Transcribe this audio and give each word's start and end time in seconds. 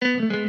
Hey 0.00 0.47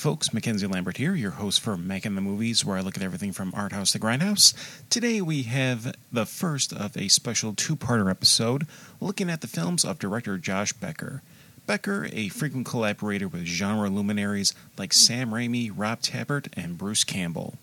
folks, 0.00 0.32
Mackenzie 0.32 0.66
Lambert 0.66 0.96
here, 0.96 1.14
your 1.14 1.32
host 1.32 1.60
for 1.60 1.76
Making 1.76 2.14
the 2.14 2.22
Movies, 2.22 2.64
where 2.64 2.78
I 2.78 2.80
look 2.80 2.96
at 2.96 3.02
everything 3.02 3.32
from 3.32 3.52
art 3.54 3.72
house 3.72 3.92
to 3.92 3.98
grindhouse. 3.98 4.54
Today 4.88 5.20
we 5.20 5.42
have 5.42 5.94
the 6.10 6.24
first 6.24 6.72
of 6.72 6.96
a 6.96 7.08
special 7.08 7.52
two-parter 7.52 8.10
episode 8.10 8.66
looking 8.98 9.28
at 9.28 9.42
the 9.42 9.46
films 9.46 9.84
of 9.84 9.98
director 9.98 10.38
Josh 10.38 10.72
Becker. 10.72 11.20
Becker, 11.66 12.08
a 12.14 12.30
frequent 12.30 12.64
collaborator 12.64 13.28
with 13.28 13.44
genre 13.44 13.90
luminaries 13.90 14.54
like 14.78 14.94
Sam 14.94 15.32
Raimi, 15.32 15.70
Rob 15.70 16.00
Tapert, 16.00 16.48
and 16.54 16.78
Bruce 16.78 17.04
Campbell. 17.04 17.58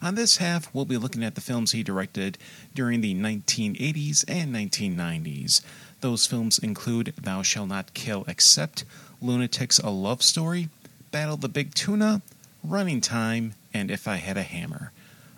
On 0.00 0.14
this 0.14 0.38
half, 0.38 0.74
we'll 0.74 0.86
be 0.86 0.96
looking 0.96 1.22
at 1.22 1.34
the 1.34 1.42
films 1.42 1.72
he 1.72 1.82
directed 1.82 2.38
during 2.74 3.02
the 3.02 3.14
1980s 3.14 4.24
and 4.26 4.54
1990s. 4.54 5.60
Those 6.00 6.26
films 6.26 6.58
include 6.58 7.12
Thou 7.20 7.42
Shalt 7.42 7.68
Not 7.68 7.92
Kill 7.92 8.24
Except, 8.26 8.86
Lunatics 9.20 9.78
A 9.78 9.90
Love 9.90 10.22
Story, 10.22 10.70
Battle 11.12 11.36
the 11.36 11.50
Big 11.50 11.74
Tuna, 11.74 12.22
Running 12.64 13.02
Time, 13.02 13.52
and 13.74 13.90
If 13.90 14.08
I 14.08 14.16
Had 14.16 14.38
a 14.38 14.42
Hammer. 14.42 14.92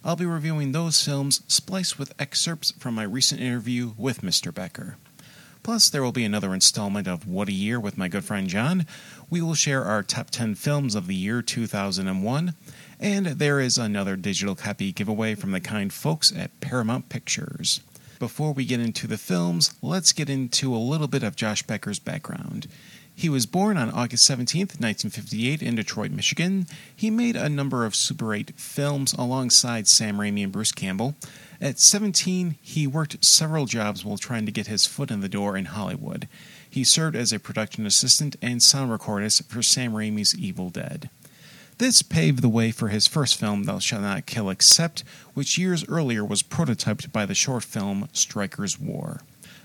I'll 0.05 0.15
be 0.15 0.24
reviewing 0.24 0.70
those 0.70 1.02
films 1.02 1.42
spliced 1.48 1.98
with 1.98 2.15
excerpts 2.16 2.70
from 2.78 2.95
my 2.95 3.02
recent 3.02 3.41
interview 3.41 3.92
with 3.98 4.20
Mr. 4.20 4.55
Becker. 4.55 4.98
Plus, 5.65 5.91
there 5.91 6.05
will 6.05 6.12
be 6.12 6.24
another 6.24 6.54
installment 6.54 7.09
of 7.09 7.26
What 7.26 7.48
a 7.48 7.52
Year 7.52 7.80
with 7.80 7.98
my 7.98 8.07
good 8.07 8.24
friend 8.24 8.46
John. 8.46 8.87
We 9.29 9.43
will 9.43 9.54
share 9.54 9.85
our 9.85 10.04
top 10.04 10.30
10 10.30 10.54
films 10.54 10.95
of 10.95 11.09
the 11.09 11.15
year 11.16 11.43
2001, 11.43 12.54
and 13.01 13.26
there 13.26 13.59
is 13.59 13.76
another 13.76 14.15
digital 14.15 14.54
copy 14.54 14.93
giveaway 14.93 15.35
from 15.35 15.51
the 15.51 15.60
kind 15.60 15.93
folks 15.93 16.32
at 16.37 16.60
Paramount 16.60 17.09
Pictures. 17.09 17.80
Before 18.20 18.52
we 18.52 18.65
get 18.65 18.79
into 18.79 19.09
the 19.09 19.18
films, 19.18 19.74
let's 19.82 20.13
get 20.13 20.30
into 20.30 20.73
a 20.73 20.79
little 20.79 21.09
bit 21.09 21.24
of 21.24 21.35
Josh 21.35 21.65
Becker's 21.65 21.98
background. 21.98 22.68
He 23.16 23.29
was 23.29 23.46
born 23.46 23.76
on 23.76 23.90
August 23.90 24.24
17, 24.24 24.60
1958, 24.60 25.62
in 25.62 25.76
Detroit, 25.76 26.10
Michigan. 26.10 26.66
He 26.95 27.10
made 27.10 27.37
a 27.37 27.48
number 27.48 27.84
of 27.84 27.95
Super 27.95 28.34
8 28.34 28.52
films 28.57 29.12
alongside 29.12 29.87
Sam 29.87 30.18
Raimi 30.18 30.43
and 30.43 30.52
Bruce 30.52 30.73
Campbell. 30.73 31.15
At 31.60 31.79
17, 31.79 32.57
he 32.60 32.87
worked 32.87 33.24
several 33.24 33.66
jobs 33.66 34.04
while 34.04 34.18
trying 34.18 34.46
to 34.46 34.52
get 34.52 34.66
his 34.66 34.85
foot 34.85 35.12
in 35.12 35.20
the 35.20 35.29
door 35.29 35.57
in 35.57 35.66
Hollywood. 35.66 36.29
He 36.68 36.82
served 36.82 37.15
as 37.15 37.32
a 37.32 37.38
production 37.38 37.87
assistant 37.87 38.35
and 38.42 38.60
sound 38.60 38.90
recordist 38.90 39.46
for 39.46 39.62
Sam 39.62 39.92
Raimi's 39.92 40.37
Evil 40.37 40.70
Dead. 40.70 41.09
This 41.79 42.02
paved 42.02 42.42
the 42.42 42.48
way 42.48 42.73
for 42.73 42.88
his 42.88 43.07
first 43.07 43.37
film, 43.37 43.65
Thou 43.65 43.79
Shalt 43.79 44.02
Not 44.02 44.26
Kill 44.26 44.51
Except, 44.51 45.04
which 45.35 45.57
years 45.57 45.88
earlier 45.88 46.24
was 46.24 46.42
prototyped 46.42 47.12
by 47.12 47.26
the 47.26 47.35
short 47.35 47.62
film 47.62 48.09
Striker's 48.12 48.79
War. 48.79 49.20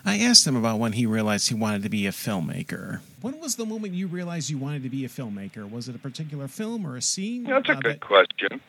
I 0.09 0.17
asked 0.17 0.47
him 0.47 0.55
about 0.55 0.79
when 0.79 0.93
he 0.93 1.05
realized 1.05 1.49
he 1.49 1.55
wanted 1.55 1.83
to 1.83 1.89
be 1.89 2.07
a 2.07 2.11
filmmaker. 2.11 2.99
When 3.21 3.39
was 3.39 3.55
the 3.57 3.65
moment 3.65 3.93
you 3.93 4.07
realized 4.07 4.49
you 4.49 4.57
wanted 4.57 4.81
to 4.83 4.89
be 4.89 5.05
a 5.05 5.09
filmmaker? 5.09 5.69
Was 5.69 5.88
it 5.88 5.95
a 5.95 5.99
particular 5.99 6.47
film 6.47 6.85
or 6.85 6.95
a 6.97 7.02
scene? 7.02 7.43
That's 7.43 7.69
a 7.69 7.73
Uh, 7.73 7.75
good 7.79 7.93
that- 7.93 7.99
question. 8.02 8.61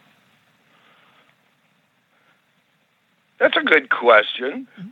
That's 3.38 3.56
a 3.56 3.62
good 3.62 3.88
question. 3.88 4.68
Mm-hmm. 4.78 4.88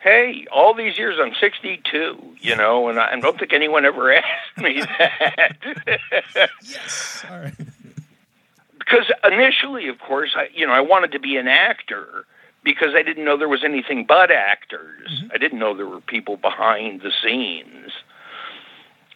Hey, 0.00 0.46
all 0.50 0.74
these 0.74 0.96
years 0.98 1.18
I'm 1.20 1.34
62, 1.38 2.36
you 2.40 2.56
know, 2.56 2.88
and 2.88 2.98
I, 2.98 3.12
I 3.12 3.20
don't 3.20 3.38
think 3.38 3.52
anyone 3.52 3.84
ever 3.84 4.12
asked 4.14 4.56
me 4.58 4.80
that. 4.80 6.48
Yes. 6.62 7.24
All 7.30 7.38
right. 7.38 7.52
because 8.78 9.12
initially, 9.24 9.88
of 9.88 9.98
course, 10.00 10.32
I, 10.36 10.48
you 10.54 10.66
know, 10.66 10.72
I 10.72 10.80
wanted 10.80 11.12
to 11.12 11.20
be 11.20 11.36
an 11.36 11.46
actor 11.48 12.24
because 12.62 12.94
I 12.94 13.02
didn't 13.02 13.24
know 13.24 13.36
there 13.36 13.48
was 13.48 13.64
anything 13.64 14.04
but 14.06 14.30
actors. 14.30 15.08
Mm-hmm. 15.10 15.32
I 15.32 15.38
didn't 15.38 15.58
know 15.58 15.76
there 15.76 15.86
were 15.86 16.00
people 16.00 16.36
behind 16.36 17.00
the 17.02 17.12
scenes. 17.22 17.92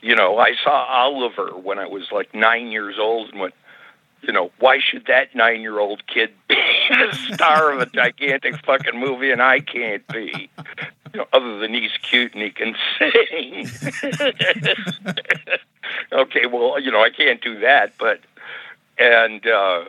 You 0.02 0.14
know, 0.14 0.38
I 0.38 0.52
saw 0.62 0.84
Oliver 0.84 1.56
when 1.56 1.78
I 1.78 1.86
was 1.86 2.10
like 2.12 2.34
nine 2.34 2.68
years 2.68 2.96
old 2.98 3.30
and 3.30 3.40
went, 3.40 3.54
you 4.22 4.32
know, 4.32 4.50
why 4.58 4.78
should 4.80 5.06
that 5.06 5.34
nine 5.34 5.60
year 5.60 5.78
old 5.78 6.06
kid 6.06 6.30
be 6.48 6.54
the 6.90 7.34
star 7.34 7.72
of 7.72 7.80
a 7.80 7.86
gigantic 7.86 8.64
fucking 8.64 8.98
movie 8.98 9.30
and 9.30 9.42
I 9.42 9.60
can't 9.60 10.06
be? 10.08 10.50
You 11.12 11.20
know, 11.20 11.26
other 11.32 11.58
than 11.58 11.72
he's 11.74 11.92
cute 12.02 12.34
and 12.34 12.42
he 12.42 12.50
can 12.50 12.74
sing. 12.98 13.68
okay, 16.12 16.46
well, 16.46 16.80
you 16.80 16.90
know, 16.90 17.02
I 17.02 17.10
can't 17.10 17.40
do 17.40 17.60
that, 17.60 17.92
but 17.98 18.20
and 18.98 19.46
uh 19.46 19.84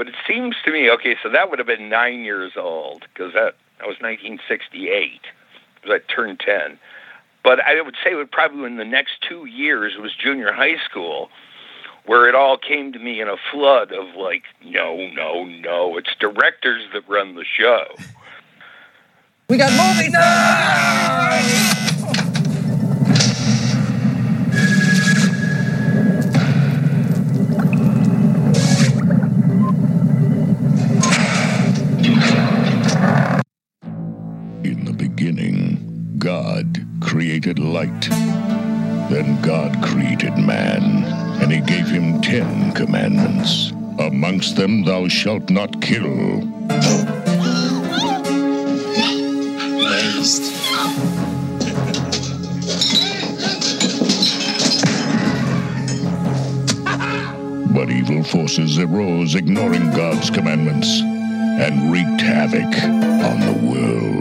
but 0.00 0.08
it 0.08 0.14
seems 0.26 0.56
to 0.64 0.72
me 0.72 0.88
okay 0.88 1.14
so 1.22 1.28
that 1.28 1.50
would 1.50 1.58
have 1.58 1.66
been 1.66 1.90
nine 1.90 2.24
years 2.24 2.52
old 2.56 3.02
because 3.12 3.34
that 3.34 3.54
that 3.76 3.86
was 3.86 3.98
1968 4.00 5.20
because 5.74 6.00
I 6.00 6.12
turned 6.14 6.40
10 6.40 6.78
but 7.44 7.60
I 7.60 7.78
would 7.82 7.96
say 8.02 8.12
it 8.12 8.14
would 8.14 8.32
probably 8.32 8.64
in 8.64 8.78
the 8.78 8.84
next 8.86 9.20
two 9.28 9.44
years 9.44 9.92
it 9.94 10.00
was 10.00 10.12
junior 10.16 10.54
high 10.54 10.78
school 10.88 11.28
where 12.06 12.30
it 12.30 12.34
all 12.34 12.56
came 12.56 12.94
to 12.94 12.98
me 12.98 13.20
in 13.20 13.28
a 13.28 13.36
flood 13.52 13.92
of 13.92 14.16
like 14.16 14.44
no 14.64 15.06
no 15.08 15.44
no 15.44 15.98
it's 15.98 16.16
directors 16.18 16.82
that 16.94 17.06
run 17.06 17.34
the 17.34 17.44
show. 17.44 17.84
We 19.50 19.58
got 19.58 19.70
movie 19.72 20.08
night! 20.08 21.79
Created 37.40 37.58
light. 37.58 38.02
Then 39.08 39.40
God 39.40 39.82
created 39.82 40.36
man, 40.36 41.04
and 41.40 41.50
he 41.50 41.60
gave 41.60 41.86
him 41.86 42.20
ten 42.20 42.72
commandments. 42.72 43.70
Amongst 43.98 44.56
them, 44.56 44.84
thou 44.84 45.08
shalt 45.08 45.48
not 45.48 45.80
kill. 45.80 46.42
But 57.72 57.90
evil 57.90 58.22
forces 58.22 58.78
arose, 58.78 59.34
ignoring 59.34 59.90
God's 59.92 60.28
commandments, 60.28 61.00
and 61.00 61.90
wreaked 61.90 62.20
havoc 62.20 62.74
on 63.24 63.40
the 63.40 63.66
world. 63.66 64.19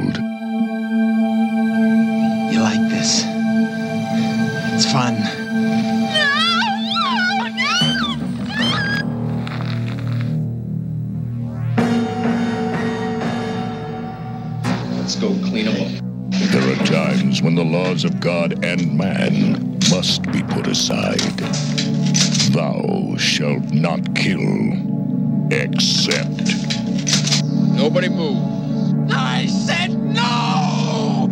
When 18.03 18.11
laws 18.11 18.15
of 18.15 18.19
God 18.19 18.63
and 18.63 18.97
man 18.97 19.77
must 19.89 20.23
be 20.31 20.43
put 20.43 20.67
aside. 20.67 21.19
Thou 22.51 23.15
shalt 23.17 23.71
not 23.71 24.15
kill, 24.15 24.73
except. 25.51 26.29
Nobody 27.73 28.09
move. 28.09 28.37
I 29.11 29.47
said 29.47 29.93
no! 29.97 31.29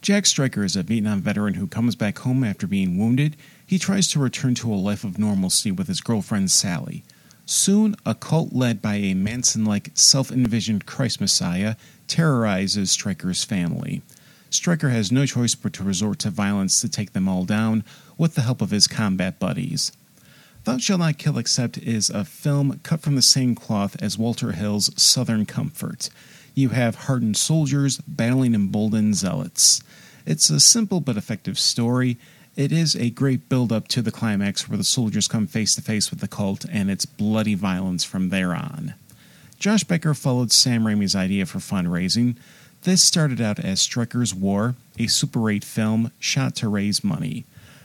Jack 0.00 0.26
Stryker 0.26 0.62
is 0.62 0.76
a 0.76 0.84
Vietnam 0.84 1.20
veteran 1.20 1.54
who 1.54 1.66
comes 1.66 1.96
back 1.96 2.18
home 2.18 2.44
after 2.44 2.68
being 2.68 2.96
wounded. 2.96 3.36
He 3.66 3.78
tries 3.78 4.06
to 4.08 4.20
return 4.20 4.54
to 4.56 4.72
a 4.72 4.76
life 4.76 5.02
of 5.02 5.18
normalcy 5.18 5.72
with 5.72 5.88
his 5.88 6.00
girlfriend 6.00 6.52
Sally. 6.52 7.02
Soon, 7.46 7.94
a 8.04 8.14
cult 8.14 8.52
led 8.52 8.82
by 8.82 8.96
a 8.96 9.14
Manson 9.14 9.64
like 9.64 9.92
self 9.94 10.32
envisioned 10.32 10.84
Christ 10.84 11.20
Messiah 11.20 11.76
terrorizes 12.08 12.90
Stryker's 12.90 13.44
family. 13.44 14.02
Stryker 14.50 14.90
has 14.90 15.12
no 15.12 15.26
choice 15.26 15.54
but 15.54 15.72
to 15.74 15.84
resort 15.84 16.18
to 16.20 16.30
violence 16.30 16.80
to 16.80 16.88
take 16.88 17.12
them 17.12 17.28
all 17.28 17.44
down 17.44 17.84
with 18.18 18.34
the 18.34 18.42
help 18.42 18.60
of 18.60 18.70
his 18.70 18.88
combat 18.88 19.38
buddies. 19.38 19.92
Thou 20.64 20.78
Shalt 20.78 20.98
Not 20.98 21.18
Kill 21.18 21.38
Except 21.38 21.78
is 21.78 22.10
a 22.10 22.24
film 22.24 22.80
cut 22.82 23.00
from 23.00 23.14
the 23.14 23.22
same 23.22 23.54
cloth 23.54 23.96
as 24.02 24.18
Walter 24.18 24.50
Hill's 24.50 24.90
Southern 25.00 25.46
Comfort. 25.46 26.10
You 26.54 26.70
have 26.70 26.96
hardened 27.06 27.36
soldiers 27.36 27.98
battling 27.98 28.54
emboldened 28.54 29.14
zealots. 29.14 29.80
It's 30.24 30.50
a 30.50 30.58
simple 30.58 31.00
but 31.00 31.16
effective 31.16 31.60
story, 31.60 32.18
It 32.56 32.72
is 32.72 32.96
a 32.96 33.10
great 33.10 33.50
build 33.50 33.70
up 33.70 33.86
to 33.88 34.00
the 34.00 34.10
climax 34.10 34.66
where 34.66 34.78
the 34.78 34.84
soldiers 34.84 35.28
come 35.28 35.46
face 35.46 35.74
to 35.74 35.82
face 35.82 36.08
with 36.08 36.20
the 36.20 36.28
cult 36.28 36.64
and 36.72 36.90
its 36.90 37.04
bloody 37.04 37.54
violence 37.54 38.02
from 38.02 38.30
there 38.30 38.54
on. 38.54 38.94
Josh 39.58 39.84
Becker 39.84 40.14
followed 40.14 40.50
Sam 40.50 40.84
Raimi's 40.84 41.14
idea 41.14 41.44
for 41.44 41.58
fundraising. 41.58 42.36
This 42.84 43.04
started 43.04 43.42
out 43.42 43.58
as 43.58 43.82
Stryker's 43.82 44.34
War, 44.34 44.74
a 44.98 45.06
Super 45.06 45.50
8 45.50 45.64
film 45.64 46.12
shot 46.18 46.56
to 46.56 46.68
raise 46.68 47.04
money, 47.04 47.44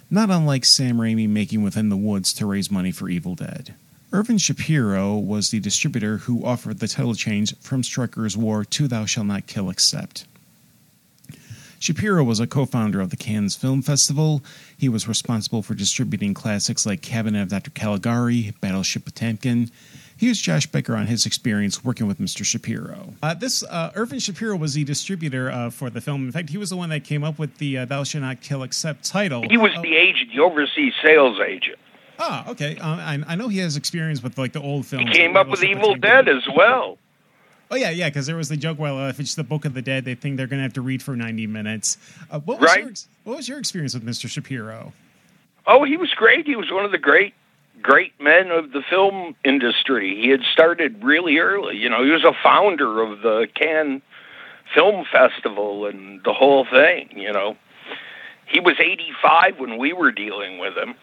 not 0.09 0.29
unlike 0.29 0.63
Sam 0.63 0.99
Raimi 0.99 1.27
making 1.27 1.63
Within 1.63 1.89
the 1.89 1.97
Woods 1.97 2.31
to 2.35 2.45
raise 2.45 2.71
money 2.71 2.91
for 2.91 3.09
Evil 3.09 3.35
Dead. 3.35 3.75
Irvin 4.13 4.37
Shapiro 4.37 5.17
was 5.17 5.49
the 5.49 5.59
distributor 5.59 6.17
who 6.19 6.45
offered 6.45 6.79
the 6.79 6.87
title 6.87 7.15
change 7.15 7.57
from 7.59 7.83
Stryker's 7.83 8.37
War 8.37 8.63
to 8.63 8.87
Thou 8.87 9.03
Shalt 9.03 9.27
Not 9.27 9.47
Kill 9.47 9.69
Except. 9.69 10.25
Shapiro 11.81 12.23
was 12.23 12.39
a 12.39 12.45
co 12.45 12.67
founder 12.67 13.01
of 13.01 13.09
the 13.09 13.17
Cannes 13.17 13.55
Film 13.55 13.81
Festival. 13.81 14.43
He 14.77 14.87
was 14.87 15.07
responsible 15.07 15.63
for 15.63 15.73
distributing 15.73 16.35
classics 16.35 16.85
like 16.85 17.01
Cabinet 17.01 17.41
of 17.41 17.49
Dr. 17.49 17.71
Caligari, 17.71 18.53
Battleship 18.61 19.03
Potemkin. 19.05 19.71
Here's 20.15 20.39
Josh 20.39 20.67
Becker 20.67 20.95
on 20.95 21.07
his 21.07 21.25
experience 21.25 21.83
working 21.83 22.05
with 22.05 22.19
Mr. 22.19 22.45
Shapiro. 22.45 23.15
Uh, 23.23 23.33
this 23.33 23.63
uh, 23.63 23.91
Irvin 23.95 24.19
Shapiro 24.19 24.55
was 24.55 24.75
the 24.75 24.83
distributor 24.83 25.49
uh, 25.49 25.71
for 25.71 25.89
the 25.89 26.01
film. 26.01 26.23
In 26.23 26.31
fact, 26.31 26.51
he 26.51 26.59
was 26.59 26.69
the 26.69 26.77
one 26.77 26.89
that 26.89 27.03
came 27.03 27.23
up 27.23 27.39
with 27.39 27.57
the 27.57 27.79
uh, 27.79 27.85
"Thou 27.85 28.03
Shalt 28.03 28.21
Not 28.21 28.41
Kill 28.41 28.61
Except" 28.61 29.03
title. 29.03 29.43
He 29.49 29.57
was 29.57 29.71
the 29.81 29.95
agent, 29.95 30.29
the 30.35 30.43
overseas 30.43 30.93
sales 31.03 31.39
agent. 31.43 31.79
Ah, 32.19 32.47
okay. 32.47 32.77
Uh, 32.77 32.97
I, 32.97 33.23
I 33.25 33.35
know 33.35 33.47
he 33.47 33.57
has 33.57 33.75
experience 33.75 34.21
with 34.21 34.37
like 34.37 34.53
the 34.53 34.61
old 34.61 34.85
films. 34.85 35.09
He 35.09 35.15
came 35.15 35.35
up 35.35 35.47
with 35.47 35.63
Evil 35.63 35.95
Dead 35.95 36.29
as 36.29 36.43
well. 36.55 36.99
Oh 37.71 37.77
yeah, 37.77 37.89
yeah. 37.89 38.09
Because 38.09 38.27
there 38.27 38.35
was 38.35 38.49
the 38.49 38.57
joke. 38.57 38.77
Well, 38.77 38.99
uh, 38.99 39.07
if 39.07 39.19
it's 39.19 39.33
the 39.33 39.45
Book 39.45 39.63
of 39.63 39.73
the 39.73 39.81
Dead, 39.81 40.03
they 40.03 40.13
think 40.13 40.35
they're 40.35 40.45
going 40.45 40.59
to 40.59 40.63
have 40.63 40.73
to 40.73 40.81
read 40.81 41.01
for 41.01 41.15
ninety 41.15 41.47
minutes. 41.47 41.97
Uh, 42.29 42.39
what 42.39 42.59
was 42.59 42.69
right. 42.69 42.83
Your, 42.83 42.93
what 43.23 43.37
was 43.37 43.47
your 43.47 43.59
experience 43.59 43.93
with 43.93 44.05
Mr. 44.05 44.29
Shapiro? 44.29 44.91
Oh, 45.65 45.85
he 45.85 45.95
was 45.95 46.09
great. 46.13 46.45
He 46.45 46.57
was 46.57 46.69
one 46.69 46.83
of 46.83 46.91
the 46.91 46.97
great, 46.97 47.33
great 47.81 48.13
men 48.19 48.51
of 48.51 48.73
the 48.73 48.81
film 48.89 49.35
industry. 49.45 50.19
He 50.21 50.29
had 50.29 50.41
started 50.51 51.01
really 51.01 51.37
early. 51.37 51.77
You 51.77 51.89
know, 51.89 52.03
he 52.03 52.11
was 52.11 52.25
a 52.25 52.33
founder 52.43 53.01
of 53.01 53.21
the 53.21 53.47
Cannes 53.55 54.01
Film 54.75 55.05
Festival 55.09 55.85
and 55.85 56.21
the 56.25 56.33
whole 56.33 56.65
thing. 56.65 57.09
You 57.15 57.31
know, 57.31 57.55
he 58.47 58.59
was 58.59 58.75
eighty-five 58.79 59.59
when 59.59 59.77
we 59.77 59.93
were 59.93 60.11
dealing 60.11 60.59
with 60.59 60.77
him 60.77 60.95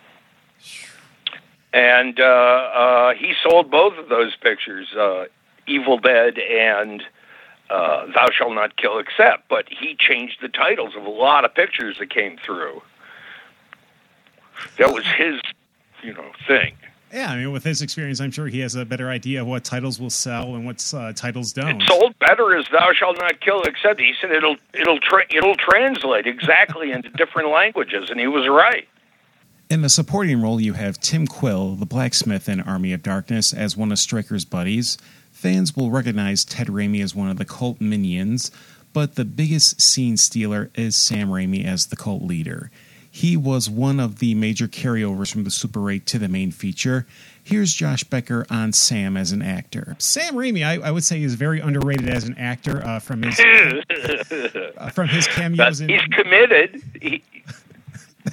and 1.72 2.18
uh, 2.18 2.22
uh, 2.24 3.14
he 3.14 3.34
sold 3.42 3.70
both 3.70 3.98
of 3.98 4.08
those 4.08 4.34
pictures, 4.36 4.88
uh, 4.94 5.24
Evil 5.68 5.98
Dead 5.98 6.38
and 6.38 7.02
uh, 7.70 8.06
Thou 8.14 8.30
Shalt 8.30 8.54
Not 8.54 8.76
Kill 8.76 8.98
Except, 8.98 9.48
But 9.48 9.66
he 9.68 9.94
changed 9.94 10.38
the 10.40 10.48
titles 10.48 10.94
of 10.96 11.04
a 11.04 11.10
lot 11.10 11.44
of 11.44 11.54
pictures 11.54 11.98
that 11.98 12.10
came 12.10 12.38
through. 12.44 12.82
That 14.78 14.92
was 14.92 15.04
his, 15.06 15.40
you 16.02 16.12
know, 16.14 16.32
thing. 16.46 16.76
Yeah, 17.12 17.30
I 17.30 17.36
mean, 17.36 17.52
with 17.52 17.64
his 17.64 17.80
experience, 17.80 18.20
I'm 18.20 18.30
sure 18.30 18.48
he 18.48 18.60
has 18.60 18.74
a 18.74 18.84
better 18.84 19.08
idea 19.08 19.40
of 19.40 19.46
what 19.46 19.64
titles 19.64 19.98
will 19.98 20.10
sell 20.10 20.54
and 20.54 20.66
what 20.66 20.92
uh, 20.94 21.12
titles 21.14 21.52
don't. 21.52 21.80
It 21.80 21.88
sold 21.88 22.18
better 22.18 22.54
as 22.54 22.66
"Thou 22.70 22.92
Shalt 22.92 23.18
Not 23.18 23.40
Kill," 23.40 23.62
except 23.62 23.98
he 23.98 24.12
said 24.20 24.30
it'll 24.30 24.56
it'll 24.74 25.00
tra- 25.00 25.24
it'll 25.30 25.56
translate 25.56 26.26
exactly 26.26 26.92
into 26.92 27.08
different 27.10 27.50
languages, 27.50 28.10
and 28.10 28.20
he 28.20 28.26
was 28.26 28.46
right. 28.46 28.86
In 29.70 29.80
the 29.82 29.88
supporting 29.88 30.42
role, 30.42 30.60
you 30.60 30.74
have 30.74 30.98
Tim 30.98 31.26
Quill, 31.26 31.76
the 31.76 31.86
blacksmith 31.86 32.48
in 32.48 32.60
Army 32.60 32.92
of 32.92 33.02
Darkness, 33.02 33.54
as 33.54 33.76
one 33.76 33.90
of 33.90 33.98
Stryker's 33.98 34.44
buddies. 34.44 34.98
Fans 35.38 35.76
will 35.76 35.92
recognize 35.92 36.44
Ted 36.44 36.66
Raimi 36.66 37.00
as 37.00 37.14
one 37.14 37.30
of 37.30 37.36
the 37.36 37.44
cult 37.44 37.80
minions, 37.80 38.50
but 38.92 39.14
the 39.14 39.24
biggest 39.24 39.80
scene 39.80 40.16
stealer 40.16 40.68
is 40.74 40.96
Sam 40.96 41.28
Raimi 41.28 41.64
as 41.64 41.86
the 41.86 41.94
cult 41.94 42.24
leader. 42.24 42.72
He 43.08 43.36
was 43.36 43.70
one 43.70 44.00
of 44.00 44.18
the 44.18 44.34
major 44.34 44.66
carryovers 44.66 45.30
from 45.30 45.44
the 45.44 45.52
Super 45.52 45.92
8 45.92 46.04
to 46.06 46.18
the 46.18 46.26
main 46.26 46.50
feature. 46.50 47.06
Here's 47.40 47.72
Josh 47.72 48.02
Becker 48.02 48.46
on 48.50 48.72
Sam 48.72 49.16
as 49.16 49.30
an 49.30 49.40
actor. 49.40 49.94
Sam 50.00 50.34
Raimi, 50.34 50.66
I, 50.66 50.84
I 50.84 50.90
would 50.90 51.04
say, 51.04 51.22
is 51.22 51.34
very 51.34 51.60
underrated 51.60 52.08
as 52.08 52.24
an 52.24 52.36
actor 52.36 52.84
uh, 52.84 52.98
from 52.98 53.22
his 53.22 53.38
uh, 54.76 54.90
from 54.90 55.06
his 55.06 55.28
cameos. 55.28 55.78
He's 55.78 56.02
committed. 56.10 56.82
He, 57.00 57.22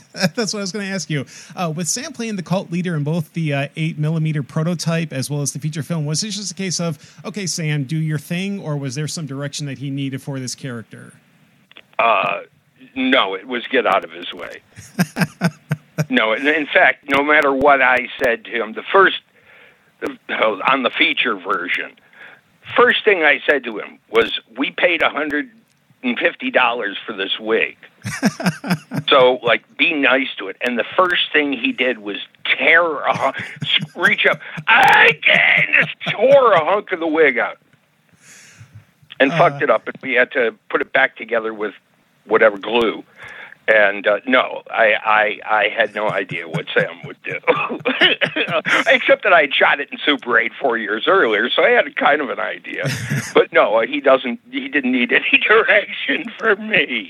That's 0.36 0.54
what 0.54 0.56
I 0.56 0.62
was 0.62 0.72
going 0.72 0.86
to 0.86 0.92
ask 0.92 1.10
you. 1.10 1.26
Uh, 1.56 1.72
with 1.76 1.88
Sam 1.88 2.14
playing 2.14 2.36
the 2.36 2.44
cult 2.44 2.72
leader 2.72 2.96
in 2.96 3.04
both 3.04 3.34
the 3.34 3.54
uh, 3.54 3.68
eight 3.76 3.98
millimeter 3.98 4.44
prototype 4.44 5.14
as 5.14 5.30
well 5.30 5.42
as 5.42 5.54
the 5.54 5.60
feature 5.60 5.84
film, 5.84 6.06
was 6.06 6.22
this 6.22 6.36
just 6.36 6.52
a 6.52 6.56
case 6.56 6.80
of 6.80 7.20
okay, 7.26 7.48
Sam, 7.48 7.84
do 7.84 7.98
your 7.98 8.20
thing, 8.20 8.60
or 8.60 8.78
was 8.78 8.96
there 8.96 9.08
some 9.08 9.26
direction 9.26 9.66
that 9.68 9.78
he 9.78 9.90
needed 9.90 10.22
for 10.22 10.40
this 10.40 10.56
character? 10.56 11.14
Uh, 12.00 12.42
no, 12.96 13.34
it 13.36 13.48
was 13.48 13.66
get 13.68 13.86
out 13.86 14.04
of 14.04 14.12
his 14.12 14.32
way. 14.34 14.62
no, 16.10 16.34
in 16.34 16.68
fact, 16.68 17.06
no 17.10 17.24
matter 17.24 17.54
what 17.54 17.82
I 17.82 18.08
said 18.24 18.46
to 18.46 18.52
him, 18.52 18.74
the 18.74 18.84
first 18.92 19.18
on 20.30 20.84
the 20.84 20.92
feature 20.92 21.36
version, 21.36 21.92
first 22.76 23.04
thing 23.04 23.24
I 23.24 23.42
said 23.48 23.64
to 23.66 23.80
him 23.80 24.00
was, 24.10 24.40
"We 24.58 24.72
paid 24.72 25.02
hundred 25.02 25.50
and 26.04 26.18
fifty 26.18 26.52
dollars 26.52 26.98
for 27.06 27.14
this 27.14 27.40
wig." 27.40 27.78
so, 29.10 29.40
like, 29.44 29.78
be 29.78 29.94
nice 29.94 30.30
to 30.38 30.48
it. 30.48 30.58
And 30.62 30.78
the 30.78 30.86
first 30.96 31.32
thing 31.32 31.54
he 31.54 31.72
did 31.72 32.00
was 32.00 32.18
tear 32.46 33.00
a 33.00 33.34
reach 33.96 34.26
up, 34.26 34.40
again, 34.68 35.68
just 35.80 36.16
tore 36.16 36.54
a 36.54 36.64
hunk 36.64 36.92
of 36.92 37.00
the 37.00 37.08
wig 37.08 37.38
out 37.38 37.58
and 39.20 39.32
uh, 39.32 39.38
fucked 39.38 39.62
it 39.62 39.70
up. 39.70 39.88
And 39.88 39.96
we 40.02 40.14
had 40.14 40.32
to 40.32 40.56
put 40.70 40.82
it 40.82 40.92
back 40.94 41.16
together 41.16 41.54
with 41.54 41.74
whatever 42.26 42.58
glue. 42.58 43.04
And 43.68 44.06
uh, 44.06 44.20
no, 44.28 44.62
I, 44.70 44.94
I 45.04 45.40
I 45.50 45.70
had 45.70 45.96
no 45.96 46.10
idea 46.10 46.48
what 46.48 46.68
Sam 46.72 47.00
would 47.06 47.18
do, 47.24 47.34
except 48.88 49.24
that 49.24 49.34
I 49.34 49.42
had 49.42 49.56
shot 49.56 49.80
it 49.80 49.90
in 49.92 49.98
Super 50.06 50.38
8 50.38 50.52
four 50.62 50.78
years 50.78 51.08
earlier, 51.08 51.50
so 51.50 51.64
I 51.64 51.70
had 51.70 51.96
kind 51.96 52.22
of 52.22 52.30
an 52.30 52.40
idea. 52.40 52.88
but 53.34 53.52
no, 53.52 53.82
he 53.82 54.02
doesn't. 54.02 54.40
He 54.52 54.68
didn't 54.68 54.92
need 54.92 55.12
any 55.12 55.40
direction 55.48 56.26
from 56.38 56.70
me. 56.70 57.10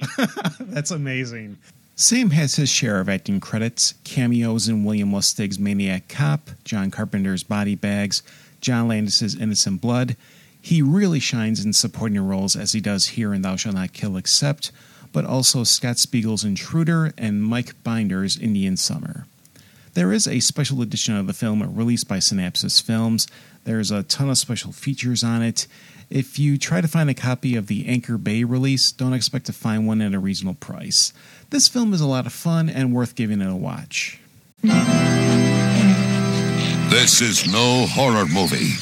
That's 0.60 0.92
amazing. 0.92 1.58
Sam 1.96 2.32
has 2.32 2.56
his 2.56 2.70
share 2.70 3.00
of 3.00 3.10
acting 3.10 3.40
credits, 3.40 3.94
cameos 4.04 4.68
in 4.68 4.84
William 4.84 5.12
Lustig's 5.12 5.60
Maniac 5.60 6.08
Cop, 6.08 6.52
John 6.64 6.92
Carpenter's 6.92 7.44
Body 7.44 7.76
Bags, 7.76 8.22
John 8.62 8.88
Landis's 8.90 9.36
Innocent 9.36 9.82
Blood. 9.82 10.18
He 10.62 10.82
really 10.82 11.20
shines 11.20 11.64
in 11.64 11.74
supporting 11.74 12.20
roles 12.20 12.56
as 12.56 12.74
he 12.74 12.82
does 12.82 13.08
here 13.10 13.34
in 13.34 13.44
Thou 13.44 13.56
Shalt 13.56 13.76
Not 13.76 13.94
Kill 13.94 14.18
Except 14.18 14.72
but 15.16 15.24
also 15.24 15.64
Scott 15.64 15.98
Spiegel's 15.98 16.44
Intruder 16.44 17.14
and 17.18 17.42
Mike 17.42 17.82
Binder's 17.86 18.38
Indian 18.38 18.76
Summer. 18.76 19.26
There 19.94 20.12
is 20.12 20.28
a 20.28 20.42
special 20.42 20.82
edition 20.82 21.16
of 21.16 21.26
the 21.26 21.32
film 21.32 21.64
released 21.74 22.10
by 22.10 22.18
Synapsis 22.18 22.84
Films. 22.84 23.26
There's 23.64 23.92
a 23.92 24.04
ton 24.04 24.30
of 24.30 24.38
special 24.38 24.74
features 24.74 25.24
on 25.24 25.42
it. 25.42 25.68
If 26.10 26.38
you 26.38 26.58
try 26.58 26.82
to 26.82 26.90
find 26.90 27.10
a 27.10 27.14
copy 27.14 27.56
of 27.56 27.68
the 27.68 27.88
Anchor 27.88 28.18
Bay 28.18 28.44
release, 28.44 28.92
don't 28.92 29.14
expect 29.14 29.46
to 29.46 29.54
find 29.54 29.88
one 29.88 30.02
at 30.02 30.14
a 30.14 30.20
reasonable 30.20 30.60
price. 30.60 31.14
This 31.50 31.70
film 31.70 31.94
is 31.94 32.02
a 32.02 32.08
lot 32.08 32.26
of 32.26 32.34
fun 32.34 32.68
and 32.68 32.94
worth 32.94 33.16
giving 33.16 33.40
it 33.40 33.50
a 33.50 33.56
watch. 33.56 34.20
This 36.90 37.22
is 37.22 37.50
no 37.50 37.86
horror 37.88 38.26
movie. 38.26 38.74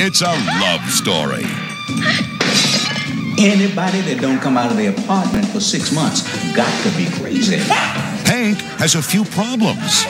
It's 0.00 0.20
a 0.20 0.36
love 0.60 0.88
story. 0.88 2.37
Anybody 3.40 4.00
that 4.00 4.18
don't 4.20 4.40
come 4.40 4.56
out 4.56 4.72
of 4.72 4.76
their 4.76 4.90
apartment 4.90 5.46
for 5.46 5.60
six 5.60 5.92
months 5.92 6.22
got 6.56 6.72
to 6.82 6.90
be 6.96 7.08
crazy. 7.20 7.58
Hank 8.26 8.58
has 8.80 8.96
a 8.96 9.02
few 9.02 9.24
problems. 9.24 10.04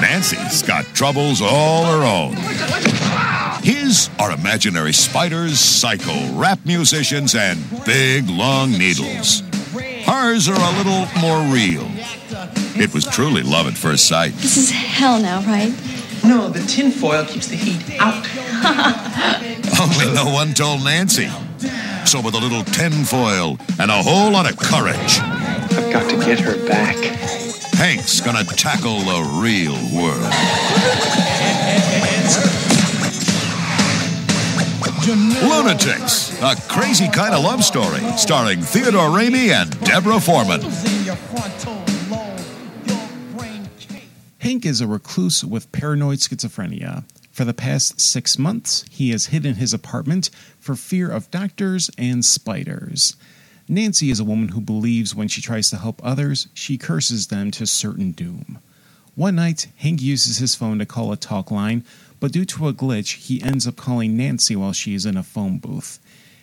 Nancy's 0.00 0.62
got 0.62 0.84
troubles 0.86 1.40
all 1.40 1.84
her 1.84 2.04
own. 2.04 2.34
His 3.62 4.10
are 4.18 4.32
imaginary 4.32 4.92
spiders, 4.92 5.60
psycho 5.60 6.32
rap 6.34 6.58
musicians, 6.64 7.36
and 7.36 7.62
big 7.84 8.28
long 8.28 8.72
needles. 8.72 9.44
Hers 10.04 10.48
are 10.48 10.58
a 10.58 10.78
little 10.78 11.06
more 11.20 11.40
real. 11.54 11.86
It 12.80 12.92
was 12.92 13.04
truly 13.04 13.44
love 13.44 13.68
at 13.68 13.74
first 13.74 14.08
sight. 14.08 14.32
This 14.34 14.56
is 14.56 14.70
hell 14.70 15.20
now, 15.20 15.42
right? 15.42 15.72
No, 16.24 16.48
the 16.48 16.66
tinfoil 16.66 17.24
keeps 17.24 17.46
the 17.46 17.56
heat 17.56 18.00
out. 18.00 18.26
Only 19.80 20.12
no 20.12 20.32
one 20.32 20.54
told 20.54 20.82
Nancy. 20.82 21.30
So 22.08 22.22
with 22.22 22.32
a 22.32 22.38
little 22.38 22.64
tinfoil 22.64 23.58
and 23.78 23.90
a 23.90 24.02
whole 24.02 24.30
lot 24.30 24.50
of 24.50 24.56
courage. 24.56 25.20
I've 25.20 25.92
got 25.92 26.08
to 26.08 26.16
get 26.16 26.40
her 26.40 26.56
back. 26.66 26.96
Hank's 27.74 28.22
gonna 28.22 28.44
tackle 28.44 29.00
the 29.00 29.20
real 29.42 29.74
world. 29.94 30.32
Lunatics, 35.46 36.32
a 36.40 36.56
crazy 36.72 37.08
kind 37.08 37.34
of 37.34 37.44
love 37.44 37.62
story, 37.62 38.00
starring 38.16 38.62
Theodore 38.62 39.10
Raimi 39.10 39.50
and 39.50 39.78
Deborah 39.84 40.18
Foreman. 40.18 40.62
Hank 44.38 44.64
is 44.64 44.80
a 44.80 44.86
recluse 44.86 45.44
with 45.44 45.70
paranoid 45.72 46.20
schizophrenia. 46.20 47.04
For 47.38 47.44
the 47.44 47.54
past 47.54 48.00
six 48.00 48.36
months, 48.36 48.84
he 48.90 49.10
has 49.10 49.26
hidden 49.26 49.54
his 49.54 49.72
apartment 49.72 50.28
for 50.58 50.74
fear 50.74 51.08
of 51.08 51.30
doctors 51.30 51.88
and 51.96 52.24
spiders. 52.24 53.14
Nancy 53.68 54.10
is 54.10 54.18
a 54.18 54.24
woman 54.24 54.48
who 54.48 54.60
believes 54.60 55.14
when 55.14 55.28
she 55.28 55.40
tries 55.40 55.70
to 55.70 55.76
help 55.76 56.04
others, 56.04 56.48
she 56.52 56.76
curses 56.76 57.28
them 57.28 57.52
to 57.52 57.64
certain 57.64 58.10
doom. 58.10 58.58
One 59.14 59.36
night, 59.36 59.68
Hank 59.76 60.02
uses 60.02 60.38
his 60.38 60.56
phone 60.56 60.80
to 60.80 60.84
call 60.84 61.12
a 61.12 61.16
talk 61.16 61.52
line, 61.52 61.84
but 62.18 62.32
due 62.32 62.44
to 62.44 62.66
a 62.66 62.72
glitch, 62.72 63.14
he 63.14 63.40
ends 63.40 63.68
up 63.68 63.76
calling 63.76 64.16
Nancy 64.16 64.56
while 64.56 64.72
she 64.72 64.96
is 64.96 65.06
in 65.06 65.16
a 65.16 65.22
phone 65.22 65.58
booth. 65.58 66.00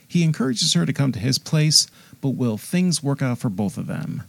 He 0.08 0.24
encourages 0.24 0.76
her 0.76 0.86
to 0.86 0.94
come 0.94 1.12
to 1.12 1.20
his 1.20 1.38
place, 1.38 1.88
but 2.22 2.36
will 2.38 2.58
things 2.58 3.04
work 3.04 3.22
out 3.22 3.40
for 3.40 3.50
both 3.50 3.78
of 3.78 3.88
them? 3.88 4.24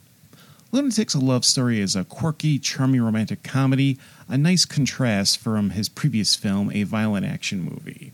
Lunatics 0.72 1.14
A 1.14 1.20
Love 1.20 1.44
Story 1.44 1.80
is 1.80 1.94
a 1.94 2.02
quirky, 2.02 2.58
charming 2.58 3.02
romantic 3.02 3.44
comedy, 3.44 3.98
a 4.28 4.36
nice 4.36 4.64
contrast 4.64 5.38
from 5.38 5.70
his 5.70 5.88
previous 5.88 6.34
film, 6.34 6.70
a 6.72 6.82
violent 6.82 7.26
action 7.26 7.62
movie. 7.62 8.12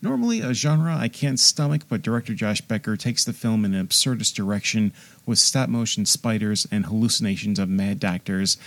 Normally 0.00 0.40
a 0.40 0.54
genre 0.54 0.96
I 0.96 1.08
can't 1.08 1.40
stomach, 1.40 1.82
but 1.88 2.02
director 2.02 2.34
Josh 2.34 2.60
Becker 2.60 2.96
takes 2.96 3.24
the 3.24 3.32
film 3.32 3.64
in 3.64 3.74
an 3.74 3.86
absurdist 3.86 4.34
direction 4.34 4.92
with 5.26 5.38
stop 5.38 5.68
motion 5.68 6.06
spiders 6.06 6.66
and 6.70 6.86
hallucinations 6.86 7.58
of 7.58 7.68
mad 7.68 7.98
doctors 7.98 8.58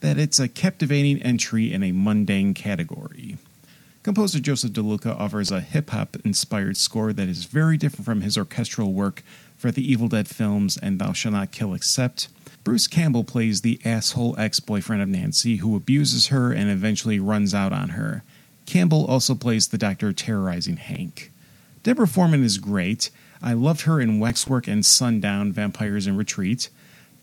that 0.00 0.18
it's 0.18 0.40
a 0.40 0.48
captivating 0.48 1.22
entry 1.22 1.72
in 1.72 1.84
a 1.84 1.92
mundane 1.92 2.54
category. 2.54 3.36
Composer 4.02 4.40
Joseph 4.40 4.72
LoDuca 4.72 5.16
offers 5.16 5.52
a 5.52 5.60
hip 5.60 5.90
hop 5.90 6.16
inspired 6.24 6.76
score 6.76 7.12
that 7.12 7.28
is 7.28 7.44
very 7.44 7.76
different 7.76 8.04
from 8.04 8.22
his 8.22 8.36
orchestral 8.36 8.92
work 8.92 9.22
for 9.56 9.70
the 9.70 9.88
Evil 9.88 10.08
Dead 10.08 10.26
films 10.26 10.76
and 10.76 10.98
Thou 10.98 11.12
Shalt 11.12 11.34
Not 11.34 11.52
Kill 11.52 11.72
Except. 11.72 12.26
Bruce 12.64 12.86
Campbell 12.86 13.24
plays 13.24 13.60
the 13.60 13.80
asshole 13.84 14.38
ex 14.38 14.60
boyfriend 14.60 15.02
of 15.02 15.08
Nancy 15.08 15.56
who 15.56 15.74
abuses 15.74 16.28
her 16.28 16.52
and 16.52 16.70
eventually 16.70 17.18
runs 17.18 17.54
out 17.54 17.72
on 17.72 17.90
her. 17.90 18.22
Campbell 18.66 19.04
also 19.06 19.34
plays 19.34 19.68
the 19.68 19.78
doctor 19.78 20.12
terrorizing 20.12 20.76
Hank. 20.76 21.32
Deborah 21.82 22.06
Foreman 22.06 22.44
is 22.44 22.58
great. 22.58 23.10
I 23.42 23.54
loved 23.54 23.82
her 23.82 24.00
in 24.00 24.20
Waxwork 24.20 24.68
and 24.68 24.86
Sundown 24.86 25.50
Vampires 25.50 26.06
in 26.06 26.16
Retreat. 26.16 26.68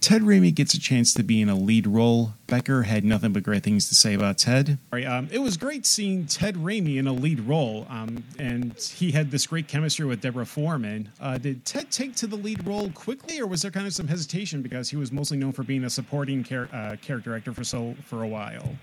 Ted 0.01 0.21
Raimi 0.21 0.53
gets 0.53 0.73
a 0.73 0.79
chance 0.79 1.13
to 1.13 1.23
be 1.23 1.41
in 1.41 1.49
a 1.49 1.55
lead 1.55 1.85
role. 1.85 2.33
Becker 2.47 2.83
had 2.83 3.03
nothing 3.03 3.33
but 3.33 3.43
great 3.43 3.63
things 3.63 3.89
to 3.89 3.95
say 3.95 4.13
about 4.13 4.37
Ted. 4.37 4.77
Right, 4.91 5.05
um, 5.05 5.27
it 5.31 5.39
was 5.39 5.57
great 5.57 5.85
seeing 5.85 6.25
Ted 6.25 6.55
Raimi 6.55 6.97
in 6.97 7.05
a 7.05 7.11
lead 7.11 7.41
role, 7.41 7.85
um, 7.89 8.23
and 8.37 8.73
he 8.77 9.11
had 9.11 9.29
this 9.31 9.47
great 9.47 9.67
chemistry 9.67 10.05
with 10.05 10.21
Deborah 10.21 10.45
Foreman. 10.45 11.09
Uh, 11.19 11.37
did 11.37 11.65
Ted 11.65 11.91
take 11.91 12.15
to 12.17 12.27
the 12.27 12.37
lead 12.37 12.65
role 12.65 12.89
quickly, 12.91 13.41
or 13.41 13.47
was 13.47 13.61
there 13.61 13.71
kind 13.71 13.85
of 13.85 13.93
some 13.93 14.07
hesitation 14.07 14.61
because 14.61 14.89
he 14.89 14.95
was 14.95 15.11
mostly 15.11 15.37
known 15.37 15.51
for 15.51 15.63
being 15.63 15.83
a 15.83 15.89
supporting 15.89 16.43
char- 16.43 16.69
uh, 16.71 16.95
character 17.01 17.35
actor 17.35 17.53
for 17.53 17.65
so 17.65 17.95
for 18.05 18.23
a 18.23 18.27
while? 18.27 18.75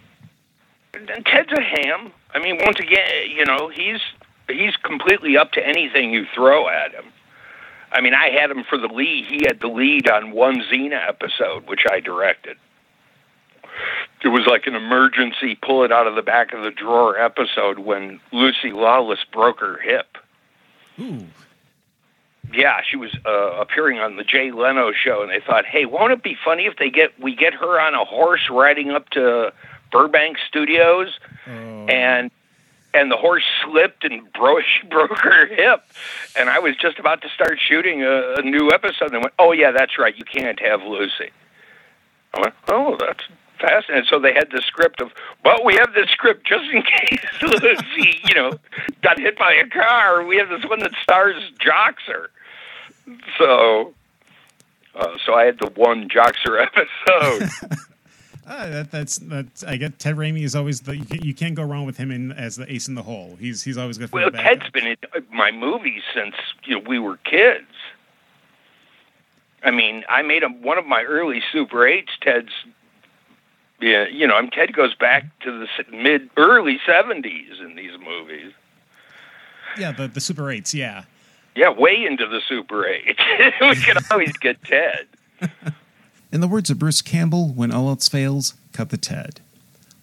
Ted's 0.93 1.53
a 1.53 1.63
ham. 1.63 2.13
I 2.35 2.39
mean, 2.39 2.59
once 2.63 2.79
again, 2.79 3.31
you 3.35 3.45
know, 3.45 3.71
he's 3.75 4.01
he's 4.49 4.77
completely 4.77 5.37
up 5.37 5.53
to 5.53 5.67
anything 5.67 6.13
you 6.13 6.27
throw 6.35 6.69
at 6.69 6.93
him. 6.93 7.05
I 7.97 8.03
mean, 8.03 8.13
I 8.15 8.29
had 8.29 8.51
him 8.51 8.63
for 8.69 8.77
the 8.77 8.89
lead. 8.89 9.25
He 9.27 9.45
had 9.47 9.59
the 9.61 9.69
lead 9.69 10.09
on 10.11 10.31
one 10.33 10.61
Xena 10.71 11.09
episode, 11.09 11.67
which 11.67 11.85
I 11.91 12.01
directed. 12.01 12.59
It 14.23 14.29
was 14.29 14.47
like 14.47 14.67
an 14.67 14.75
emergency 14.75 15.55
pull 15.55 15.83
it 15.85 15.93
out 15.93 16.07
of 16.07 16.15
the 16.15 16.23
back 16.23 16.53
of 16.53 16.63
the 16.63 16.71
drawer 16.71 17.19
episode 17.19 17.79
when 17.79 18.21
Lucy 18.33 18.73
Lawless 18.73 19.21
broke 19.33 19.61
her 19.61 19.79
hip. 19.79 20.19
Ooh. 21.01 21.27
Yeah, 22.53 22.81
she 22.89 22.97
was 22.97 23.11
uh, 23.27 23.61
appearing 23.61 23.99
on 23.99 24.17
the 24.17 24.25
Jay 24.25 24.51
Leno 24.53 24.93
show, 24.93 25.21
and 25.23 25.31
they 25.31 25.41
thought, 25.41 25.65
"Hey, 25.67 25.85
won't 25.85 26.13
it 26.13 26.23
be 26.23 26.37
funny 26.45 26.67
if 26.67 26.77
they 26.77 26.91
get 26.91 27.19
we 27.21 27.35
get 27.35 27.55
her 27.55 27.81
on 27.81 27.95
a 27.95 28.05
horse 28.05 28.49
riding 28.51 28.91
up 28.91 29.09
to 29.11 29.53
Burbank 29.91 30.37
Studios, 30.49 31.19
Oh. 31.49 31.51
and 31.89 32.31
and 32.97 33.11
the 33.11 33.17
horse 33.17 33.45
slipped 33.65 34.05
and 34.05 34.33
broke 34.33 34.65
broke 34.91 35.19
her 35.19 35.47
hip, 35.47 35.83
and 36.37 36.49
I 36.49 36.59
was 36.59 36.77
just 36.77 36.99
about 36.99 37.23
to 37.23 37.29
start 37.29 37.59
shooting 37.61 38.03
a, 38.03 38.37
a 38.39 38.43
new 38.43 38.71
episode, 38.73 39.13
and 39.13 39.23
went, 39.23 39.35
"Oh 39.39 39.53
yeah, 39.53 39.71
that's 39.71 39.99
right, 39.99 40.17
you 40.17 40.25
can't 40.25 40.59
have 40.61 40.83
Lucy." 40.83 41.31
I 42.35 42.41
went, 42.41 42.55
"Oh, 42.69 42.97
that's 42.99 43.25
fascinating." 43.61 44.07
So 44.09 44.19
they 44.19 44.33
had 44.33 44.51
the 44.51 44.63
script 44.67 45.01
of, 45.01 45.13
"Well, 45.45 45.59
we 45.65 45.75
have 45.75 45.93
this 45.95 46.09
script 46.11 46.47
just 46.47 46.65
in 46.73 46.83
case 47.11 47.21
Lucy, 47.43 48.21
you 48.25 48.35
know, 48.35 48.53
got 49.03 49.21
hit 49.21 49.39
by 49.39 49.55
a 49.55 49.69
car. 49.69 50.25
We 50.25 50.39
have 50.39 50.49
this 50.49 50.65
one 50.65 50.81
that 50.81 50.93
stars 51.03 51.37
Joxer." 51.61 52.29
So. 53.39 53.93
Uh, 54.95 55.19
so 55.27 55.35
I 55.35 55.45
had 55.45 55.59
the 55.59 55.71
one 55.77 56.09
Joxer 56.09 56.59
episode. 57.11 57.51
Ah, 58.49 58.67
that, 58.69 58.91
that's 58.93 59.17
that's. 59.17 59.65
I 59.65 59.77
get 59.77 59.99
Ted 59.99 60.17
Raimi 60.17 60.43
is 60.43 60.55
always 60.55 60.81
the 60.83 60.97
you, 60.97 61.05
can, 61.05 61.23
you 61.23 61.35
can't 61.35 61.57
go 61.57 61.65
wrong 61.65 61.85
with 61.85 61.97
him 61.97 62.13
in 62.13 62.31
as 62.31 62.57
the 62.57 62.73
ace 62.73 62.87
in 62.87 62.95
the 62.95 63.03
hole. 63.03 63.37
He's 63.41 63.65
he's 63.65 63.77
always 63.77 63.99
good 63.99 64.11
for 64.11 64.21
Well. 64.21 64.31
Ted's 64.31 64.71
been 64.71 64.87
in 64.87 64.97
my 65.33 65.51
movies 65.51 66.03
since 66.15 66.37
you 66.65 66.77
know 66.77 66.85
we 66.87 67.01
were 67.01 67.17
kids. 67.19 67.67
I 69.65 69.73
mean, 69.73 70.05
I 70.09 70.23
made 70.23 70.45
him 70.45 70.63
one 70.63 70.79
of 70.79 70.87
my 70.87 71.03
early 71.03 71.43
Super 71.51 71.89
Eights. 71.89 72.13
Ted's, 72.21 72.53
yeah, 73.81 74.07
you 74.07 74.29
know, 74.29 74.37
I 74.37 74.43
mean, 74.43 74.51
Ted 74.53 74.73
goes 74.73 74.95
back 74.95 75.25
to 75.41 75.51
the 75.51 75.67
mid 75.97 76.31
early 76.37 76.79
seventies 76.87 77.59
in 77.61 77.75
these 77.75 77.99
movies. 77.99 78.53
Yeah, 79.77 79.91
the 79.91 80.07
the 80.07 80.21
Super 80.21 80.51
Eights. 80.53 80.73
Yeah. 80.73 81.05
Yeah, 81.57 81.71
way 81.71 82.05
into 82.05 82.27
the 82.27 82.41
Super 82.47 82.87
Eight. 82.87 83.19
we 83.61 83.75
could 83.77 83.99
always 84.11 84.37
get 84.37 84.63
Ted. 84.63 85.07
In 86.37 86.43
the 86.43 86.49
words 86.49 86.69
of 86.69 86.79
Bruce 86.79 87.01
Campbell, 87.01 87.49
when 87.49 87.73
all 87.73 87.89
else 87.89 88.11
fails, 88.11 88.53
cut 88.75 88.91
the 88.91 88.99
Ted. 88.99 89.41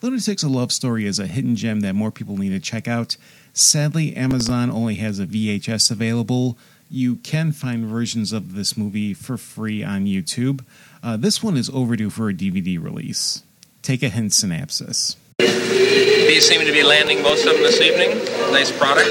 Lunatics 0.02 0.42
A 0.42 0.50
Love 0.50 0.72
Story 0.72 1.06
is 1.06 1.20
a 1.20 1.28
hidden 1.28 1.56
gem 1.56 1.82
that 1.82 1.94
more 1.94 2.10
people 2.10 2.38
need 2.38 2.50
to 2.50 2.60
check 2.60 2.88
out. 2.88 3.18
Sadly, 3.54 4.16
Amazon 4.16 4.72
only 4.72 4.96
has 4.96 5.20
a 5.20 5.28
VHS 5.28 5.92
available. 5.92 6.58
You 6.90 7.18
can 7.18 7.52
find 7.52 7.86
versions 7.86 8.34
of 8.34 8.56
this 8.56 8.76
movie 8.76 9.14
for 9.14 9.38
free 9.38 9.84
on 9.84 10.08
YouTube. 10.08 10.66
Uh, 11.04 11.18
this 11.18 11.44
one 11.44 11.56
is 11.56 11.70
overdue 11.70 12.10
for 12.10 12.30
a 12.30 12.34
DVD 12.34 12.84
release. 12.84 13.44
Take 13.84 14.02
a 14.02 14.10
hint, 14.10 14.32
Synapsis. 14.32 15.18
These 15.38 16.50
seem 16.50 16.66
to 16.66 16.72
be 16.72 16.82
landing 16.82 17.22
most 17.22 17.46
of 17.46 17.54
them 17.54 17.62
this 17.62 17.80
evening. 17.80 18.10
Nice 18.52 18.76
product. 18.76 19.08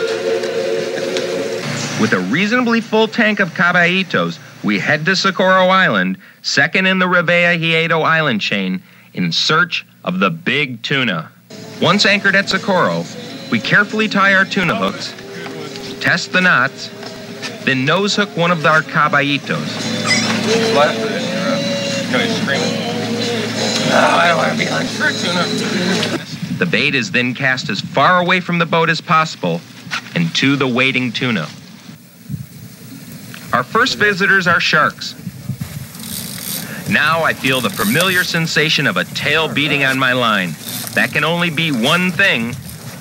With 2.01 2.15
a 2.15 2.29
reasonably 2.33 2.81
full 2.81 3.07
tank 3.07 3.39
of 3.39 3.51
caballitos, 3.51 4.41
we 4.63 4.79
head 4.79 5.05
to 5.07 5.17
Socorro 5.17 5.69
Island, 5.69 6.19
second 6.43 6.87
in 6.87 6.99
the 6.99 7.07
Revillagigedo 7.07 8.05
island 8.05 8.41
chain, 8.41 8.83
in 9.15 9.33
search 9.33 9.87
of 10.05 10.21
the 10.21 10.31
big 10.31 10.83
tuna. 10.83 11.31
Once 11.81 12.07
anchored 12.07 12.37
at 12.37 12.49
Socorro, 12.49 13.05
we 13.51 13.59
carefully 13.59 14.09
tie 14.09 14.35
our 14.35 14.45
tuna 14.45 14.75
hooks, 14.75 15.13
test 16.01 16.33
the 16.33 16.41
knots, 16.41 16.89
then 17.65 17.85
nose 17.85 18.17
hook 18.17 18.35
one 18.37 18.51
of 18.51 18.65
our 18.65 18.83
caballitos. 18.83 19.69
The 26.59 26.67
bait 26.67 26.95
is 26.95 27.11
then 27.11 27.35
cast 27.35 27.69
as 27.69 27.81
far 27.81 28.21
away 28.21 28.41
from 28.41 28.59
the 28.59 28.67
boat 28.67 28.89
as 28.89 29.01
possible 29.01 29.61
and 30.15 30.35
to 30.37 30.57
the 30.57 30.69
waiting 30.69 31.13
tuna. 31.13 31.49
Our 33.53 33.63
first 33.63 33.99
visitors 33.99 34.47
are 34.47 34.61
sharks. 34.61 35.15
Now 36.89 37.23
I 37.23 37.35
feel 37.35 37.61
the 37.61 37.71
familiar 37.71 38.25
sensation 38.25 38.87
of 38.87 38.97
a 38.97 39.05
tail 39.05 39.53
beating 39.53 39.85
on 39.85 39.99
my 39.99 40.15
line. 40.15 40.55
That 40.95 41.11
can 41.13 41.23
only 41.23 41.51
be 41.51 41.71
one 41.71 42.11
thing 42.11 42.55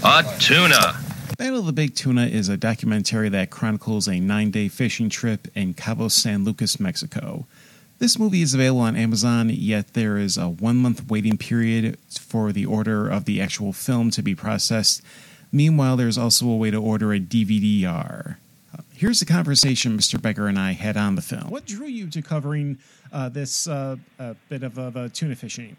a 0.04 0.24
tuna. 0.40 0.98
Battle 1.38 1.60
of 1.60 1.66
the 1.66 1.74
Big 1.74 1.96
Tuna 1.96 2.26
is 2.26 2.50
a 2.50 2.58
documentary 2.58 3.30
that 3.30 3.50
chronicles 3.50 4.08
a 4.08 4.20
nine 4.20 4.52
day 4.52 4.68
fishing 4.68 5.10
trip 5.10 5.48
in 5.56 5.74
Cabo 5.74 6.08
San 6.08 6.44
Lucas, 6.44 6.80
Mexico. 6.80 7.48
This 8.00 8.20
movie 8.20 8.42
is 8.42 8.54
available 8.54 8.82
on 8.82 8.96
Amazon, 8.96 9.50
yet 9.50 9.94
there 9.94 10.18
is 10.18 10.38
a 10.38 10.50
one 10.50 10.78
month 10.78 11.08
waiting 11.10 11.38
period 11.38 11.98
for 12.10 12.52
the 12.52 12.66
order 12.66 13.08
of 13.08 13.26
the 13.26 13.40
actual 13.40 13.74
film 13.74 14.12
to 14.12 14.22
be 14.22 14.36
processed. 14.36 15.02
Meanwhile, 15.52 15.98
there's 15.98 16.18
also 16.18 16.48
a 16.48 16.58
way 16.58 16.72
to 16.72 16.78
order 16.78 17.14
a 17.14 17.20
DVD-R. 17.20 18.38
Uh, 18.38 18.41
Here's 19.02 19.20
the 19.20 19.26
conversation 19.26 19.98
Mr. 19.98 20.22
Becker 20.22 20.46
and 20.46 20.60
I 20.60 20.74
had 20.74 20.96
on 20.96 21.16
the 21.16 21.24
film. 21.24 21.50
What 21.50 21.66
drew 21.66 21.88
you 21.88 22.08
to 22.12 22.22
covering 22.22 22.78
uh, 23.12 23.30
this 23.30 23.68
uh, 23.68 23.96
bit 24.48 24.62
of, 24.62 24.78
of 24.78 24.96
uh, 24.96 25.10
tuna 25.12 25.36
fishing? 25.36 25.76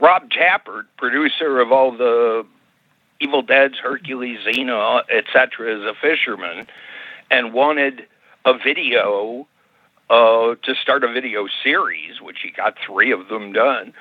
Rob 0.00 0.28
Tapert, 0.28 0.86
producer 0.96 1.60
of 1.60 1.70
all 1.70 1.96
the 1.96 2.44
Evil 3.20 3.42
Dead's, 3.42 3.78
Hercules, 3.78 4.40
Xena, 4.44 5.04
etc., 5.08 5.76
is 5.76 5.84
a 5.84 5.94
fisherman, 5.94 6.66
and 7.30 7.52
wanted 7.52 8.08
a 8.44 8.58
video 8.58 9.46
uh, 10.10 10.56
to 10.60 10.74
start 10.74 11.04
a 11.04 11.12
video 11.12 11.46
series, 11.62 12.20
which 12.20 12.38
he 12.42 12.50
got 12.50 12.74
three 12.84 13.12
of 13.12 13.28
them 13.28 13.52
done, 13.52 13.94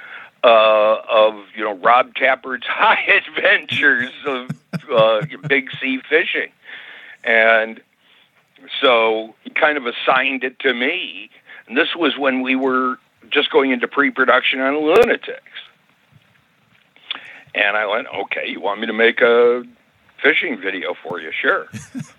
uh, 0.43 1.01
of 1.07 1.35
you 1.55 1.63
know 1.63 1.75
Rob 1.75 2.15
Tapert's 2.15 2.65
high 2.67 3.21
adventures 3.27 4.11
of 4.25 4.49
uh, 4.91 5.21
big 5.47 5.69
sea 5.79 6.01
fishing, 6.09 6.49
and 7.23 7.79
so 8.81 9.35
he 9.43 9.49
kind 9.49 9.77
of 9.77 9.85
assigned 9.85 10.43
it 10.43 10.59
to 10.59 10.73
me. 10.73 11.29
And 11.67 11.77
this 11.77 11.95
was 11.95 12.17
when 12.17 12.41
we 12.41 12.55
were 12.55 12.97
just 13.29 13.51
going 13.51 13.71
into 13.71 13.87
pre-production 13.87 14.59
on 14.59 14.75
Lunatics. 14.75 15.41
And 17.55 17.75
I 17.75 17.85
went, 17.87 18.07
okay, 18.07 18.47
you 18.47 18.61
want 18.61 18.79
me 18.79 18.87
to 18.87 18.93
make 18.93 19.21
a 19.21 19.63
fishing 20.21 20.59
video 20.61 20.93
for 21.03 21.19
you? 21.19 21.31
Sure. 21.31 21.67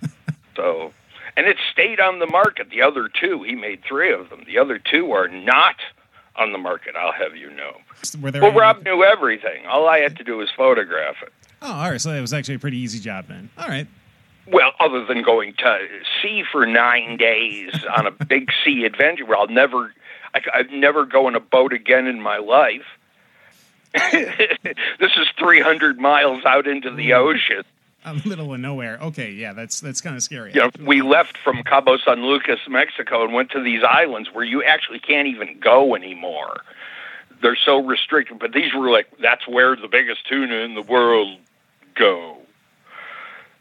so, 0.57 0.93
and 1.37 1.47
it 1.47 1.57
stayed 1.73 2.01
on 2.01 2.19
the 2.19 2.27
market. 2.27 2.71
The 2.71 2.83
other 2.83 3.09
two, 3.09 3.43
he 3.43 3.55
made 3.55 3.83
three 3.87 4.13
of 4.13 4.31
them. 4.31 4.43
The 4.47 4.59
other 4.59 4.79
two 4.79 5.13
are 5.13 5.29
not 5.29 5.77
on 6.37 6.53
the 6.53 6.59
market. 6.59 6.95
I'll 6.97 7.13
have 7.13 7.37
you 7.37 7.51
know. 7.51 7.77
Well, 8.21 8.35
any- 8.37 8.59
Rob 8.59 8.85
knew 8.85 9.05
everything. 9.05 9.67
All 9.67 9.89
I 9.89 9.99
had 9.99 10.17
to 10.17 10.25
do 10.25 10.37
was 10.37 10.49
photograph 10.57 11.17
it. 11.23 11.33
Oh, 11.61 11.73
all 11.73 11.91
right. 11.91 12.01
So 12.01 12.13
it 12.13 12.21
was 12.21 12.33
actually 12.33 12.55
a 12.55 12.61
pretty 12.61 12.79
easy 12.79 13.01
job 13.01 13.27
then. 13.29 13.51
All 13.59 13.69
right. 13.69 13.87
Well, 14.51 14.73
other 14.81 15.05
than 15.05 15.23
going 15.23 15.55
to 15.59 15.89
sea 16.23 16.45
for 16.51 16.67
nine 16.67 17.17
days 17.17 17.73
on 17.97 18.07
a 18.07 18.11
big 18.11 18.51
sea 18.65 18.85
adventure, 18.85 19.27
where 19.27 19.37
I'll 19.37 19.49
never, 19.49 19.93
I, 20.35 20.41
I'd 20.55 20.71
never 20.71 21.05
go 21.05 21.29
in 21.29 21.35
a 21.35 21.41
boat 21.41 21.73
again 21.73 22.07
in 22.07 22.21
my 22.21 22.39
life. 22.39 22.87
this 24.13 25.13
is 25.17 25.27
300 25.39 25.99
miles 25.99 26.45
out 26.45 26.67
into 26.67 26.91
the 26.91 27.11
mm. 27.11 27.17
ocean. 27.17 27.65
A 28.05 28.15
middle 28.15 28.55
of 28.55 28.61
nowhere. 28.61 28.99
Okay, 29.03 29.33
yeah, 29.33 29.53
that's 29.53 29.81
that's 29.81 30.01
kind 30.01 30.15
of 30.15 30.23
scary. 30.23 30.53
You 30.55 30.61
know, 30.61 30.71
we 30.85 31.03
left 31.03 31.37
from 31.37 31.63
Cabo 31.65 31.97
San 31.99 32.25
Lucas, 32.25 32.61
Mexico, 32.69 33.25
and 33.25 33.35
went 33.35 33.51
to 33.51 33.63
these 33.63 33.83
islands 33.83 34.31
where 34.33 34.45
you 34.45 34.63
actually 34.63 35.01
can't 35.01 35.27
even 35.27 35.59
go 35.59 35.97
anymore. 35.97 36.61
They're 37.43 37.59
so 37.67 37.85
restricted, 37.85 38.39
but 38.39 38.53
these 38.53 38.73
were 38.73 38.89
like 38.91 39.09
that's 39.21 39.49
where 39.49 39.75
the 39.75 39.89
biggest 39.89 40.27
tuna 40.29 40.55
in 40.55 40.75
the 40.75 40.83
world 40.83 41.39
go. 41.97 42.39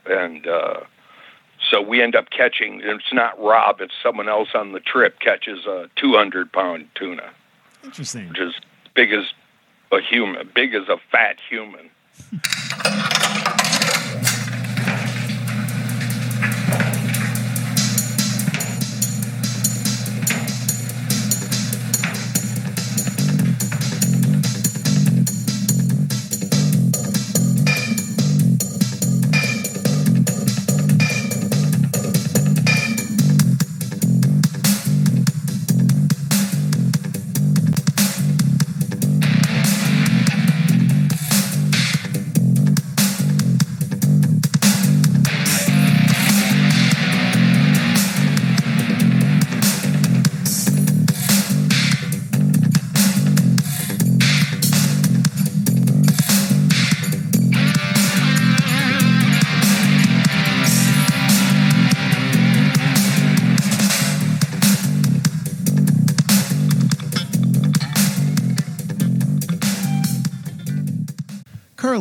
And 0.09 0.47
uh, 0.47 0.81
so 1.69 1.81
we 1.81 2.01
end 2.01 2.15
up 2.15 2.29
catching. 2.29 2.81
It's 2.83 3.13
not 3.13 3.39
Rob; 3.41 3.81
it's 3.81 3.93
someone 4.01 4.29
else 4.29 4.49
on 4.53 4.71
the 4.71 4.79
trip 4.79 5.19
catches 5.19 5.65
a 5.65 5.89
200 5.95 6.51
pound 6.51 6.87
tuna, 6.95 7.29
Interesting. 7.83 8.29
which 8.29 8.39
is 8.39 8.53
big 8.95 9.11
as 9.11 9.25
a 9.91 10.01
human, 10.01 10.49
big 10.53 10.73
as 10.73 10.87
a 10.89 10.97
fat 11.11 11.37
human. 11.49 11.89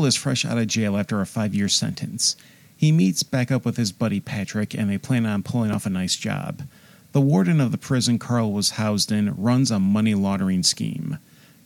is 0.06 0.16
fresh 0.16 0.44
out 0.44 0.58
of 0.58 0.68
jail 0.68 0.96
after 0.96 1.20
a 1.20 1.26
five 1.26 1.54
year 1.54 1.68
sentence. 1.68 2.36
He 2.76 2.92
meets 2.92 3.22
back 3.22 3.50
up 3.50 3.64
with 3.64 3.76
his 3.76 3.92
buddy 3.92 4.20
Patrick, 4.20 4.74
and 4.74 4.90
they 4.90 4.98
plan 4.98 5.26
on 5.26 5.42
pulling 5.42 5.70
off 5.70 5.86
a 5.86 5.90
nice 5.90 6.16
job. 6.16 6.62
The 7.12 7.20
warden 7.20 7.60
of 7.60 7.72
the 7.72 7.78
prison 7.78 8.18
Carl 8.18 8.52
was 8.52 8.70
housed 8.70 9.10
in 9.10 9.34
runs 9.36 9.70
a 9.70 9.78
money 9.78 10.14
laundering 10.14 10.62
scheme. 10.62 11.18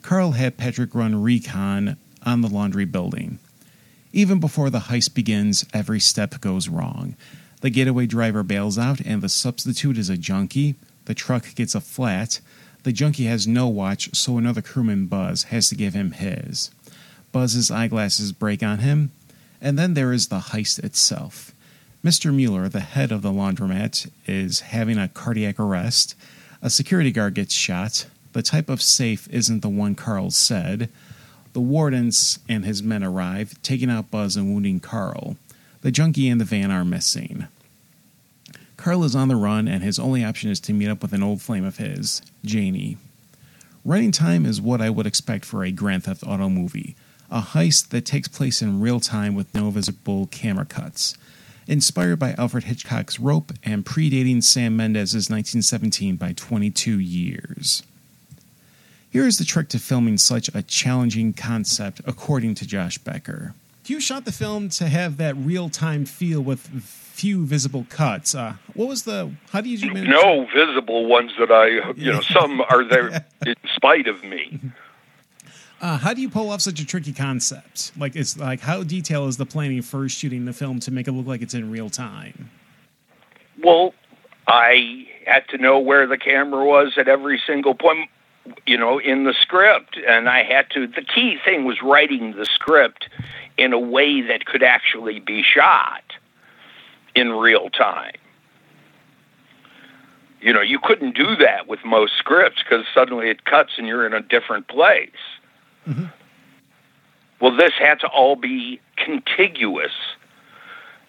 Carl 0.02 0.32
had 0.32 0.56
Patrick 0.56 0.94
run 0.94 1.20
recon 1.20 1.97
on 2.25 2.40
the 2.40 2.49
laundry 2.49 2.85
building. 2.85 3.38
Even 4.12 4.40
before 4.40 4.70
the 4.70 4.80
heist 4.80 5.14
begins, 5.14 5.64
every 5.75 6.00
step 6.00 6.40
goes 6.40 6.68
wrong. 6.68 7.16
The 7.61 7.70
getaway 7.70 8.06
driver 8.06 8.42
bails 8.42 8.79
out, 8.79 9.00
and 9.00 9.22
the 9.22 9.29
substitute 9.29 9.98
is 9.98 10.09
a 10.09 10.16
junkie. 10.16 10.76
The 11.05 11.14
truck 11.14 11.55
gets 11.55 11.74
a 11.74 11.81
flat. 11.81 12.40
The 12.85 12.92
junkie 12.92 13.24
has 13.24 13.46
no 13.46 13.68
watch, 13.68 14.14
so 14.14 14.38
another 14.38 14.62
crewman, 14.62 15.07
Buzz, 15.07 15.44
has 15.44 15.68
to 15.68 15.74
give 15.74 15.94
him 15.94 16.12
his. 16.12 16.70
Buzz's 17.33 17.71
eyeglasses 17.71 18.33
break 18.33 18.62
on 18.62 18.79
him, 18.79 19.12
and 19.61 19.79
then 19.79 19.95
there 19.95 20.12
is 20.12 20.29
the 20.29 20.38
heist 20.38 20.83
itself. 20.83 21.55
Mr. 22.05 22.35
Mueller, 22.35 22.69
the 22.69 22.81
head 22.81 23.12
of 23.12 23.23
the 23.23 23.31
laundromat, 23.31 24.11
is 24.27 24.61
having 24.61 24.99
a 24.99 25.09
cardiac 25.09 25.61
arrest. 25.61 26.14
A 26.62 26.71
security 26.71 27.12
guard 27.12 27.35
gets 27.35 27.55
shot. 27.55 28.07
The 28.33 28.43
type 28.43 28.69
of 28.69 28.83
safe 28.83 29.29
isn't 29.29 29.61
the 29.61 29.69
one 29.69 29.95
Carl 29.95 30.31
said. 30.31 30.88
The 31.53 31.61
wardens 31.61 32.38
and 32.49 32.64
his 32.64 32.83
men 32.83 33.05
arrive, 33.05 33.61
taking 33.62 33.90
out 33.90 34.11
Buzz 34.11 34.37
and 34.37 34.53
wounding 34.53 34.81
Carl. 34.81 35.37
The 35.83 35.90
junkie 35.90 36.29
and 36.29 36.40
the 36.40 36.45
van 36.45 36.71
are 36.71 36.85
missing. 36.85 37.47
Carl 38.77 39.05
is 39.05 39.14
on 39.14 39.29
the 39.29 39.37
run, 39.37 39.69
and 39.69 39.83
his 39.83 39.99
only 39.99 40.25
option 40.25 40.51
is 40.51 40.61
to 40.61 40.73
meet 40.73 40.88
up 40.88 41.03
with 41.03 41.12
an 41.12 41.23
old 41.23 41.43
flame 41.43 41.64
of 41.64 41.77
his, 41.77 42.23
Janie. 42.45 42.97
Running 43.85 44.11
time 44.11 44.47
is 44.47 44.61
what 44.61 44.81
I 44.81 44.90
would 44.90 45.07
expect 45.07 45.45
for 45.45 45.64
a 45.64 45.71
Grand 45.71 46.05
Theft 46.05 46.23
Auto 46.27 46.49
movie 46.49 46.97
a 47.31 47.40
heist 47.40 47.88
that 47.90 48.05
takes 48.05 48.29
place 48.29 48.61
in 48.61 48.81
real 48.81 49.01
time 49.01 49.35
with 49.35 49.55
no 49.55 49.71
visible 49.71 50.27
camera 50.27 50.64
cuts. 50.64 51.16
Inspired 51.66 52.19
by 52.19 52.35
Alfred 52.37 52.64
Hitchcock's 52.64 53.21
Rope 53.21 53.53
and 53.62 53.85
predating 53.85 54.43
Sam 54.43 54.77
Mendes' 54.77 55.31
1917 55.31 56.16
by 56.16 56.33
22 56.33 56.99
years. 56.99 57.85
Here 59.11 59.27
is 59.27 59.38
the 59.38 59.45
trick 59.45 59.69
to 59.71 59.79
filming 59.79 60.19
such 60.19 60.49
a 60.55 60.62
challenging 60.62 61.33
concept, 61.33 62.01
according 62.07 62.55
to 62.57 62.66
Josh 62.66 62.99
Becker. 62.99 63.55
You 63.87 64.01
shot 64.01 64.25
the 64.25 64.33
film 64.33 64.69
to 64.71 64.88
have 64.88 65.16
that 65.16 65.37
real 65.37 65.69
time 65.69 66.05
feel 66.05 66.40
with 66.40 66.61
few 66.61 67.45
visible 67.45 67.87
cuts. 67.88 68.35
Uh, 68.35 68.55
what 68.75 68.88
was 68.88 69.03
the? 69.03 69.33
How 69.51 69.61
did 69.61 69.83
you 69.83 69.93
manage? 69.93 70.11
No 70.11 70.47
visible 70.55 71.07
ones 71.07 71.33
that 71.38 71.51
I, 71.51 71.93
you 71.97 72.12
know, 72.12 72.21
some 72.21 72.61
are 72.61 72.85
there 72.85 73.27
in 73.47 73.57
spite 73.75 74.07
of 74.07 74.23
me. 74.23 74.61
Uh, 75.81 75.97
how 75.97 76.12
do 76.12 76.21
you 76.21 76.29
pull 76.29 76.51
off 76.51 76.61
such 76.61 76.79
a 76.79 76.87
tricky 76.87 77.12
concept? 77.12 77.93
Like 77.97 78.14
it's 78.14 78.37
like 78.37 78.61
how 78.61 78.83
detailed 78.83 79.29
is 79.31 79.37
the 79.38 79.47
planning 79.47 79.81
for 79.83 80.09
shooting 80.09 80.45
the 80.45 80.53
film 80.53 80.79
to 80.81 80.90
make 80.90 81.09
it 81.09 81.12
look 81.12 81.27
like 81.27 81.40
it's 81.40 81.55
in 81.55 81.71
real 81.71 81.88
time? 81.88 82.51
Well, 83.62 83.95
I 84.47 85.07
had 85.27 85.49
to 85.49 85.59
know 85.59 85.79
where 85.79 86.07
the 86.07 86.19
camera 86.19 86.64
was 86.64 86.95
at 86.99 87.09
every 87.09 87.40
single 87.47 87.75
point, 87.75 88.11
you 88.66 88.77
know, 88.77 88.99
in 88.99 89.25
the 89.25 89.35
script. 89.40 89.99
And 90.07 90.29
I 90.29 90.43
had 90.43 90.69
to, 90.71 90.87
the 90.87 91.03
key 91.03 91.38
thing 91.43 91.64
was 91.64 91.81
writing 91.83 92.35
the 92.37 92.45
script 92.45 93.09
in 93.57 93.73
a 93.73 93.79
way 93.79 94.23
that 94.23 94.45
could 94.45 94.62
actually 94.62 95.21
be 95.21 95.43
shot 95.43 96.03
in 97.14 97.31
real 97.31 97.71
time. 97.71 98.14
You 100.40 100.53
know, 100.55 100.62
you 100.62 100.79
couldn't 100.83 101.14
do 101.14 101.37
that 101.37 101.69
with 101.69 101.81
most 101.85 102.14
scripts 102.19 102.62
because 102.62 102.87
suddenly 102.95 103.29
it 103.29 103.45
cuts 103.45 103.73
and 103.77 103.87
you're 103.87 104.07
in 104.07 104.14
a 104.14 104.23
different 104.23 104.69
place. 104.69 105.11
Well, 107.40 107.57
this 107.57 107.73
had 107.79 108.01
to 108.01 108.07
all 108.07 108.37
be 108.37 108.81
contiguous. 108.97 109.93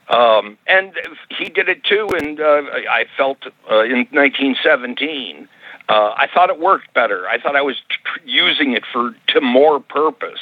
Um, 0.07 0.57
and 0.67 0.93
he 1.37 1.49
did 1.49 1.69
it 1.69 1.83
too, 1.83 2.09
and 2.17 2.39
uh, 2.39 2.63
I 2.89 3.05
felt 3.17 3.45
uh, 3.69 3.83
in 3.83 4.07
1917. 4.11 5.47
Uh, 5.87 5.93
I 5.93 6.27
thought 6.33 6.49
it 6.49 6.59
worked 6.59 6.93
better. 6.93 7.27
I 7.27 7.39
thought 7.39 7.55
I 7.55 7.61
was 7.61 7.77
tr- 7.89 8.19
using 8.25 8.73
it 8.73 8.83
for 8.91 9.15
to 9.27 9.41
more 9.41 9.79
purpose 9.79 10.39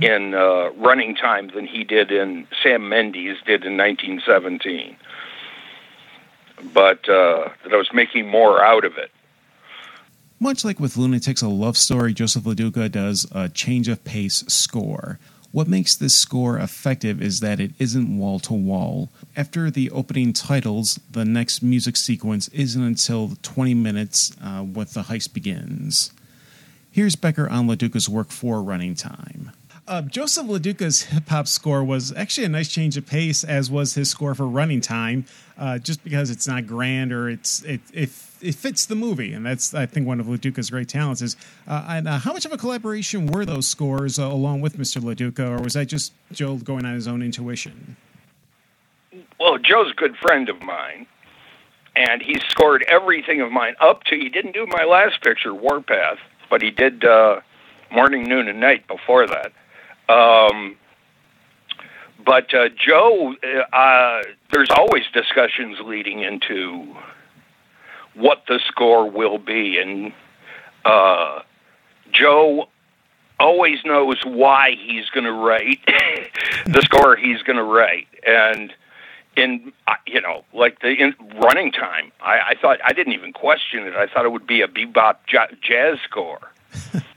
in 0.00 0.34
uh, 0.34 0.70
running 0.72 1.14
time 1.14 1.50
than 1.54 1.66
he 1.66 1.84
did 1.84 2.10
in 2.10 2.46
Sam 2.62 2.88
Mendes 2.88 3.36
did 3.46 3.64
in 3.64 3.76
1917. 3.76 4.96
But 6.72 7.08
uh, 7.08 7.50
that 7.62 7.72
I 7.72 7.76
was 7.76 7.90
making 7.92 8.28
more 8.28 8.62
out 8.62 8.84
of 8.84 8.98
it. 8.98 9.10
Much 10.38 10.66
like 10.66 10.78
with 10.78 10.98
Lunatics, 10.98 11.40
a 11.40 11.48
love 11.48 11.78
story, 11.78 12.12
Joseph 12.12 12.44
LoDuca 12.44 12.92
does 12.92 13.26
a 13.32 13.48
change 13.48 13.88
of 13.88 14.04
pace 14.04 14.44
score. 14.48 15.18
What 15.50 15.66
makes 15.66 15.96
this 15.96 16.14
score 16.14 16.58
effective 16.58 17.22
is 17.22 17.40
that 17.40 17.58
it 17.58 17.70
isn't 17.78 18.18
wall 18.18 18.38
to 18.40 18.52
wall. 18.52 19.08
After 19.34 19.70
the 19.70 19.90
opening 19.90 20.34
titles, 20.34 21.00
the 21.10 21.24
next 21.24 21.62
music 21.62 21.96
sequence 21.96 22.48
isn't 22.48 22.82
until 22.82 23.32
20 23.42 23.72
minutes 23.72 24.36
uh, 24.44 24.62
with 24.62 24.92
the 24.92 25.04
heist 25.04 25.32
begins. 25.32 26.10
Here's 26.92 27.16
Becker 27.16 27.48
on 27.48 27.66
LoDuca's 27.66 28.08
work 28.08 28.30
for 28.30 28.62
running 28.62 28.94
time. 28.94 29.52
Uh, 29.88 30.02
Joseph 30.02 30.46
LoDuca's 30.46 31.02
hip 31.02 31.28
hop 31.28 31.46
score 31.46 31.84
was 31.84 32.12
actually 32.16 32.44
a 32.44 32.48
nice 32.48 32.68
change 32.68 32.96
of 32.96 33.06
pace, 33.06 33.44
as 33.44 33.70
was 33.70 33.94
his 33.94 34.10
score 34.10 34.34
for 34.34 34.46
Running 34.46 34.80
Time. 34.80 35.26
Uh, 35.56 35.78
just 35.78 36.02
because 36.02 36.28
it's 36.28 36.46
not 36.46 36.66
grand 36.66 37.12
or 37.12 37.30
it's 37.30 37.62
it 37.62 37.80
it, 37.92 38.10
it 38.42 38.54
fits 38.56 38.86
the 38.86 38.96
movie, 38.96 39.32
and 39.32 39.46
that's 39.46 39.72
I 39.74 39.86
think 39.86 40.06
one 40.06 40.18
of 40.18 40.26
LoDuca's 40.26 40.70
great 40.70 40.88
talents 40.88 41.22
is. 41.22 41.36
Uh, 41.68 41.86
and 41.88 42.08
uh, 42.08 42.18
how 42.18 42.32
much 42.32 42.44
of 42.44 42.52
a 42.52 42.58
collaboration 42.58 43.26
were 43.26 43.44
those 43.44 43.68
scores 43.68 44.18
uh, 44.18 44.26
along 44.26 44.60
with 44.60 44.76
Mr. 44.76 45.00
LoDuca, 45.00 45.58
or 45.58 45.62
was 45.62 45.74
that 45.74 45.86
just 45.86 46.12
Joe 46.32 46.56
going 46.56 46.84
on 46.84 46.94
his 46.94 47.06
own 47.06 47.22
intuition? 47.22 47.96
Well, 49.38 49.56
Joe's 49.58 49.92
a 49.92 49.94
good 49.94 50.16
friend 50.16 50.48
of 50.48 50.60
mine, 50.62 51.06
and 51.94 52.20
he 52.20 52.40
scored 52.48 52.84
everything 52.88 53.40
of 53.40 53.52
mine 53.52 53.76
up 53.80 54.02
to. 54.04 54.16
He 54.16 54.30
didn't 54.30 54.52
do 54.52 54.66
my 54.66 54.84
last 54.84 55.22
picture, 55.22 55.54
Warpath, 55.54 56.18
but 56.50 56.60
he 56.60 56.72
did 56.72 57.04
uh, 57.04 57.40
Morning, 57.92 58.24
Noon, 58.24 58.48
and 58.48 58.58
Night 58.58 58.86
before 58.88 59.28
that. 59.28 59.52
Um, 60.08 60.76
but 62.24 62.52
uh, 62.54 62.68
Joe, 62.70 63.34
uh, 63.72 64.22
there's 64.52 64.70
always 64.70 65.04
discussions 65.12 65.78
leading 65.84 66.20
into 66.20 66.96
what 68.14 68.42
the 68.48 68.60
score 68.66 69.08
will 69.08 69.38
be, 69.38 69.78
and 69.78 70.12
uh, 70.84 71.42
Joe 72.12 72.68
always 73.38 73.78
knows 73.84 74.16
why 74.24 74.72
he's 74.72 75.08
going 75.10 75.24
to 75.24 75.32
write 75.32 75.80
the 76.66 76.82
score 76.82 77.16
he's 77.16 77.42
going 77.42 77.58
to 77.58 77.64
write, 77.64 78.08
and 78.26 78.72
in 79.36 79.72
uh, 79.86 79.94
you 80.06 80.20
know 80.20 80.44
like 80.52 80.80
the 80.80 80.88
in 80.88 81.14
running 81.40 81.70
time, 81.70 82.10
I, 82.20 82.38
I 82.38 82.54
thought 82.60 82.78
I 82.84 82.92
didn't 82.92 83.12
even 83.12 83.32
question 83.32 83.86
it. 83.86 83.94
I 83.94 84.06
thought 84.06 84.24
it 84.24 84.32
would 84.32 84.46
be 84.46 84.62
a 84.62 84.68
bebop 84.68 85.16
j- 85.26 85.56
jazz 85.62 85.98
score. 86.08 86.50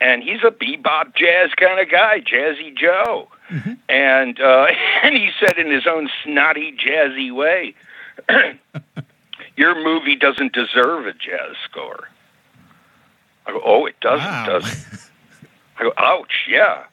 and 0.00 0.22
he's 0.22 0.42
a 0.42 0.50
bebop 0.50 1.14
jazz 1.14 1.50
kind 1.56 1.80
of 1.80 1.90
guy, 1.90 2.20
Jazzy 2.20 2.76
Joe. 2.76 3.28
Mm-hmm. 3.50 3.72
And 3.88 4.40
uh, 4.40 4.66
and 5.02 5.14
he 5.14 5.30
said 5.38 5.58
in 5.58 5.70
his 5.70 5.86
own 5.86 6.08
snotty, 6.22 6.72
jazzy 6.72 7.34
way, 7.34 7.74
"Your 9.56 9.74
movie 9.82 10.16
doesn't 10.16 10.52
deserve 10.52 11.06
a 11.06 11.12
jazz 11.12 11.56
score." 11.64 12.08
I 13.46 13.52
go, 13.52 13.60
"Oh, 13.64 13.86
it 13.86 13.98
doesn't, 14.00 14.26
wow. 14.26 14.46
does 14.46 14.72
it?" 14.72 15.00
I 15.78 15.82
go, 15.82 15.92
"Ouch, 15.96 16.46
yeah, 16.48 16.84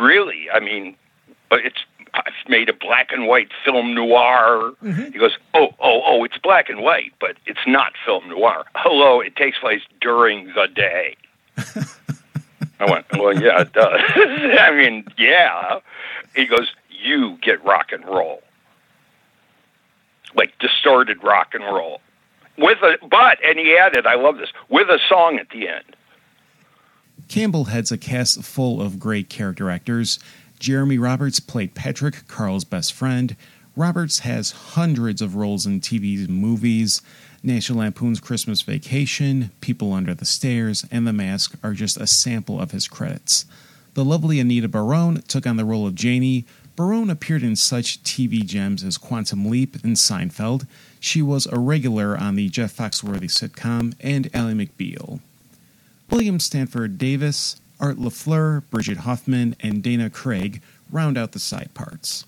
really." 0.00 0.48
I 0.50 0.60
mean, 0.60 0.96
but 1.48 1.60
it's 1.64 1.84
I've 2.14 2.48
made 2.48 2.68
a 2.68 2.74
black 2.74 3.10
and 3.10 3.26
white 3.26 3.48
film 3.64 3.94
noir. 3.94 4.72
Mm-hmm. 4.82 5.12
He 5.12 5.18
goes, 5.18 5.36
"Oh, 5.54 5.74
oh, 5.80 6.02
oh, 6.06 6.24
it's 6.24 6.38
black 6.38 6.68
and 6.68 6.80
white, 6.80 7.12
but 7.20 7.36
it's 7.46 7.66
not 7.66 7.94
film 8.06 8.28
noir." 8.28 8.64
Hello, 8.76 9.20
it 9.20 9.34
takes 9.34 9.58
place 9.58 9.82
during 10.00 10.52
the 10.54 10.68
day. 10.72 11.16
I 12.80 12.90
went, 12.90 13.06
well, 13.12 13.40
yeah, 13.40 13.60
it 13.60 13.72
does. 13.72 14.00
I 14.14 14.72
mean, 14.76 15.06
yeah. 15.16 15.80
He 16.34 16.46
goes, 16.46 16.72
you 16.90 17.38
get 17.42 17.64
rock 17.64 17.92
and 17.92 18.04
roll, 18.04 18.42
like 20.34 20.58
distorted 20.58 21.22
rock 21.22 21.54
and 21.54 21.64
roll, 21.64 22.00
with 22.58 22.78
a 22.82 22.98
but, 23.06 23.38
and 23.44 23.58
he 23.58 23.76
added, 23.76 24.06
I 24.06 24.14
love 24.14 24.38
this, 24.38 24.50
with 24.68 24.88
a 24.88 24.98
song 25.08 25.38
at 25.38 25.50
the 25.50 25.68
end. 25.68 25.96
Campbell 27.28 27.64
heads 27.66 27.90
a 27.92 27.98
cast 27.98 28.42
full 28.42 28.82
of 28.82 28.98
great 28.98 29.28
character 29.28 29.70
actors. 29.70 30.18
Jeremy 30.58 30.98
Roberts 30.98 31.40
played 31.40 31.74
Patrick, 31.74 32.26
Carl's 32.28 32.64
best 32.64 32.92
friend. 32.92 33.36
Roberts 33.76 34.20
has 34.20 34.52
hundreds 34.52 35.20
of 35.20 35.34
roles 35.34 35.66
in 35.66 35.80
TV 35.80 36.28
movies. 36.28 37.02
National 37.44 37.80
Lampoon's 37.80 38.20
Christmas 38.20 38.62
Vacation, 38.62 39.50
People 39.60 39.92
Under 39.92 40.14
the 40.14 40.24
Stairs, 40.24 40.86
and 40.90 41.06
The 41.06 41.12
Mask 41.12 41.54
are 41.62 41.74
just 41.74 41.98
a 41.98 42.06
sample 42.06 42.58
of 42.58 42.70
his 42.70 42.88
credits. 42.88 43.44
The 43.92 44.04
lovely 44.04 44.40
Anita 44.40 44.66
Barone 44.66 45.20
took 45.28 45.46
on 45.46 45.56
the 45.56 45.64
role 45.66 45.86
of 45.86 45.94
Janie. 45.94 46.46
Barone 46.74 47.10
appeared 47.10 47.42
in 47.42 47.54
such 47.54 48.02
TV 48.02 48.44
gems 48.46 48.82
as 48.82 48.96
Quantum 48.96 49.50
Leap 49.50 49.76
and 49.84 49.94
Seinfeld. 49.94 50.66
She 50.98 51.20
was 51.20 51.44
a 51.46 51.58
regular 51.58 52.16
on 52.16 52.34
the 52.34 52.48
Jeff 52.48 52.74
Foxworthy 52.74 53.30
sitcom 53.30 53.94
and 54.00 54.30
Ally 54.34 54.54
McBeal. 54.54 55.20
William 56.10 56.40
Stanford 56.40 56.96
Davis, 56.96 57.60
Art 57.78 57.98
LaFleur, 57.98 58.62
Bridget 58.70 58.98
Hoffman, 58.98 59.54
and 59.60 59.82
Dana 59.82 60.08
Craig 60.08 60.62
round 60.90 61.18
out 61.18 61.32
the 61.32 61.38
side 61.38 61.74
parts. 61.74 62.24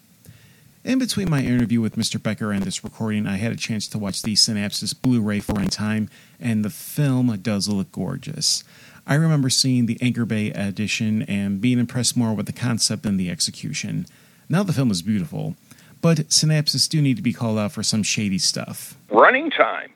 In 0.87 1.01
between 1.01 1.29
my 1.29 1.42
interview 1.42 1.81
with 1.81 1.96
Mr. 1.96 2.22
Becker 2.22 2.53
and 2.53 2.62
this 2.62 2.85
recording, 2.85 3.27
I 3.27 3.38
had 3.38 3.51
a 3.51 3.57
chance 3.57 3.88
to 3.88 3.99
watch 3.99 4.22
the 4.22 4.35
Synapses 4.35 4.94
Blu 4.94 5.20
ray 5.20 5.40
for 5.40 5.55
one 5.55 5.66
time, 5.66 6.09
and 6.38 6.64
the 6.64 6.70
film 6.70 7.37
does 7.42 7.68
look 7.68 7.90
gorgeous. 7.90 8.62
I 9.05 9.16
remember 9.16 9.51
seeing 9.51 9.87
the 9.87 9.99
Anchor 10.01 10.25
Bay 10.25 10.53
edition 10.53 11.22
and 11.22 11.61
being 11.61 11.81
impressed 11.81 12.16
more 12.16 12.35
with 12.35 12.46
the 12.46 12.53
concept 12.53 13.03
than 13.03 13.16
the 13.16 13.29
execution. 13.31 14.07
Now 14.49 14.62
the 14.62 14.72
film 14.72 14.92
is 14.92 15.03
beautiful, 15.03 15.57
but 16.01 16.18
synapses 16.29 16.88
do 16.88 17.03
need 17.03 17.16
to 17.16 17.22
be 17.22 17.33
called 17.33 17.59
out 17.59 17.72
for 17.72 17.83
some 17.83 18.05
shady 18.05 18.38
stuff. 18.38 18.96
Running 19.11 19.51
time. 19.51 19.90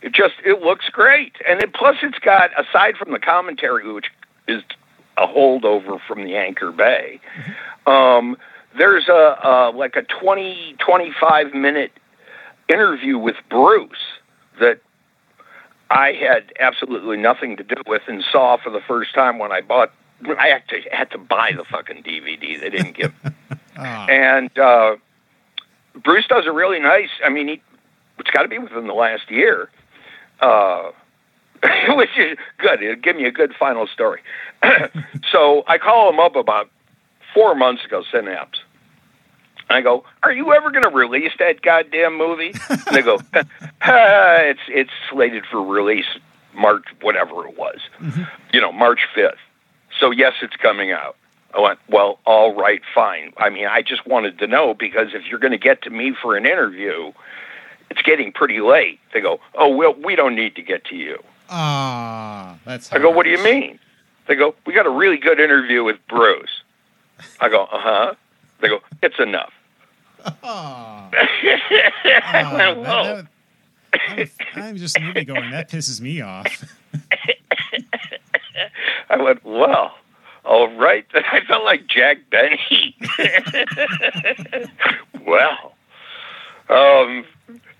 It 0.00 0.12
just 0.12 0.34
it 0.44 0.62
looks 0.62 0.88
great, 0.90 1.32
and 1.48 1.60
it, 1.60 1.74
plus 1.74 1.96
it's 2.04 2.20
got 2.20 2.52
aside 2.56 2.96
from 2.96 3.10
the 3.10 3.18
commentary, 3.18 3.92
which 3.92 4.06
is 4.46 4.62
a 5.16 5.26
holdover 5.26 6.00
from 6.06 6.22
the 6.22 6.36
Anchor 6.36 6.70
Bay. 6.70 7.20
Mm-hmm. 7.36 7.90
Um, 7.90 8.36
there's 8.76 9.08
a, 9.08 9.38
a 9.42 9.72
like 9.74 9.96
a 9.96 10.02
20 10.02 10.76
25 10.78 11.54
minute 11.54 11.92
interview 12.68 13.18
with 13.18 13.36
Bruce 13.48 13.98
that 14.60 14.80
I 15.90 16.12
had 16.12 16.52
absolutely 16.60 17.16
nothing 17.16 17.56
to 17.56 17.64
do 17.64 17.82
with 17.86 18.02
and 18.06 18.22
saw 18.30 18.56
for 18.56 18.70
the 18.70 18.80
first 18.80 19.14
time 19.14 19.38
when 19.38 19.52
I 19.52 19.60
bought. 19.60 19.92
I 20.38 20.50
actually 20.50 20.84
had 20.92 21.10
to 21.12 21.18
buy 21.18 21.52
the 21.56 21.64
fucking 21.64 22.02
DVD. 22.02 22.60
They 22.60 22.70
didn't 22.70 22.94
give. 22.94 23.12
oh. 23.78 23.82
And 23.82 24.56
uh, 24.58 24.96
Bruce 25.94 26.26
does 26.28 26.46
a 26.46 26.52
really 26.52 26.78
nice. 26.78 27.08
I 27.24 27.30
mean, 27.30 27.48
he, 27.48 27.62
it's 28.18 28.30
got 28.30 28.42
to 28.42 28.48
be 28.48 28.58
within 28.58 28.86
the 28.86 28.94
last 28.94 29.30
year, 29.30 29.70
uh, 30.40 30.90
which 31.88 32.10
is 32.18 32.36
good. 32.58 32.82
It'll 32.82 32.96
give 32.96 33.16
me 33.16 33.24
a 33.24 33.32
good 33.32 33.54
final 33.58 33.86
story. 33.86 34.20
so 35.32 35.64
I 35.66 35.78
call 35.78 36.10
him 36.10 36.20
up 36.20 36.36
about 36.36 36.70
four 37.34 37.54
months 37.54 37.84
ago, 37.84 38.02
Synapse. 38.10 38.60
I 39.70 39.82
go, 39.82 40.04
"Are 40.22 40.32
you 40.32 40.52
ever 40.52 40.70
going 40.70 40.82
to 40.82 40.90
release 40.90 41.32
that 41.38 41.62
goddamn 41.62 42.18
movie?" 42.18 42.52
and 42.68 42.96
they 42.96 43.02
go, 43.02 43.18
ah, 43.34 43.42
"It's 43.82 44.60
it's 44.68 44.90
slated 45.10 45.46
for 45.46 45.62
release 45.62 46.06
March, 46.54 46.84
whatever 47.00 47.46
it 47.46 47.56
was, 47.56 47.78
mm-hmm. 48.00 48.24
you 48.52 48.60
know, 48.60 48.72
March 48.72 49.06
fifth. 49.14 49.38
So 49.98 50.10
yes, 50.10 50.34
it's 50.42 50.56
coming 50.56 50.90
out." 50.90 51.16
I 51.54 51.60
went, 51.60 51.78
"Well, 51.88 52.18
all 52.26 52.54
right, 52.54 52.82
fine. 52.94 53.32
I 53.36 53.48
mean, 53.48 53.66
I 53.66 53.82
just 53.82 54.06
wanted 54.06 54.38
to 54.40 54.46
know 54.46 54.74
because 54.74 55.14
if 55.14 55.26
you're 55.26 55.38
going 55.38 55.52
to 55.52 55.58
get 55.58 55.82
to 55.82 55.90
me 55.90 56.14
for 56.20 56.36
an 56.36 56.46
interview, 56.46 57.12
it's 57.90 58.02
getting 58.02 58.32
pretty 58.32 58.60
late." 58.60 58.98
They 59.14 59.20
go, 59.20 59.40
"Oh, 59.54 59.68
well, 59.68 59.94
we 59.94 60.16
don't 60.16 60.34
need 60.34 60.56
to 60.56 60.62
get 60.62 60.84
to 60.86 60.96
you." 60.96 61.22
Ah, 61.48 62.58
that's. 62.64 62.92
I 62.92 62.98
go, 62.98 63.10
"What 63.10 63.22
do 63.22 63.30
you 63.30 63.42
mean?" 63.42 63.78
They 64.26 64.34
go, 64.34 64.56
"We 64.66 64.74
got 64.74 64.86
a 64.86 64.90
really 64.90 65.16
good 65.16 65.38
interview 65.38 65.84
with 65.84 65.96
Bruce." 66.08 66.62
I 67.40 67.48
go, 67.48 67.64
"Uh 67.64 67.80
huh." 67.80 68.14
They 68.60 68.68
go, 68.68 68.80
"It's 69.02 69.18
enough." 69.18 69.52
Oh. 70.24 70.32
oh 70.42 71.10
that, 71.12 71.92
that, 72.02 73.26
I'm, 73.92 74.30
I'm 74.54 74.76
just 74.76 75.00
movie 75.00 75.24
going. 75.24 75.50
That 75.50 75.70
pisses 75.70 76.00
me 76.00 76.20
off. 76.20 76.64
I 79.08 79.16
went, 79.16 79.44
well, 79.44 79.94
all 80.44 80.72
right. 80.76 81.06
I 81.14 81.40
felt 81.46 81.64
like 81.64 81.86
Jack 81.86 82.18
Benny. 82.30 82.96
well, 85.26 85.74
um, 86.68 87.24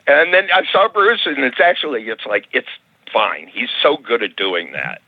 and 0.07 0.35
then 0.35 0.49
I 0.53 0.65
saw 0.73 0.89
Bruce, 0.89 1.23
and 1.25 1.39
it's 1.39 1.61
actually, 1.61 2.09
it's 2.09 2.27
like, 2.27 2.47
it's 2.53 2.69
fine. 3.13 3.49
He's 3.49 3.71
so 3.83 3.97
good 3.97 4.23
at 4.23 4.37
doing 4.37 4.73
that. 4.73 5.01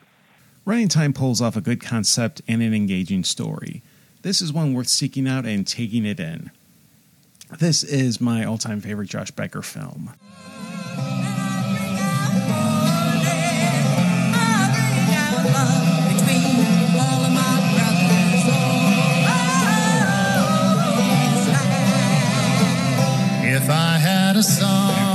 Running 0.64 0.88
Time 0.88 1.12
pulls 1.12 1.40
off 1.40 1.56
a 1.56 1.60
good 1.60 1.80
concept 1.80 2.40
and 2.46 2.62
an 2.62 2.72
engaging 2.72 3.24
story. 3.24 3.82
This 4.22 4.40
is 4.40 4.52
one 4.52 4.72
worth 4.72 4.86
seeking 4.86 5.26
out 5.26 5.46
and 5.46 5.66
taking 5.66 6.06
it 6.06 6.20
in. 6.20 6.52
This 7.58 7.82
is 7.82 8.20
my 8.20 8.44
all 8.44 8.56
time 8.56 8.80
favorite 8.80 9.08
Josh 9.08 9.32
Becker 9.32 9.62
film. 9.62 10.10
If 23.44 23.68
I 23.68 23.98
had 23.98 24.36
a 24.36 24.42
song, 24.42 25.11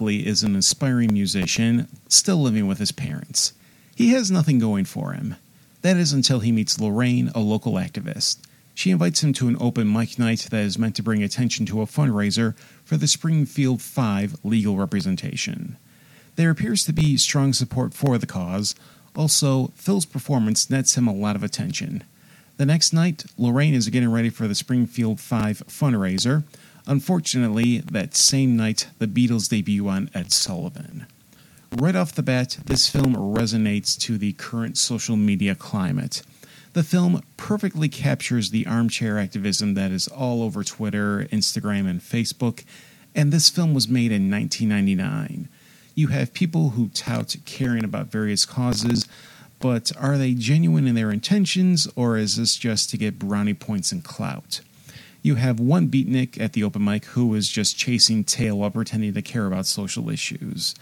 Buckley 0.00 0.26
is 0.26 0.42
an 0.42 0.56
aspiring 0.56 1.12
musician 1.12 1.86
still 2.08 2.38
living 2.38 2.66
with 2.66 2.78
his 2.78 2.90
parents. 2.90 3.52
He 3.94 4.12
has 4.12 4.30
nothing 4.30 4.58
going 4.58 4.86
for 4.86 5.12
him. 5.12 5.36
That 5.82 5.98
is 5.98 6.14
until 6.14 6.40
he 6.40 6.52
meets 6.52 6.80
Lorraine, 6.80 7.30
a 7.34 7.40
local 7.40 7.74
activist. 7.74 8.38
She 8.72 8.90
invites 8.90 9.22
him 9.22 9.34
to 9.34 9.48
an 9.48 9.58
open 9.60 9.92
mic 9.92 10.18
night 10.18 10.48
that 10.50 10.62
is 10.62 10.78
meant 10.78 10.96
to 10.96 11.02
bring 11.02 11.22
attention 11.22 11.66
to 11.66 11.82
a 11.82 11.86
fundraiser 11.86 12.56
for 12.82 12.96
the 12.96 13.06
Springfield 13.06 13.82
5 13.82 14.36
legal 14.42 14.78
representation. 14.78 15.76
There 16.36 16.48
appears 16.48 16.82
to 16.84 16.94
be 16.94 17.18
strong 17.18 17.52
support 17.52 17.92
for 17.92 18.16
the 18.16 18.26
cause. 18.26 18.74
Also, 19.14 19.70
Phil's 19.74 20.06
performance 20.06 20.70
nets 20.70 20.96
him 20.96 21.08
a 21.08 21.12
lot 21.12 21.36
of 21.36 21.44
attention. 21.44 22.04
The 22.56 22.64
next 22.64 22.94
night, 22.94 23.26
Lorraine 23.36 23.74
is 23.74 23.90
getting 23.90 24.10
ready 24.10 24.30
for 24.30 24.48
the 24.48 24.54
Springfield 24.54 25.20
5 25.20 25.64
fundraiser. 25.66 26.44
Unfortunately, 26.90 27.78
that 27.78 28.16
same 28.16 28.56
night, 28.56 28.88
the 28.98 29.06
Beatles 29.06 29.48
debut 29.48 29.86
on 29.86 30.10
Ed 30.12 30.32
Sullivan. 30.32 31.06
Right 31.70 31.94
off 31.94 32.16
the 32.16 32.20
bat, 32.24 32.58
this 32.66 32.88
film 32.88 33.14
resonates 33.14 33.96
to 34.00 34.18
the 34.18 34.32
current 34.32 34.76
social 34.76 35.14
media 35.14 35.54
climate. 35.54 36.22
The 36.72 36.82
film 36.82 37.22
perfectly 37.36 37.88
captures 37.88 38.50
the 38.50 38.66
armchair 38.66 39.20
activism 39.20 39.74
that 39.74 39.92
is 39.92 40.08
all 40.08 40.42
over 40.42 40.64
Twitter, 40.64 41.28
Instagram, 41.30 41.88
and 41.88 42.00
Facebook, 42.00 42.64
and 43.14 43.32
this 43.32 43.48
film 43.48 43.72
was 43.72 43.88
made 43.88 44.10
in 44.10 44.28
1999. 44.28 45.48
You 45.94 46.08
have 46.08 46.34
people 46.34 46.70
who 46.70 46.88
tout 46.88 47.36
caring 47.44 47.84
about 47.84 48.08
various 48.08 48.44
causes, 48.44 49.06
but 49.60 49.92
are 49.96 50.18
they 50.18 50.34
genuine 50.34 50.88
in 50.88 50.96
their 50.96 51.12
intentions, 51.12 51.86
or 51.94 52.16
is 52.16 52.34
this 52.34 52.56
just 52.56 52.90
to 52.90 52.96
get 52.96 53.20
brownie 53.20 53.54
points 53.54 53.92
and 53.92 54.02
clout? 54.02 54.60
You 55.22 55.34
have 55.34 55.60
one 55.60 55.88
beatnik 55.88 56.40
at 56.40 56.54
the 56.54 56.64
open 56.64 56.84
mic 56.84 57.04
who 57.06 57.34
is 57.34 57.48
just 57.48 57.76
chasing 57.76 58.24
tail 58.24 58.58
while 58.58 58.70
pretending 58.70 59.12
to 59.14 59.22
care 59.22 59.46
about 59.46 59.66
social 59.66 60.08
issues. 60.08 60.74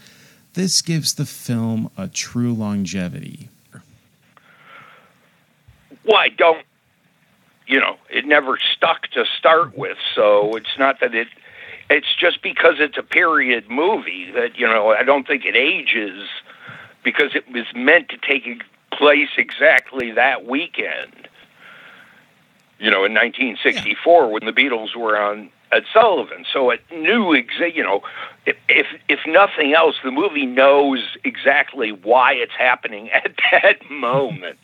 This 0.53 0.81
gives 0.81 1.13
the 1.13 1.25
film 1.25 1.91
a 1.97 2.07
true 2.07 2.53
longevity. 2.53 3.49
Well, 6.05 6.25
don't, 6.37 6.65
you 7.67 7.79
know, 7.79 7.97
it 8.09 8.25
never 8.25 8.57
stuck 8.75 9.07
to 9.11 9.25
start 9.37 9.77
with, 9.77 9.97
so 10.15 10.55
it's 10.55 10.77
not 10.79 10.99
that 11.01 11.13
it. 11.13 11.27
It's 11.89 12.15
just 12.15 12.41
because 12.41 12.75
it's 12.79 12.97
a 12.97 13.03
period 13.03 13.69
movie 13.69 14.31
that 14.31 14.57
you 14.57 14.65
know 14.65 14.89
I 14.89 15.03
don't 15.03 15.27
think 15.27 15.45
it 15.45 15.55
ages 15.55 16.27
because 17.03 17.35
it 17.35 17.51
was 17.51 17.65
meant 17.75 18.09
to 18.09 18.17
take 18.17 18.63
place 18.91 19.29
exactly 19.37 20.11
that 20.11 20.45
weekend. 20.45 21.28
You 22.79 22.89
know, 22.89 23.03
in 23.03 23.13
1964 23.13 24.23
yeah. 24.23 24.27
when 24.27 24.45
the 24.45 24.53
Beatles 24.53 24.95
were 24.95 25.19
on 25.19 25.49
Ed 25.71 25.83
Sullivan, 25.93 26.45
so 26.51 26.69
it 26.69 26.81
knew 26.91 27.35
exa- 27.35 27.75
You 27.75 27.83
know, 27.83 28.01
if, 28.45 28.57
if 28.67 28.87
if 29.07 29.19
nothing 29.27 29.73
else, 29.73 29.95
the 30.03 30.11
movie 30.11 30.45
knows 30.45 31.17
exactly 31.23 31.91
why 31.91 32.33
it's 32.33 32.55
happening 32.57 33.09
at 33.13 33.31
that 33.51 33.89
moment. 33.89 34.57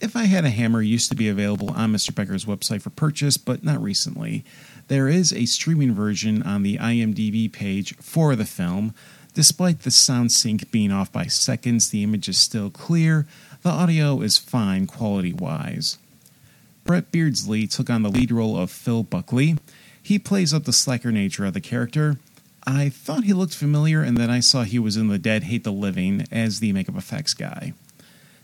If 0.00 0.16
I 0.16 0.24
Had 0.24 0.44
a 0.44 0.50
Hammer 0.50 0.82
used 0.82 1.08
to 1.10 1.14
be 1.14 1.28
available 1.28 1.70
on 1.70 1.92
Mr. 1.92 2.14
Becker's 2.14 2.44
website 2.44 2.82
for 2.82 2.90
purchase, 2.90 3.36
but 3.36 3.64
not 3.64 3.82
recently. 3.82 4.44
There 4.88 5.08
is 5.08 5.32
a 5.32 5.46
streaming 5.46 5.94
version 5.94 6.42
on 6.42 6.62
the 6.62 6.76
IMDb 6.76 7.50
page 7.50 7.96
for 7.96 8.36
the 8.36 8.44
film. 8.44 8.92
Despite 9.32 9.80
the 9.80 9.90
sound 9.90 10.30
sync 10.30 10.70
being 10.70 10.92
off 10.92 11.10
by 11.10 11.26
seconds, 11.26 11.88
the 11.88 12.02
image 12.02 12.28
is 12.28 12.38
still 12.38 12.70
clear. 12.70 13.26
The 13.62 13.70
audio 13.70 14.20
is 14.20 14.36
fine 14.36 14.86
quality 14.86 15.32
wise. 15.32 15.98
Brett 16.84 17.10
Beardsley 17.10 17.66
took 17.66 17.88
on 17.88 18.02
the 18.02 18.10
lead 18.10 18.30
role 18.30 18.58
of 18.58 18.70
Phil 18.70 19.02
Buckley. 19.02 19.56
He 20.02 20.18
plays 20.18 20.52
up 20.52 20.64
the 20.64 20.72
slacker 20.72 21.10
nature 21.10 21.46
of 21.46 21.54
the 21.54 21.60
character. 21.60 22.18
I 22.66 22.90
thought 22.90 23.24
he 23.24 23.32
looked 23.32 23.54
familiar, 23.54 24.02
and 24.02 24.18
then 24.18 24.30
I 24.30 24.40
saw 24.40 24.62
he 24.62 24.78
was 24.78 24.96
in 24.96 25.08
The 25.08 25.18
Dead 25.18 25.44
Hate 25.44 25.64
the 25.64 25.72
Living 25.72 26.26
as 26.30 26.60
the 26.60 26.72
makeup 26.72 26.96
effects 26.96 27.32
guy. 27.32 27.72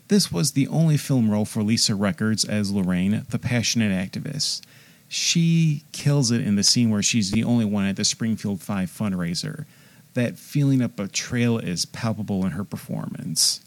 This 0.08 0.32
was 0.32 0.52
the 0.52 0.68
only 0.68 0.96
film 0.96 1.30
role 1.30 1.44
for 1.44 1.62
Lisa 1.62 1.94
Records 1.94 2.44
as 2.44 2.72
Lorraine, 2.72 3.26
the 3.28 3.38
passionate 3.38 3.92
activist. 3.92 4.62
She 5.06 5.84
kills 5.92 6.30
it 6.30 6.40
in 6.40 6.56
the 6.56 6.64
scene 6.64 6.90
where 6.90 7.02
she's 7.02 7.30
the 7.30 7.44
only 7.44 7.64
one 7.64 7.84
at 7.84 7.96
the 7.96 8.04
Springfield 8.04 8.60
5 8.60 8.90
fundraiser. 8.90 9.66
That 10.14 10.38
feeling 10.38 10.80
of 10.80 10.96
betrayal 10.96 11.58
is 11.58 11.84
palpable 11.84 12.44
in 12.44 12.52
her 12.52 12.64
performance. 12.64 13.60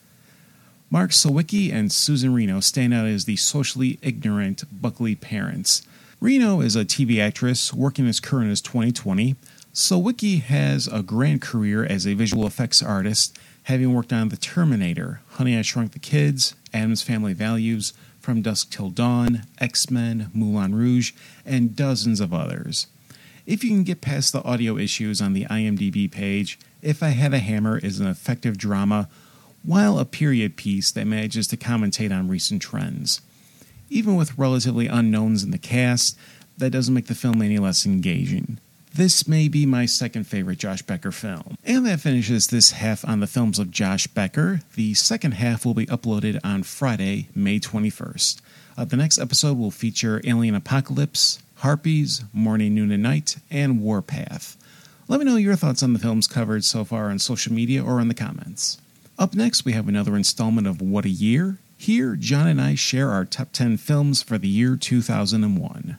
Mark 0.94 1.10
Sawicki 1.10 1.74
and 1.74 1.92
Susan 1.92 2.36
Reno 2.36 2.60
stand 2.60 2.94
out 2.94 3.08
as 3.08 3.26
the 3.26 3.36
socially 3.36 3.98
ignorant 4.04 4.64
Buckley 4.80 5.16
parents. 5.16 5.82
Reno 6.20 6.62
is 6.62 6.76
a 6.76 6.86
TV 6.86 7.20
actress 7.20 7.74
working 7.74 8.08
as 8.08 8.20
current 8.20 8.52
as 8.52 8.62
2020. 8.62 9.36
Sawicki 9.74 10.44
has 10.44 10.86
a 10.86 11.02
grand 11.02 11.42
career 11.42 11.84
as 11.84 12.06
a 12.06 12.14
visual 12.14 12.46
effects 12.46 12.84
artist 12.84 13.36
having 13.64 13.92
worked 13.92 14.14
on 14.14 14.30
The 14.30 14.38
Terminator, 14.38 15.22
Honey, 15.30 15.58
I 15.58 15.64
Shrunk 15.64 15.94
the 15.94 15.98
Kids, 15.98 16.54
Addams 16.72 17.02
Family 17.02 17.34
Values, 17.34 17.94
From 18.20 18.44
Dusk 18.44 18.70
Till 18.70 18.92
Dawn, 18.92 19.48
X 19.60 19.90
Men, 19.90 20.30
Moulin 20.32 20.76
Rouge, 20.76 21.14
and 21.44 21.76
dozens 21.76 22.20
of 22.20 22.36
others. 22.36 22.86
If 23.48 23.64
you 23.64 23.72
can 23.72 23.84
get 23.84 24.02
past 24.02 24.32
the 24.32 24.44
audio 24.44 24.78
issues 24.78 25.24
on 25.24 25.34
the 25.34 25.46
IMDb 25.46 26.12
page, 26.12 26.60
If 26.84 27.02
I 27.02 27.10
Had 27.10 27.34
a 27.34 27.40
Hammer 27.40 27.80
is 27.80 28.00
an 28.00 28.06
effective 28.06 28.60
drama, 28.60 29.10
while 29.64 29.98
a 29.98 30.06
period 30.06 30.58
piece 30.58 30.92
that 30.92 31.08
manages 31.08 31.48
to 31.48 31.58
commentate 31.58 32.12
on 32.12 32.28
recent 32.28 32.62
trends. 32.62 33.22
Even 33.90 34.16
with 34.16 34.38
relatively 34.38 34.88
unknowns 34.88 35.44
in 35.44 35.52
the 35.52 35.58
cast, 35.58 36.18
that 36.58 36.72
doesn't 36.72 36.94
make 36.94 37.08
the 37.08 37.16
film 37.16 37.42
any 37.42 37.58
less 37.58 37.86
engaging. 37.86 38.60
This 38.96 39.28
may 39.28 39.48
be 39.48 39.66
my 39.66 39.88
second 39.88 40.26
favorite 40.26 40.60
Josh 40.60 40.84
Becker 40.84 41.12
film. 41.12 41.58
And 41.66 41.84
that 41.88 42.00
finishes 42.00 42.48
this 42.48 42.74
half 42.74 43.04
on 43.08 43.22
the 43.22 43.28
films 43.28 43.58
of 43.58 43.72
Josh 43.72 44.06
Becker. 44.06 44.62
The 44.76 44.94
second 44.94 45.32
half 45.34 45.66
will 45.66 45.74
be 45.74 45.88
uploaded 45.88 46.40
on 46.44 46.62
Friday, 46.62 47.30
May 47.34 47.60
21st. 47.60 48.42
Uh, 48.78 48.86
the 48.86 48.98
next 48.98 49.18
episode 49.18 49.58
will 49.58 49.72
feature 49.72 50.22
Alien 50.24 50.54
Apocalypse, 50.54 51.42
Harpies, 51.56 52.24
Morning, 52.34 52.76
Noon, 52.76 52.92
and 52.92 53.02
Night, 53.02 53.38
and 53.50 53.82
Warpath. 53.82 54.58
Let 55.08 55.20
me 55.20 55.26
know 55.26 55.38
your 55.38 55.56
thoughts 55.56 55.82
on 55.82 55.94
the 55.94 56.00
films 56.00 56.28
covered 56.28 56.64
so 56.64 56.86
far 56.86 57.10
on 57.10 57.18
social 57.18 57.52
media 57.52 57.84
or 57.84 58.00
in 58.00 58.10
the 58.10 58.14
comments. 58.14 58.78
Up 59.20 59.36
next, 59.36 59.64
we 59.64 59.74
have 59.74 59.88
another 59.88 60.16
installment 60.16 60.66
of 60.66 60.82
What 60.82 61.06
a 61.06 61.10
Year. 61.10 61.60
Here, 61.78 62.16
John 62.16 62.48
and 62.48 62.60
I 62.60 62.74
share 62.74 63.12
our 63.12 63.26
top 63.26 63.52
10 63.52 63.78
films 63.78 64.24
for 64.24 64.40
the 64.40 64.48
year 64.48 64.76
2001. 64.76 65.98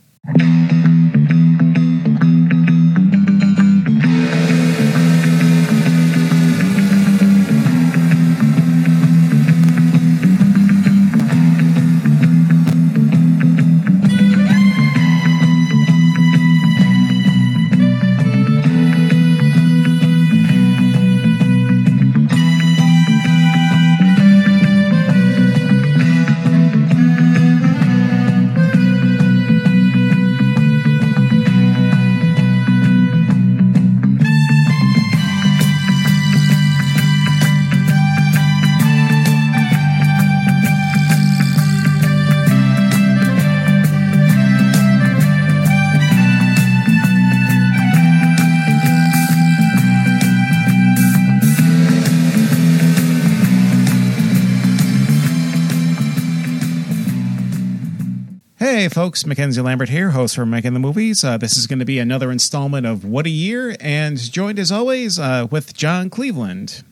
Folks, 59.05 59.27
Mackenzie 59.27 59.61
Lambert 59.61 59.91
here, 59.91 60.13
host 60.13 60.35
for 60.35 60.47
Making 60.47 60.73
the 60.73 60.81
Movies. 60.81 61.23
Uh, 61.23 61.37
this 61.37 61.59
is 61.59 61.67
going 61.67 61.79
to 61.79 61.85
be 61.85 61.99
another 61.99 62.33
installment 62.33 62.87
of 62.87 63.05
What 63.05 63.27
a 63.27 63.29
Year, 63.29 63.77
and 63.79 64.17
joined 64.17 64.59
as 64.59 64.73
always 64.73 65.19
uh, 65.19 65.47
with 65.51 65.75
John 65.75 66.09
Cleveland. 66.09 66.83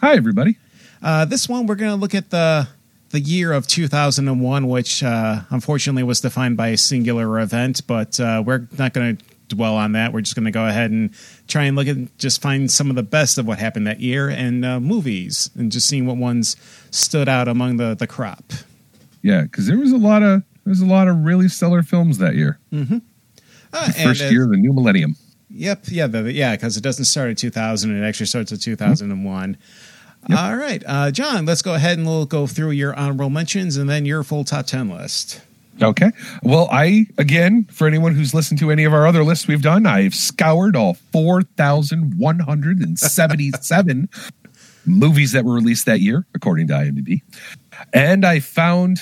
Hi, 0.00 0.14
everybody. 0.14 0.58
Uh, 1.02 1.24
this 1.24 1.48
one, 1.48 1.66
we're 1.66 1.74
going 1.74 1.90
to 1.90 1.96
look 1.96 2.14
at 2.14 2.30
the 2.30 2.68
the 3.10 3.18
year 3.18 3.52
of 3.52 3.66
2001, 3.66 4.68
which 4.68 5.02
uh, 5.02 5.40
unfortunately 5.50 6.04
was 6.04 6.20
defined 6.20 6.56
by 6.56 6.68
a 6.68 6.76
singular 6.76 7.40
event, 7.40 7.84
but 7.88 8.20
uh, 8.20 8.44
we're 8.46 8.68
not 8.78 8.92
going 8.92 9.16
to 9.16 9.24
dwell 9.48 9.74
on 9.74 9.90
that. 9.90 10.12
We're 10.12 10.20
just 10.20 10.36
going 10.36 10.44
to 10.44 10.52
go 10.52 10.68
ahead 10.68 10.92
and 10.92 11.10
try 11.48 11.64
and 11.64 11.76
look 11.76 11.88
at 11.88 12.16
just 12.16 12.40
find 12.40 12.70
some 12.70 12.90
of 12.90 12.94
the 12.94 13.02
best 13.02 13.38
of 13.38 13.46
what 13.48 13.58
happened 13.58 13.88
that 13.88 13.98
year 13.98 14.28
and 14.28 14.64
uh, 14.64 14.78
movies, 14.78 15.50
and 15.56 15.72
just 15.72 15.88
seeing 15.88 16.06
what 16.06 16.16
ones 16.16 16.54
stood 16.92 17.28
out 17.28 17.48
among 17.48 17.78
the 17.78 17.96
the 17.96 18.06
crop. 18.06 18.52
Yeah, 19.20 19.42
because 19.42 19.66
there 19.66 19.78
was 19.78 19.90
a 19.90 19.98
lot 19.98 20.22
of 20.22 20.44
there's 20.66 20.80
a 20.80 20.86
lot 20.86 21.08
of 21.08 21.24
really 21.24 21.48
stellar 21.48 21.82
films 21.82 22.18
that 22.18 22.34
year. 22.34 22.58
Mm-hmm. 22.72 22.98
Uh, 23.72 23.92
first 23.92 24.20
year 24.30 24.44
of 24.44 24.50
the 24.50 24.56
new 24.56 24.72
millennium. 24.72 25.16
Yep, 25.48 25.84
yeah, 25.88 26.06
the, 26.08 26.32
yeah, 26.32 26.56
because 26.56 26.76
it 26.76 26.82
doesn't 26.82 27.04
start 27.06 27.30
at 27.30 27.38
2000; 27.38 27.96
it 27.96 28.06
actually 28.06 28.26
starts 28.26 28.52
at 28.52 28.60
2001. 28.60 29.56
All 30.36 30.56
right, 30.56 30.82
uh, 30.86 31.12
John, 31.12 31.46
let's 31.46 31.62
go 31.62 31.74
ahead 31.74 31.98
and 31.98 32.06
we'll 32.06 32.26
go 32.26 32.48
through 32.48 32.72
your 32.72 32.94
honorable 32.96 33.30
mentions 33.30 33.76
and 33.76 33.88
then 33.88 34.04
your 34.04 34.24
full 34.24 34.42
top 34.42 34.66
ten 34.66 34.90
list. 34.90 35.40
Okay. 35.80 36.10
Well, 36.42 36.68
I 36.72 37.06
again, 37.16 37.64
for 37.70 37.86
anyone 37.86 38.14
who's 38.14 38.34
listened 38.34 38.58
to 38.60 38.70
any 38.72 38.82
of 38.84 38.92
our 38.92 39.06
other 39.06 39.22
lists 39.22 39.46
we've 39.46 39.62
done, 39.62 39.86
I've 39.86 40.14
scoured 40.16 40.74
all 40.74 40.94
four 40.94 41.42
thousand 41.42 42.18
one 42.18 42.40
hundred 42.40 42.80
and 42.80 42.98
seventy-seven 42.98 44.08
movies 44.86 45.30
that 45.30 45.44
were 45.44 45.54
released 45.54 45.86
that 45.86 46.00
year, 46.00 46.26
according 46.34 46.66
to 46.68 46.74
IMDb, 46.74 47.20
and 47.92 48.24
I 48.24 48.40
found 48.40 49.00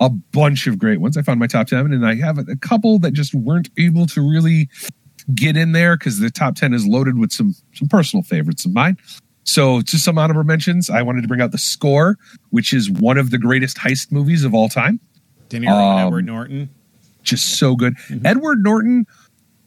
a 0.00 0.08
bunch 0.10 0.66
of 0.66 0.78
great 0.78 1.00
ones. 1.00 1.16
I 1.16 1.22
found 1.22 1.40
my 1.40 1.46
top 1.46 1.66
ten, 1.66 1.92
and 1.92 2.06
I 2.06 2.16
have 2.16 2.38
a 2.38 2.56
couple 2.56 2.98
that 3.00 3.12
just 3.12 3.34
weren't 3.34 3.68
able 3.78 4.06
to 4.06 4.20
really 4.20 4.68
get 5.34 5.56
in 5.56 5.72
there 5.72 5.96
because 5.96 6.20
the 6.20 6.30
top 6.30 6.54
ten 6.54 6.72
is 6.72 6.86
loaded 6.86 7.18
with 7.18 7.32
some 7.32 7.54
some 7.74 7.88
personal 7.88 8.22
favorites 8.22 8.64
of 8.64 8.72
mine. 8.72 8.96
So, 9.44 9.80
just 9.80 10.04
some 10.04 10.18
honorable 10.18 10.44
mentions. 10.44 10.90
I 10.90 11.00
wanted 11.02 11.22
to 11.22 11.28
bring 11.28 11.40
out 11.40 11.52
the 11.52 11.58
score, 11.58 12.18
which 12.50 12.72
is 12.72 12.90
one 12.90 13.16
of 13.16 13.30
the 13.30 13.38
greatest 13.38 13.78
heist 13.78 14.12
movies 14.12 14.44
of 14.44 14.54
all 14.54 14.68
time. 14.68 15.00
De 15.48 15.58
Niro 15.58 15.68
and 15.68 15.68
Um, 15.70 16.06
Edward 16.06 16.26
Norton. 16.26 16.68
Just 17.22 17.58
so 17.58 17.74
good. 17.74 17.94
Edward 18.24 18.62
Norton 18.62 19.06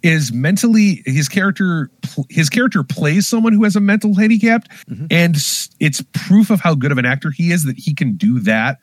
is 0.04 0.32
mentally 0.32 1.02
his 1.06 1.28
character. 1.28 1.92
His 2.30 2.50
character 2.50 2.84
plays 2.84 3.28
someone 3.28 3.54
who 3.54 3.64
has 3.64 3.76
a 3.76 3.80
mental 3.80 4.16
handicap, 4.16 4.68
and 5.12 5.36
it's 5.80 6.04
proof 6.14 6.50
of 6.50 6.60
how 6.62 6.76
good 6.76 6.92
of 6.92 6.98
an 6.98 7.06
actor 7.06 7.32
he 7.32 7.52
is 7.52 7.66
that 7.66 7.78
he 7.78 7.94
can 7.94 8.16
do 8.16 8.40
that. 8.40 8.78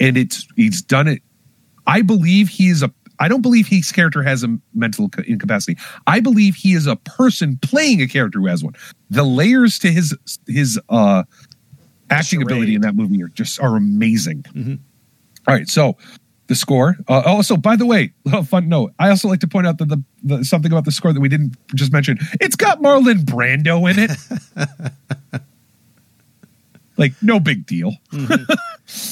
And 0.00 0.16
it's 0.16 0.46
he's 0.56 0.82
done 0.82 1.08
it. 1.08 1.22
I 1.86 2.02
believe 2.02 2.48
he 2.48 2.68
is 2.68 2.82
a. 2.82 2.92
I 3.18 3.28
don't 3.28 3.40
believe 3.40 3.66
his 3.66 3.92
character 3.92 4.22
has 4.22 4.44
a 4.44 4.58
mental 4.74 5.10
incapacity. 5.26 5.78
I 6.06 6.20
believe 6.20 6.54
he 6.54 6.74
is 6.74 6.86
a 6.86 6.96
person 6.96 7.58
playing 7.62 8.02
a 8.02 8.06
character 8.06 8.40
who 8.40 8.46
has 8.46 8.62
one. 8.62 8.74
The 9.08 9.22
layers 9.22 9.78
to 9.80 9.90
his 9.90 10.14
his 10.46 10.78
uh 10.90 11.22
acting 12.10 12.42
ability 12.42 12.74
in 12.74 12.82
that 12.82 12.94
movie 12.94 13.22
are 13.22 13.28
just 13.28 13.60
are 13.60 13.76
amazing. 13.76 14.44
All 15.48 15.54
right, 15.54 15.68
so 15.68 15.96
the 16.48 16.54
score. 16.54 16.96
Uh, 17.08 17.22
also, 17.24 17.56
by 17.56 17.76
the 17.76 17.86
way, 17.86 18.12
little 18.24 18.44
fun 18.44 18.68
note. 18.68 18.92
I 18.98 19.10
also 19.10 19.28
like 19.28 19.40
to 19.40 19.48
point 19.48 19.66
out 19.66 19.78
that 19.78 19.88
the, 19.88 20.02
the 20.22 20.44
something 20.44 20.72
about 20.72 20.84
the 20.84 20.92
score 20.92 21.12
that 21.12 21.20
we 21.20 21.28
didn't 21.28 21.56
just 21.74 21.92
mention. 21.92 22.18
It's 22.40 22.56
got 22.56 22.80
Marlon 22.80 23.24
Brando 23.24 23.90
in 23.90 23.98
it. 23.98 25.42
like 26.96 27.12
no 27.22 27.40
big 27.40 27.66
deal. 27.66 27.92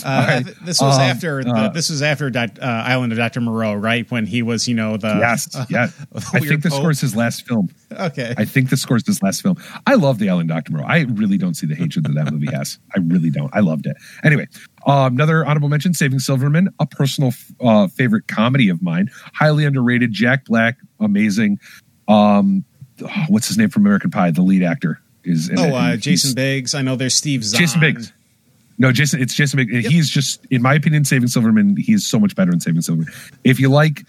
Uh, 0.04 0.42
right. 0.44 0.46
This 0.64 0.80
was 0.80 0.94
Um, 0.96 1.00
after 1.00 1.42
the, 1.42 1.50
uh, 1.50 1.68
this 1.70 1.90
was 1.90 2.00
after 2.00 2.30
uh, 2.32 2.48
Island 2.62 3.12
of 3.12 3.18
Doctor 3.18 3.40
Moreau, 3.40 3.74
right? 3.74 4.08
When 4.08 4.24
he 4.24 4.40
was, 4.40 4.68
you 4.68 4.74
know, 4.74 4.96
the 4.96 5.08
yes, 5.18 5.48
yeah. 5.68 5.88
I 6.32 6.38
think 6.38 6.62
the 6.62 6.70
Pope. 6.70 6.78
score 6.78 6.90
is 6.92 7.00
his 7.00 7.16
last 7.16 7.44
film. 7.46 7.68
Okay. 7.90 8.34
I 8.38 8.44
think 8.44 8.70
the 8.70 8.76
score 8.76 8.98
is 8.98 9.06
his 9.06 9.20
last 9.20 9.42
film. 9.42 9.56
I 9.86 9.94
love 9.94 10.20
the 10.20 10.28
Ellen 10.28 10.46
Doctor 10.46 10.72
Moreau. 10.72 10.84
I 10.86 11.00
really 11.00 11.38
don't 11.38 11.54
see 11.54 11.66
the 11.66 11.74
hatred 11.74 12.04
that 12.04 12.14
that 12.14 12.32
movie 12.32 12.46
has. 12.54 12.78
I 12.94 13.00
really 13.00 13.30
don't. 13.30 13.50
I 13.52 13.60
loved 13.60 13.86
it. 13.86 13.96
Anyway, 14.22 14.46
um, 14.86 15.14
another 15.14 15.44
honorable 15.44 15.68
mention: 15.68 15.92
Saving 15.92 16.20
Silverman, 16.20 16.68
a 16.78 16.86
personal 16.86 17.32
uh, 17.60 17.88
favorite 17.88 18.28
comedy 18.28 18.68
of 18.68 18.80
mine, 18.80 19.10
highly 19.32 19.64
underrated. 19.64 20.12
Jack 20.12 20.44
Black, 20.44 20.76
amazing. 21.00 21.58
Um, 22.06 22.64
oh, 23.02 23.24
what's 23.28 23.48
his 23.48 23.58
name 23.58 23.70
from 23.70 23.82
American 23.82 24.12
Pie? 24.12 24.30
The 24.30 24.42
lead 24.42 24.62
actor 24.62 25.00
is 25.24 25.48
in 25.48 25.58
oh, 25.58 25.74
uh, 25.74 25.96
Jason 25.96 26.34
Biggs. 26.34 26.74
I 26.74 26.82
know 26.82 26.96
there's 26.96 27.14
Steve 27.14 27.44
Zahn. 27.44 27.60
Jason 27.60 27.80
Biggs. 27.80 28.12
No, 28.78 28.92
Jason. 28.92 29.20
It's 29.20 29.34
Jason 29.34 29.58
Biggs. 29.58 29.86
He's 29.86 30.10
just, 30.10 30.44
in 30.50 30.62
my 30.62 30.74
opinion, 30.74 31.04
Saving 31.04 31.28
Silverman. 31.28 31.76
He 31.76 31.92
is 31.92 32.06
so 32.06 32.18
much 32.18 32.34
better 32.34 32.52
in 32.52 32.60
Saving 32.60 32.82
Silverman. 32.82 33.12
If 33.44 33.60
you 33.60 33.68
like 33.68 34.04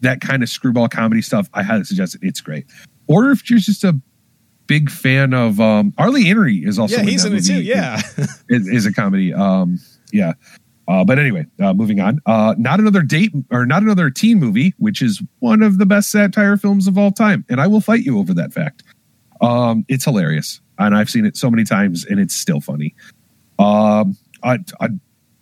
that 0.00 0.20
kind 0.20 0.42
of 0.42 0.48
screwball 0.48 0.88
comedy 0.88 1.22
stuff, 1.22 1.48
I 1.54 1.62
highly 1.62 1.84
suggest 1.84 2.14
it. 2.14 2.22
It's 2.22 2.40
great. 2.40 2.66
Or 3.06 3.30
if 3.30 3.50
you're 3.50 3.58
just 3.58 3.84
a 3.84 4.00
big 4.66 4.88
fan 4.90 5.34
of 5.34 5.60
um, 5.60 5.92
R. 5.98 6.10
Lee 6.10 6.26
Ermey 6.26 6.66
is 6.66 6.78
also 6.78 6.94
Yeah, 6.94 7.02
in 7.02 7.08
he's 7.08 7.22
that 7.24 7.32
in 7.32 7.38
it 7.38 7.44
too. 7.44 7.60
Yeah. 7.60 8.00
is, 8.48 8.68
is 8.68 8.86
a 8.86 8.92
comedy. 8.92 9.34
Um, 9.34 9.78
yeah. 10.12 10.34
Uh, 10.88 11.04
but 11.04 11.18
anyway, 11.18 11.46
uh, 11.60 11.72
moving 11.72 12.00
on. 12.00 12.20
Uh, 12.26 12.54
not 12.58 12.80
another 12.80 13.02
date 13.02 13.32
or 13.50 13.64
not 13.64 13.82
another 13.82 14.10
teen 14.10 14.40
movie, 14.40 14.74
which 14.78 15.02
is 15.02 15.22
one 15.38 15.62
of 15.62 15.78
the 15.78 15.86
best 15.86 16.10
satire 16.10 16.56
films 16.56 16.88
of 16.88 16.98
all 16.98 17.12
time, 17.12 17.44
and 17.48 17.60
I 17.60 17.68
will 17.68 17.80
fight 17.80 18.02
you 18.02 18.18
over 18.18 18.34
that 18.34 18.52
fact. 18.52 18.82
Um, 19.40 19.84
it's 19.88 20.04
hilarious, 20.04 20.60
and 20.78 20.94
I've 20.94 21.10
seen 21.10 21.24
it 21.26 21.36
so 21.36 21.50
many 21.50 21.64
times, 21.64 22.04
and 22.04 22.20
it's 22.20 22.34
still 22.34 22.60
funny. 22.60 22.94
Um, 23.58 24.16
I, 24.42 24.58
I 24.80 24.88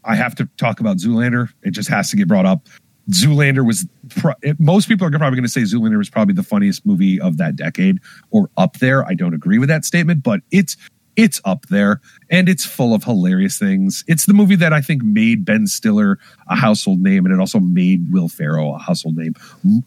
I 0.04 0.14
have 0.14 0.34
to 0.36 0.46
talk 0.56 0.80
about 0.80 0.98
Zoolander. 0.98 1.50
It 1.62 1.72
just 1.72 1.88
has 1.88 2.10
to 2.10 2.16
get 2.16 2.28
brought 2.28 2.46
up. 2.46 2.66
Zoolander 3.10 3.66
was 3.66 3.86
pro- 4.10 4.34
it- 4.42 4.58
most 4.60 4.88
people 4.88 5.06
are 5.06 5.10
probably 5.10 5.36
going 5.36 5.42
to 5.44 5.48
say 5.48 5.62
Zoolander 5.62 5.98
was 5.98 6.10
probably 6.10 6.34
the 6.34 6.42
funniest 6.42 6.84
movie 6.86 7.20
of 7.20 7.36
that 7.38 7.56
decade 7.56 7.98
or 8.30 8.50
up 8.56 8.78
there. 8.78 9.04
I 9.06 9.14
don't 9.14 9.34
agree 9.34 9.58
with 9.58 9.68
that 9.68 9.84
statement, 9.84 10.22
but 10.22 10.40
it's 10.50 10.76
it's 11.16 11.40
up 11.44 11.66
there 11.66 12.00
and 12.30 12.48
it's 12.48 12.64
full 12.64 12.94
of 12.94 13.02
hilarious 13.02 13.58
things. 13.58 14.04
It's 14.06 14.26
the 14.26 14.34
movie 14.34 14.54
that 14.56 14.72
I 14.72 14.80
think 14.80 15.02
made 15.02 15.44
Ben 15.44 15.66
Stiller 15.66 16.16
a 16.46 16.54
household 16.54 17.00
name 17.00 17.26
and 17.26 17.34
it 17.34 17.40
also 17.40 17.58
made 17.58 18.12
Will 18.12 18.28
Ferrell 18.28 18.76
a 18.76 18.78
household 18.78 19.16
name. 19.16 19.34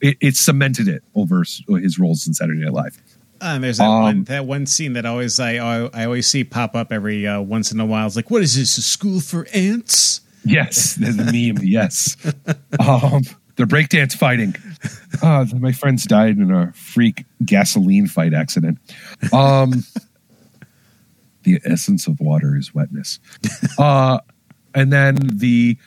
It, 0.02 0.18
it 0.20 0.36
cemented 0.36 0.90
it 0.90 1.04
over 1.16 1.46
his 1.80 1.98
roles 1.98 2.28
in 2.28 2.34
Saturday 2.34 2.60
Night 2.62 2.74
Live. 2.74 3.02
Uh, 3.42 3.56
and 3.56 3.64
there's 3.64 3.78
that 3.80 3.90
Um, 3.90 4.02
one 4.04 4.24
that 4.26 4.46
one 4.46 4.66
scene 4.66 4.94
that 4.94 5.06
always 5.06 5.40
I 5.40 5.56
I 5.56 6.06
always 6.06 6.28
see 6.28 6.44
pop 6.44 6.76
up 6.76 6.92
every 6.92 7.26
uh, 7.26 7.42
once 7.42 7.72
in 7.72 7.80
a 7.80 7.86
while. 7.86 8.06
It's 8.06 8.16
like, 8.16 8.30
what 8.30 8.42
is 8.44 8.56
this? 8.56 8.78
A 8.78 8.82
school 8.82 9.20
for 9.20 9.48
ants? 9.54 10.22
Yes, 10.46 10.96
the 10.96 11.12
meme. 11.26 11.64
Yes, 11.64 12.16
um, 12.80 13.24
they're 13.56 13.66
breakdance 13.68 14.14
fighting. 14.14 14.56
Uh, 15.22 15.46
my 15.60 15.72
friends 15.72 16.06
died 16.06 16.38
in 16.38 16.52
a 16.52 16.72
freak 16.74 17.26
gasoline 17.46 18.08
fight 18.08 18.34
accident. 18.34 18.78
Um, 19.34 19.84
the 21.44 21.60
essence 21.66 22.08
of 22.08 22.20
water 22.20 22.56
is 22.56 22.74
wetness. 22.74 23.20
Uh, 23.78 24.20
and 24.74 24.92
then 24.94 25.16
the 25.34 25.78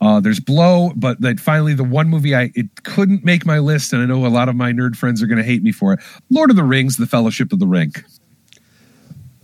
uh, 0.00 0.20
there's 0.20 0.40
Blow, 0.40 0.92
but 0.94 1.20
then 1.20 1.38
finally 1.38 1.74
the 1.74 1.84
one 1.84 2.08
movie 2.08 2.34
I 2.34 2.50
it 2.54 2.84
couldn't 2.84 3.24
make 3.24 3.46
my 3.46 3.58
list, 3.58 3.92
and 3.92 4.02
I 4.02 4.06
know 4.06 4.26
a 4.26 4.28
lot 4.28 4.48
of 4.48 4.54
my 4.54 4.72
nerd 4.72 4.96
friends 4.96 5.22
are 5.22 5.26
going 5.26 5.38
to 5.38 5.44
hate 5.44 5.62
me 5.62 5.72
for 5.72 5.92
it. 5.94 6.00
Lord 6.30 6.50
of 6.50 6.56
the 6.56 6.64
Rings: 6.64 6.96
The 6.96 7.06
Fellowship 7.06 7.52
of 7.52 7.58
the 7.58 7.66
Ring. 7.66 7.92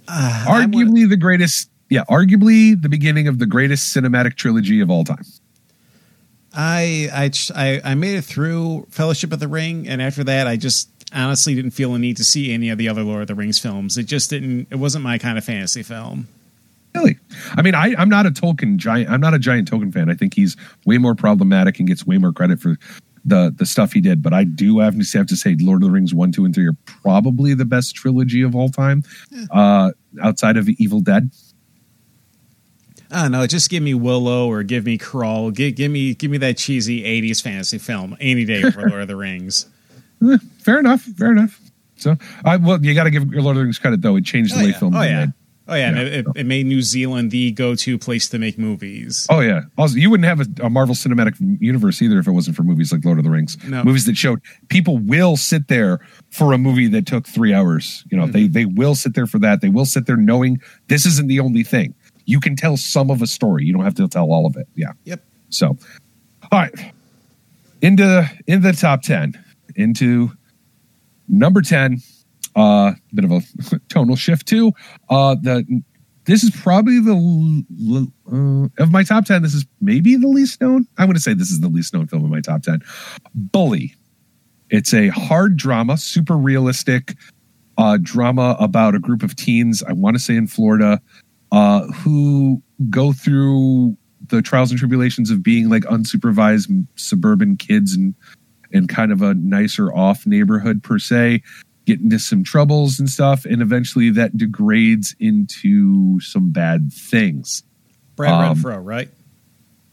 arguably 0.08 1.08
the 1.08 1.16
greatest. 1.16 1.70
Yeah, 1.88 2.04
arguably 2.04 2.80
the 2.80 2.88
beginning 2.88 3.28
of 3.28 3.38
the 3.38 3.46
greatest 3.46 3.94
cinematic 3.94 4.36
trilogy 4.36 4.80
of 4.80 4.90
all 4.90 5.04
time. 5.04 5.24
I 6.54 7.08
I 7.12 7.30
I 7.54 7.80
I 7.92 7.94
made 7.94 8.16
it 8.16 8.22
through 8.22 8.86
Fellowship 8.90 9.32
of 9.32 9.40
the 9.40 9.48
Ring, 9.48 9.88
and 9.88 10.02
after 10.02 10.22
that, 10.24 10.46
I 10.46 10.56
just 10.56 10.90
honestly 11.14 11.54
didn't 11.54 11.72
feel 11.72 11.94
a 11.94 11.98
need 11.98 12.18
to 12.18 12.24
see 12.24 12.52
any 12.52 12.68
of 12.68 12.78
the 12.78 12.88
other 12.88 13.02
Lord 13.02 13.22
of 13.22 13.28
the 13.28 13.34
Rings 13.34 13.58
films. 13.58 13.96
It 13.96 14.04
just 14.04 14.28
didn't. 14.28 14.68
It 14.70 14.76
wasn't 14.76 15.04
my 15.04 15.16
kind 15.16 15.38
of 15.38 15.44
fantasy 15.44 15.82
film. 15.82 16.28
Really? 16.94 17.18
I 17.54 17.62
mean, 17.62 17.74
I, 17.74 17.94
I'm 17.96 18.08
not 18.08 18.26
a 18.26 18.30
Tolkien 18.30 18.76
giant. 18.76 19.08
I'm 19.10 19.20
not 19.20 19.32
a 19.34 19.38
giant 19.38 19.70
Tolkien 19.70 19.92
fan. 19.92 20.10
I 20.10 20.14
think 20.14 20.34
he's 20.34 20.56
way 20.84 20.98
more 20.98 21.14
problematic 21.14 21.78
and 21.78 21.88
gets 21.88 22.06
way 22.06 22.18
more 22.18 22.32
credit 22.32 22.60
for 22.60 22.76
the 23.24 23.54
the 23.56 23.64
stuff 23.64 23.92
he 23.92 24.00
did. 24.00 24.22
But 24.22 24.32
I 24.34 24.44
do 24.44 24.78
have 24.80 24.98
to 24.98 25.18
have 25.18 25.26
to 25.28 25.36
say, 25.36 25.56
Lord 25.60 25.82
of 25.82 25.88
the 25.88 25.92
Rings 25.92 26.12
one, 26.12 26.32
two, 26.32 26.44
and 26.44 26.54
three 26.54 26.66
are 26.66 26.76
probably 26.84 27.54
the 27.54 27.64
best 27.64 27.94
trilogy 27.94 28.42
of 28.42 28.54
all 28.54 28.68
time, 28.68 29.02
uh, 29.50 29.92
outside 30.22 30.56
of 30.56 30.68
Evil 30.68 31.00
Dead. 31.00 31.30
I 33.10 33.22
don't 33.22 33.32
know. 33.32 33.46
Just 33.46 33.68
give 33.68 33.82
me 33.82 33.92
Willow 33.94 34.48
or 34.48 34.62
give 34.62 34.86
me 34.86 34.96
Krull. 34.96 35.54
Give, 35.54 35.74
give 35.74 35.90
me 35.90 36.14
give 36.14 36.30
me 36.30 36.38
that 36.38 36.56
cheesy 36.56 37.02
'80s 37.02 37.42
fantasy 37.42 37.78
film 37.78 38.16
any 38.20 38.44
day 38.44 38.62
for 38.70 38.88
Lord 38.88 39.02
of 39.02 39.08
the 39.08 39.16
Rings. 39.16 39.66
Fair 40.60 40.78
enough. 40.78 41.02
Fair 41.02 41.32
enough. 41.32 41.60
So, 41.96 42.16
I 42.44 42.56
well, 42.56 42.84
you 42.84 42.94
got 42.94 43.04
to 43.04 43.10
give 43.10 43.30
Lord 43.32 43.56
of 43.56 43.60
the 43.60 43.62
Rings 43.64 43.78
credit 43.78 44.00
though. 44.02 44.16
It 44.16 44.24
changed 44.24 44.54
the 44.54 44.60
Oh, 44.60 44.64
way 44.64 44.70
yeah. 44.70 44.78
films 44.78 44.96
Oh, 44.98 45.02
yeah. 45.02 45.20
made. 45.26 45.32
Oh 45.68 45.74
yeah, 45.74 45.92
Yeah. 45.92 46.00
it, 46.00 46.12
it, 46.12 46.26
it 46.36 46.46
made 46.46 46.66
New 46.66 46.82
Zealand 46.82 47.30
the 47.30 47.52
go-to 47.52 47.96
place 47.96 48.28
to 48.30 48.38
make 48.38 48.58
movies. 48.58 49.26
Oh 49.30 49.40
yeah. 49.40 49.62
Also, 49.78 49.96
you 49.96 50.10
wouldn't 50.10 50.26
have 50.26 50.40
a, 50.40 50.66
a 50.66 50.70
Marvel 50.70 50.94
Cinematic 50.94 51.34
Universe 51.60 52.02
either 52.02 52.18
if 52.18 52.26
it 52.26 52.32
wasn't 52.32 52.56
for 52.56 52.64
movies 52.64 52.92
like 52.92 53.04
Lord 53.04 53.18
of 53.18 53.24
the 53.24 53.30
Rings. 53.30 53.56
No. 53.66 53.84
Movies 53.84 54.04
that 54.06 54.16
showed 54.16 54.40
people 54.68 54.98
will 54.98 55.36
sit 55.36 55.68
there 55.68 56.00
for 56.30 56.52
a 56.52 56.58
movie 56.58 56.88
that 56.88 57.06
took 57.06 57.26
three 57.28 57.54
hours. 57.54 58.04
You 58.10 58.18
know, 58.18 58.26
they 58.26 58.42
Mm-hmm. 58.44 58.52
they 58.52 58.64
will 58.64 58.94
sit 58.96 59.14
there 59.14 59.26
for 59.26 59.38
that. 59.38 59.60
They 59.60 59.68
will 59.68 59.86
sit 59.86 60.06
there 60.06 60.16
knowing 60.16 60.60
this 60.88 61.06
isn't 61.06 61.28
the 61.28 61.38
only 61.40 61.62
thing. 61.62 61.94
You 62.26 62.40
can 62.40 62.56
tell 62.56 62.76
some 62.76 63.10
of 63.10 63.22
a 63.22 63.26
story. 63.26 63.64
You 63.64 63.72
don't 63.72 63.84
have 63.84 63.94
to 63.96 64.08
tell 64.08 64.32
all 64.32 64.46
of 64.46 64.56
it. 64.56 64.66
Yeah. 64.74 64.92
Yep. 65.04 65.22
So, 65.50 65.76
all 66.50 66.58
right. 66.58 66.92
Into 67.80 68.28
in 68.46 68.62
the 68.62 68.72
top 68.72 69.02
ten. 69.02 69.42
Into 69.76 70.32
number 71.28 71.62
ten. 71.62 71.98
Uh, 72.54 72.92
bit 73.14 73.24
of 73.24 73.32
a 73.32 73.40
tonal 73.88 74.16
shift 74.16 74.46
too. 74.46 74.72
Uh, 75.08 75.36
the 75.40 75.82
this 76.24 76.44
is 76.44 76.50
probably 76.50 77.00
the 77.00 78.12
uh, 78.30 78.82
of 78.82 78.92
my 78.92 79.02
top 79.02 79.24
10 79.24 79.42
this 79.42 79.54
is 79.54 79.66
maybe 79.80 80.16
the 80.16 80.28
least 80.28 80.60
known. 80.60 80.86
I'm 80.98 81.06
going 81.06 81.14
to 81.14 81.20
say 81.20 81.34
this 81.34 81.50
is 81.50 81.60
the 81.60 81.68
least 81.68 81.94
known 81.94 82.06
film 82.06 82.24
in 82.24 82.30
my 82.30 82.40
top 82.40 82.62
10 82.62 82.80
bully. 83.34 83.94
It's 84.70 84.94
a 84.94 85.08
hard 85.08 85.56
drama 85.56 85.96
super 85.96 86.36
realistic 86.36 87.16
uh, 87.78 87.98
drama 88.00 88.56
about 88.60 88.94
a 88.94 88.98
group 88.98 89.22
of 89.22 89.34
teens 89.34 89.82
i 89.88 89.92
want 89.92 90.14
to 90.14 90.22
say 90.22 90.36
in 90.36 90.46
florida 90.46 91.00
uh, 91.50 91.86
who 91.86 92.62
go 92.90 93.12
through 93.12 93.96
the 94.28 94.42
trials 94.42 94.70
and 94.70 94.78
tribulations 94.78 95.30
of 95.30 95.42
being 95.42 95.68
like 95.68 95.82
unsupervised 95.84 96.86
suburban 96.96 97.56
kids 97.56 97.94
and 97.94 98.14
in 98.72 98.86
kind 98.86 99.12
of 99.12 99.22
a 99.22 99.34
nicer 99.34 99.92
off 99.94 100.26
neighborhood 100.26 100.82
per 100.82 100.98
se, 100.98 101.42
get 101.86 102.00
into 102.00 102.18
some 102.18 102.44
troubles 102.44 102.98
and 102.98 103.08
stuff, 103.08 103.44
and 103.44 103.62
eventually 103.62 104.10
that 104.10 104.36
degrades 104.36 105.14
into 105.18 106.20
some 106.20 106.50
bad 106.50 106.92
things. 106.92 107.62
Brad 108.16 108.32
Um, 108.32 108.56
Renfro, 108.56 108.84
right? 108.84 109.08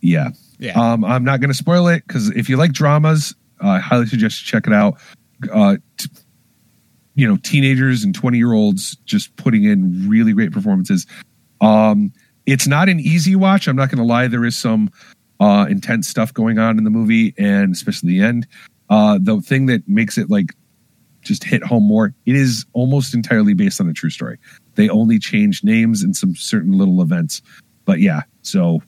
Yeah. 0.01 0.29
Yeah. 0.59 0.79
Um, 0.79 1.03
I'm 1.03 1.23
not 1.23 1.39
going 1.39 1.49
to 1.49 1.57
spoil 1.57 1.87
it 1.87 2.03
because 2.07 2.29
if 2.31 2.49
you 2.49 2.57
like 2.57 2.73
dramas, 2.73 3.33
uh, 3.63 3.69
I 3.69 3.79
highly 3.79 4.05
suggest 4.05 4.41
you 4.41 4.47
check 4.47 4.67
it 4.67 4.73
out. 4.73 4.95
Uh, 5.51 5.77
t- 5.97 6.09
you 7.15 7.27
know, 7.27 7.37
teenagers 7.37 8.03
and 8.03 8.15
20 8.15 8.37
year 8.37 8.53
olds 8.53 8.95
just 9.05 9.35
putting 9.35 9.63
in 9.63 10.07
really 10.07 10.31
great 10.33 10.51
performances. 10.51 11.05
Um, 11.59 12.13
it's 12.45 12.67
not 12.67 12.87
an 12.87 12.99
easy 12.99 13.35
watch. 13.35 13.67
I'm 13.67 13.75
not 13.75 13.89
going 13.89 13.97
to 13.97 14.03
lie. 14.05 14.27
There 14.27 14.45
is 14.45 14.57
some 14.57 14.89
uh, 15.39 15.65
intense 15.69 16.07
stuff 16.07 16.33
going 16.33 16.59
on 16.59 16.77
in 16.77 16.83
the 16.83 16.89
movie, 16.89 17.33
and 17.37 17.73
especially 17.73 18.09
the 18.09 18.23
end. 18.23 18.47
Uh, 18.89 19.19
the 19.21 19.39
thing 19.41 19.67
that 19.67 19.87
makes 19.87 20.17
it 20.17 20.29
like 20.29 20.53
just 21.21 21.43
hit 21.43 21.63
home 21.63 21.83
more, 21.83 22.13
it 22.25 22.35
is 22.35 22.65
almost 22.73 23.13
entirely 23.13 23.53
based 23.53 23.79
on 23.81 23.89
a 23.89 23.93
true 23.93 24.09
story. 24.09 24.37
They 24.75 24.89
only 24.89 25.19
changed 25.19 25.63
names 25.63 26.03
and 26.03 26.15
some 26.15 26.35
certain 26.35 26.77
little 26.77 27.01
events. 27.01 27.41
But 27.85 27.99
yeah, 27.99 28.21
so 28.41 28.81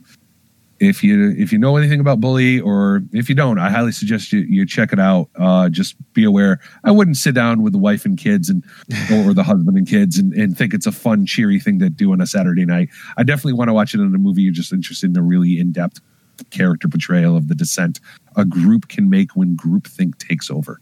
if 0.82 1.04
you 1.04 1.36
if 1.38 1.54
you 1.54 1.60
know 1.60 1.78
anything 1.78 2.00
about 2.00 2.20
bully 2.20 2.60
or 2.60 3.04
if 3.14 3.30
you 3.30 3.36
don't 3.36 3.60
i 3.60 3.70
highly 3.70 3.92
suggest 3.92 4.34
you, 4.34 4.40
you 4.40 4.66
check 4.66 4.92
it 4.92 5.00
out. 5.00 5.30
Uh, 5.36 5.70
just 5.70 5.96
be 6.14 6.24
aware. 6.24 6.60
I 6.84 6.90
wouldn't 6.90 7.18
sit 7.18 7.36
down 7.36 7.62
with 7.62 7.72
the 7.72 7.80
wife 7.80 8.04
and 8.04 8.18
kids 8.18 8.50
and 8.50 8.64
or 9.14 9.34
the 9.34 9.44
husband 9.44 9.78
and 9.78 9.88
kids 9.88 10.18
and, 10.18 10.34
and 10.34 10.58
think 10.58 10.74
it's 10.74 10.88
a 10.88 10.92
fun 10.92 11.28
cheery 11.28 11.60
thing 11.60 11.78
to 11.80 11.90
do 11.90 12.12
on 12.12 12.20
a 12.20 12.26
saturday 12.26 12.66
night. 12.66 12.90
I 13.16 13.24
definitely 13.24 13.54
want 13.54 13.70
to 13.70 13.74
watch 13.74 13.94
it 13.94 14.00
in 14.00 14.14
a 14.14 14.18
movie 14.18 14.42
you're 14.42 14.54
just 14.54 14.74
interested 14.74 15.12
in 15.12 15.18
a 15.18 15.22
really 15.22 15.60
in-depth 15.60 16.02
character 16.50 16.88
portrayal 16.88 17.38
of 17.38 17.48
the 17.48 17.54
descent 17.54 18.00
a 18.36 18.44
group 18.44 18.88
can 18.88 19.08
make 19.08 19.36
when 19.36 19.56
groupthink 19.56 20.18
takes 20.18 20.50
over 20.50 20.82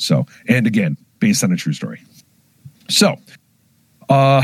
so 0.00 0.26
and 0.48 0.66
again 0.66 0.96
based 1.18 1.44
on 1.44 1.52
a 1.52 1.56
true 1.56 1.72
story 1.72 2.02
so 2.88 3.16
uh 4.08 4.42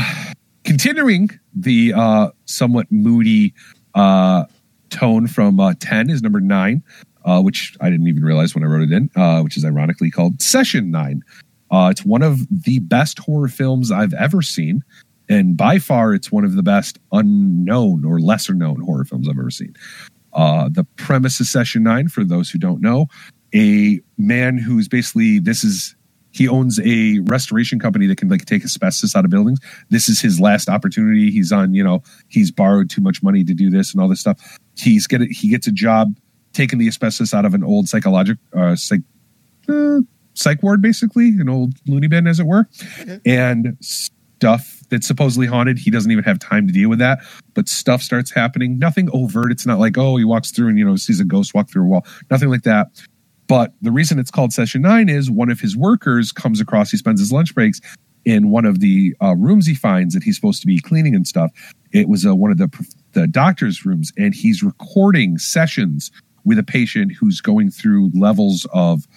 continuing 0.63 1.29
the 1.53 1.93
uh 1.93 2.29
somewhat 2.45 2.91
moody 2.91 3.53
uh, 3.97 4.45
tone 4.89 5.27
from 5.27 5.59
uh, 5.59 5.73
10 5.79 6.09
is 6.09 6.21
number 6.21 6.39
9, 6.39 6.83
uh, 7.25 7.41
which 7.41 7.75
I 7.81 7.89
didn't 7.89 8.07
even 8.07 8.23
realize 8.23 8.53
when 8.53 8.63
I 8.63 8.67
wrote 8.67 8.83
it 8.83 8.91
in, 8.91 9.09
uh, 9.15 9.41
which 9.41 9.57
is 9.57 9.65
ironically 9.65 10.11
called 10.11 10.41
Session 10.41 10.91
9. 10.91 11.23
Uh, 11.71 11.89
it's 11.91 12.05
one 12.05 12.21
of 12.21 12.39
the 12.49 12.79
best 12.79 13.19
horror 13.19 13.47
films 13.47 13.91
I've 13.91 14.13
ever 14.13 14.41
seen. 14.41 14.83
And 15.27 15.57
by 15.57 15.79
far, 15.79 16.13
it's 16.13 16.31
one 16.31 16.45
of 16.45 16.55
the 16.55 16.63
best 16.63 16.99
unknown 17.11 18.05
or 18.05 18.19
lesser 18.19 18.53
known 18.53 18.79
horror 18.81 19.03
films 19.03 19.27
I've 19.27 19.37
ever 19.37 19.51
seen. 19.51 19.75
Uh, 20.31 20.69
the 20.71 20.85
premise 20.95 21.39
of 21.39 21.47
Session 21.47 21.83
9, 21.83 22.07
for 22.07 22.23
those 22.23 22.49
who 22.49 22.59
don't 22.59 22.79
know, 22.79 23.07
a 23.57 23.99
man 24.17 24.57
who's 24.57 24.87
basically, 24.87 25.39
this 25.39 25.63
is 25.63 25.95
he 26.31 26.47
owns 26.47 26.79
a 26.81 27.19
restoration 27.21 27.79
company 27.79 28.05
that 28.05 28.17
can 28.17 28.29
like 28.29 28.45
take 28.45 28.63
asbestos 28.63 29.15
out 29.15 29.25
of 29.25 29.31
buildings. 29.31 29.59
This 29.89 30.07
is 30.07 30.21
his 30.21 30.39
last 30.39 30.69
opportunity. 30.69 31.31
He's 31.31 31.51
on, 31.51 31.73
you 31.73 31.83
know, 31.83 32.03
he's 32.27 32.51
borrowed 32.51 32.91
too 32.91 33.01
much 33.01 33.23
money 33.23 33.43
to 33.43 33.55
do 33.55 33.71
this 33.71 33.91
and 33.91 34.01
all 34.01 34.07
this 34.07 34.19
stuff. 34.19 34.59
He's 34.77 35.07
get 35.07 35.21
he 35.21 35.49
gets 35.49 35.65
a 35.65 35.71
job 35.71 36.15
taking 36.53 36.77
the 36.77 36.87
asbestos 36.87 37.33
out 37.33 37.45
of 37.45 37.55
an 37.55 37.63
old 37.63 37.89
psychologic 37.89 38.37
uh, 38.55 38.75
psych 38.75 39.01
uh, 39.67 40.01
psych 40.35 40.61
ward, 40.61 40.81
basically 40.81 41.29
an 41.29 41.49
old 41.49 41.73
loony 41.87 42.07
bin, 42.07 42.27
as 42.27 42.39
it 42.39 42.45
were, 42.45 42.67
and 43.25 43.75
stuff 43.81 44.83
that's 44.89 45.07
supposedly 45.07 45.47
haunted. 45.47 45.79
He 45.79 45.89
doesn't 45.89 46.11
even 46.11 46.23
have 46.23 46.37
time 46.37 46.67
to 46.67 46.73
deal 46.73 46.89
with 46.89 46.99
that, 46.99 47.19
but 47.55 47.67
stuff 47.67 48.03
starts 48.03 48.31
happening. 48.31 48.77
Nothing 48.77 49.09
overt. 49.11 49.51
It's 49.51 49.65
not 49.65 49.79
like 49.79 49.97
oh 49.97 50.17
he 50.17 50.23
walks 50.23 50.51
through 50.51 50.69
and 50.69 50.77
you 50.77 50.85
know 50.85 50.95
sees 50.97 51.19
a 51.19 51.25
ghost 51.25 51.55
walk 51.55 51.69
through 51.69 51.83
a 51.83 51.87
wall. 51.87 52.05
Nothing 52.29 52.49
like 52.49 52.63
that. 52.63 52.87
But 53.47 53.73
the 53.81 53.91
reason 53.91 54.19
it's 54.19 54.31
called 54.31 54.53
Session 54.53 54.81
Nine 54.81 55.09
is 55.09 55.31
one 55.31 55.49
of 55.49 55.59
his 55.59 55.75
workers 55.75 56.31
comes 56.31 56.59
across. 56.59 56.91
He 56.91 56.97
spends 56.97 57.19
his 57.19 57.31
lunch 57.31 57.55
breaks 57.55 57.79
in 58.25 58.49
one 58.49 58.65
of 58.65 58.81
the 58.81 59.15
uh, 59.21 59.35
rooms 59.35 59.65
he 59.65 59.73
finds 59.73 60.13
that 60.13 60.23
he's 60.23 60.35
supposed 60.35 60.59
to 60.61 60.67
be 60.67 60.81
cleaning 60.81 61.15
and 61.15 61.25
stuff. 61.25 61.51
It 61.93 62.09
was 62.09 62.25
uh, 62.25 62.35
one 62.35 62.51
of 62.51 62.57
the 62.57 62.69
the 63.13 63.25
doctor's 63.25 63.85
rooms, 63.85 64.11
and 64.17 64.35
he's 64.35 64.61
recording 64.61 65.37
sessions 65.37 66.11
with 66.43 66.59
a 66.59 66.63
patient 66.63 67.13
who's 67.17 67.41
going 67.41 67.71
through 67.71 68.11
levels 68.13 68.67
of 68.73 69.07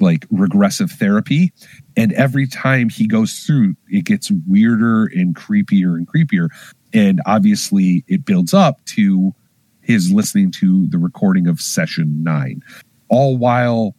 like 0.00 0.26
regressive 0.30 0.90
therapy. 0.90 1.52
And 1.96 2.12
every 2.12 2.46
time 2.46 2.88
he 2.88 3.06
goes 3.06 3.40
through, 3.40 3.74
it 3.88 4.04
gets 4.04 4.30
weirder 4.48 5.06
and 5.06 5.34
creepier 5.34 5.96
and 5.96 6.06
creepier. 6.06 6.48
And 6.92 7.20
obviously, 7.24 8.04
it 8.06 8.24
builds 8.24 8.52
up 8.52 8.84
to 8.86 9.32
his 9.80 10.12
listening 10.12 10.50
to 10.52 10.86
the 10.88 10.98
recording 10.98 11.46
of 11.46 11.60
session 11.60 12.22
nine 12.22 12.62
all 13.12 13.36
while 13.36 13.94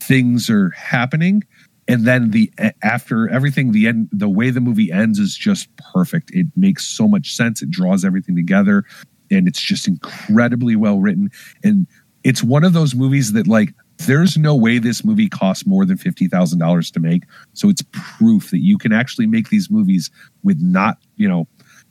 things 0.00 0.50
are 0.50 0.70
happening. 0.70 1.44
And 1.86 2.04
then 2.04 2.32
the 2.32 2.52
after 2.82 3.28
everything 3.28 3.72
the 3.72 3.86
end 3.86 4.08
the 4.10 4.28
way 4.28 4.50
the 4.50 4.60
movie 4.60 4.90
ends 4.90 5.18
is 5.18 5.36
just 5.36 5.68
perfect. 5.76 6.30
It 6.32 6.46
makes 6.56 6.84
so 6.84 7.06
much 7.06 7.34
sense. 7.34 7.62
It 7.62 7.70
draws 7.70 8.04
everything 8.04 8.34
together. 8.34 8.84
And 9.30 9.46
it's 9.46 9.60
just 9.60 9.86
incredibly 9.86 10.76
well 10.76 10.98
written. 10.98 11.30
And 11.62 11.86
it's 12.24 12.42
one 12.42 12.64
of 12.64 12.72
those 12.72 12.94
movies 12.94 13.32
that 13.32 13.46
like 13.46 13.72
there's 13.98 14.36
no 14.36 14.56
way 14.56 14.78
this 14.78 15.04
movie 15.04 15.28
costs 15.28 15.66
more 15.66 15.86
than 15.86 15.96
$50,000 15.96 16.92
to 16.92 17.00
make. 17.00 17.22
So 17.52 17.68
it's 17.68 17.84
proof 17.92 18.50
that 18.50 18.58
you 18.58 18.76
can 18.78 18.92
actually 18.92 19.26
make 19.26 19.50
these 19.50 19.70
movies 19.70 20.10
with 20.42 20.60
not 20.60 20.98
you 21.16 21.28
know 21.28 21.46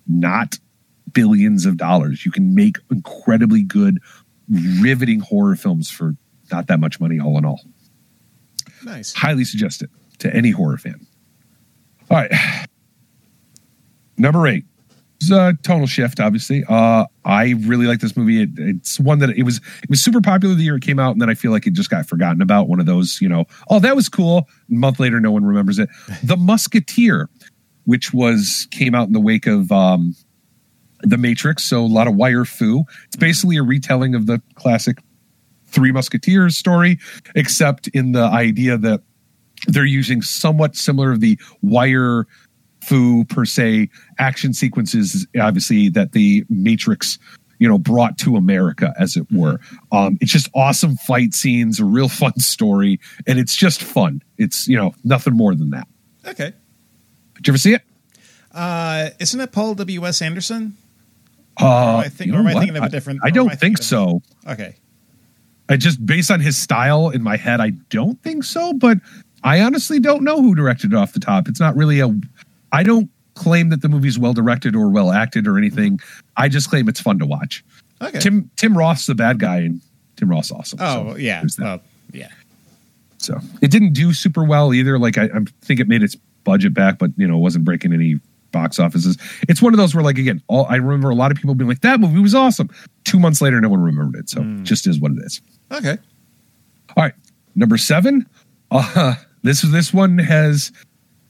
not 0.08 0.58
billions 1.14 1.66
of 1.66 1.78
dollars. 1.78 2.26
You 2.26 2.32
can 2.32 2.54
make 2.54 2.78
incredibly 2.92 3.64
good 3.64 4.00
riveting 4.50 5.20
horror 5.20 5.56
films 5.56 5.90
for 5.90 6.16
not 6.54 6.68
that 6.68 6.80
much 6.80 7.00
money 7.02 7.20
all 7.20 7.38
in 7.38 7.44
all 7.46 7.60
Nice. 8.86 9.14
highly 9.14 9.44
suggest 9.44 9.82
it 9.82 9.90
to 10.20 10.34
any 10.34 10.52
horror 10.52 10.78
fan. 10.78 11.06
All 12.10 12.18
right. 12.18 12.32
Number 14.18 14.48
eight. 14.48 14.66
It's 15.20 15.32
a 15.32 15.58
tonal 15.64 15.88
shift, 15.88 16.20
obviously. 16.20 16.64
Uh, 16.68 17.06
I 17.24 17.52
really 17.62 17.88
like 17.88 18.02
this 18.02 18.18
movie. 18.18 18.44
It, 18.44 18.50
it's 18.58 19.00
one 19.00 19.20
that 19.20 19.30
it 19.32 19.44
was 19.44 19.58
it 19.82 19.90
was 19.90 20.04
super 20.04 20.20
popular 20.20 20.54
the 20.54 20.64
year 20.64 20.76
it 20.76 20.84
came 20.84 21.00
out, 21.00 21.12
and 21.12 21.22
then 21.22 21.30
I 21.30 21.34
feel 21.34 21.52
like 21.52 21.66
it 21.66 21.74
just 21.74 21.90
got 21.90 22.06
forgotten 22.06 22.42
about. 22.42 22.68
One 22.68 22.82
of 22.82 22.86
those, 22.86 23.20
you 23.22 23.30
know, 23.30 23.46
oh 23.70 23.80
that 23.80 23.96
was 23.96 24.10
cool. 24.10 24.50
A 24.70 24.74
month 24.74 25.00
later, 25.00 25.20
no 25.22 25.32
one 25.32 25.46
remembers 25.46 25.80
it. 25.80 25.90
The 26.24 26.36
Musketeer, 26.36 27.30
which 27.86 28.14
was 28.14 28.68
came 28.72 28.94
out 28.94 29.08
in 29.08 29.14
the 29.14 29.22
wake 29.22 29.48
of 29.48 29.72
um, 29.72 30.14
the 31.04 31.18
Matrix, 31.18 31.64
so 31.64 31.86
a 31.86 31.88
lot 31.88 32.08
of 32.08 32.16
wire 32.16 32.44
fu. 32.44 32.84
It's 33.06 33.16
basically 33.16 33.56
a 33.56 33.64
retelling 33.64 34.16
of 34.16 34.26
the 34.26 34.42
classic 34.56 34.98
Three 35.74 35.92
Musketeers 35.92 36.56
story, 36.58 37.00
except 37.36 37.88
in 37.90 38.14
the 38.14 38.24
idea 38.24 38.78
that 38.78 39.02
they're 39.68 39.86
using 39.86 40.22
somewhat 40.22 40.76
similar 40.76 41.12
of 41.12 41.20
the 41.20 41.38
wire 41.62 42.28
fu 42.84 43.26
per 43.26 43.46
se 43.46 43.90
action 44.20 44.54
sequences, 44.54 45.26
obviously 45.40 45.90
that 45.90 46.12
the 46.12 46.46
Matrix 46.50 47.18
you 47.60 47.68
know 47.70 47.78
brought 47.78 48.18
to 48.18 48.36
America, 48.36 48.94
as 49.00 49.16
it 49.16 49.26
were. 49.32 49.60
Um, 49.92 50.18
it's 50.20 50.32
just 50.32 50.50
awesome 50.54 50.98
fight 50.98 51.34
scenes, 51.34 51.80
a 51.80 51.86
real 51.86 52.10
fun 52.10 52.38
story, 52.40 53.00
and 53.26 53.40
it's 53.40 53.56
just 53.56 53.82
fun. 53.82 54.22
It's 54.38 54.68
you 54.68 54.76
know 54.76 54.94
nothing 55.04 55.34
more 55.34 55.56
than 55.56 55.70
that. 55.70 55.88
Okay. 56.26 56.54
Did 57.36 57.48
you 57.48 57.52
ever 57.52 57.58
see 57.58 57.74
it? 57.74 57.82
Uh, 58.52 59.10
isn't 59.20 59.40
it 59.40 59.52
Paul 59.52 59.76
W. 59.76 60.06
S. 60.06 60.22
Anderson? 60.22 60.78
Uh, 61.60 61.66
Or 61.66 61.70
am 61.70 62.00
I, 62.00 62.10
think, 62.10 62.34
or 62.34 62.38
am 62.38 62.48
I 62.48 62.54
what? 62.54 62.60
thinking 62.62 62.78
of 62.78 62.84
a 62.84 62.90
different? 62.90 63.22
I 63.24 63.28
am 63.28 63.34
don't 63.34 63.50
thinking 63.50 63.76
think 63.76 63.78
so. 63.80 64.22
Okay. 64.48 64.76
I 65.70 65.78
just 65.78 66.06
based 66.06 66.30
on 66.30 66.40
his 66.40 66.58
style 66.58 67.10
in 67.10 67.24
my 67.24 67.38
head, 67.38 67.62
I 67.62 67.72
don't 67.90 68.22
think 68.22 68.44
so. 68.44 68.74
But 68.74 68.98
I 69.44 69.62
honestly 69.62 70.00
don't 70.00 70.24
know 70.24 70.42
who 70.42 70.56
directed 70.56 70.94
it 70.94 70.96
off 70.96 71.14
the 71.14 71.20
top. 71.20 71.48
It's 71.48 71.60
not 71.60 71.76
really 71.76 72.00
a. 72.00 72.14
I 72.72 72.84
don't 72.84 73.10
claim 73.36 73.70
that 73.70 73.82
the 73.82 73.90
movie's 73.90 74.20
well 74.20 74.34
directed 74.34 74.76
or 74.76 74.90
well 74.90 75.12
acted 75.12 75.48
or 75.48 75.58
anything. 75.58 76.00
I 76.38 76.50
just 76.50 76.70
claim 76.70 76.88
it's 76.90 77.02
fun 77.02 77.20
to 77.20 77.26
watch. 77.26 77.64
Okay. 78.02 78.20
Tim 78.20 78.50
Tim 78.58 78.78
Roth's 78.78 79.06
the 79.06 79.16
bad 79.16 79.40
guy, 79.40 79.60
and 79.60 79.82
Tim 80.18 80.30
Roth's 80.30 80.52
awesome. 80.52 80.80
Oh 80.82 81.14
So 81.14 81.18
yeah. 81.18 81.44
Well, 81.60 81.82
yeah. 82.12 82.30
So 83.18 83.40
it 83.62 83.72
didn't 83.72 83.94
do 83.94 84.14
super 84.14 84.44
well 84.44 84.74
either. 84.74 85.00
Like 85.00 85.18
I, 85.18 85.26
I 85.26 85.40
think 85.62 85.80
it 85.80 85.88
made 85.88 86.04
its 86.04 86.16
budget 86.44 86.74
back, 86.74 86.98
but 87.00 87.12
you 87.18 87.28
know, 87.28 87.38
it 87.38 87.42
wasn't 87.42 87.64
breaking 87.64 87.94
any 87.94 88.20
box 88.52 88.80
offices. 88.80 89.18
It's 89.50 89.62
one 89.62 89.74
of 89.74 89.78
those 89.78 89.96
where, 89.96 90.04
like, 90.04 90.18
again, 90.18 90.42
all 90.48 90.66
I 90.70 90.76
remember 90.76 91.10
a 91.10 91.16
lot 91.16 91.32
of 91.32 91.38
people 91.38 91.56
being 91.56 91.68
like, 91.68 91.82
"That 91.82 92.00
movie 92.00 92.20
was 92.20 92.36
awesome." 92.36 92.70
Two 93.04 93.20
months 93.20 93.42
later, 93.42 93.60
no 93.60 93.70
one 93.70 93.82
remembered 93.82 94.20
it. 94.20 94.30
So 94.30 94.42
it 94.42 94.64
just 94.64 94.88
is 94.88 95.00
what 95.00 95.12
it 95.12 95.18
is. 95.20 95.42
Okay. 95.72 95.98
All 96.96 97.04
right, 97.04 97.14
number 97.56 97.78
seven. 97.78 98.28
Uh, 98.72 99.16
this 99.44 99.62
this 99.62 99.94
one 99.94 100.18
has. 100.18 100.72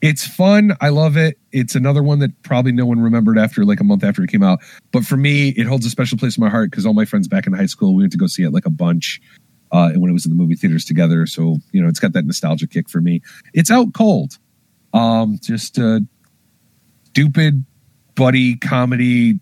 It's 0.02 0.28
fun. 0.28 0.76
I 0.82 0.90
love 0.90 1.16
it. 1.16 1.40
It's 1.54 1.76
another 1.76 2.04
one 2.04 2.20
that 2.20 2.44
probably 2.44 2.74
no 2.74 2.86
one 2.86 3.00
remembered 3.00 3.38
after 3.38 3.64
like 3.64 3.80
a 3.80 3.86
month 3.86 4.04
after 4.04 4.22
it 4.22 4.30
came 4.30 4.44
out. 4.44 4.60
But 4.92 5.06
for 5.06 5.16
me, 5.16 5.50
it 5.50 5.66
holds 5.66 5.86
a 5.86 5.90
special 5.90 6.18
place 6.18 6.38
in 6.38 6.44
my 6.44 6.50
heart 6.50 6.72
because 6.72 6.86
all 6.86 6.94
my 6.94 7.06
friends 7.06 7.30
back 7.30 7.48
in 7.48 7.54
high 7.54 7.68
school, 7.68 7.96
we 7.96 8.04
went 8.04 8.12
to 8.12 8.18
go 8.18 8.28
see 8.28 8.44
it 8.44 8.52
like 8.52 8.66
a 8.66 8.70
bunch. 8.70 9.22
Uh, 9.72 9.92
and 9.94 10.02
when 10.02 10.10
it 10.10 10.14
was 10.14 10.26
in 10.26 10.30
the 10.30 10.36
movie 10.36 10.56
theaters 10.56 10.84
together, 10.84 11.26
so 11.26 11.56
you 11.72 11.82
know, 11.82 11.88
it's 11.88 12.02
got 12.02 12.12
that 12.14 12.26
nostalgia 12.26 12.68
kick 12.68 12.90
for 12.90 13.00
me. 13.00 13.22
It's 13.54 13.72
out 13.72 13.94
cold. 13.94 14.38
Um, 14.94 15.40
just 15.42 15.78
a 15.78 16.06
stupid 17.06 17.66
buddy 18.16 18.58
comedy, 18.58 19.40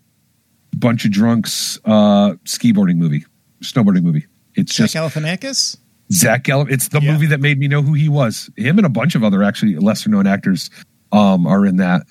bunch 0.76 1.04
of 1.04 1.10
drunks, 1.10 1.78
uh, 1.84 2.34
skiboarding 2.44 2.96
movie, 2.96 3.24
snowboarding 3.62 4.02
movie. 4.02 4.26
It's 4.54 4.74
Jack 4.74 4.90
just 4.90 4.96
Galifianakis. 4.96 5.78
Zach. 6.12 6.46
It's 6.48 6.88
the 6.88 7.00
movie 7.00 7.26
that 7.26 7.40
made 7.40 7.58
me 7.58 7.68
know 7.68 7.82
who 7.82 7.94
he 7.94 8.08
was. 8.08 8.50
Him 8.56 8.78
and 8.78 8.86
a 8.86 8.90
bunch 8.90 9.14
of 9.14 9.24
other 9.24 9.42
actually 9.42 9.76
lesser 9.76 10.10
known 10.10 10.26
actors 10.26 10.70
um, 11.10 11.46
are 11.46 11.64
in 11.64 11.76
that. 11.76 12.02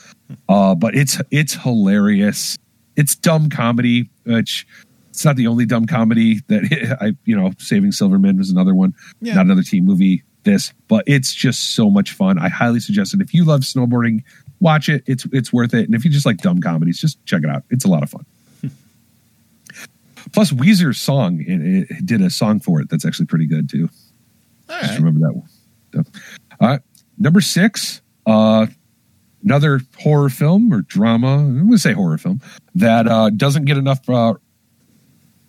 Uh, 0.50 0.76
but 0.76 0.96
it's 0.96 1.22
it's 1.30 1.54
hilarious. 1.54 2.58
It's 2.96 3.16
dumb 3.16 3.50
comedy, 3.50 4.10
which 4.26 4.66
it's 5.10 5.26
not 5.26 5.36
the 5.36 5.48
only 5.48 5.66
dumb 5.66 5.86
comedy 5.88 6.42
that 6.48 6.98
I 7.02 7.14
you 7.26 7.36
know 7.36 7.52
Saving 7.60 7.92
Silverman 7.92 8.38
was 8.38 8.50
another 8.50 8.74
one. 8.74 8.94
Yeah. 9.22 9.36
Not 9.36 9.46
another 9.46 9.64
teen 9.64 9.86
movie. 9.86 10.24
This, 10.44 10.74
but 10.88 11.04
it's 11.06 11.36
just 11.36 11.76
so 11.76 11.92
much 11.92 12.14
fun. 12.14 12.40
I 12.40 12.50
highly 12.50 12.80
suggest 12.80 13.14
it. 13.14 13.22
If 13.22 13.32
you 13.32 13.46
love 13.46 13.62
snowboarding, 13.62 14.24
watch 14.60 14.90
it. 14.90 15.04
It's 15.06 15.26
it's 15.32 15.54
worth 15.54 15.76
it. 15.76 15.86
And 15.86 15.94
if 15.94 16.04
you 16.04 16.10
just 16.10 16.26
like 16.26 16.38
dumb 16.38 16.62
comedies, 16.62 17.00
just 17.00 17.24
check 17.26 17.44
it 17.44 17.50
out. 17.50 17.64
It's 17.70 17.86
a 17.86 17.88
lot 17.88 18.02
of 18.02 18.10
fun. 18.10 18.26
Plus, 20.34 20.52
Weezer's 20.52 20.98
song 21.00 21.42
it, 21.42 21.90
it 21.92 22.06
did 22.06 22.22
a 22.22 22.30
song 22.30 22.60
for 22.60 22.82
it 22.82 22.90
that's 22.90 23.06
actually 23.06 23.26
pretty 23.26 23.48
good 23.48 23.70
too. 23.70 23.90
I 24.70 24.82
just 24.82 24.98
remember 25.00 25.20
that 25.28 25.34
one. 25.34 25.50
So, 25.94 26.04
All 26.62 26.68
right, 26.70 26.80
number 27.18 27.42
six, 27.42 28.02
uh, 28.26 28.68
another 29.44 29.82
horror 30.00 30.30
film 30.30 30.72
or 30.74 30.82
drama. 30.84 31.40
I'm 31.40 31.58
going 31.58 31.72
to 31.72 31.78
say 31.78 31.94
horror 31.94 32.18
film 32.18 32.40
that 32.76 33.08
uh, 33.08 33.30
doesn't 33.32 33.66
get 33.66 33.78
enough 33.78 34.08
uh, 34.10 34.36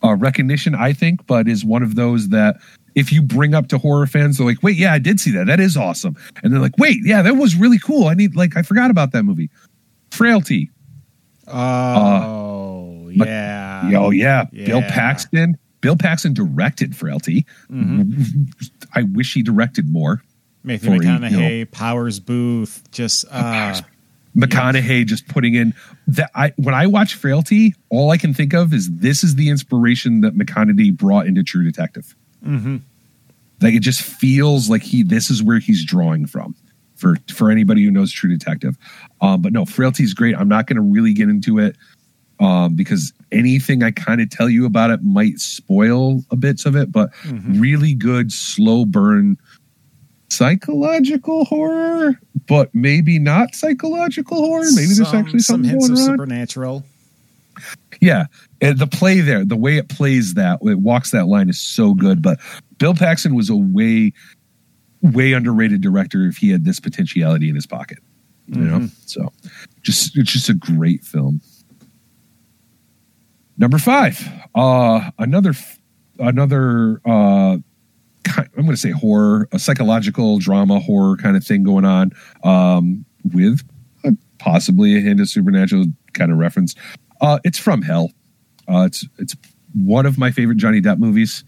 uh, 0.03 0.15
recognition, 0.17 0.75
I 0.75 0.93
think, 0.93 1.27
but 1.27 1.47
is 1.47 1.65
one 1.65 1.83
of 1.85 1.95
those 1.95 2.31
that 2.31 2.57
if 2.95 3.13
you 3.13 3.23
bring 3.23 3.55
up 3.55 3.69
to 3.69 3.79
horror 3.79 4.07
fans, 4.07 4.37
they're 4.39 4.47
like, 4.47 4.63
"Wait, 4.63 4.77
yeah, 4.77 4.93
I 4.93 4.99
did 4.99 5.21
see 5.21 5.31
that. 5.33 5.47
That 5.47 5.61
is 5.61 5.77
awesome," 5.77 6.17
and 6.43 6.53
they're 6.53 6.61
like, 6.61 6.77
"Wait, 6.79 6.99
yeah, 7.05 7.23
that 7.23 7.37
was 7.37 7.55
really 7.55 7.79
cool. 7.79 8.09
I 8.09 8.15
need 8.15 8.35
like 8.37 8.57
I 8.57 8.63
forgot 8.63 8.91
about 8.91 9.13
that 9.13 9.23
movie, 9.23 9.49
Frailty." 10.11 10.71
Oh, 11.47 13.11
but- 13.17 13.29
yeah. 13.91 13.99
Oh 13.99 14.11
yeah. 14.11 14.45
Bill 14.53 14.83
Paxton. 14.83 15.57
Bill 15.81 15.97
Paxton 15.97 16.33
directed 16.33 16.97
Frailty. 16.97 17.45
I 18.95 19.03
wish 19.03 19.35
he 19.35 19.43
directed 19.43 19.89
more. 19.89 20.23
Matthew 20.65 20.91
For, 20.91 21.03
you 21.03 21.11
know, 21.11 21.19
McConaughey, 21.19 21.71
Powers 21.73 22.21
Boothe, 22.21 22.91
just 22.93 23.25
uh, 23.31 23.81
McConaughey 24.37 25.05
just 25.05 25.27
putting 25.27 25.55
in 25.55 25.75
that. 26.07 26.31
I 26.35 26.53
when 26.57 26.75
I 26.75 26.87
watch 26.87 27.15
Frailty, 27.15 27.75
all 27.91 28.11
I 28.11 28.17
can 28.17 28.33
think 28.33 28.55
of 28.55 28.73
is 28.73 28.91
this 28.91 29.25
is 29.25 29.35
the 29.35 29.49
inspiration 29.49 30.21
that 30.21 30.37
McConaughey 30.37 30.97
brought 30.97 31.27
into 31.27 31.43
True 31.43 31.65
Detective. 31.65 32.15
mhm. 32.47 32.83
Like 33.61 33.75
it 33.75 33.81
just 33.81 34.03
feels 34.03 34.71
like 34.71 34.83
he 34.83 35.03
this 35.03 35.31
is 35.31 35.43
where 35.43 35.59
he's 35.59 35.85
drawing 35.85 36.27
from 36.27 36.55
for 36.95 37.17
for 37.33 37.51
anybody 37.51 37.85
who 37.85 37.91
knows 37.91 38.13
True 38.13 38.31
Detective. 38.31 38.77
Um, 39.21 39.43
but 39.43 39.53
no, 39.53 39.65
Frailty 39.65 40.05
is 40.05 40.15
great. 40.15 40.37
I'm 40.37 40.49
not 40.49 40.67
going 40.67 40.77
to 40.77 40.83
really 40.83 41.13
get 41.13 41.29
into 41.29 41.59
it 41.59 41.77
um, 42.41 42.75
because 42.75 43.13
anything 43.33 43.83
I 43.83 43.91
kind 43.91 44.21
of 44.21 44.31
tell 44.31 44.49
you 44.49 44.65
about 44.67 44.91
it 44.91 45.03
might 45.03 45.39
spoil 45.41 46.23
a 46.31 46.37
bits 46.37 46.65
of 46.67 46.77
it. 46.77 46.93
But 46.93 47.11
really 47.49 47.95
good 47.95 48.31
slow 48.33 48.85
burn 48.85 49.37
psychological 50.31 51.45
horror, 51.45 52.19
but 52.49 52.75
maybe 52.75 53.19
not 53.19 53.55
psychological 53.55 54.39
horror. 54.39 54.65
Maybe 54.75 54.87
there's 54.95 55.09
some- 55.09 55.17
actually 55.17 55.41
some 55.41 55.65
something 55.65 55.71
hints 55.71 55.89
going 55.89 55.99
of 56.01 56.09
on. 56.09 56.15
supernatural. 56.15 56.85
Yeah, 58.01 58.27
and 58.61 58.79
the 58.79 58.87
play 58.87 59.21
there, 59.21 59.45
the 59.45 59.57
way 59.57 59.77
it 59.77 59.89
plays 59.89 60.35
that, 60.35 60.59
it 60.63 60.81
walks 60.81 61.11
that 61.11 61.27
line 61.29 61.49
is 61.51 61.61
so 61.61 61.93
good. 61.95 62.23
But 62.23 62.41
Bill 62.79 62.95
Paxton 62.95 63.35
was 63.35 63.51
a 63.51 63.57
way, 63.57 64.13
way 65.03 65.35
underrated 65.35 65.83
director 65.83 66.27
if 66.27 66.39
he 66.39 66.49
had 66.49 66.65
this 66.65 66.81
potentiality 66.81 67.49
in 67.49 67.55
his 67.55 67.67
pocket. 67.67 67.99
You 68.47 68.61
know, 68.63 68.79
Mhm. 68.81 68.91
so 69.07 69.33
just 69.83 70.17
it's 70.17 70.33
just 70.33 70.49
a 70.49 70.55
great 70.55 71.05
film. 71.05 71.41
Number 73.63 73.79
five, 73.79 74.29
uh, 74.57 75.13
another 75.21 75.55
another 76.19 77.01
uh, 77.07 77.59
I'm 78.27 78.49
going 78.57 78.71
to 78.71 78.77
say 78.77 78.91
horror, 78.91 79.49
a 79.53 79.59
psychological 79.61 80.41
drama 80.41 80.81
horror 80.81 81.17
kind 81.17 81.37
of 81.37 81.45
thing 81.45 81.63
going 81.63 81.85
on 81.85 82.11
um, 82.43 83.05
with 83.33 83.63
uh, 84.05 84.11
possibly 84.39 84.97
a 84.97 85.01
hint 85.01 85.21
of 85.21 85.29
supernatural 85.29 85.85
kind 86.13 86.33
of 86.33 86.39
reference. 86.39 86.75
Uh, 87.21 87.39
it's 87.45 87.57
from 87.57 87.83
hell. 87.83 88.11
Uh, 88.69 88.83
it's 88.87 89.07
it's 89.19 89.37
one 89.75 90.07
of 90.07 90.19
my 90.19 90.33
favorite 90.33 90.59
Johnny 90.59 90.81
Depp 90.81 90.99
movies. 90.99 91.45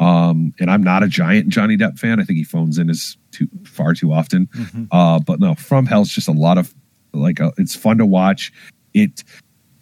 Um, 0.00 0.52
and 0.58 0.68
I'm 0.68 0.82
not 0.82 1.04
a 1.04 1.08
giant 1.08 1.50
Johnny 1.50 1.76
Depp 1.76 1.96
fan. 1.96 2.18
I 2.18 2.24
think 2.24 2.38
he 2.38 2.44
phones 2.44 2.76
in 2.76 2.90
as 2.90 3.16
too 3.30 3.46
far 3.64 3.94
too 3.94 4.12
often. 4.12 4.48
Uh, 4.90 5.20
but 5.20 5.38
no, 5.38 5.54
From 5.54 5.86
Hell 5.86 5.98
Hell's 5.98 6.08
just 6.08 6.26
a 6.26 6.32
lot 6.32 6.58
of 6.58 6.74
like 7.12 7.40
uh 7.40 7.52
it's 7.56 7.76
fun 7.76 7.98
to 7.98 8.06
watch. 8.06 8.52
It 8.94 9.22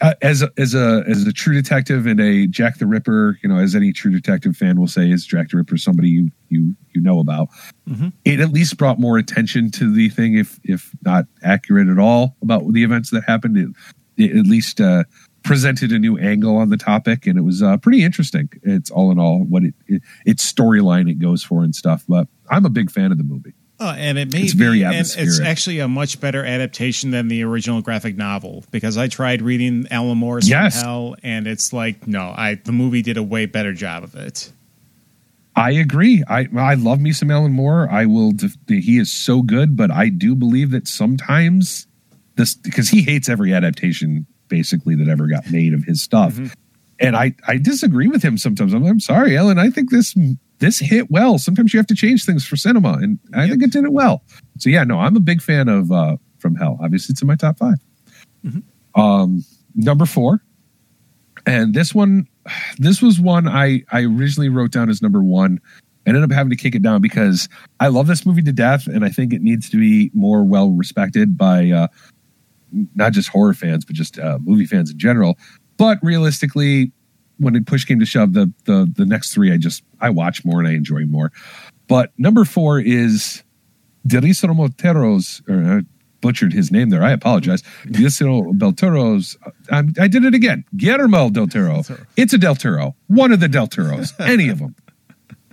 uh, 0.00 0.14
as 0.22 0.42
a, 0.42 0.50
as 0.56 0.74
a 0.74 1.04
as 1.06 1.26
a 1.26 1.32
true 1.32 1.54
detective 1.54 2.06
and 2.06 2.20
a 2.20 2.46
Jack 2.46 2.78
the 2.78 2.86
Ripper, 2.86 3.38
you 3.42 3.48
know, 3.48 3.58
as 3.58 3.74
any 3.74 3.92
true 3.92 4.10
detective 4.10 4.56
fan 4.56 4.78
will 4.80 4.88
say, 4.88 5.10
is 5.10 5.26
Jack 5.26 5.50
the 5.50 5.58
Ripper 5.58 5.76
somebody 5.76 6.08
you 6.08 6.30
you 6.48 6.74
you 6.94 7.00
know 7.00 7.18
about? 7.18 7.48
It 8.24 8.40
at 8.40 8.50
least 8.50 8.76
brought 8.76 8.98
more 8.98 9.18
attention 9.18 9.70
to 9.72 9.92
the 9.92 10.08
thing, 10.08 10.36
if 10.36 10.58
if 10.64 10.90
not 11.04 11.26
accurate 11.42 11.88
at 11.88 11.98
all 11.98 12.36
about 12.42 12.72
the 12.72 12.82
events 12.82 13.10
that 13.10 13.24
happened. 13.24 13.56
It, 13.56 13.68
it 14.16 14.36
at 14.36 14.46
least 14.46 14.80
uh, 14.80 15.04
presented 15.42 15.92
a 15.92 15.98
new 15.98 16.18
angle 16.18 16.56
on 16.56 16.68
the 16.68 16.76
topic, 16.76 17.26
and 17.26 17.38
it 17.38 17.42
was 17.42 17.62
uh, 17.62 17.76
pretty 17.78 18.02
interesting. 18.04 18.50
It's 18.62 18.90
all 18.90 19.10
in 19.10 19.18
all 19.18 19.44
what 19.44 19.64
it, 19.64 19.74
it 19.86 20.02
its 20.26 20.50
storyline 20.50 21.10
it 21.10 21.18
goes 21.18 21.42
for 21.42 21.62
and 21.62 21.74
stuff. 21.74 22.04
But 22.08 22.28
I'm 22.50 22.64
a 22.64 22.70
big 22.70 22.90
fan 22.90 23.12
of 23.12 23.18
the 23.18 23.24
movie. 23.24 23.54
Oh, 23.82 23.88
and 23.88 24.18
it 24.18 24.30
may 24.30 24.42
It's 24.42 24.52
be- 24.52 24.58
very 24.58 24.84
and 24.84 24.94
It's 24.94 25.40
actually 25.40 25.78
a 25.78 25.88
much 25.88 26.20
better 26.20 26.44
adaptation 26.44 27.10
than 27.12 27.28
the 27.28 27.42
original 27.44 27.80
graphic 27.80 28.14
novel 28.16 28.62
because 28.70 28.98
I 28.98 29.08
tried 29.08 29.40
reading 29.40 29.86
Alan 29.90 30.18
Moore's 30.18 30.48
Yes. 30.48 30.82
Hell, 30.82 31.16
and 31.22 31.46
it's 31.46 31.72
like 31.72 32.06
no, 32.06 32.34
I 32.36 32.56
the 32.62 32.72
movie 32.72 33.00
did 33.00 33.16
a 33.16 33.22
way 33.22 33.46
better 33.46 33.72
job 33.72 34.04
of 34.04 34.14
it. 34.16 34.52
I 35.56 35.72
agree. 35.72 36.22
I 36.28 36.46
I 36.56 36.74
love 36.74 37.00
me 37.00 37.12
some 37.12 37.30
Alan 37.30 37.52
Moore. 37.52 37.88
I 37.90 38.04
will. 38.06 38.32
Def- 38.32 38.56
he 38.68 38.98
is 38.98 39.10
so 39.10 39.42
good, 39.42 39.76
but 39.76 39.90
I 39.90 40.10
do 40.10 40.34
believe 40.34 40.70
that 40.72 40.86
sometimes 40.86 41.86
this 42.36 42.54
because 42.54 42.90
he 42.90 43.02
hates 43.02 43.28
every 43.28 43.52
adaptation 43.54 44.26
basically 44.48 44.94
that 44.96 45.08
ever 45.08 45.26
got 45.26 45.50
made 45.50 45.72
of 45.74 45.84
his 45.84 46.02
stuff, 46.02 46.34
mm-hmm. 46.34 46.52
And 47.00 47.16
I 47.16 47.34
I 47.48 47.56
disagree 47.56 48.08
with 48.08 48.22
him 48.22 48.36
sometimes. 48.36 48.74
I'm, 48.74 48.84
I'm 48.84 49.00
sorry, 49.00 49.36
Alan. 49.36 49.58
I 49.58 49.70
think 49.70 49.90
this 49.90 50.14
this 50.58 50.78
hit 50.78 51.10
well. 51.10 51.38
Sometimes 51.38 51.72
you 51.72 51.78
have 51.78 51.86
to 51.88 51.94
change 51.94 52.24
things 52.24 52.46
for 52.46 52.56
cinema, 52.56 52.92
and 52.92 53.18
I 53.34 53.48
think 53.48 53.62
it 53.62 53.72
did 53.72 53.84
it 53.84 53.92
well. 53.92 54.22
So 54.58 54.68
yeah, 54.68 54.84
no, 54.84 54.98
I'm 55.00 55.16
a 55.16 55.20
big 55.20 55.40
fan 55.42 55.68
of 55.68 55.90
uh, 55.90 56.16
From 56.38 56.54
Hell. 56.54 56.78
Obviously, 56.82 57.12
it's 57.14 57.22
in 57.22 57.28
my 57.28 57.36
top 57.36 57.58
5 57.58 57.74
Um, 58.94 59.44
number 59.74 60.04
four, 60.04 60.42
and 61.46 61.74
this 61.74 61.94
one, 61.94 62.26
this 62.78 63.00
was 63.00 63.18
one 63.18 63.48
I 63.48 63.82
I 63.90 64.02
originally 64.02 64.48
wrote 64.48 64.70
down 64.70 64.90
as 64.90 65.00
number 65.00 65.22
one. 65.22 65.58
I 66.06 66.10
ended 66.10 66.22
up 66.22 66.32
having 66.32 66.50
to 66.50 66.56
kick 66.56 66.74
it 66.74 66.82
down 66.82 67.00
because 67.00 67.48
I 67.78 67.88
love 67.88 68.06
this 68.06 68.26
movie 68.26 68.42
to 68.42 68.52
death, 68.52 68.86
and 68.86 69.04
I 69.04 69.08
think 69.10 69.32
it 69.32 69.42
needs 69.42 69.70
to 69.70 69.78
be 69.78 70.10
more 70.12 70.44
well 70.44 70.70
respected 70.70 71.38
by 71.38 71.70
uh, 71.70 71.86
not 72.94 73.12
just 73.12 73.28
horror 73.28 73.54
fans, 73.54 73.84
but 73.84 73.96
just 73.96 74.18
uh, 74.18 74.38
movie 74.42 74.66
fans 74.66 74.90
in 74.90 74.98
general. 74.98 75.38
But 75.80 75.98
realistically, 76.02 76.92
when 77.38 77.64
push 77.64 77.86
came 77.86 78.00
to 78.00 78.04
shove, 78.04 78.34
the 78.34 78.52
the 78.66 78.92
the 78.94 79.06
next 79.06 79.32
three 79.32 79.50
I 79.50 79.56
just 79.56 79.82
I 79.98 80.10
watch 80.10 80.44
more 80.44 80.58
and 80.58 80.68
I 80.68 80.72
enjoy 80.72 81.06
more. 81.06 81.32
But 81.88 82.12
number 82.18 82.44
four 82.44 82.78
is 82.78 83.42
Delisero 84.06 84.54
Montero's, 84.54 85.40
or 85.48 85.64
I 85.64 85.80
butchered 86.20 86.52
his 86.52 86.70
name 86.70 86.90
there. 86.90 87.02
I 87.02 87.12
apologize. 87.12 87.62
Delisero 87.86 88.58
Del 88.58 88.72
Toro's. 88.72 89.38
I'm, 89.70 89.94
I 89.98 90.06
did 90.06 90.26
it 90.26 90.34
again. 90.34 90.66
Guillermo 90.76 91.30
Del 91.30 91.46
Toro. 91.46 91.82
It's 92.14 92.34
a 92.34 92.38
Del 92.38 92.56
Toro. 92.56 92.94
One 93.06 93.32
of 93.32 93.40
the 93.40 93.48
Del 93.48 93.66
Toros. 93.66 94.12
Any 94.20 94.50
of 94.50 94.58
them. 94.58 94.76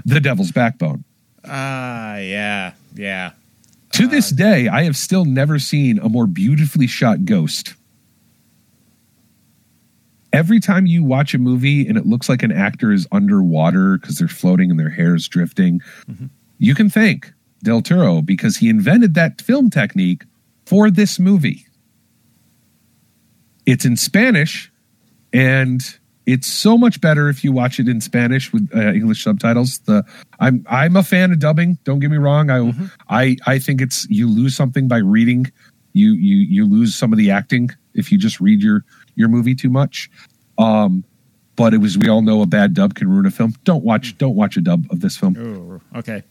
The 0.03 0.19
Devil's 0.19 0.51
Backbone. 0.51 1.05
Ah, 1.45 2.17
yeah, 2.17 2.73
yeah. 2.95 3.31
To 3.93 4.07
this 4.07 4.31
day, 4.31 4.67
I 4.67 4.83
have 4.83 4.97
still 4.97 5.23
never 5.23 5.57
seen 5.57 5.99
a 5.99 6.09
more 6.09 6.27
beautifully 6.27 6.87
shot 6.87 7.23
ghost. 7.23 7.75
Every 10.37 10.59
time 10.59 10.85
you 10.85 11.03
watch 11.03 11.33
a 11.33 11.39
movie 11.39 11.87
and 11.87 11.97
it 11.97 12.05
looks 12.05 12.29
like 12.29 12.43
an 12.43 12.51
actor 12.51 12.91
is 12.91 13.07
underwater 13.11 13.97
because 13.97 14.17
they're 14.17 14.27
floating 14.27 14.69
and 14.69 14.79
their 14.79 14.91
hair 14.91 15.15
is 15.15 15.27
drifting, 15.27 15.81
you 16.59 16.75
can 16.75 16.91
thank 16.91 17.33
Del 17.63 17.81
Toro 17.81 18.21
because 18.21 18.57
he 18.57 18.69
invented 18.69 19.15
that 19.15 19.41
film 19.41 19.71
technique 19.71 20.25
for 20.67 20.91
this 20.91 21.17
movie. 21.17 21.65
It's 23.65 23.83
in 23.83 23.97
Spanish 23.97 24.71
and 25.33 25.81
it's 26.27 26.45
so 26.45 26.77
much 26.77 27.01
better 27.01 27.29
if 27.29 27.43
you 27.43 27.51
watch 27.51 27.79
it 27.79 27.87
in 27.87 27.99
Spanish 27.99 28.53
with 28.53 28.69
uh, 28.75 28.93
English 28.93 29.23
subtitles. 29.23 29.79
The 29.85 30.05
I'm 30.39 30.63
I'm 30.69 30.95
a 30.95 31.03
fan 31.03 31.31
of 31.31 31.39
dubbing. 31.39 31.79
Don't 31.83 31.99
get 31.99 32.11
me 32.11 32.17
wrong. 32.17 32.51
I 32.51 32.59
I 33.09 33.37
I 33.47 33.57
think 33.57 33.81
it's 33.81 34.07
you 34.09 34.29
lose 34.29 34.55
something 34.55 34.87
by 34.87 34.97
reading. 34.97 35.51
You 35.93 36.11
you 36.11 36.35
you 36.37 36.65
lose 36.65 36.93
some 36.93 37.11
of 37.11 37.17
the 37.17 37.31
acting 37.31 37.71
if 37.95 38.11
you 38.11 38.19
just 38.19 38.39
read 38.39 38.61
your 38.61 38.83
your 39.17 39.27
movie 39.27 39.55
too 39.55 39.69
much. 39.69 40.09
Um, 40.57 41.03
but 41.57 41.73
it 41.73 41.79
was 41.79 41.97
we 41.97 42.07
all 42.07 42.21
know 42.21 42.41
a 42.41 42.45
bad 42.45 42.73
dub 42.73 42.95
can 42.95 43.09
ruin 43.09 43.25
a 43.25 43.31
film. 43.31 43.53
Don't 43.65 43.83
watch 43.83 44.17
don't 44.17 44.35
watch 44.35 44.55
a 44.55 44.61
dub 44.61 44.85
of 44.91 45.01
this 45.01 45.17
film. 45.17 45.35
Ooh, 45.37 45.81
okay. 45.97 46.23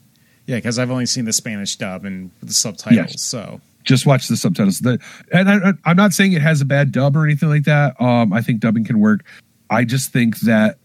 Yeah, 0.47 0.57
because 0.57 0.79
I've 0.79 0.91
only 0.91 1.07
seen 1.07 1.25
the 1.25 1.33
Spanish 1.33 1.77
dub 1.77 2.05
and 2.05 2.31
the 2.43 2.55
subtitles. 2.55 3.11
Yes. 3.13 3.21
So 3.21 3.61
just 3.83 4.07
watch 4.07 4.29
the 4.29 4.37
subtitles. 4.37 4.81
The, 4.81 5.01
and 5.33 5.51
I, 5.51 5.73
I'm 5.85 5.97
not 5.97 6.13
saying 6.13 6.33
it 6.33 6.43
has 6.43 6.61
a 6.61 6.65
bad 6.65 6.93
dub 6.93 7.17
or 7.17 7.25
anything 7.25 7.49
like 7.49 7.65
that. 7.65 8.01
Um, 8.01 8.33
I 8.33 8.41
think 8.43 8.61
dubbing 8.61 8.85
can 8.85 9.01
work. 9.01 9.25
I 9.71 9.85
just 9.85 10.13
think 10.13 10.39
that 10.41 10.79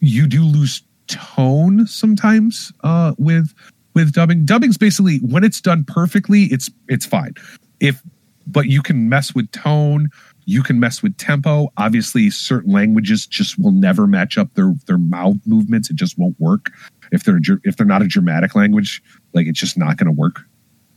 you 0.00 0.26
do 0.26 0.42
lose 0.44 0.82
tone 1.06 1.86
sometimes 1.86 2.72
uh, 2.84 3.14
with 3.18 3.54
with 3.94 4.12
dubbing. 4.12 4.44
Dubbing's 4.44 4.76
basically 4.76 5.18
when 5.18 5.44
it's 5.44 5.60
done 5.60 5.84
perfectly, 5.84 6.44
it's 6.44 6.70
it's 6.88 7.06
fine. 7.06 7.34
If 7.80 8.02
but 8.46 8.66
you 8.66 8.82
can 8.82 9.08
mess 9.08 9.34
with 9.34 9.50
tone, 9.52 10.10
you 10.44 10.62
can 10.62 10.80
mess 10.80 11.02
with 11.02 11.16
tempo. 11.16 11.72
Obviously, 11.76 12.30
certain 12.30 12.72
languages 12.72 13.26
just 13.26 13.58
will 13.58 13.72
never 13.72 14.06
match 14.06 14.38
up 14.38 14.54
their 14.54 14.74
their 14.86 14.98
mouth 14.98 15.36
movements. 15.46 15.90
It 15.90 15.96
just 15.96 16.18
won't 16.18 16.38
work 16.38 16.70
if 17.10 17.24
they're 17.24 17.40
if 17.64 17.76
they're 17.76 17.86
not 17.86 18.02
a 18.02 18.08
dramatic 18.08 18.54
language. 18.54 19.02
Like 19.32 19.46
it's 19.46 19.60
just 19.60 19.78
not 19.78 19.96
going 19.96 20.06
to 20.06 20.18
work. 20.18 20.40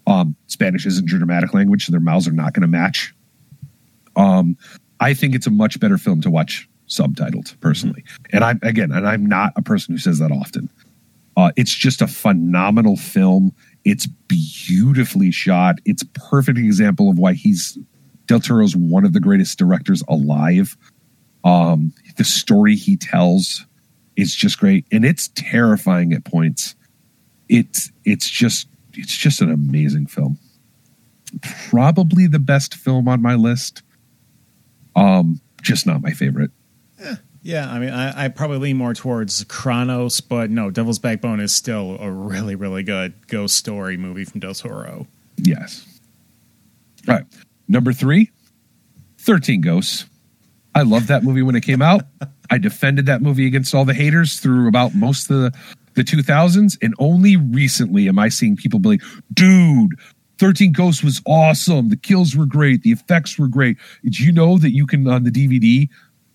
Um, 0.07 0.35
Spanish 0.47 0.85
isn't 0.85 1.11
a 1.11 1.17
dramatic 1.17 1.53
language, 1.53 1.85
so 1.85 1.91
their 1.91 1.99
mouths 1.99 2.27
are 2.27 2.31
not 2.31 2.53
going 2.53 2.61
to 2.61 2.67
match. 2.67 3.13
Um, 4.15 4.57
I 4.99 5.13
think 5.13 5.35
it's 5.35 5.47
a 5.47 5.51
much 5.51 5.79
better 5.79 5.97
film 5.97 6.21
to 6.21 6.29
watch 6.29 6.69
subtitled 6.87 7.59
personally. 7.59 8.03
And 8.31 8.43
I'm 8.43 8.59
again, 8.63 8.91
and 8.91 9.07
I'm 9.07 9.25
not 9.25 9.53
a 9.55 9.61
person 9.61 9.93
who 9.93 9.99
says 9.99 10.19
that 10.19 10.31
often. 10.31 10.69
Uh, 11.37 11.51
it's 11.57 11.73
just 11.75 12.01
a 12.01 12.07
phenomenal 12.07 12.95
film. 12.95 13.53
It's 13.83 14.07
beautifully 14.07 15.31
shot. 15.31 15.79
It's 15.83 16.01
a 16.01 16.07
perfect 16.07 16.57
example 16.57 17.09
of 17.09 17.19
why 17.19 17.33
he's 17.33 17.77
Del 18.27 18.39
Toro's 18.39 18.75
one 18.75 19.05
of 19.05 19.13
the 19.13 19.19
greatest 19.19 19.57
directors 19.57 20.03
alive. 20.07 20.77
Um, 21.43 21.93
the 22.17 22.23
story 22.23 22.75
he 22.75 22.97
tells 22.97 23.65
is 24.15 24.33
just 24.35 24.59
great, 24.59 24.85
and 24.91 25.05
it's 25.05 25.29
terrifying 25.35 26.13
at 26.13 26.23
points. 26.23 26.75
It's 27.49 27.91
it's 28.03 28.29
just 28.29 28.67
it's 28.93 29.15
just 29.15 29.41
an 29.41 29.51
amazing 29.51 30.07
film. 30.07 30.39
Probably 31.69 32.27
the 32.27 32.39
best 32.39 32.75
film 32.75 33.07
on 33.07 33.21
my 33.21 33.35
list. 33.35 33.83
Um, 34.95 35.41
just 35.61 35.85
not 35.85 36.01
my 36.01 36.11
favorite. 36.11 36.51
Yeah, 37.45 37.71
I 37.71 37.77
mean, 37.77 37.91
I, 37.91 38.25
I 38.25 38.27
probably 38.29 38.57
lean 38.57 38.77
more 38.77 38.95
towards 38.95 39.43
Cronos, 39.43 40.19
but 40.19 40.49
no, 40.49 40.71
Devil's 40.71 40.97
Backbone 40.97 41.39
is 41.39 41.53
still 41.53 41.95
a 41.99 42.09
really, 42.09 42.55
really 42.55 42.81
good 42.81 43.27
ghost 43.27 43.55
story 43.55 43.97
movie 43.97 44.25
from 44.25 44.39
Del 44.39 44.55
Toro. 44.55 45.05
Yes. 45.37 45.85
All 47.07 47.13
right. 47.13 47.25
Number 47.67 47.93
three, 47.93 48.31
13 49.19 49.61
Ghosts. 49.61 50.05
I 50.75 50.81
loved 50.81 51.07
that 51.07 51.23
movie 51.23 51.41
when 51.41 51.55
it 51.55 51.61
came 51.61 51.81
out. 51.81 52.03
I 52.49 52.57
defended 52.57 53.05
that 53.07 53.21
movie 53.21 53.47
against 53.47 53.73
all 53.73 53.85
the 53.85 53.93
haters 53.93 54.39
through 54.39 54.67
about 54.67 54.93
most 54.93 55.31
of 55.31 55.37
the, 55.37 55.53
the 55.93 56.03
2000s. 56.03 56.77
And 56.81 56.93
only 56.99 57.37
recently 57.37 58.07
am 58.07 58.19
I 58.19 58.29
seeing 58.29 58.55
people 58.55 58.79
be 58.79 58.89
like, 58.89 59.01
dude, 59.33 59.93
13 60.37 60.73
Ghosts 60.73 61.03
was 61.03 61.21
awesome. 61.25 61.89
The 61.89 61.97
kills 61.97 62.35
were 62.35 62.45
great. 62.45 62.83
The 62.83 62.91
effects 62.91 63.39
were 63.39 63.47
great. 63.47 63.77
Did 64.03 64.19
you 64.19 64.31
know 64.31 64.57
that 64.57 64.71
you 64.71 64.85
can, 64.85 65.07
on 65.07 65.23
the 65.23 65.31
DVD, 65.31 65.89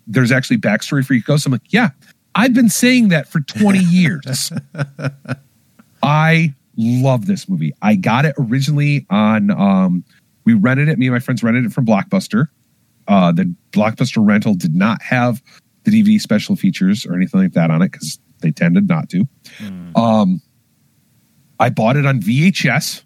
there's 0.07 0.33
actually 0.33 0.59
backstory 0.59 1.05
for 1.05 1.13
each 1.13 1.27
ghost? 1.27 1.47
I'm 1.47 1.53
like, 1.53 1.73
yeah, 1.73 1.91
I've 2.35 2.55
been 2.55 2.71
saying 2.71 3.09
that 3.09 3.29
for 3.29 3.41
20 3.41 3.79
years. 3.91 4.53
I 6.03 6.55
love 6.77 7.27
this 7.27 7.49
movie. 7.49 7.75
I 7.83 7.95
got 7.97 8.25
it 8.25 8.35
originally 8.39 9.07
on, 9.11 9.51
um, 9.51 10.05
we 10.45 10.55
rented 10.55 10.89
it. 10.89 10.99
Me 10.99 11.07
and 11.07 11.15
my 11.15 11.21
friends 11.21 11.43
rented 11.43 11.65
it 11.65 11.73
from 11.73 11.87
Blockbuster. 11.87 12.49
Uh, 13.09 13.33
the 13.33 13.53
Blockbuster 13.73 14.27
rental 14.27 14.55
did 14.55 14.75
not 14.75 15.03
have 15.03 15.43
the 15.85 15.91
DVD 15.91 16.21
special 16.21 16.57
features 16.57 17.07
or 17.07 17.15
anything 17.15 17.41
like 17.41 17.53
that 17.53 17.71
on 17.71 17.83
it 17.83 17.93
because 17.93 18.19
they 18.41 18.51
tended 18.51 18.89
not 18.89 19.09
to. 19.11 19.29
Um, 19.97 20.41
I 21.59 21.69
bought 21.71 21.97
it 21.97 22.07
on 22.07 22.21
VHS 22.21 23.03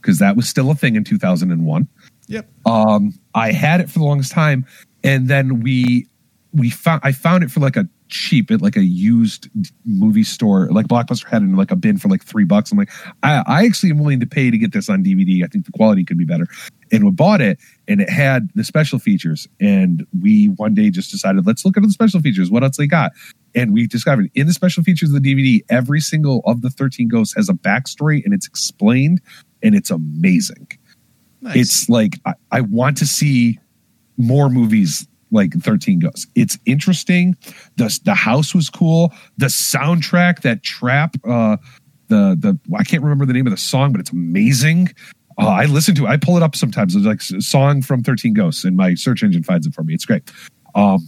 because 0.00 0.18
that 0.18 0.36
was 0.36 0.48
still 0.48 0.70
a 0.70 0.74
thing 0.74 0.96
in 0.96 1.04
2001. 1.04 1.88
Yep. 2.28 2.48
Um, 2.64 3.14
I 3.34 3.52
had 3.52 3.80
it 3.80 3.90
for 3.90 3.98
the 3.98 4.04
longest 4.04 4.32
time, 4.32 4.66
and 5.02 5.28
then 5.28 5.60
we 5.60 6.08
we 6.52 6.70
found 6.70 7.00
I 7.04 7.12
found 7.12 7.44
it 7.44 7.50
for 7.50 7.60
like 7.60 7.76
a 7.76 7.88
cheap 8.08 8.50
at 8.50 8.62
like 8.62 8.76
a 8.76 8.84
used 8.84 9.48
movie 9.84 10.22
store. 10.22 10.68
Like 10.70 10.86
Blockbuster 10.86 11.28
had 11.28 11.42
it 11.42 11.46
in 11.46 11.56
like 11.56 11.70
a 11.70 11.76
bin 11.76 11.98
for 11.98 12.08
like 12.08 12.24
three 12.24 12.44
bucks. 12.44 12.70
I'm 12.70 12.78
like, 12.78 12.90
I, 13.22 13.42
I 13.46 13.64
actually 13.64 13.90
am 13.90 13.98
willing 13.98 14.20
to 14.20 14.26
pay 14.26 14.50
to 14.50 14.58
get 14.58 14.72
this 14.72 14.88
on 14.88 15.04
DVD. 15.04 15.44
I 15.44 15.48
think 15.48 15.66
the 15.66 15.72
quality 15.72 16.04
could 16.04 16.18
be 16.18 16.24
better. 16.24 16.46
And 16.92 17.04
we 17.04 17.10
bought 17.10 17.40
it, 17.40 17.58
and 17.88 18.00
it 18.00 18.08
had 18.08 18.48
the 18.54 18.62
special 18.62 18.98
features. 18.98 19.48
And 19.60 20.06
we 20.20 20.46
one 20.46 20.74
day 20.74 20.90
just 20.90 21.10
decided, 21.10 21.46
let's 21.46 21.64
look 21.64 21.76
at 21.76 21.82
the 21.82 21.90
special 21.90 22.20
features. 22.20 22.50
What 22.50 22.62
else 22.62 22.76
they 22.76 22.86
got? 22.86 23.12
And 23.54 23.72
we 23.72 23.86
discovered 23.86 24.30
in 24.34 24.46
the 24.46 24.52
special 24.52 24.82
features 24.82 25.12
of 25.12 25.20
the 25.22 25.34
DVD, 25.34 25.64
every 25.68 26.00
single 26.00 26.42
of 26.44 26.62
the 26.62 26.70
13 26.70 27.08
ghosts 27.08 27.34
has 27.34 27.48
a 27.48 27.54
backstory 27.54 28.24
and 28.24 28.32
it's 28.32 28.46
explained, 28.46 29.20
and 29.62 29.74
it's 29.74 29.90
amazing. 29.90 30.68
Nice. 31.40 31.56
It's 31.56 31.88
like 31.88 32.20
I, 32.24 32.34
I 32.52 32.60
want 32.60 32.98
to 32.98 33.06
see 33.06 33.58
more 34.16 34.48
movies 34.48 35.06
like 35.30 35.52
13 35.54 35.98
Ghosts. 36.00 36.26
It's 36.34 36.58
interesting. 36.66 37.36
The 37.76 37.98
the 38.04 38.14
house 38.14 38.54
was 38.54 38.70
cool. 38.70 39.12
The 39.38 39.46
soundtrack, 39.46 40.42
that 40.42 40.62
trap, 40.62 41.16
uh 41.28 41.56
the 42.08 42.36
the 42.38 42.58
I 42.76 42.84
can't 42.84 43.02
remember 43.02 43.26
the 43.26 43.32
name 43.32 43.46
of 43.46 43.52
the 43.52 43.56
song, 43.56 43.92
but 43.92 44.00
it's 44.00 44.12
amazing. 44.12 44.88
Uh, 45.38 45.48
I 45.48 45.64
listen 45.66 45.94
to 45.96 46.06
it. 46.06 46.08
I 46.08 46.16
pull 46.16 46.36
it 46.36 46.42
up 46.42 46.56
sometimes. 46.56 46.96
It's 46.96 47.04
like 47.04 47.20
a 47.38 47.42
song 47.42 47.82
from 47.82 48.02
13 48.02 48.32
Ghosts, 48.32 48.64
and 48.64 48.76
my 48.76 48.94
search 48.94 49.22
engine 49.22 49.42
finds 49.42 49.66
it 49.66 49.74
for 49.74 49.84
me. 49.84 49.92
It's 49.92 50.06
great. 50.06 50.30
Um, 50.74 51.06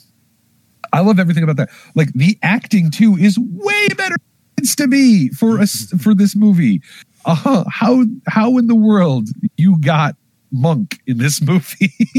I 0.93 1.01
love 1.01 1.19
everything 1.19 1.45
about 1.45 1.57
that. 1.57 1.71
Like 1.95 2.13
the 2.13 2.39
acting 2.43 2.91
too 2.91 3.17
is 3.17 3.39
way 3.39 3.89
better 3.97 4.17
it's 4.59 4.75
to 4.77 4.87
me 4.87 5.29
for 5.31 5.61
us 5.61 5.93
for 6.01 6.15
this 6.15 6.37
movie. 6.37 6.83
Uh, 7.25 7.65
how 7.71 8.05
how 8.27 8.59
in 8.59 8.67
the 8.67 8.75
world 8.75 9.29
you 9.57 9.79
got 9.81 10.17
Monk 10.53 11.01
in 11.07 11.19
this 11.19 11.43
movie? 11.43 11.89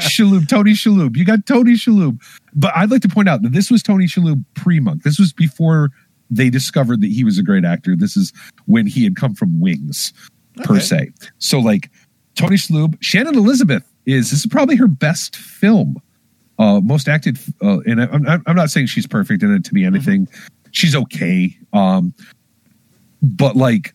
Shalhoub, 0.00 0.48
Tony 0.48 0.72
Shalhoub. 0.72 1.16
You 1.16 1.24
got 1.24 1.46
Tony 1.46 1.72
Shalhoub. 1.74 2.20
But 2.54 2.72
I'd 2.76 2.90
like 2.90 3.02
to 3.02 3.08
point 3.08 3.28
out 3.28 3.42
that 3.42 3.52
this 3.52 3.70
was 3.70 3.82
Tony 3.82 4.06
Shalhoub 4.06 4.44
pre 4.54 4.80
Monk. 4.80 5.02
This 5.04 5.18
was 5.18 5.32
before 5.32 5.90
they 6.30 6.50
discovered 6.50 7.00
that 7.02 7.10
he 7.10 7.24
was 7.24 7.38
a 7.38 7.42
great 7.42 7.64
actor. 7.64 7.96
This 7.96 8.16
is 8.16 8.32
when 8.66 8.86
he 8.86 9.04
had 9.04 9.16
come 9.16 9.34
from 9.34 9.60
Wings, 9.60 10.12
per 10.64 10.74
Okay. 10.76 10.80
se. 10.84 11.10
So 11.38 11.58
like 11.60 11.90
Tony 12.36 12.56
Shalhoub, 12.56 12.96
Shannon 13.00 13.36
Elizabeth 13.36 13.84
is 14.06 14.30
this 14.30 14.40
is 14.40 14.46
probably 14.46 14.76
her 14.76 14.88
best 14.88 15.36
film, 15.36 15.96
uh, 16.58 16.80
most 16.82 17.08
acted. 17.08 17.38
Uh, 17.62 17.80
and 17.86 18.02
I, 18.02 18.06
I'm 18.06 18.42
I'm 18.46 18.56
not 18.56 18.70
saying 18.70 18.86
she's 18.88 19.06
perfect 19.06 19.42
in 19.42 19.54
it 19.54 19.64
to 19.66 19.74
be 19.74 19.84
anything. 19.84 20.28
She's 20.72 20.96
okay. 20.96 21.56
Um, 21.72 22.14
but 23.22 23.56
like 23.56 23.94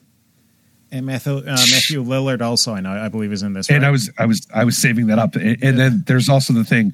And 0.93 1.07
Matthew, 1.07 1.37
uh, 1.37 1.41
Matthew 1.41 2.03
Lillard 2.03 2.41
also, 2.41 2.75
I 2.75 2.79
know, 2.79 2.91
I 2.91 3.09
believe, 3.09 3.33
is 3.33 3.41
in 3.41 3.53
this. 3.53 3.67
and 3.67 3.81
right? 3.81 3.87
I 3.87 3.91
was 3.91 4.11
I 4.19 4.25
was 4.27 4.47
I 4.53 4.63
was 4.63 4.77
saving 4.77 5.07
that 5.07 5.17
up. 5.17 5.35
And, 5.35 5.61
and 5.63 5.79
then 5.79 6.03
there's 6.05 6.29
also 6.29 6.53
the 6.53 6.63
thing. 6.63 6.93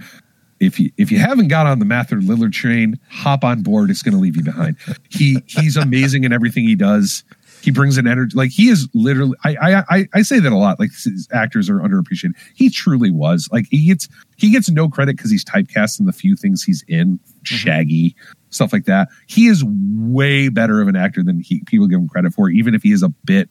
If 0.62 0.80
you 0.80 0.90
if 0.96 1.12
you 1.12 1.20
haven't 1.20 1.50
got 1.50 1.68
on 1.68 1.80
the 1.80 1.86
Matthew 1.86 2.22
Lillard 2.22 2.54
train, 2.54 2.98
hop 3.10 3.44
on 3.44 3.62
board. 3.62 3.90
It's 3.90 4.02
going 4.02 4.14
to 4.14 4.20
leave 4.20 4.38
you 4.38 4.44
behind. 4.44 4.78
He 5.10 5.44
he's 5.48 5.76
amazing 5.76 6.24
in 6.24 6.32
everything 6.32 6.64
he 6.64 6.76
does. 6.76 7.26
He 7.62 7.72
brings 7.72 7.98
an 7.98 8.08
energy 8.08 8.38
like 8.38 8.52
he 8.52 8.70
is 8.70 8.88
literally. 8.94 9.36
I 9.44 9.56
I 9.58 9.84
I, 9.90 10.08
I 10.14 10.22
say 10.22 10.40
that 10.40 10.52
a 10.54 10.58
lot. 10.58 10.80
Like 10.80 10.92
actors 11.34 11.70
are 11.70 11.80
underappreciated. 11.80 12.36
He 12.56 12.70
truly 12.70 13.12
was. 13.12 13.50
Like 13.52 13.66
he 13.70 13.86
gets 13.86 14.08
he 14.38 14.50
gets 14.50 14.70
no 14.70 14.88
credit 14.88 15.18
because 15.18 15.30
he's 15.30 15.44
typecast 15.44 16.00
in 16.00 16.06
the 16.06 16.14
few 16.14 16.38
things 16.38 16.64
he's 16.64 16.86
in. 16.88 17.20
Shaggy 17.44 18.16
stuff 18.50 18.74
like 18.74 18.86
that. 18.86 19.10
He 19.28 19.48
is 19.48 19.64
way 19.64 20.50
better 20.50 20.82
of 20.82 20.88
an 20.88 20.96
actor 20.96 21.24
than 21.24 21.40
he, 21.40 21.64
people 21.66 21.88
give 21.88 22.00
him 22.00 22.10
credit 22.10 22.34
for. 22.34 22.50
Even 22.50 22.76
if 22.76 22.84
he 22.84 22.92
is 22.92 23.04
a 23.04 23.10
bit 23.26 23.50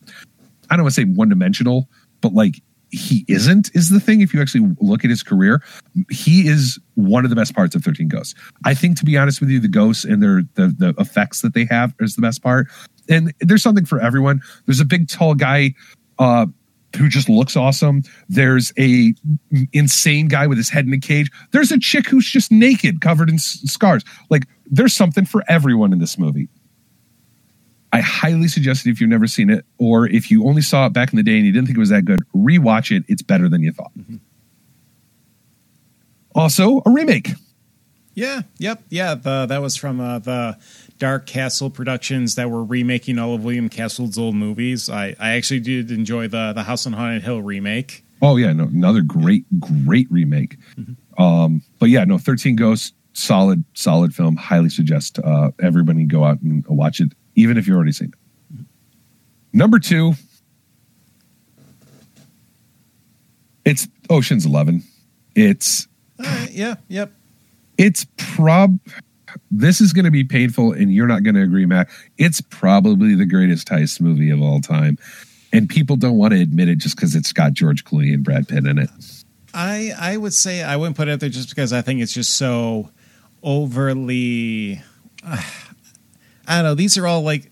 I 0.70 0.76
don't 0.76 0.84
want 0.84 0.94
to 0.94 1.00
say 1.02 1.06
one 1.06 1.28
dimensional, 1.28 1.88
but 2.20 2.32
like 2.32 2.62
he 2.90 3.24
isn't 3.28 3.70
is 3.74 3.90
the 3.90 4.00
thing. 4.00 4.20
If 4.20 4.32
you 4.32 4.40
actually 4.40 4.74
look 4.80 5.04
at 5.04 5.10
his 5.10 5.22
career, 5.22 5.62
he 6.10 6.48
is 6.48 6.78
one 6.94 7.24
of 7.24 7.30
the 7.30 7.36
best 7.36 7.54
parts 7.54 7.74
of 7.74 7.84
13 7.84 8.08
Ghosts. 8.08 8.34
I 8.64 8.74
think, 8.74 8.96
to 8.98 9.04
be 9.04 9.16
honest 9.16 9.40
with 9.40 9.50
you, 9.50 9.60
the 9.60 9.68
ghosts 9.68 10.04
and 10.04 10.22
their 10.22 10.42
the, 10.54 10.74
the 10.76 10.94
effects 10.98 11.42
that 11.42 11.54
they 11.54 11.66
have 11.66 11.94
is 12.00 12.16
the 12.16 12.22
best 12.22 12.42
part. 12.42 12.68
And 13.08 13.32
there's 13.40 13.62
something 13.62 13.84
for 13.84 14.00
everyone. 14.00 14.40
There's 14.66 14.80
a 14.80 14.84
big, 14.84 15.08
tall 15.08 15.34
guy 15.34 15.74
uh, 16.18 16.46
who 16.96 17.08
just 17.08 17.28
looks 17.28 17.56
awesome. 17.56 18.02
There's 18.28 18.72
a 18.78 19.14
insane 19.72 20.28
guy 20.28 20.46
with 20.46 20.58
his 20.58 20.70
head 20.70 20.86
in 20.86 20.92
a 20.92 20.98
cage. 20.98 21.30
There's 21.52 21.72
a 21.72 21.78
chick 21.78 22.08
who's 22.08 22.30
just 22.30 22.50
naked, 22.50 23.00
covered 23.00 23.28
in 23.28 23.38
scars. 23.38 24.04
Like 24.30 24.44
there's 24.66 24.94
something 24.94 25.24
for 25.24 25.42
everyone 25.48 25.92
in 25.92 25.98
this 25.98 26.18
movie. 26.18 26.48
I 27.92 28.00
highly 28.00 28.48
suggest 28.48 28.86
it 28.86 28.90
if 28.90 29.00
you've 29.00 29.10
never 29.10 29.26
seen 29.26 29.50
it, 29.50 29.64
or 29.78 30.06
if 30.06 30.30
you 30.30 30.46
only 30.46 30.62
saw 30.62 30.86
it 30.86 30.92
back 30.92 31.12
in 31.12 31.16
the 31.16 31.22
day 31.22 31.36
and 31.36 31.46
you 31.46 31.52
didn't 31.52 31.66
think 31.66 31.78
it 31.78 31.80
was 31.80 31.88
that 31.88 32.04
good, 32.04 32.20
rewatch 32.34 32.94
it. 32.94 33.04
It's 33.08 33.22
better 33.22 33.48
than 33.48 33.62
you 33.62 33.72
thought. 33.72 33.92
Also, 36.34 36.82
a 36.84 36.90
remake. 36.90 37.30
Yeah, 38.14 38.42
yep, 38.58 38.82
yeah. 38.90 39.14
The, 39.14 39.46
that 39.46 39.62
was 39.62 39.76
from 39.76 40.00
uh, 40.00 40.18
the 40.18 40.58
Dark 40.98 41.26
Castle 41.26 41.70
Productions 41.70 42.34
that 42.34 42.50
were 42.50 42.64
remaking 42.64 43.18
all 43.18 43.34
of 43.34 43.44
William 43.44 43.68
Castle's 43.68 44.18
old 44.18 44.34
movies. 44.34 44.90
I, 44.90 45.14
I 45.20 45.30
actually 45.30 45.60
did 45.60 45.90
enjoy 45.92 46.26
the 46.26 46.52
the 46.52 46.64
House 46.64 46.84
on 46.84 46.92
Haunted 46.94 47.22
Hill 47.22 47.42
remake. 47.42 48.04
Oh 48.20 48.36
yeah, 48.36 48.52
no, 48.52 48.64
another 48.64 49.02
great, 49.02 49.44
great 49.60 50.10
remake. 50.10 50.56
Um, 51.16 51.62
but 51.78 51.90
yeah, 51.90 52.04
no, 52.04 52.18
Thirteen 52.18 52.56
Ghosts, 52.56 52.92
solid, 53.12 53.64
solid 53.74 54.14
film. 54.14 54.34
Highly 54.34 54.68
suggest 54.70 55.20
uh, 55.20 55.52
everybody 55.60 56.04
go 56.04 56.24
out 56.24 56.40
and 56.40 56.66
watch 56.66 57.00
it, 57.00 57.12
even 57.38 57.56
if 57.56 57.66
you've 57.66 57.76
already 57.76 57.92
seen 57.92 58.12
it. 58.12 58.64
Number 59.52 59.78
two, 59.78 60.14
it's 63.64 63.88
Ocean's 64.10 64.44
Eleven. 64.44 64.82
It's 65.34 65.86
yeah, 66.50 66.74
yep. 66.88 67.12
it's 67.78 68.06
prob 68.16 68.78
this 69.50 69.80
is 69.80 69.92
going 69.92 70.04
to 70.04 70.10
be 70.10 70.24
painful, 70.24 70.72
and 70.72 70.92
you're 70.92 71.06
not 71.06 71.22
going 71.22 71.34
to 71.34 71.42
agree, 71.42 71.66
Matt. 71.66 71.88
It's 72.16 72.40
probably 72.40 73.14
the 73.14 73.26
greatest 73.26 73.68
heist 73.68 74.00
movie 74.00 74.30
of 74.30 74.42
all 74.42 74.60
time, 74.60 74.98
and 75.52 75.68
people 75.68 75.96
don't 75.96 76.16
want 76.16 76.32
to 76.32 76.40
admit 76.40 76.68
it 76.68 76.78
just 76.78 76.96
because 76.96 77.14
it's 77.14 77.32
got 77.32 77.52
George 77.52 77.84
Clooney 77.84 78.12
and 78.12 78.24
Brad 78.24 78.48
Pitt 78.48 78.66
in 78.66 78.78
it. 78.78 78.90
I 79.54 79.92
I 79.98 80.16
would 80.16 80.34
say 80.34 80.62
I 80.62 80.76
wouldn't 80.76 80.96
put 80.96 81.08
it 81.08 81.12
out 81.12 81.20
there 81.20 81.28
just 81.28 81.50
because 81.50 81.72
I 81.72 81.82
think 81.82 82.00
it's 82.00 82.12
just 82.12 82.34
so 82.34 82.90
overly. 83.42 84.82
Uh, 85.24 85.42
I 86.48 86.56
don't 86.56 86.64
know. 86.64 86.74
These 86.74 86.98
are 86.98 87.06
all 87.06 87.22
like 87.22 87.50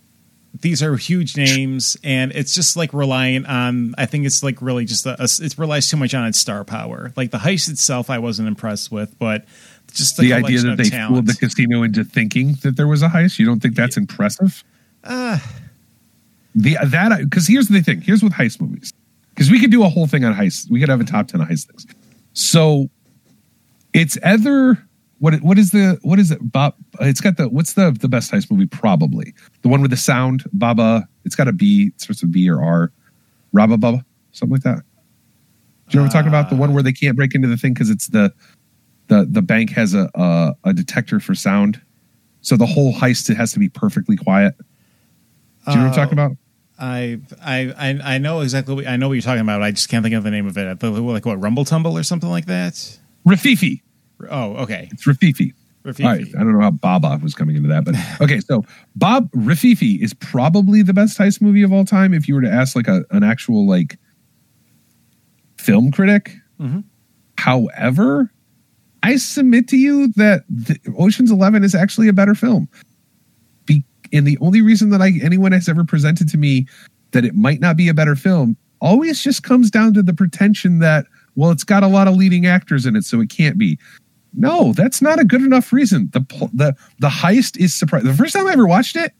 these 0.61 0.83
are 0.83 0.97
huge 0.97 1.37
names, 1.37 1.97
and 2.03 2.33
it's 2.33 2.55
just 2.55 2.77
like 2.77 2.93
relying 2.93 3.45
on. 3.47 3.95
I 3.99 4.07
think 4.07 4.27
it's 4.27 4.43
like 4.43 4.63
really 4.63 4.85
just 4.85 5.07
a, 5.07 5.21
a, 5.21 5.29
it 5.45 5.59
relies 5.59 5.89
too 5.89 5.97
much 5.97 6.15
on 6.15 6.27
its 6.27 6.39
star 6.39 6.65
power. 6.65 7.13
Like 7.15 7.31
the 7.31 7.39
heist 7.39 7.69
itself, 7.69 8.11
I 8.11 8.19
wasn't 8.19 8.49
impressed 8.49 8.91
with, 8.91 9.19
but 9.19 9.45
just 9.93 10.17
the, 10.17 10.25
the 10.25 10.33
idea 10.33 10.61
that 10.61 10.77
they 10.77 10.85
talent. 10.85 11.15
fooled 11.15 11.27
the 11.27 11.35
casino 11.35 11.83
into 11.83 12.05
thinking 12.05 12.55
that 12.63 12.77
there 12.77 12.87
was 12.87 13.03
a 13.03 13.09
heist. 13.09 13.39
You 13.39 13.47
don't 13.47 13.61
think 13.61 13.75
that's 13.75 13.97
impressive? 13.97 14.65
Uh, 15.05 15.39
the 16.55 16.79
that 16.83 17.21
because 17.21 17.47
here's 17.47 17.69
the 17.69 17.83
thing. 17.83 18.01
Here's 18.01 18.23
with 18.23 18.33
heist 18.33 18.61
movies 18.61 18.93
because 19.35 19.51
we 19.51 19.61
could 19.61 19.71
do 19.71 19.85
a 19.85 19.89
whole 19.89 20.07
thing 20.07 20.25
on 20.25 20.35
heists. 20.35 20.71
We 20.71 20.81
could 20.81 20.89
have 20.89 21.01
a 21.01 21.05
top 21.05 21.29
ten 21.29 21.41
of 21.41 21.49
heist 21.49 21.67
things. 21.67 21.87
So 22.33 22.89
it's 23.93 24.19
either 24.25 24.86
what 25.19 25.35
what 25.43 25.59
is 25.59 25.71
the 25.71 25.99
what 26.03 26.19
is 26.19 26.31
it 26.31 26.39
bob 26.41 26.75
it's 27.01 27.21
got 27.21 27.37
the 27.37 27.49
what's 27.49 27.75
the 27.75 27.91
the 28.01 28.09
best 28.09 28.31
heist 28.31 28.51
movie 28.51 28.67
probably 28.67 29.35
the 29.63 29.69
one 29.69 29.81
with 29.81 29.91
the 29.91 29.97
sound 29.97 30.45
baba 30.53 31.09
it's 31.25 31.35
got 31.35 31.49
a 31.49 31.53
b 31.53 31.87
it 31.95 32.01
starts 32.01 32.23
with 32.23 32.33
b 32.33 32.49
or 32.49 32.63
r 32.63 32.93
rabba 33.53 33.77
baba 33.79 34.05
something 34.33 34.55
like 34.55 34.63
that 34.63 34.83
do 35.89 35.93
you 35.93 35.99
know 35.99 36.03
what 36.03 36.07
i'm 36.07 36.11
talking 36.11 36.29
about 36.29 36.51
the 36.51 36.57
one 36.57 36.75
where 36.75 36.83
they 36.83 36.93
can't 36.93 37.17
break 37.17 37.35
into 37.35 37.49
the 37.49 37.57
thing 37.57 37.73
because 37.73 37.91
it's 37.91 38.09
the 38.09 38.33
the 39.09 39.27
the 39.31 39.43
bank 39.43 39.71
has 39.71 39.95
a, 39.95 40.11
a, 40.15 40.55
a 40.65 40.73
detector 40.73 41.21
for 41.21 41.35
sound 41.35 41.81
so 42.41 42.57
the 42.57 42.67
whole 42.67 42.93
heist 42.93 43.31
it 43.31 43.37
has 43.37 43.53
to 43.53 43.59
be 43.59 43.69
perfectly 43.69 44.17
quiet 44.17 44.55
do 44.59 45.73
you 45.73 45.77
know 45.77 45.85
what 45.85 45.87
i'm 45.87 45.93
uh, 45.93 45.95
talking 45.95 46.13
about 46.13 46.33
I 46.79 47.21
I 47.43 47.99
I 48.05 48.19
know 48.19 48.41
exactly. 48.41 48.75
What, 48.75 48.87
I 48.87 48.97
know 48.97 49.09
what 49.09 49.15
you're 49.15 49.23
talking 49.23 49.41
about. 49.41 49.63
I 49.63 49.71
just 49.71 49.89
can't 49.89 50.03
think 50.03 50.15
of 50.15 50.25
the 50.25 50.31
name 50.31 50.47
of 50.47 50.59
it. 50.59 50.83
Like 50.83 51.25
what 51.25 51.41
Rumble 51.41 51.65
Tumble 51.65 51.97
or 51.97 52.03
something 52.03 52.29
like 52.29 52.45
that. 52.47 52.99
Rififi. 53.27 53.81
Oh, 54.31 54.57
okay. 54.57 54.89
It's. 54.93 55.07
Rififi. 55.07 55.53
All 56.05 56.11
right. 56.11 56.27
I 56.35 56.39
don't 56.41 56.53
know 56.53 56.61
how 56.61 56.73
Baba 56.73 57.21
was 57.23 57.35
coming 57.35 57.55
into 57.55 57.69
that, 57.69 57.85
but 57.85 57.95
okay. 58.21 58.41
So 58.41 58.65
Bob 58.97 59.31
Rififi 59.31 60.03
is 60.03 60.15
probably 60.15 60.83
the 60.83 60.93
best 60.93 61.17
heist 61.17 61.41
movie 61.41 61.63
of 61.63 61.73
all 61.73 61.85
time. 61.85 62.13
If 62.13 62.27
you 62.27 62.35
were 62.35 62.41
to 62.41 62.51
ask 62.51 62.75
like 62.75 62.89
a, 62.89 63.05
an 63.13 63.23
actual 63.23 63.67
like 63.67 63.99
film 65.59 65.91
critic. 65.91 66.35
Mm-hmm. 66.61 66.81
However, 67.39 68.33
I 69.03 69.17
submit 69.17 69.69
to 69.69 69.77
you 69.77 70.09
that 70.15 70.43
Ocean's 70.99 71.31
Eleven 71.31 71.63
is 71.63 71.75
actually 71.75 72.09
a 72.09 72.13
better 72.13 72.35
film. 72.35 72.69
Be- 73.67 73.85
and 74.13 74.27
the 74.27 74.39
only 74.41 74.63
reason 74.63 74.91
that 74.91 75.01
I 75.01 75.13
anyone 75.23 75.53
has 75.53 75.69
ever 75.69 75.85
presented 75.85 76.29
to 76.31 76.39
me 76.39 76.67
that 77.13 77.25
it 77.25 77.35
might 77.35 77.61
not 77.61 77.77
be 77.77 77.89
a 77.89 77.95
better 77.95 78.17
film 78.17 78.57
always 78.81 79.23
just 79.23 79.43
comes 79.43 79.71
down 79.71 79.95
to 79.95 80.03
the 80.03 80.15
pretension 80.15 80.81
that 80.81 81.07
well, 81.37 81.51
it's 81.51 81.65
got 81.65 81.83
a 81.83 81.89
lot 81.89 82.09
of 82.09 82.17
leading 82.17 82.47
actors 82.47 82.87
in 82.87 82.97
it, 82.97 83.05
so 83.05 83.21
it 83.21 83.29
can't 83.29 83.59
be. 83.59 83.79
No, 84.37 84.73
that's 84.75 85.01
not 85.01 85.19
a 85.19 85.25
good 85.25 85.41
enough 85.41 85.73
reason. 85.73 86.11
The 86.13 86.21
the 86.53 86.77
the 86.99 87.09
heist 87.09 87.57
is 87.57 87.75
surprising. 87.75 88.09
The 88.09 88.15
first 88.15 88.35
time 88.35 88.47
I 88.47 88.53
ever 88.53 88.67
watched 88.67 88.97
it, 88.97 89.13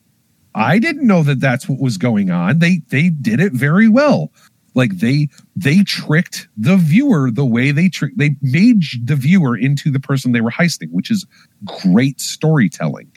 I 0.55 0.79
didn't 0.79 1.07
know 1.07 1.23
that 1.23 1.41
that's 1.41 1.69
what 1.69 1.81
was 1.81 1.97
going 1.97 2.31
on. 2.31 2.59
They 2.59 2.83
they 2.91 3.09
did 3.09 3.41
it 3.41 3.53
very 3.53 3.89
well. 3.89 4.31
Like 4.75 4.99
they 4.99 5.29
they 5.57 5.83
tricked 5.83 6.49
the 6.57 6.77
viewer 6.77 7.31
the 7.31 7.47
way 7.47 7.71
they 7.71 7.89
trick 7.89 8.13
they 8.17 8.37
made 8.43 8.83
the 9.03 9.17
viewer 9.17 9.57
into 9.57 9.91
the 9.91 10.01
person 10.01 10.33
they 10.33 10.43
were 10.43 10.51
heisting, 10.51 10.91
which 10.91 11.11
is 11.11 11.27
great 11.65 12.21
storytelling. 12.21 13.11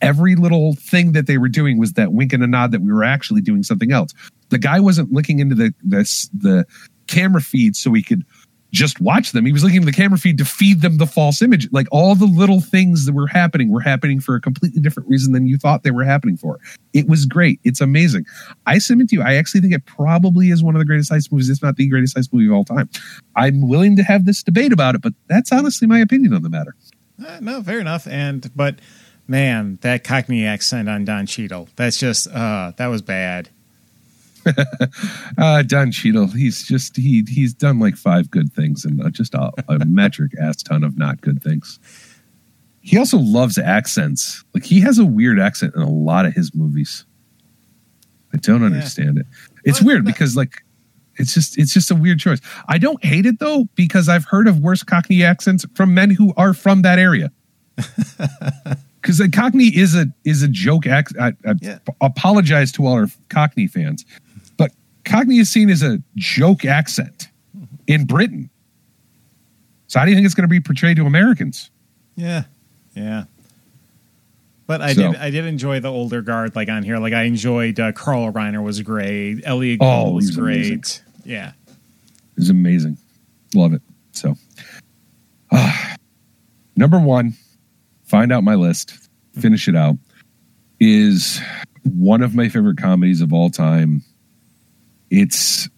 Every 0.00 0.36
little 0.36 0.74
thing 0.74 1.12
that 1.12 1.26
they 1.26 1.38
were 1.38 1.48
doing 1.48 1.78
was 1.78 1.94
that 1.94 2.12
wink 2.12 2.32
and 2.32 2.42
a 2.42 2.46
nod 2.46 2.70
that 2.70 2.82
we 2.82 2.92
were 2.92 3.04
actually 3.04 3.40
doing 3.40 3.64
something 3.64 3.90
else. 3.90 4.12
The 4.50 4.58
guy 4.58 4.78
wasn't 4.78 5.12
looking 5.12 5.40
into 5.40 5.56
the 5.56 5.74
this 5.82 6.28
the 6.32 6.66
camera 7.08 7.40
feed 7.40 7.74
so 7.74 7.92
he 7.92 8.02
could 8.02 8.24
just 8.72 9.00
watch 9.00 9.32
them. 9.32 9.44
He 9.44 9.52
was 9.52 9.62
looking 9.62 9.80
at 9.80 9.84
the 9.84 9.92
camera 9.92 10.18
feed 10.18 10.38
to 10.38 10.44
feed 10.44 10.80
them 10.80 10.96
the 10.96 11.06
false 11.06 11.42
image. 11.42 11.68
Like 11.72 11.86
all 11.92 12.14
the 12.14 12.26
little 12.26 12.60
things 12.60 13.04
that 13.04 13.12
were 13.12 13.26
happening 13.26 13.70
were 13.70 13.80
happening 13.80 14.18
for 14.18 14.34
a 14.34 14.40
completely 14.40 14.80
different 14.80 15.08
reason 15.08 15.32
than 15.32 15.46
you 15.46 15.58
thought 15.58 15.82
they 15.82 15.90
were 15.90 16.04
happening 16.04 16.36
for. 16.36 16.58
It 16.94 17.06
was 17.06 17.26
great. 17.26 17.60
It's 17.64 17.80
amazing. 17.80 18.24
I 18.66 18.78
submit 18.78 19.10
to 19.10 19.16
you, 19.16 19.22
I 19.22 19.34
actually 19.34 19.60
think 19.60 19.74
it 19.74 19.84
probably 19.84 20.50
is 20.50 20.62
one 20.62 20.74
of 20.74 20.78
the 20.78 20.86
greatest 20.86 21.12
heist 21.12 21.30
movies, 21.30 21.50
if 21.50 21.62
not 21.62 21.76
the 21.76 21.88
greatest 21.88 22.16
heist 22.16 22.32
movie 22.32 22.46
of 22.46 22.54
all 22.54 22.64
time. 22.64 22.88
I'm 23.36 23.68
willing 23.68 23.96
to 23.96 24.02
have 24.02 24.24
this 24.24 24.42
debate 24.42 24.72
about 24.72 24.94
it, 24.94 25.02
but 25.02 25.12
that's 25.28 25.52
honestly 25.52 25.86
my 25.86 26.00
opinion 26.00 26.32
on 26.32 26.42
the 26.42 26.50
matter. 26.50 26.74
Uh, 27.24 27.40
no, 27.40 27.62
fair 27.62 27.78
enough. 27.78 28.06
And 28.08 28.50
but 28.56 28.76
man, 29.28 29.78
that 29.82 30.02
Cockney 30.02 30.46
accent 30.46 30.88
on 30.88 31.04
Don 31.04 31.26
Cheadle, 31.26 31.68
that's 31.76 31.98
just 31.98 32.26
uh 32.28 32.72
that 32.76 32.86
was 32.86 33.02
bad. 33.02 33.50
uh, 35.38 35.62
Don 35.62 35.90
Cheadle, 35.90 36.28
he's 36.28 36.66
just 36.66 36.96
he 36.96 37.24
he's 37.28 37.54
done 37.54 37.78
like 37.78 37.96
five 37.96 38.30
good 38.30 38.52
things 38.52 38.84
and 38.84 39.02
uh, 39.02 39.10
just 39.10 39.34
a, 39.34 39.52
a 39.68 39.78
metric 39.86 40.32
ass 40.40 40.62
ton 40.62 40.84
of 40.84 40.98
not 40.98 41.20
good 41.20 41.42
things. 41.42 41.78
He 42.80 42.98
also 42.98 43.18
loves 43.18 43.58
accents. 43.58 44.44
Like 44.54 44.64
he 44.64 44.80
has 44.80 44.98
a 44.98 45.04
weird 45.04 45.38
accent 45.38 45.74
in 45.74 45.82
a 45.82 45.90
lot 45.90 46.26
of 46.26 46.34
his 46.34 46.54
movies. 46.54 47.04
I 48.34 48.38
don't 48.38 48.64
understand 48.64 49.18
it. 49.18 49.26
It's 49.64 49.80
well, 49.80 49.88
weird 49.88 50.04
because 50.04 50.36
like 50.36 50.62
it's 51.16 51.34
just 51.34 51.58
it's 51.58 51.72
just 51.72 51.90
a 51.90 51.94
weird 51.94 52.18
choice. 52.18 52.40
I 52.68 52.78
don't 52.78 53.04
hate 53.04 53.26
it 53.26 53.38
though 53.38 53.66
because 53.74 54.08
I've 54.08 54.24
heard 54.24 54.48
of 54.48 54.60
worse 54.60 54.82
Cockney 54.82 55.22
accents 55.22 55.64
from 55.74 55.94
men 55.94 56.10
who 56.10 56.32
are 56.36 56.54
from 56.54 56.82
that 56.82 56.98
area. 56.98 57.30
Because 59.02 59.20
Cockney 59.34 59.76
is 59.76 59.96
a 59.96 60.06
is 60.24 60.42
a 60.42 60.48
joke. 60.48 60.86
Ac- 60.86 61.16
I, 61.20 61.32
I 61.44 61.54
yeah. 61.60 61.78
apologize 62.00 62.70
to 62.72 62.86
all 62.86 62.92
our 62.94 63.08
Cockney 63.30 63.66
fans. 63.66 64.06
Cockney 65.04 65.38
is 65.38 65.50
seen 65.50 65.70
as 65.70 65.82
a 65.82 66.02
joke 66.16 66.64
accent 66.64 67.28
in 67.86 68.04
Britain. 68.04 68.50
So 69.86 69.98
how 69.98 70.04
do 70.04 70.10
you 70.10 70.16
think 70.16 70.24
it's 70.24 70.34
going 70.34 70.48
to 70.48 70.48
be 70.48 70.60
portrayed 70.60 70.96
to 70.96 71.06
Americans? 71.06 71.70
Yeah, 72.16 72.44
yeah. 72.94 73.24
But 74.66 74.80
I 74.80 74.94
so. 74.94 75.12
did 75.12 75.20
I 75.20 75.30
did 75.30 75.44
enjoy 75.44 75.80
the 75.80 75.90
older 75.90 76.22
guard 76.22 76.56
like 76.56 76.68
on 76.68 76.82
here. 76.82 76.98
Like 76.98 77.12
I 77.12 77.24
enjoyed 77.24 77.78
uh, 77.78 77.92
Carl 77.92 78.32
Reiner 78.32 78.62
was 78.62 78.80
great. 78.80 79.42
Elliott 79.44 79.80
Gould 79.80 80.08
oh, 80.08 80.12
was 80.12 80.30
great. 80.30 80.66
Amazing. 80.66 80.82
Yeah, 81.24 81.52
it's 82.36 82.48
amazing. 82.48 82.96
Love 83.54 83.74
it. 83.74 83.82
So, 84.12 84.34
uh, 85.50 85.94
number 86.76 86.98
one, 86.98 87.34
find 88.04 88.32
out 88.32 88.44
my 88.44 88.54
list. 88.54 88.94
Finish 89.38 89.68
it 89.68 89.76
out. 89.76 89.96
Is 90.80 91.40
one 91.82 92.22
of 92.22 92.34
my 92.34 92.48
favorite 92.48 92.78
comedies 92.78 93.20
of 93.20 93.32
all 93.32 93.50
time 93.50 94.02
it's 95.12 95.68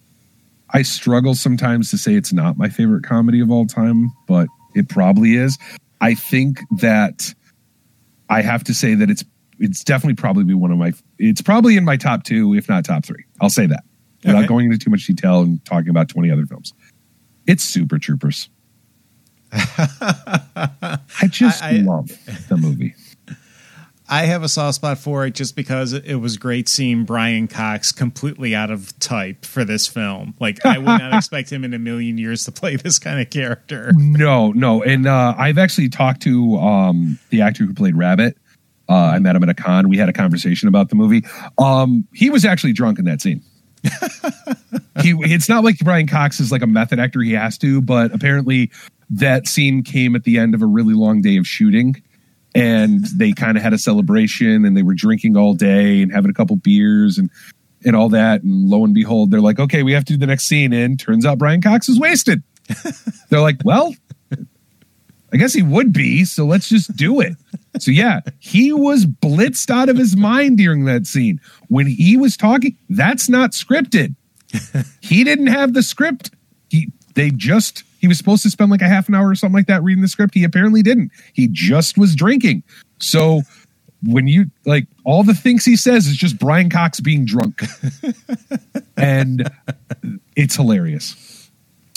I 0.70 0.82
struggle 0.82 1.34
sometimes 1.34 1.90
to 1.90 1.98
say 1.98 2.14
it's 2.14 2.32
not 2.32 2.56
my 2.56 2.68
favorite 2.68 3.02
comedy 3.04 3.40
of 3.40 3.50
all 3.50 3.66
time, 3.66 4.12
but 4.26 4.46
it 4.74 4.88
probably 4.88 5.34
is. 5.34 5.58
I 6.00 6.14
think 6.14 6.60
that 6.78 7.34
I 8.28 8.42
have 8.42 8.64
to 8.64 8.74
say 8.74 8.94
that 8.94 9.10
it's 9.10 9.24
it's 9.58 9.84
definitely 9.84 10.14
probably 10.14 10.44
be 10.44 10.54
one 10.54 10.70
of 10.70 10.78
my 10.78 10.92
it's 11.18 11.42
probably 11.42 11.76
in 11.76 11.84
my 11.84 11.96
top 11.96 12.22
two, 12.22 12.54
if 12.54 12.68
not 12.68 12.84
top 12.84 13.04
three. 13.04 13.24
I'll 13.40 13.50
say 13.50 13.66
that 13.66 13.82
without 14.24 14.38
okay. 14.38 14.46
going 14.46 14.66
into 14.66 14.78
too 14.78 14.90
much 14.90 15.06
detail 15.06 15.42
and 15.42 15.62
talking 15.64 15.90
about 15.90 16.08
20 16.08 16.30
other 16.30 16.46
films. 16.46 16.72
It's 17.46 17.62
Super 17.62 17.98
Troopers. 17.98 18.48
I 19.52 20.98
just 21.28 21.62
I, 21.62 21.70
I, 21.70 21.72
love 21.80 22.08
the 22.48 22.56
movie. 22.56 22.94
I 24.08 24.26
have 24.26 24.42
a 24.42 24.48
soft 24.48 24.76
spot 24.76 24.98
for 24.98 25.24
it 25.24 25.34
just 25.34 25.56
because 25.56 25.94
it 25.94 26.16
was 26.16 26.36
great 26.36 26.68
seeing 26.68 27.04
Brian 27.04 27.48
Cox 27.48 27.90
completely 27.90 28.54
out 28.54 28.70
of 28.70 28.98
type 28.98 29.46
for 29.46 29.64
this 29.64 29.86
film. 29.86 30.34
Like 30.38 30.64
I 30.64 30.76
would 30.76 30.86
not 30.86 31.14
expect 31.16 31.50
him 31.50 31.64
in 31.64 31.72
a 31.72 31.78
million 31.78 32.18
years 32.18 32.44
to 32.44 32.52
play 32.52 32.76
this 32.76 32.98
kind 32.98 33.20
of 33.20 33.30
character. 33.30 33.92
No, 33.96 34.52
no, 34.52 34.82
and 34.82 35.06
uh, 35.06 35.34
I've 35.38 35.56
actually 35.56 35.88
talked 35.88 36.22
to 36.22 36.56
um, 36.56 37.18
the 37.30 37.40
actor 37.40 37.64
who 37.64 37.72
played 37.72 37.96
Rabbit. 37.96 38.36
Uh, 38.88 38.94
I 38.94 39.18
met 39.20 39.34
him 39.34 39.42
at 39.42 39.48
a 39.48 39.54
con. 39.54 39.88
We 39.88 39.96
had 39.96 40.10
a 40.10 40.12
conversation 40.12 40.68
about 40.68 40.90
the 40.90 40.96
movie. 40.96 41.24
Um, 41.56 42.06
he 42.12 42.28
was 42.28 42.44
actually 42.44 42.74
drunk 42.74 42.98
in 42.98 43.06
that 43.06 43.22
scene. 43.22 43.42
he, 45.02 45.14
it's 45.20 45.48
not 45.48 45.64
like 45.64 45.78
Brian 45.78 46.06
Cox 46.06 46.40
is 46.40 46.52
like 46.52 46.60
a 46.60 46.66
method 46.66 46.98
actor. 46.98 47.22
He 47.22 47.32
has 47.32 47.56
to, 47.58 47.80
but 47.80 48.14
apparently 48.14 48.70
that 49.08 49.46
scene 49.46 49.82
came 49.82 50.14
at 50.14 50.24
the 50.24 50.38
end 50.38 50.54
of 50.54 50.60
a 50.60 50.66
really 50.66 50.94
long 50.94 51.22
day 51.22 51.38
of 51.38 51.46
shooting 51.46 52.02
and 52.54 53.04
they 53.16 53.32
kind 53.32 53.56
of 53.56 53.62
had 53.62 53.72
a 53.72 53.78
celebration 53.78 54.64
and 54.64 54.76
they 54.76 54.82
were 54.82 54.94
drinking 54.94 55.36
all 55.36 55.54
day 55.54 56.02
and 56.02 56.12
having 56.12 56.30
a 56.30 56.34
couple 56.34 56.56
beers 56.56 57.18
and 57.18 57.30
and 57.84 57.94
all 57.96 58.08
that 58.08 58.42
and 58.42 58.68
lo 58.68 58.84
and 58.84 58.94
behold 58.94 59.30
they're 59.30 59.40
like 59.40 59.58
okay 59.58 59.82
we 59.82 59.92
have 59.92 60.04
to 60.04 60.14
do 60.14 60.18
the 60.18 60.26
next 60.26 60.44
scene 60.44 60.72
and 60.72 60.98
turns 60.98 61.26
out 61.26 61.38
brian 61.38 61.60
cox 61.60 61.88
is 61.88 61.98
wasted. 61.98 62.42
They're 63.28 63.42
like 63.42 63.58
well 63.64 63.94
i 65.32 65.36
guess 65.36 65.52
he 65.52 65.62
would 65.62 65.92
be 65.92 66.24
so 66.24 66.46
let's 66.46 66.68
just 66.68 66.96
do 66.96 67.20
it. 67.20 67.34
So 67.78 67.90
yeah 67.90 68.20
he 68.38 68.72
was 68.72 69.04
blitzed 69.04 69.70
out 69.70 69.88
of 69.88 69.96
his 69.96 70.16
mind 70.16 70.58
during 70.58 70.84
that 70.86 71.06
scene. 71.06 71.40
When 71.68 71.86
he 71.86 72.16
was 72.16 72.36
talking 72.36 72.78
that's 72.88 73.28
not 73.28 73.50
scripted. 73.50 74.14
He 75.00 75.24
didn't 75.24 75.48
have 75.48 75.74
the 75.74 75.82
script. 75.82 76.30
He 76.70 76.90
they 77.14 77.30
just 77.30 77.82
he 78.04 78.08
was 78.08 78.18
supposed 78.18 78.42
to 78.42 78.50
spend 78.50 78.70
like 78.70 78.82
a 78.82 78.86
half 78.86 79.08
an 79.08 79.14
hour 79.14 79.30
or 79.30 79.34
something 79.34 79.54
like 79.54 79.66
that 79.66 79.82
reading 79.82 80.02
the 80.02 80.08
script. 80.08 80.34
He 80.34 80.44
apparently 80.44 80.82
didn't. 80.82 81.10
He 81.32 81.48
just 81.50 81.96
was 81.96 82.14
drinking. 82.14 82.62
So 83.00 83.40
when 84.04 84.26
you 84.26 84.50
like 84.66 84.86
all 85.04 85.22
the 85.22 85.32
things 85.32 85.64
he 85.64 85.74
says 85.74 86.06
is 86.06 86.14
just 86.14 86.38
Brian 86.38 86.68
Cox 86.68 87.00
being 87.00 87.24
drunk, 87.24 87.62
and 88.98 89.50
it's 90.36 90.56
hilarious. 90.56 91.48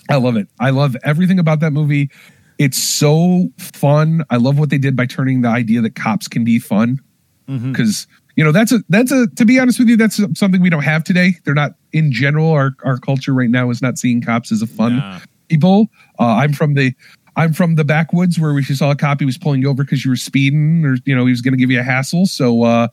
I 0.10 0.16
love 0.16 0.38
it. 0.38 0.48
I 0.62 0.70
love 0.70 0.96
everything 1.04 1.40
about 1.40 1.60
that 1.60 1.72
movie. 1.72 2.10
It's 2.58 2.78
so 2.78 3.50
fun. 3.58 4.24
I 4.30 4.38
love 4.38 4.58
what 4.58 4.70
they 4.70 4.78
did 4.78 4.96
by 4.96 5.08
turning 5.08 5.42
the 5.42 5.50
idea 5.50 5.82
that 5.82 5.96
cops 5.96 6.30
can 6.30 6.46
be 6.46 6.58
fun 6.58 7.02
mm-hmm. 7.50 7.74
because 7.74 8.08
you 8.38 8.46
know 8.46 8.54
that's 8.54 8.72
a 8.72 8.80
that's 8.88 9.12
a 9.12 9.28
to 9.36 9.44
be 9.44 9.60
honest 9.60 9.78
with 9.78 9.90
you 9.90 9.98
that's 9.98 10.22
something 10.40 10.62
we 10.62 10.70
don't 10.70 10.84
have 10.84 11.04
today. 11.04 11.34
They're 11.44 11.54
not 11.54 11.74
in 11.92 12.14
general. 12.14 12.52
Our 12.52 12.78
our 12.86 12.98
culture 12.98 13.34
right 13.34 13.50
now 13.50 13.70
is 13.72 13.82
not 13.82 13.98
seeing 13.98 14.22
cops 14.22 14.54
as 14.54 14.62
a 14.62 14.68
fun 14.68 15.00
Nah. 15.00 15.20
People. 15.50 15.88
Uh, 16.20 16.26
I'm 16.42 16.54
from 16.54 16.74
the 16.74 16.94
I'm 17.36 17.54
from 17.54 17.76
the 17.76 17.84
backwoods 17.84 18.40
where 18.40 18.58
if 18.58 18.68
you 18.70 18.76
saw 18.76 18.92
a 18.92 18.96
cop, 18.96 19.20
he 19.20 19.26
was 19.26 19.38
pulling 19.38 19.62
you 19.62 19.70
over 19.70 19.84
because 19.84 20.04
you 20.04 20.12
were 20.12 20.16
speeding, 20.18 20.84
or 20.86 20.98
you 21.06 21.16
know 21.16 21.26
he 21.26 21.32
was 21.32 21.42
going 21.42 21.54
to 21.54 21.58
give 21.58 21.70
you 21.72 21.80
a 21.80 21.84
hassle. 21.84 22.26
So 22.26 22.64
uh, 22.64 22.88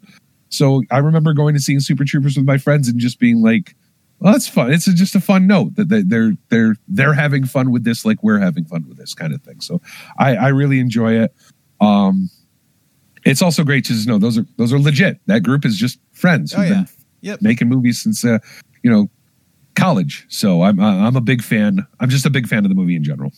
so 0.50 0.82
I 0.90 0.98
remember 0.98 1.32
going 1.32 1.54
to 1.54 1.60
seeing 1.60 1.80
Super 1.80 2.04
Troopers 2.04 2.36
with 2.36 2.46
my 2.46 2.58
friends 2.58 2.88
and 2.88 2.98
just 2.98 3.18
being 3.18 3.42
like, 3.42 3.74
"Well, 4.20 4.32
that's 4.32 4.46
fun. 4.48 4.70
It's 4.72 4.84
just 4.84 5.14
a 5.14 5.20
fun 5.20 5.46
note 5.46 5.74
that 5.76 5.88
they- 5.88 6.02
they're 6.02 6.32
they're 6.50 6.76
they're 6.88 7.14
having 7.14 7.44
fun 7.46 7.70
with 7.72 7.84
this, 7.84 8.04
like 8.04 8.22
we're 8.22 8.38
having 8.38 8.64
fun 8.64 8.84
with 8.88 8.98
this 8.98 9.14
kind 9.14 9.32
of 9.32 9.42
thing." 9.42 9.60
So 9.60 9.80
I 10.18 10.36
I 10.36 10.48
really 10.48 10.78
enjoy 10.78 11.14
it. 11.14 11.34
Um, 11.80 12.28
it's 13.24 13.40
also 13.40 13.64
great 13.64 13.84
to 13.86 13.94
just 13.94 14.06
know 14.06 14.18
those 14.18 14.36
are 14.36 14.44
those 14.58 14.72
are 14.72 14.78
legit. 14.78 15.18
That 15.26 15.42
group 15.42 15.64
is 15.64 15.76
just 15.78 15.98
friends 16.12 16.52
Oh, 16.52 16.58
who've 16.58 16.68
yeah. 16.68 16.74
been 16.82 16.88
Yep. 17.22 17.40
making 17.40 17.68
movies 17.70 18.02
since 18.02 18.22
uh, 18.24 18.38
you 18.82 18.90
know 18.90 19.08
college. 19.74 20.26
So 20.28 20.62
I'm 20.62 20.80
I'm 20.80 21.16
a 21.16 21.20
big 21.20 21.42
fan. 21.42 21.86
I'm 22.00 22.08
just 22.08 22.26
a 22.26 22.30
big 22.30 22.46
fan 22.48 22.64
of 22.64 22.68
the 22.68 22.74
movie 22.74 22.96
in 22.96 23.04
general. 23.04 23.32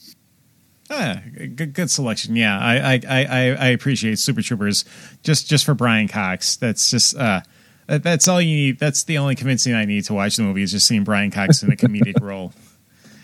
Ah, 0.89 1.21
good, 1.57 1.73
good 1.73 1.91
selection. 1.91 2.37
Yeah, 2.37 2.57
I, 2.59 2.95
I, 2.95 3.01
I, 3.09 3.41
I 3.59 3.67
appreciate 3.71 4.21
Super 4.21 4.41
Troopers 4.41 4.85
just 5.25 5.49
just 5.49 5.65
for 5.65 5.75
Brian 5.75 6.07
Cox. 6.07 6.57
That's 6.57 6.91
just 6.91 7.17
uh, 7.17 7.41
that's 7.89 8.29
all 8.29 8.41
you 8.41 8.55
need. 8.55 8.79
That's 8.79 9.03
the 9.05 9.19
only 9.19 9.35
convincing 9.35 9.75
I 9.75 9.85
need 9.85 10.05
to 10.05 10.15
watch 10.15 10.37
the 10.37 10.43
movie 10.45 10.63
is 10.63 10.71
just 10.73 10.87
seeing 10.87 11.03
Brian 11.05 11.31
Cox 11.31 11.63
in 11.63 11.73
a 11.73 11.77
comedic 11.77 12.21
role. 12.23 12.53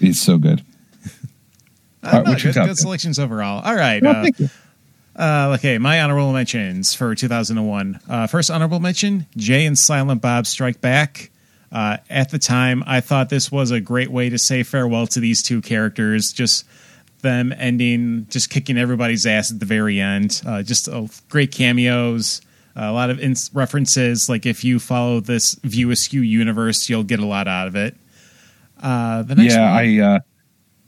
He's 0.01 0.21
so 0.21 0.39
good. 0.39 0.65
Uh, 2.03 2.09
All 2.09 2.13
right, 2.15 2.25
no, 2.25 2.31
what's 2.33 2.43
your 2.43 2.53
good, 2.53 2.59
top 2.59 2.69
good 2.69 2.79
selections 2.79 3.19
overall. 3.21 3.63
All 3.65 3.77
right. 3.77 4.03
Well, 4.03 4.17
uh, 4.17 4.23
thank 4.23 4.41
you. 4.41 4.49
uh, 5.15 5.55
okay, 5.59 5.79
my 5.79 6.01
honorable 6.01 6.33
mentions 6.33 6.95
for 6.95 7.15
2001. 7.15 8.01
Uh, 8.09 8.27
first 8.27 8.51
honorable 8.51 8.81
mention: 8.81 9.27
Jay 9.37 9.67
and 9.67 9.79
Silent 9.79 10.21
Bob 10.21 10.47
Strike 10.47 10.81
Back. 10.81 11.31
Uh, 11.73 11.97
at 12.11 12.31
the 12.31 12.39
time, 12.39 12.85
I 12.87 13.01
thought 13.01 13.31
this 13.31 13.51
was 13.51 13.71
a 13.71 13.81
great 13.81 14.11
way 14.11 14.29
to 14.29 14.39
say 14.39 14.63
farewell 14.63 15.07
to 15.09 15.21
these 15.21 15.43
two 15.43 15.63
characters. 15.63 16.33
Just 16.33 16.67
them 17.23 17.53
ending, 17.57 18.27
just 18.29 18.51
kicking 18.51 18.77
everybody's 18.77 19.27
ass 19.27 19.51
at 19.51 19.59
the 19.59 19.67
very 19.67 19.99
end. 20.01 20.43
Uh, 20.47 20.63
just 20.63 20.89
uh, 20.89 21.07
great 21.31 21.51
cameos. 21.51 22.43
a 22.77 22.93
lot 22.93 23.09
of 23.11 23.21
references. 23.55 24.29
Like 24.29 24.45
if 24.45 24.65
you 24.65 24.79
follow 24.79 25.21
this 25.21 25.55
View 25.63 25.91
Askew 25.91 26.21
universe, 26.21 26.89
you'll 26.91 27.05
get 27.05 27.21
a 27.21 27.27
lot 27.27 27.49
out 27.49 27.69
of 27.69 27.77
it. 27.77 27.97
Uh, 28.81 29.23
the 29.23 29.37
next 29.37 29.55
yeah, 29.55 29.71
one, 29.71 29.79
I, 29.79 30.01
uh, 30.01 30.19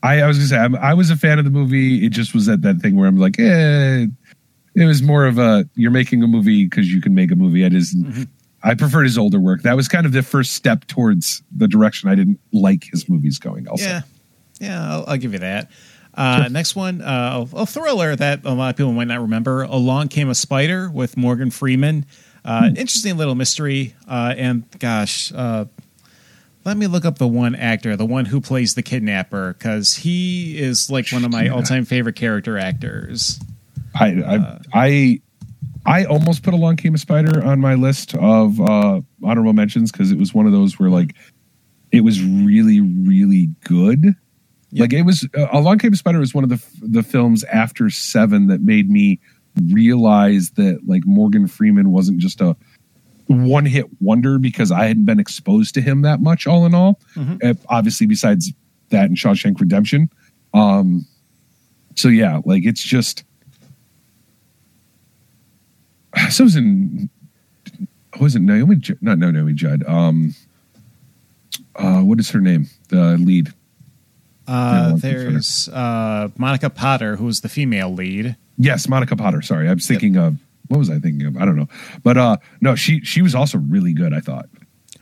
I, 0.03 0.21
I 0.23 0.27
was 0.27 0.37
gonna 0.37 0.49
say 0.49 0.59
I'm, 0.59 0.75
I 0.77 0.93
was 0.93 1.11
a 1.11 1.17
fan 1.17 1.39
of 1.39 1.45
the 1.45 1.51
movie. 1.51 2.05
It 2.05 2.11
just 2.11 2.35
was 2.35 2.49
at 2.49 2.63
that 2.63 2.79
thing 2.79 2.97
where 2.97 3.09
I'm 3.09 3.19
like, 3.19 3.39
eh. 3.39 4.07
It 4.77 4.87
was 4.87 5.03
more 5.03 5.25
of 5.25 5.39
a 5.39 5.69
you're 5.77 5.93
making 5.93 6.25
a 6.25 6.27
movie 6.27 6.65
because 6.65 6.93
you 6.93 7.01
can 7.01 7.15
make 7.15 7.31
a 7.31 7.37
movie. 7.37 7.63
It 7.63 7.73
is. 7.73 7.95
Mm-hmm. 7.95 8.25
I 8.65 8.75
preferred 8.75 9.05
his 9.05 9.19
older 9.19 9.39
work. 9.39 9.63
That 9.63 9.77
was 9.77 9.89
kind 9.89 10.07
of 10.07 10.13
the 10.13 10.23
first 10.23 10.53
step 10.53 10.87
towards 10.87 11.43
the 11.55 11.69
direction 11.69 12.09
I 12.09 12.15
didn't 12.15 12.41
like 12.53 12.85
his 12.85 13.09
movies 13.09 13.39
going. 13.39 13.69
Also, 13.69 13.85
Yeah, 13.85 14.03
yeah, 14.59 14.91
I'll, 14.91 15.05
I'll 15.07 15.17
give 15.19 15.35
you 15.35 15.41
that. 15.41 15.71
Uh, 16.15 16.49
Next 16.51 16.75
one, 16.75 17.03
uh, 17.03 17.47
a 17.53 17.67
thriller 17.67 18.17
that 18.17 18.45
a 18.45 18.55
lot 18.55 18.71
of 18.71 18.77
people 18.77 18.93
might 18.93 19.09
not 19.09 19.21
remember. 19.21 19.65
Along 19.65 20.09
Came 20.09 20.31
a 20.31 20.35
Spider 20.35 20.91
with 20.91 21.17
Morgan 21.17 21.51
Freeman. 21.51 22.07
Uh, 22.45 22.71
Interesting 22.77 23.17
little 23.17 23.35
mystery. 23.35 23.95
Uh, 24.09 24.35
and 24.37 24.65
gosh, 24.79 25.33
uh, 25.35 25.67
let 26.65 26.77
me 26.77 26.87
look 26.87 27.05
up 27.05 27.19
the 27.19 27.29
one 27.29 27.55
actor, 27.55 27.97
the 27.97 28.07
one 28.07 28.25
who 28.25 28.41
plays 28.41 28.75
the 28.75 28.83
kidnapper, 28.83 29.55
because 29.55 29.97
he 29.97 30.59
is 30.59 30.91
like 30.91 31.11
one 31.11 31.25
of 31.25 31.31
my 31.31 31.49
all-time 31.49 31.85
favorite 31.85 32.17
character 32.17 32.57
actors. 32.57 33.39
I 33.95 34.07
I 34.07 34.61
I, 34.73 35.21
I 35.87 36.05
almost 36.05 36.43
put 36.43 36.55
Along 36.55 36.77
Came 36.77 36.95
a 36.95 36.99
Spider 36.99 37.45
on 37.45 37.61
my 37.61 37.75
list 37.75 38.15
of 38.15 38.61
uh, 38.61 39.01
honorable 39.23 39.53
mentions 39.53 39.93
because 39.93 40.11
it 40.11 40.19
was 40.19 40.33
one 40.35 40.47
of 40.47 40.53
those 40.53 40.79
where 40.79 40.91
like 40.91 41.15
it 41.93 42.01
was 42.03 42.23
really 42.23 42.81
really 42.81 43.49
good. 43.65 44.15
Like 44.73 44.93
it 44.93 45.03
was 45.03 45.29
uh, 45.37 45.47
Along 45.53 45.79
Came 45.79 45.93
a 45.93 45.97
Spider 45.97 46.19
was 46.19 46.35
one 46.35 46.43
of 46.45 46.51
the 46.51 46.57
f- 46.57 46.73
the 46.81 47.03
films 47.03 47.45
after 47.45 47.91
Seven 47.91 48.47
that 48.49 48.61
made 48.63 48.89
me 48.91 49.21
realize 49.73 50.51
that 50.53 50.81
like 50.87 51.03
Morgan 51.07 51.47
Freeman 51.47 51.91
wasn't 51.93 52.19
just 52.19 52.41
a 52.41 52.57
one 53.27 53.65
hit 53.67 53.87
wonder 54.01 54.39
because 54.39 54.71
I 54.73 54.85
hadn't 54.87 55.05
been 55.05 55.21
exposed 55.21 55.75
to 55.75 55.81
him 55.81 56.03
that 56.03 56.21
much. 56.21 56.47
All 56.47 56.67
in 56.67 56.75
all, 56.75 56.99
Uh, 57.43 57.55
obviously 57.69 58.07
besides 58.07 58.53
that 58.91 59.05
and 59.07 59.17
Shawshank 59.17 59.61
Redemption. 59.61 60.11
Um, 60.53 61.07
so 61.95 62.09
yeah, 62.09 62.41
like 62.45 62.65
it's 62.65 62.83
just 62.83 63.25
so 66.31 66.45
was 66.45 66.57
in 66.57 67.11
was 68.21 68.37
it 68.37 68.43
Naomi 68.43 68.81
not 69.01 69.19
Naomi 69.19 69.53
Judd 69.53 69.83
um 69.87 70.35
uh 71.77 72.01
what 72.01 72.21
is 72.21 72.31
her 72.31 72.41
name? 72.41 72.69
The 72.89 73.17
lead. 73.19 73.53
Uh, 74.47 74.91
Yeah, 74.93 74.97
there's 75.01 75.69
uh, 75.71 76.29
Monica 76.37 76.69
Potter, 76.69 77.17
who's 77.17 77.41
the 77.41 77.49
female 77.49 77.93
lead. 77.93 78.37
yes 78.59 78.89
Monica 78.89 79.17
Potter 79.17 79.43
sorry. 79.43 79.69
I 79.69 79.75
was 79.75 79.87
thinking 79.87 80.17
of 80.17 80.37
what 80.69 80.79
was 80.79 80.91
I 80.91 80.99
thinking 80.99 81.27
of? 81.27 81.37
I 81.37 81.45
don't 81.45 81.57
know. 81.57 81.69
But 82.03 82.17
uh 82.19 82.37
no 82.61 82.75
she 82.75 83.01
she 83.01 83.23
was 83.23 83.35
also 83.35 83.59
really 83.59 83.93
good 83.93 84.13
I 84.15 84.21
thought 84.21 84.49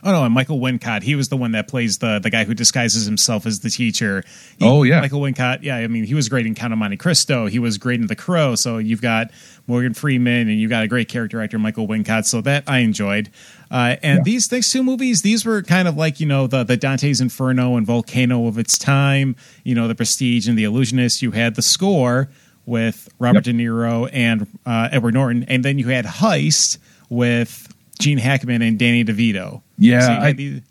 Oh 0.04 0.10
no, 0.10 0.24
and 0.24 0.34
Michael 0.34 0.58
Wincott. 0.58 1.02
He 1.02 1.14
was 1.14 1.28
the 1.28 1.36
one 1.36 1.52
that 1.52 1.68
plays 1.68 1.98
the 1.98 2.18
the 2.18 2.28
guy 2.30 2.44
who 2.44 2.54
disguises 2.54 3.06
himself 3.06 3.46
as 3.46 3.60
the 3.60 3.70
teacher. 3.70 4.24
He- 4.58 4.64
Oh, 4.64 4.82
yeah. 4.82 5.00
Michael 5.00 5.20
Wincott. 5.20 5.62
Yeah, 5.62 5.76
I 5.76 5.86
mean 5.86 6.04
he 6.04 6.14
was 6.14 6.28
great 6.28 6.44
in 6.46 6.54
Count 6.56 6.72
of 6.72 6.78
Monte 6.78 6.96
Cristo. 6.96 7.46
He 7.46 7.58
was 7.60 7.78
great 7.78 8.00
in 8.00 8.06
The 8.08 8.16
Crow. 8.16 8.54
So 8.56 8.78
you've 8.78 9.00
got 9.00 9.30
Morgan 9.68 9.94
Freeman 9.94 10.48
and 10.48 10.58
you've 10.58 10.70
got 10.70 10.82
a 10.82 10.88
great 10.88 11.08
character 11.08 11.40
actor 11.40 11.58
Michael 11.58 11.86
Wincott. 11.86 12.26
So 12.26 12.40
that 12.40 12.64
I 12.66 12.78
enjoyed. 12.78 13.30
Uh, 13.70 13.96
and 14.02 14.18
Yeah. 14.18 14.22
these 14.24 14.50
next 14.50 14.72
two 14.72 14.82
movies, 14.82 15.22
these 15.22 15.44
were 15.44 15.62
kind 15.62 15.86
of 15.86 15.96
like 15.96 16.18
you 16.18 16.26
know 16.26 16.46
the 16.48 16.64
the 16.64 16.76
Dante's 16.76 17.20
Inferno 17.20 17.76
and 17.76 17.86
Volcano 17.86 18.46
of 18.48 18.58
its 18.58 18.76
time. 18.78 19.36
You 19.62 19.74
know 19.76 19.86
the 19.86 19.94
Prestige 19.94 20.48
and 20.48 20.58
the 20.58 20.64
Illusionist. 20.64 21.22
You 21.22 21.30
had 21.30 21.54
the 21.54 21.62
score 21.62 22.28
with 22.66 23.08
Robert 23.18 23.44
De 23.44 23.52
Niro 23.52 24.08
and 24.12 24.46
uh, 24.66 24.88
Edward 24.92 25.14
Norton, 25.14 25.44
and 25.48 25.64
then 25.64 25.78
you 25.78 25.88
had 25.88 26.04
Heist 26.06 26.78
with 27.08 27.71
Gene 28.02 28.18
Hackman 28.18 28.60
and 28.62 28.78
Danny 28.78 29.04
DeVito. 29.04 29.62
Yeah, 29.78 30.00
So 30.00 30.12
I- 30.12 30.62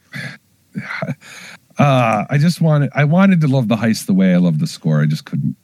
uh 1.78 2.26
I 2.30 2.38
just 2.38 2.62
wanted 2.62 2.92
I 2.94 3.04
wanted 3.06 3.42
to 3.42 3.48
love 3.48 3.68
the 3.68 3.76
heist 3.78 4.06
the 4.06 4.14
way 4.14 4.34
I 4.34 4.38
love 4.38 4.60
the 4.60 4.68
score. 4.68 5.02
I 5.02 5.06
just 5.06 5.26
couldn't. 5.26 5.56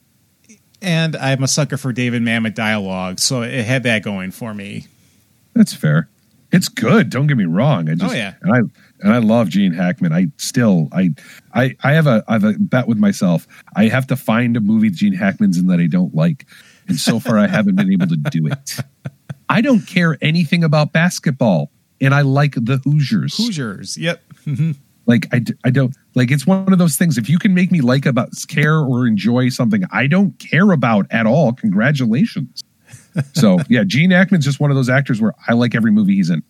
And 0.80 1.16
I'm 1.16 1.42
a 1.42 1.48
sucker 1.48 1.76
for 1.76 1.92
David 1.92 2.22
Mamet 2.22 2.54
dialogue, 2.54 3.18
so 3.18 3.42
it 3.42 3.64
had 3.64 3.82
that 3.82 4.02
going 4.04 4.30
for 4.30 4.54
me. 4.54 4.86
that's 5.54 5.74
fair. 5.74 6.08
It's 6.50 6.68
good 6.68 7.10
don't 7.10 7.26
get 7.26 7.36
me 7.36 7.44
wrong. 7.44 7.88
I 7.90 7.94
just 7.94 8.12
Oh, 8.12 8.16
yeah. 8.16 8.34
and 8.42 8.52
I 8.52 8.58
and 9.00 9.12
I 9.12 9.18
love 9.18 9.48
Gene 9.50 9.72
Hackman. 9.72 10.12
I 10.12 10.28
still 10.38 10.88
I 10.92 11.10
I 11.52 11.76
I 11.82 11.92
have 11.92 12.06
a 12.06 12.24
I 12.26 12.32
have 12.34 12.44
a 12.44 12.52
bet 12.54 12.88
with 12.88 12.98
myself. 12.98 13.46
I 13.76 13.88
have 13.88 14.06
to 14.08 14.16
find 14.16 14.56
a 14.56 14.60
movie 14.60 14.90
Gene 14.90 15.12
Hackman's 15.14 15.58
in 15.58 15.66
that 15.66 15.78
I 15.80 15.86
don't 15.86 16.14
like 16.14 16.46
and 16.88 16.98
so 16.98 17.20
far 17.20 17.38
I 17.38 17.46
haven't 17.48 17.76
been 17.76 17.92
able 17.92 18.06
to 18.06 18.16
do 18.16 18.46
it 18.46 18.76
I 19.48 19.60
don't 19.60 19.86
care 19.86 20.18
anything 20.20 20.64
about 20.64 20.92
basketball 20.92 21.70
and 22.00 22.14
I 22.14 22.22
like 22.22 22.54
the 22.54 22.78
Hoosiers 22.84 23.36
Hoosiers, 23.36 23.96
yep. 23.96 24.22
Mm-hmm. 24.46 24.72
like 25.06 25.26
I, 25.32 25.42
I 25.64 25.70
don't 25.70 25.94
like 26.14 26.30
it's 26.30 26.46
one 26.46 26.72
of 26.72 26.78
those 26.78 26.96
things 26.96 27.18
if 27.18 27.28
you 27.28 27.38
can 27.38 27.54
make 27.54 27.70
me 27.70 27.80
like 27.80 28.06
about 28.06 28.30
care 28.48 28.78
or 28.78 29.06
enjoy 29.06 29.50
something 29.50 29.84
i 29.92 30.06
don't 30.06 30.38
care 30.38 30.72
about 30.72 31.06
at 31.10 31.26
all 31.26 31.52
congratulations 31.52 32.62
so 33.34 33.58
yeah 33.68 33.84
gene 33.84 34.10
Hackman's 34.10 34.44
just 34.44 34.58
one 34.58 34.70
of 34.70 34.76
those 34.76 34.88
actors 34.88 35.20
where 35.20 35.34
i 35.46 35.52
like 35.52 35.74
every 35.74 35.90
movie 35.90 36.14
he's 36.14 36.30
in 36.30 36.42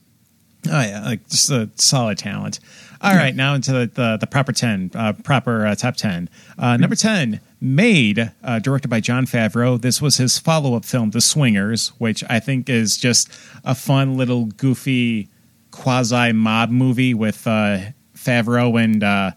Oh 0.67 0.81
yeah, 0.81 1.05
like 1.05 1.29
just 1.29 1.51
a 1.51 1.71
solid 1.77 2.19
talent. 2.19 2.61
All 3.01 3.15
right, 3.15 3.35
now 3.35 3.55
into 3.55 3.73
the 3.73 3.87
the, 3.87 4.17
the 4.21 4.27
proper 4.27 4.53
ten, 4.53 4.91
uh, 4.95 5.13
proper 5.13 5.67
uh, 5.67 5.75
top 5.75 5.97
ten. 5.97 6.29
Uh, 6.59 6.77
number 6.77 6.97
ten, 6.97 7.41
Made, 7.61 8.33
uh, 8.43 8.59
directed 8.59 8.89
by 8.89 9.01
Jon 9.01 9.27
Favreau. 9.27 9.81
This 9.81 10.03
was 10.03 10.17
his 10.17 10.39
follow 10.39 10.75
up 10.75 10.85
film, 10.85 11.11
The 11.11 11.21
Swingers, 11.21 11.89
which 11.99 12.25
I 12.29 12.41
think 12.41 12.69
is 12.69 12.97
just 12.97 13.29
a 13.65 13.75
fun 13.75 14.17
little 14.17 14.47
goofy 14.47 15.29
quasi 15.71 16.33
mob 16.33 16.71
movie 16.71 17.15
with 17.15 17.47
uh, 17.47 17.79
Favreau 18.17 18.83
and 18.83 19.05
uh, 19.05 19.31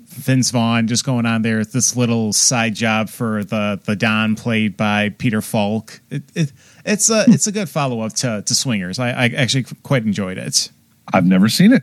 Vince 0.00 0.50
Vaughn 0.50 0.88
just 0.88 1.04
going 1.04 1.26
on 1.26 1.42
there. 1.42 1.64
This 1.64 1.96
little 1.96 2.32
side 2.32 2.74
job 2.74 3.08
for 3.08 3.44
the 3.44 3.80
the 3.84 3.94
Don 3.94 4.34
played 4.34 4.76
by 4.76 5.10
Peter 5.10 5.40
Falk. 5.40 6.00
It, 6.10 6.24
it, 6.34 6.52
it's 6.84 7.08
a 7.08 7.24
it's 7.28 7.46
a 7.46 7.52
good 7.52 7.68
follow 7.68 8.00
up 8.00 8.14
to, 8.14 8.42
to 8.44 8.54
Swingers. 8.54 8.98
I, 8.98 9.10
I 9.10 9.24
actually 9.36 9.64
quite 9.84 10.04
enjoyed 10.04 10.38
it. 10.38 10.70
i've 11.12 11.26
never 11.26 11.48
seen 11.48 11.72
it 11.72 11.82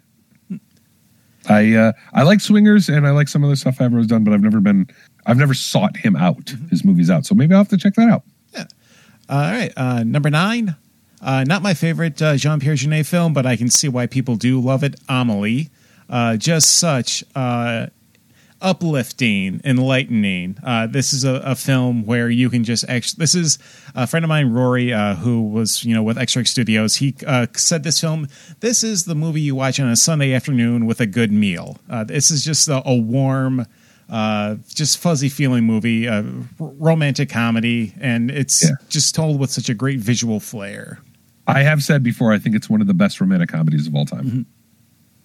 i 1.50 1.74
uh 1.74 1.91
i 2.14 2.24
like 2.24 2.39
swingers 2.41 2.89
and 2.89 3.08
i 3.08 3.12
like 3.12 3.28
some 3.28 3.43
other 3.43 3.56
stuff 3.56 3.78
favreau's 3.78 4.08
done 4.08 4.24
but 4.24 4.34
i've 4.34 4.41
never 4.41 4.60
been 4.60 4.88
i've 5.26 5.38
never 5.38 5.54
sought 5.54 5.95
him 5.98 6.16
out 6.16 6.54
his 6.70 6.84
movies 6.86 7.10
out 7.10 7.26
so 7.26 7.34
maybe 7.36 7.54
i'll 7.54 7.60
have 7.60 7.68
to 7.70 7.78
check 7.78 7.93
that 7.95 8.10
out 8.10 8.24
Yeah. 8.54 8.66
All 9.30 9.39
right, 9.39 9.72
uh, 9.76 10.04
number 10.04 10.30
nine. 10.30 10.76
Uh, 11.22 11.43
not 11.45 11.62
my 11.62 11.74
favorite 11.74 12.22
uh, 12.22 12.36
Jean 12.38 12.60
Pierre 12.60 12.76
Jeunet 12.76 13.06
film, 13.06 13.34
but 13.34 13.45
I 13.45 13.58
can 13.58 13.70
see 13.70 13.89
why 13.89 14.06
people 14.08 14.36
do 14.38 14.62
love 14.62 14.84
it. 14.84 14.95
Amelie, 15.10 15.70
uh, 16.10 16.38
just 16.38 16.76
such 16.76 17.24
uh, 17.36 17.88
uplifting, 18.62 19.62
enlightening. 19.64 20.58
Uh, 20.64 20.88
this 20.88 21.14
is 21.14 21.24
a, 21.24 21.36
a 21.45 21.55
film 21.55 22.05
where 22.05 22.30
you 22.30 22.49
can 22.49 22.64
just 22.64 22.88
actually. 22.89 23.20
This 23.20 23.36
is 23.36 23.60
a 23.95 24.08
friend 24.08 24.24
of 24.24 24.30
mine, 24.30 24.51
Rory, 24.51 24.93
uh, 24.93 25.16
who 25.16 25.43
was 25.43 25.84
you 25.84 25.93
know 25.93 26.03
with 26.03 26.18
X-Ray 26.18 26.43
Studios. 26.45 26.95
He 26.97 27.16
uh, 27.26 27.47
said 27.55 27.84
this 27.84 27.99
film. 27.99 28.28
This 28.60 28.84
is 28.84 29.05
the 29.05 29.16
movie 29.16 29.41
you 29.41 29.55
watch 29.55 29.80
on 29.80 29.88
a 29.89 29.95
Sunday 29.95 30.34
afternoon 30.34 30.86
with 30.86 30.99
a 31.01 31.05
good 31.05 31.32
meal. 31.32 31.78
Uh, 31.89 32.03
this 32.03 32.32
is 32.32 32.43
just 32.43 32.68
a, 32.68 32.82
a 32.88 32.95
warm. 32.95 33.66
Uh, 34.10 34.55
just 34.74 34.99
fuzzy 34.99 35.28
feeling 35.28 35.66
movie, 35.66 36.08
uh, 36.08 36.24
r- 36.24 36.72
romantic 36.80 37.30
comedy, 37.30 37.93
and 37.99 38.32
it's 38.32 38.64
Yeah. 38.64 38.76
just 38.88 39.14
told 39.14 39.38
with 39.38 39.51
such 39.51 39.68
a 39.68 39.74
great 39.74 39.99
visual 39.99 40.39
flair. 40.39 41.01
I 41.45 41.64
have 41.64 41.84
said 41.84 42.03
before, 42.03 42.32
I 42.32 42.39
think 42.39 42.55
it's 42.55 42.70
one 42.70 42.80
of 42.80 42.88
the 42.88 42.93
best 42.93 43.20
romantic 43.20 43.49
comedies 43.49 43.86
of 43.86 43.93
all 43.95 44.05
time. 44.05 44.24
Mm-hmm. 44.26 44.41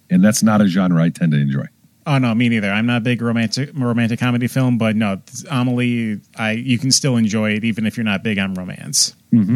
And 0.09 0.21
that's 0.21 0.43
not 0.43 0.59
a 0.59 0.67
genre 0.67 1.01
I 1.01 1.07
tend 1.07 1.31
to 1.31 1.39
enjoy. 1.39 1.63
Oh 2.05 2.17
no, 2.17 2.35
me 2.35 2.49
neither. 2.49 2.69
I'm 2.69 2.85
not 2.85 2.97
a 2.97 3.01
big 3.01 3.21
romantic 3.21 3.69
romantic 3.73 4.19
comedy 4.19 4.47
film, 4.47 4.77
but 4.77 4.95
no, 4.95 5.21
Amelie, 5.49 6.19
I 6.35 6.51
you 6.51 6.77
can 6.77 6.91
still 6.91 7.15
enjoy 7.15 7.51
it 7.51 7.63
even 7.63 7.85
if 7.85 7.95
you're 7.97 8.03
not 8.03 8.23
big 8.23 8.39
on 8.39 8.53
romance. 8.53 9.15
Mm-hmm. 9.31 9.55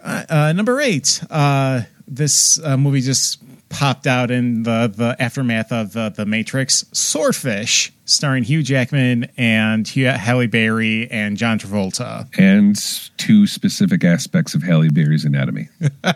Uh, 0.00 0.24
uh, 0.28 0.52
number 0.52 0.80
eight, 0.80 1.20
uh, 1.30 1.82
this 2.06 2.62
uh, 2.62 2.76
movie 2.76 3.00
just 3.00 3.42
popped 3.68 4.06
out 4.06 4.30
in 4.30 4.62
the 4.62 4.92
the 4.94 5.16
aftermath 5.20 5.72
of 5.72 5.92
the, 5.92 6.08
the 6.10 6.26
Matrix. 6.26 6.84
Swordfish, 6.92 7.92
starring 8.04 8.44
Hugh 8.44 8.62
Jackman 8.62 9.30
and 9.36 9.86
Hugh, 9.86 10.08
Halle 10.08 10.46
Berry 10.46 11.10
and 11.10 11.36
John 11.36 11.58
Travolta. 11.58 12.28
And 12.38 12.76
two 13.18 13.46
specific 13.46 14.04
aspects 14.04 14.54
of 14.54 14.62
Halle 14.62 14.88
Berry's 14.88 15.24
anatomy. 15.24 15.68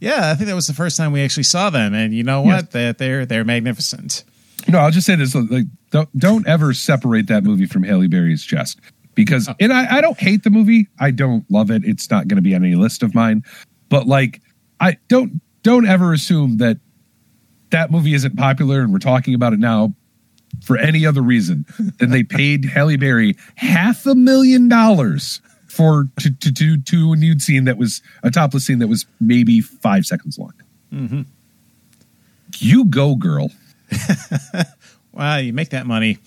Yeah, 0.00 0.30
I 0.30 0.34
think 0.34 0.48
that 0.48 0.54
was 0.54 0.66
the 0.66 0.74
first 0.74 0.96
time 0.96 1.12
we 1.12 1.22
actually 1.22 1.42
saw 1.42 1.70
them, 1.70 1.94
and 1.94 2.14
you 2.14 2.22
know 2.22 2.42
what? 2.42 2.70
They 2.70 2.92
they're 2.92 3.26
they're 3.26 3.44
magnificent. 3.44 4.24
No, 4.66 4.78
I'll 4.78 4.90
just 4.90 5.06
say 5.06 5.16
this: 5.16 5.34
like, 5.34 5.66
don't, 5.90 6.18
don't 6.18 6.46
ever 6.46 6.72
separate 6.72 7.26
that 7.28 7.44
movie 7.44 7.66
from 7.66 7.82
Halle 7.82 8.06
Berry's 8.06 8.44
chest 8.44 8.80
because, 9.14 9.48
oh. 9.48 9.54
and 9.60 9.72
I, 9.72 9.96
I 9.96 10.00
don't 10.00 10.18
hate 10.18 10.44
the 10.44 10.50
movie. 10.50 10.88
I 11.00 11.10
don't 11.10 11.48
love 11.50 11.70
it. 11.70 11.82
It's 11.84 12.10
not 12.10 12.28
going 12.28 12.36
to 12.36 12.42
be 12.42 12.54
on 12.54 12.64
any 12.64 12.74
list 12.74 13.02
of 13.02 13.14
mine. 13.14 13.42
But 13.88 14.06
like, 14.06 14.40
I 14.80 14.96
don't 15.08 15.40
don't 15.68 15.86
ever 15.86 16.12
assume 16.12 16.58
that 16.58 16.78
that 17.70 17.90
movie 17.90 18.14
isn't 18.14 18.36
popular 18.36 18.80
and 18.80 18.92
we're 18.92 18.98
talking 18.98 19.34
about 19.34 19.52
it 19.52 19.58
now 19.58 19.94
for 20.64 20.76
any 20.78 21.04
other 21.06 21.20
reason 21.22 21.66
than 21.98 22.10
they 22.10 22.22
paid 22.22 22.64
Halle 22.74 22.96
Berry 22.96 23.36
half 23.56 24.06
a 24.06 24.14
million 24.14 24.68
dollars 24.68 25.40
for 25.66 26.08
to 26.20 26.30
to 26.30 26.52
to, 26.52 26.78
to 26.80 27.12
a 27.12 27.16
nude 27.16 27.42
scene 27.42 27.64
that 27.64 27.76
was 27.76 28.00
a 28.22 28.30
topless 28.30 28.64
scene 28.66 28.78
that 28.78 28.88
was 28.88 29.04
maybe 29.20 29.60
five 29.60 30.06
seconds 30.06 30.38
long. 30.38 30.54
Mm-hmm. 30.92 31.22
You 32.58 32.84
go, 32.86 33.14
girl. 33.14 33.50
Wow, 35.12 35.38
you 35.38 35.52
make 35.52 35.70
that 35.70 35.84
money. 35.84 36.18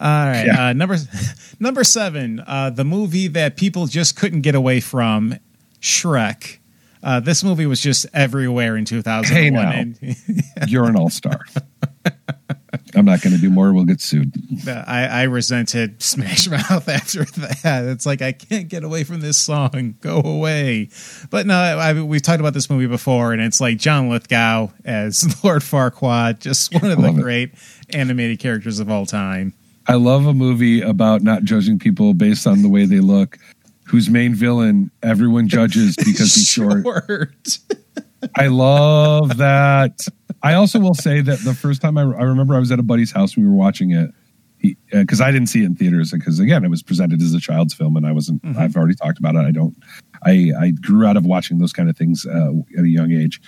All 0.00 0.08
right, 0.08 0.44
Yeah. 0.46 0.68
uh, 0.68 0.72
number 0.72 0.96
number 1.60 1.84
seven, 1.84 2.40
uh, 2.46 2.70
the 2.70 2.84
movie 2.84 3.28
that 3.28 3.56
people 3.58 3.86
just 3.86 4.16
couldn't 4.16 4.40
get 4.40 4.54
away 4.54 4.80
from, 4.80 5.34
Shrek. 5.82 6.56
Uh, 7.02 7.20
this 7.20 7.42
movie 7.42 7.66
was 7.66 7.80
just 7.80 8.06
everywhere 8.12 8.76
in 8.76 8.84
2001. 8.84 9.96
Hey, 10.00 10.16
now. 10.58 10.66
You're 10.66 10.84
an 10.86 10.96
all 10.96 11.10
star. 11.10 11.40
I'm 12.94 13.04
not 13.04 13.20
going 13.22 13.34
to 13.34 13.40
do 13.40 13.50
more. 13.50 13.72
We'll 13.72 13.84
get 13.84 14.00
sued. 14.00 14.34
I, 14.68 15.06
I 15.06 15.22
resented 15.24 16.02
Smash 16.02 16.48
Mouth 16.48 16.88
after 16.88 17.24
that. 17.24 17.84
It's 17.84 18.06
like 18.06 18.22
I 18.22 18.32
can't 18.32 18.68
get 18.68 18.84
away 18.84 19.04
from 19.04 19.20
this 19.20 19.38
song. 19.38 19.96
Go 20.00 20.20
away. 20.20 20.90
But 21.30 21.46
no, 21.46 21.54
I, 21.56 22.00
we've 22.02 22.22
talked 22.22 22.40
about 22.40 22.54
this 22.54 22.68
movie 22.68 22.86
before, 22.86 23.32
and 23.32 23.40
it's 23.40 23.60
like 23.60 23.78
John 23.78 24.08
Lithgow 24.08 24.70
as 24.84 25.22
Lord 25.44 25.62
Farquaad, 25.62 26.40
just 26.40 26.74
one 26.74 26.90
of 26.90 26.98
the 26.98 27.06
Love 27.08 27.18
it. 27.18 27.22
great 27.22 27.54
animated 27.90 28.38
characters 28.40 28.78
of 28.80 28.90
all 28.90 29.06
time. 29.06 29.54
I 29.86 29.94
love 29.94 30.26
a 30.26 30.34
movie 30.34 30.80
about 30.82 31.22
not 31.22 31.42
judging 31.42 31.78
people 31.78 32.14
based 32.14 32.46
on 32.46 32.62
the 32.62 32.68
way 32.68 32.84
they 32.84 33.00
look, 33.00 33.38
whose 33.90 34.08
main 34.08 34.34
villain 34.34 34.90
everyone 35.02 35.48
judges 35.48 35.96
because 35.96 36.34
he's 36.34 36.46
short. 36.46 36.84
Short. 36.84 37.58
I 38.36 38.46
love 38.46 39.38
that. 39.38 39.98
I 40.42 40.54
also 40.54 40.78
will 40.78 40.94
say 40.94 41.20
that 41.20 41.40
the 41.40 41.54
first 41.54 41.82
time 41.82 41.98
I, 41.98 42.02
I 42.02 42.22
remember 42.22 42.54
I 42.54 42.60
was 42.60 42.70
at 42.70 42.78
a 42.78 42.84
buddy's 42.84 43.10
house 43.10 43.36
we 43.36 43.44
were 43.44 43.54
watching 43.54 43.90
it, 43.90 44.10
because 44.92 45.20
I 45.20 45.32
didn't 45.32 45.48
see 45.48 45.62
it 45.62 45.66
in 45.66 45.74
theaters 45.74 46.12
because 46.12 46.38
again 46.38 46.64
it 46.64 46.68
was 46.70 46.82
presented 46.82 47.20
as 47.20 47.34
a 47.34 47.40
child's 47.40 47.74
film 47.74 47.96
and 47.96 48.06
I 48.06 48.12
wasn't. 48.12 48.42
I've 48.56 48.76
already 48.76 48.94
talked 48.94 49.18
about 49.18 49.34
it. 49.34 49.40
I 49.40 49.50
don't. 49.50 49.76
I 50.24 50.52
I 50.58 50.70
grew 50.70 51.04
out 51.06 51.16
of 51.16 51.24
watching 51.26 51.58
those 51.58 51.72
kind 51.72 51.88
of 51.88 51.96
things 51.96 52.26
uh, 52.26 52.52
at 52.78 52.84
a 52.84 52.88
young 52.88 53.10
age. 53.10 53.40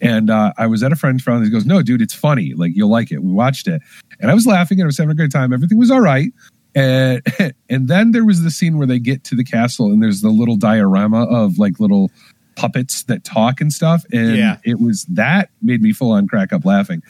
And 0.00 0.30
uh, 0.30 0.54
I 0.56 0.66
was 0.66 0.82
at 0.82 0.92
a 0.92 0.96
friend's 0.96 1.26
house. 1.26 1.44
He 1.44 1.50
goes, 1.50 1.66
"No, 1.66 1.82
dude, 1.82 2.00
it's 2.00 2.14
funny. 2.14 2.54
Like 2.54 2.72
you'll 2.74 2.88
like 2.88 3.12
it." 3.12 3.22
We 3.22 3.32
watched 3.32 3.68
it, 3.68 3.82
and 4.18 4.30
I 4.30 4.34
was 4.34 4.46
laughing 4.46 4.78
and 4.78 4.84
I 4.84 4.86
was 4.86 4.96
having 4.96 5.10
a 5.10 5.14
great 5.14 5.30
time. 5.30 5.52
Everything 5.52 5.76
was 5.76 5.90
all 5.90 6.00
right. 6.00 6.32
And 6.74 7.22
and 7.68 7.88
then 7.88 8.12
there 8.12 8.24
was 8.24 8.42
the 8.42 8.50
scene 8.50 8.78
where 8.78 8.86
they 8.86 8.98
get 8.98 9.24
to 9.24 9.34
the 9.34 9.44
castle 9.44 9.86
and 9.86 10.02
there's 10.02 10.20
the 10.20 10.28
little 10.30 10.56
diorama 10.56 11.24
of 11.24 11.58
like 11.58 11.80
little 11.80 12.10
puppets 12.56 13.04
that 13.04 13.24
talk 13.24 13.60
and 13.60 13.72
stuff. 13.72 14.04
And 14.12 14.36
Yeah. 14.36 14.56
it 14.64 14.80
was 14.80 15.04
that 15.06 15.50
made 15.62 15.82
me 15.82 15.92
full 15.92 16.12
on 16.12 16.26
crack 16.28 16.52
up 16.52 16.64
laughing. 16.64 17.02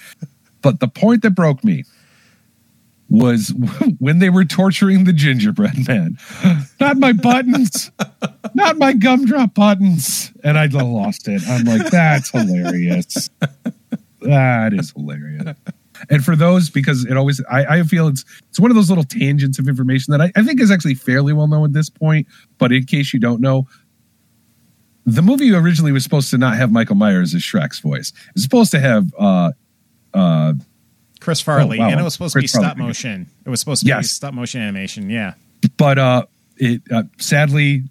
But 0.62 0.80
the 0.80 0.88
point 0.88 1.22
that 1.22 1.30
broke 1.30 1.64
me 1.64 1.84
was 3.08 3.52
when 3.98 4.18
they 4.20 4.30
were 4.30 4.44
torturing 4.44 5.04
the 5.04 5.12
gingerbread 5.12 5.88
man. 5.88 6.16
Not 6.78 6.96
my 6.98 7.12
buttons, 7.12 7.90
not 8.54 8.78
my 8.78 8.92
gumdrop 8.92 9.54
buttons. 9.54 10.30
And 10.44 10.56
I 10.58 10.66
lost 10.66 11.26
it. 11.28 11.42
I'm 11.48 11.64
like, 11.64 11.90
that's 11.90 12.30
hilarious. 12.30 13.30
That 14.20 14.72
is 14.74 14.92
hilarious. 14.92 15.56
And 16.08 16.24
for 16.24 16.34
those, 16.36 16.70
because 16.70 17.04
it 17.04 17.16
always, 17.16 17.42
I, 17.50 17.78
I 17.78 17.82
feel 17.82 18.08
it's 18.08 18.24
it's 18.48 18.58
one 18.58 18.70
of 18.70 18.74
those 18.74 18.88
little 18.88 19.04
tangents 19.04 19.58
of 19.58 19.68
information 19.68 20.12
that 20.12 20.20
I, 20.20 20.32
I 20.36 20.42
think 20.42 20.60
is 20.60 20.70
actually 20.70 20.94
fairly 20.94 21.32
well 21.32 21.46
known 21.48 21.64
at 21.64 21.72
this 21.72 21.90
point. 21.90 22.26
But 22.58 22.72
in 22.72 22.84
case 22.84 23.12
you 23.12 23.20
don't 23.20 23.40
know, 23.40 23.66
the 25.06 25.22
movie 25.22 25.52
originally 25.52 25.92
was 25.92 26.02
supposed 26.04 26.30
to 26.30 26.38
not 26.38 26.56
have 26.56 26.70
Michael 26.70 26.94
Myers 26.96 27.34
as 27.34 27.42
Shrek's 27.42 27.80
voice. 27.80 28.10
It 28.28 28.34
was 28.34 28.42
supposed 28.42 28.70
to 28.72 28.80
have 28.80 29.12
uh 29.18 29.52
uh 30.14 30.54
Chris 31.20 31.40
Farley, 31.40 31.78
Oh, 31.78 31.82
wow. 31.82 31.90
and 31.90 32.00
it 32.00 32.02
was 32.02 32.14
supposed 32.14 32.32
to 32.34 32.40
be 32.40 32.46
Farley. 32.46 32.66
stop 32.66 32.76
motion. 32.78 33.26
It 33.44 33.50
was 33.50 33.60
supposed 33.60 33.86
to 33.86 33.94
be 33.96 34.02
stop 34.04 34.32
motion 34.34 34.60
animation. 34.62 35.10
Yeah. 35.10 35.34
but 35.76 35.98
uh 35.98 36.24
it 36.56 36.82
uh, 36.92 37.04
sadly 37.18 37.84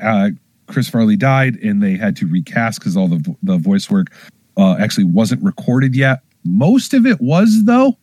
uh 0.00 0.30
Chris 0.66 0.88
Farley 0.88 1.16
died 1.16 1.56
and 1.56 1.82
they 1.82 1.96
had 1.96 2.16
to 2.16 2.26
recast 2.26 2.78
because 2.80 2.96
all 2.96 3.08
the 3.08 3.36
the 3.42 3.56
voice 3.58 3.90
work 3.90 4.08
uh 4.56 4.76
actually 4.78 5.04
wasn't 5.04 5.42
recorded 5.42 5.94
yet. 5.96 6.20
Most 6.44 6.94
of 6.94 7.06
it 7.06 7.20
was 7.20 7.64
though. 7.64 7.96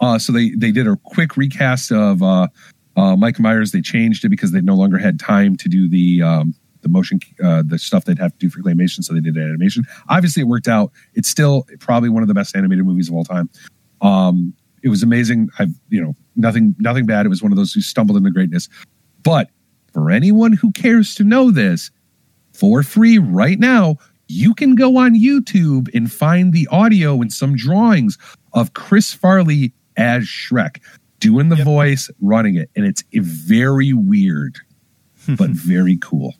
Uh 0.00 0.18
so 0.18 0.32
they 0.32 0.50
they 0.50 0.72
did 0.72 0.86
a 0.86 0.96
quick 1.04 1.36
recast 1.36 1.92
of 1.92 2.22
uh 2.22 2.48
uh 2.96 3.16
Mike 3.16 3.38
Myers. 3.38 3.72
They 3.72 3.80
changed 3.80 4.24
it 4.24 4.28
because 4.28 4.52
they 4.52 4.60
no 4.60 4.74
longer 4.74 4.98
had 4.98 5.18
time 5.18 5.56
to 5.58 5.68
do 5.68 5.88
the 5.88 6.22
um 6.22 6.54
the 6.82 6.88
motion 6.88 7.18
uh 7.42 7.62
the 7.66 7.78
stuff 7.78 8.04
they'd 8.04 8.18
have 8.18 8.32
to 8.32 8.38
do 8.38 8.50
for 8.50 8.60
claymation 8.60 9.02
so 9.02 9.14
they 9.14 9.20
did 9.20 9.36
animation. 9.36 9.84
Obviously 10.08 10.42
it 10.42 10.46
worked 10.46 10.68
out. 10.68 10.92
It's 11.14 11.28
still 11.28 11.66
probably 11.80 12.08
one 12.08 12.22
of 12.22 12.28
the 12.28 12.34
best 12.34 12.56
animated 12.56 12.84
movies 12.84 13.08
of 13.08 13.14
all 13.14 13.24
time. 13.24 13.48
Um 14.00 14.54
it 14.82 14.88
was 14.90 15.02
amazing. 15.02 15.48
I've 15.58 15.72
you 15.88 16.02
know 16.02 16.14
nothing 16.36 16.74
nothing 16.78 17.06
bad. 17.06 17.26
It 17.26 17.30
was 17.30 17.42
one 17.42 17.52
of 17.52 17.56
those 17.56 17.72
who 17.72 17.80
stumbled 17.80 18.16
into 18.18 18.30
greatness. 18.30 18.68
But 19.22 19.48
for 19.92 20.10
anyone 20.10 20.52
who 20.52 20.72
cares 20.72 21.14
to 21.14 21.24
know 21.24 21.50
this, 21.50 21.90
for 22.52 22.82
free 22.82 23.18
right 23.18 23.58
now, 23.58 23.96
you 24.34 24.54
can 24.54 24.74
go 24.74 24.96
on 24.96 25.14
YouTube 25.14 25.88
and 25.94 26.12
find 26.12 26.52
the 26.52 26.66
audio 26.70 27.20
and 27.20 27.32
some 27.32 27.56
drawings 27.56 28.18
of 28.52 28.74
Chris 28.74 29.12
Farley 29.12 29.72
as 29.96 30.24
Shrek 30.24 30.80
doing 31.20 31.48
the 31.48 31.56
voice, 31.56 32.10
running 32.20 32.56
it, 32.56 32.68
and 32.74 32.84
it's 32.84 33.04
very 33.12 33.92
weird, 33.92 34.58
but 35.38 35.50
very 35.50 35.96
cool. 35.96 36.34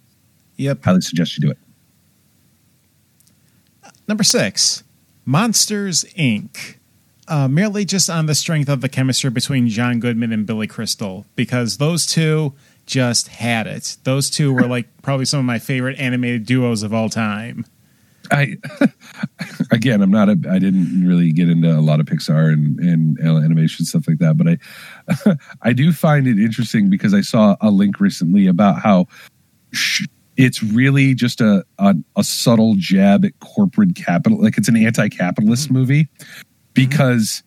Yep. 0.56 0.84
Highly 0.84 1.00
suggest 1.00 1.38
you 1.38 1.42
do 1.42 1.50
it. 1.50 1.58
Number 4.06 4.24
six, 4.24 4.84
Monsters 5.24 6.04
Inc. 6.18 6.76
Uh, 7.26 7.48
merely 7.48 7.86
just 7.86 8.10
on 8.10 8.26
the 8.26 8.34
strength 8.34 8.68
of 8.68 8.82
the 8.82 8.88
chemistry 8.88 9.30
between 9.30 9.66
John 9.68 9.98
Goodman 9.98 10.30
and 10.30 10.44
Billy 10.44 10.66
Crystal, 10.66 11.24
because 11.36 11.78
those 11.78 12.06
two 12.06 12.52
just 12.84 13.28
had 13.28 13.66
it. 13.66 13.96
Those 14.04 14.28
two 14.28 14.52
were 14.52 14.66
like 14.68 14.88
probably 15.00 15.24
some 15.24 15.40
of 15.40 15.46
my 15.46 15.58
favorite 15.58 15.98
animated 15.98 16.44
duos 16.44 16.82
of 16.82 16.92
all 16.92 17.08
time. 17.08 17.64
I 18.30 18.56
again, 19.70 20.02
I'm 20.02 20.10
not 20.10 20.28
a. 20.28 20.38
I 20.50 20.58
didn't 20.58 21.06
really 21.06 21.32
get 21.32 21.48
into 21.48 21.70
a 21.70 21.80
lot 21.80 22.00
of 22.00 22.06
Pixar 22.06 22.52
and 22.52 22.78
and 22.78 23.18
animation 23.20 23.84
stuff 23.84 24.08
like 24.08 24.18
that, 24.18 24.36
but 24.36 24.48
I 24.48 25.36
I 25.62 25.72
do 25.72 25.92
find 25.92 26.26
it 26.26 26.38
interesting 26.38 26.90
because 26.90 27.14
I 27.14 27.20
saw 27.20 27.56
a 27.60 27.70
link 27.70 28.00
recently 28.00 28.46
about 28.46 28.80
how 28.80 29.06
it's 30.36 30.62
really 30.62 31.14
just 31.14 31.40
a, 31.40 31.64
a 31.78 31.94
a 32.16 32.24
subtle 32.24 32.74
jab 32.78 33.24
at 33.24 33.38
corporate 33.40 33.94
capital, 33.94 34.40
like 34.40 34.58
it's 34.58 34.68
an 34.68 34.76
anti-capitalist 34.76 35.66
mm-hmm. 35.66 35.74
movie 35.74 36.04
mm-hmm. 36.04 36.42
because 36.72 37.42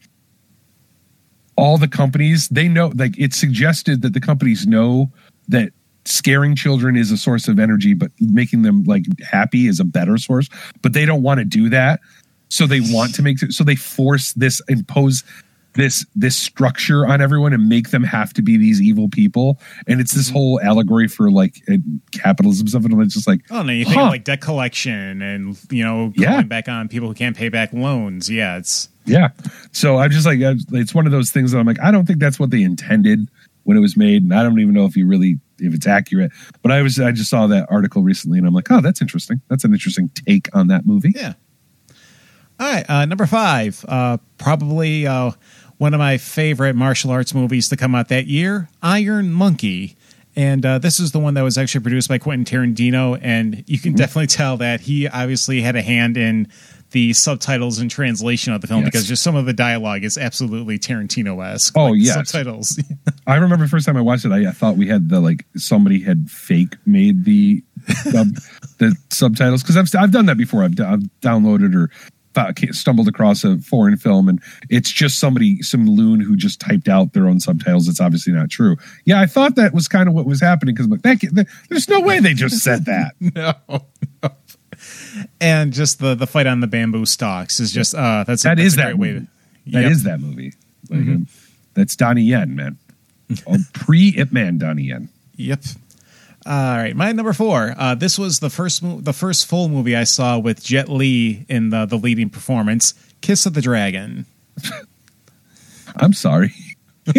all 1.56 1.78
the 1.78 1.88
companies 1.88 2.48
they 2.50 2.68
know 2.68 2.92
like 2.96 3.18
it's 3.18 3.38
suggested 3.38 4.04
that 4.04 4.14
the 4.14 4.22
companies 4.22 4.68
know 4.68 5.12
that 5.48 5.72
scaring 6.08 6.56
children 6.56 6.96
is 6.96 7.12
a 7.12 7.18
source 7.18 7.48
of 7.48 7.60
energy, 7.60 7.94
but 7.94 8.12
making 8.20 8.62
them 8.62 8.84
like 8.84 9.04
happy 9.22 9.68
is 9.68 9.80
a 9.80 9.86
better 9.86 10.18
source. 10.18 10.50
But 10.82 10.94
they 10.94 11.06
don't 11.06 11.22
want 11.22 11.40
to 11.40 11.46
do 11.46 11.70
that, 11.70 12.00
so 12.50 12.66
they 12.66 12.80
want 12.82 13.14
to 13.16 13.22
make 13.22 13.40
so 13.40 13.64
they 13.64 13.76
force 13.76 14.34
this 14.34 14.62
impose 14.68 15.24
this 15.74 16.06
this 16.16 16.36
structure 16.36 17.06
on 17.06 17.22
everyone 17.22 17.54
and 17.54 17.70
make 17.70 17.92
them 17.92 18.04
have 18.04 18.34
to 18.34 18.42
be 18.42 18.58
these 18.58 18.82
evil 18.82 19.10
people. 19.10 19.60
And 19.86 20.02
it's 20.02 20.14
this 20.14 20.28
whole 20.30 20.60
allegory 20.62 21.08
for 21.08 21.30
like 21.30 21.62
uh, 21.72 21.78
capitalism 22.12 22.68
stuff. 22.68 22.84
And 22.84 23.00
it's 23.02 23.14
just 23.14 23.28
like, 23.28 23.42
Oh 23.52 23.62
no, 23.62 23.72
you 23.72 23.86
think 23.86 23.98
huh. 23.98 24.06
of 24.06 24.10
like 24.10 24.24
debt 24.24 24.42
collection 24.42 25.22
and 25.22 25.56
you 25.70 25.84
know 25.84 26.12
Yeah. 26.16 26.34
going 26.34 26.48
back 26.48 26.68
on 26.68 26.88
people 26.88 27.08
who 27.08 27.14
can't 27.14 27.38
pay 27.38 27.50
back 27.50 27.72
loans. 27.74 28.28
Yeah, 28.28 28.58
it's 28.58 28.90
Yeah. 29.06 29.30
So 29.72 29.98
I'm 29.98 30.10
just 30.10 30.26
like, 30.26 30.40
it's 30.42 30.96
one 30.96 31.06
of 31.06 31.12
those 31.12 31.30
things 31.30 31.52
that 31.52 31.60
I'm 31.60 31.68
like, 31.68 31.80
I 31.80 31.92
don't 31.92 32.06
think 32.08 32.20
that's 32.20 32.40
what 32.40 32.50
they 32.50 32.64
intended 32.64 33.30
when 33.64 33.78
it 33.78 33.82
was 33.82 33.96
made. 33.96 34.24
And 34.24 34.34
I 34.34 34.42
don't 34.42 34.60
even 34.60 34.74
know 34.74 34.86
if 34.86 34.98
you 34.98 35.06
really, 35.08 35.40
if 35.60 35.74
it's 35.74 35.88
accurate. 35.88 36.32
But 36.62 36.72
I 36.72 36.82
was, 36.82 37.00
I 37.00 37.12
just 37.12 37.30
saw 37.30 37.48
that 37.48 37.68
article 37.70 38.04
recently 38.04 38.38
and 38.38 38.48
I'm 38.48 38.54
like, 38.54 38.72
oh, 38.72 38.82
that's 38.82 39.02
interesting. 39.02 39.42
That's 39.50 39.64
an 39.64 39.74
interesting 39.74 40.10
take 40.10 40.50
on 40.56 40.68
that 40.68 40.86
movie. 40.86 41.14
Yeah. 41.16 41.34
All 42.60 42.68
right, 42.68 42.90
uh, 42.90 43.06
number 43.06 43.28
five, 43.28 43.86
uh, 43.88 44.18
probably 44.40 45.06
uh, 45.06 45.32
one 45.78 45.94
of 45.94 46.00
my 46.00 46.18
favorite 46.18 46.76
martial 46.76 47.12
arts 47.12 47.36
movies 47.36 47.70
to 47.70 47.78
come 47.78 47.94
out 47.94 48.08
that 48.08 48.26
year, 48.26 48.68
Iron 48.82 49.32
Monkey. 49.32 49.96
And 50.36 50.66
uh, 50.66 50.80
this 50.80 51.00
is 51.00 51.12
the 51.12 51.20
one 51.20 51.36
that 51.36 51.42
was 51.42 51.58
actually 51.58 51.82
produced 51.82 52.10
by 52.10 52.18
Quentin 52.18 52.46
Tarantino, 52.46 53.20
and 53.22 53.64
you 53.68 53.80
can 53.80 53.94
definitely 53.94 54.28
tell 54.28 54.58
that 54.58 54.82
he 54.82 55.08
obviously 55.08 55.62
had 55.62 55.76
a 55.76 55.82
hand 55.82 56.18
in 56.18 56.48
the 56.92 57.14
subtitles 57.14 57.80
and 57.80 57.92
translation 57.92 58.54
of 58.54 58.62
the 58.62 58.68
film 58.68 58.82
Yes. 58.82 58.88
because 58.92 59.08
just 59.08 59.24
some 59.24 59.36
of 59.36 59.46
the 59.46 59.54
dialogue 59.54 60.04
is 60.04 60.18
absolutely 60.18 60.80
Tarantino 60.80 61.46
esque. 61.46 61.74
Oh, 61.78 61.88
like, 61.88 62.02
yes. 62.02 62.14
subtitles. 62.16 62.82
I 63.28 63.36
remember 63.36 63.66
the 63.66 63.70
first 63.70 63.86
time 63.86 63.98
I 63.98 64.02
watched 64.02 64.26
it, 64.26 64.32
I, 64.32 64.48
I 64.48 64.52
thought 64.52 64.78
we 64.78 64.88
had 64.88 65.10
the 65.10 65.20
like 65.20 65.46
somebody 65.56 66.02
had 66.02 66.30
fake 66.30 66.76
made 66.86 67.26
the 67.26 67.64
the 67.88 68.96
subtitles 69.10 69.64
because 69.64 69.78
I've 69.78 69.90
I've 70.02 70.12
done 70.12 70.26
that 70.28 70.38
before. 70.38 70.64
I've, 70.64 70.80
I've 70.80 71.04
downloaded 71.22 71.76
or 71.76 71.90
stumbled 72.72 73.08
across 73.08 73.44
a 73.44 73.58
foreign 73.58 73.98
film 73.98 74.30
and 74.30 74.40
it's 74.70 74.92
just 74.92 75.20
somebody 75.20 75.62
some 75.64 75.88
loon 75.88 76.20
who 76.20 76.36
just 76.36 76.60
typed 76.60 76.88
out 76.88 77.14
their 77.14 77.28
own 77.28 77.40
subtitles. 77.40 77.88
It's 77.88 78.00
obviously 78.00 78.32
not 78.34 78.50
true. 78.50 78.78
Yeah, 79.06 79.20
I 79.20 79.26
thought 79.26 79.56
that 79.56 79.74
was 79.74 79.88
kind 79.88 80.08
of 80.08 80.14
what 80.14 80.26
was 80.26 80.40
happening 80.40 80.76
because 80.76 80.86
I'm 80.86 80.92
like, 80.92 81.02
that, 81.02 81.20
that, 81.34 81.48
there's 81.70 81.90
no 81.90 82.00
way 82.00 82.20
they 82.20 82.34
just 82.36 82.60
said 82.60 82.86
that. 82.86 83.16
no, 83.20 83.54
no. 84.22 84.30
And 85.42 85.74
just 85.74 86.00
the 86.00 86.16
the 86.16 86.28
fight 86.28 86.48
on 86.48 86.60
the 86.60 86.68
bamboo 86.68 87.06
stalks 87.06 87.60
is 87.60 87.72
just 87.72 87.96
uh 87.96 88.24
that's 88.26 88.44
That 88.44 88.56
that's 88.58 88.68
is 88.68 88.74
a 88.74 88.78
that 88.78 88.84
great 88.86 88.98
way. 88.98 89.14
movie. 89.14 89.26
To, 89.26 89.72
That 89.72 89.82
Yep. 89.84 89.92
is 89.92 90.04
that 90.04 90.20
movie. 90.20 90.54
Like, 90.90 91.00
Mhm. 91.02 91.16
um, 91.16 91.28
that's 91.74 91.96
Donnie 91.96 92.24
Yen, 92.24 92.56
man. 92.56 92.78
oh, 93.48 93.58
Pre 93.74 94.14
Ip 94.18 94.32
Man 94.32 94.58
Donnie 94.58 94.84
Yen. 94.84 95.10
Yep. 95.36 95.64
All 96.46 96.78
right, 96.78 96.96
my 96.96 97.12
number 97.12 97.34
four. 97.34 97.76
Uh, 97.78 97.94
this 97.94 98.18
was 98.18 98.40
the 98.40 98.50
first 98.50 98.82
mo- 98.82 99.02
the 99.02 99.12
first 99.14 99.46
full 99.48 99.68
movie 99.68 99.96
I 99.98 100.06
saw 100.06 100.40
with 100.40 100.64
Jet 100.64 100.88
Li 100.90 101.46
in 101.50 101.70
the 101.72 101.86
the 101.86 101.98
leading 101.98 102.30
performance, 102.30 102.94
Kiss 103.22 103.46
of 103.46 103.54
the 103.54 103.62
Dragon. 103.62 104.26
I'm 105.98 106.14
sorry. 106.14 106.54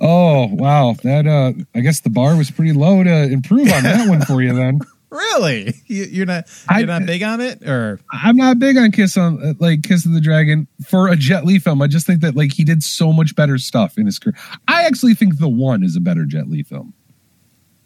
oh 0.00 0.46
wow, 0.46 0.94
that 1.02 1.26
uh, 1.26 1.52
I 1.74 1.80
guess 1.80 2.00
the 2.00 2.10
bar 2.10 2.36
was 2.36 2.50
pretty 2.50 2.72
low 2.72 3.02
to 3.04 3.22
improve 3.24 3.70
on 3.72 3.82
that 3.82 4.08
one 4.08 4.22
for 4.22 4.40
you. 4.42 4.54
Then 4.54 4.80
Really, 5.10 5.74
you, 5.86 6.04
you're 6.04 6.26
not 6.26 6.44
you're 6.76 6.86
not 6.86 7.04
big 7.06 7.22
on 7.22 7.40
it, 7.40 7.66
or 7.66 7.98
I'm 8.12 8.36
not 8.36 8.58
big 8.58 8.76
on 8.76 8.92
Kiss 8.92 9.16
on 9.16 9.42
uh, 9.44 9.54
like 9.58 9.82
Kiss 9.82 10.06
of 10.06 10.12
the 10.12 10.20
Dragon 10.20 10.68
for 10.86 11.08
a 11.08 11.16
Jet 11.16 11.44
Li 11.44 11.58
film. 11.58 11.82
I 11.82 11.88
just 11.88 12.06
think 12.06 12.20
that 12.20 12.36
like 12.36 12.52
he 12.52 12.62
did 12.64 12.82
so 12.82 13.12
much 13.12 13.34
better 13.34 13.58
stuff 13.58 13.98
in 13.98 14.06
his 14.06 14.18
career. 14.18 14.36
I 14.68 14.84
actually 14.84 15.14
think 15.14 15.38
the 15.38 15.48
one 15.48 15.82
is 15.82 15.96
a 15.96 16.00
better 16.00 16.24
Jet 16.24 16.48
Li 16.48 16.62
film. 16.62 16.94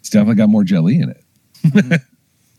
It's 0.01 0.09
definitely 0.09 0.35
got 0.35 0.49
more 0.49 0.63
Jet 0.63 0.83
Li 0.83 0.99
in 1.01 1.09
it. 1.09 1.21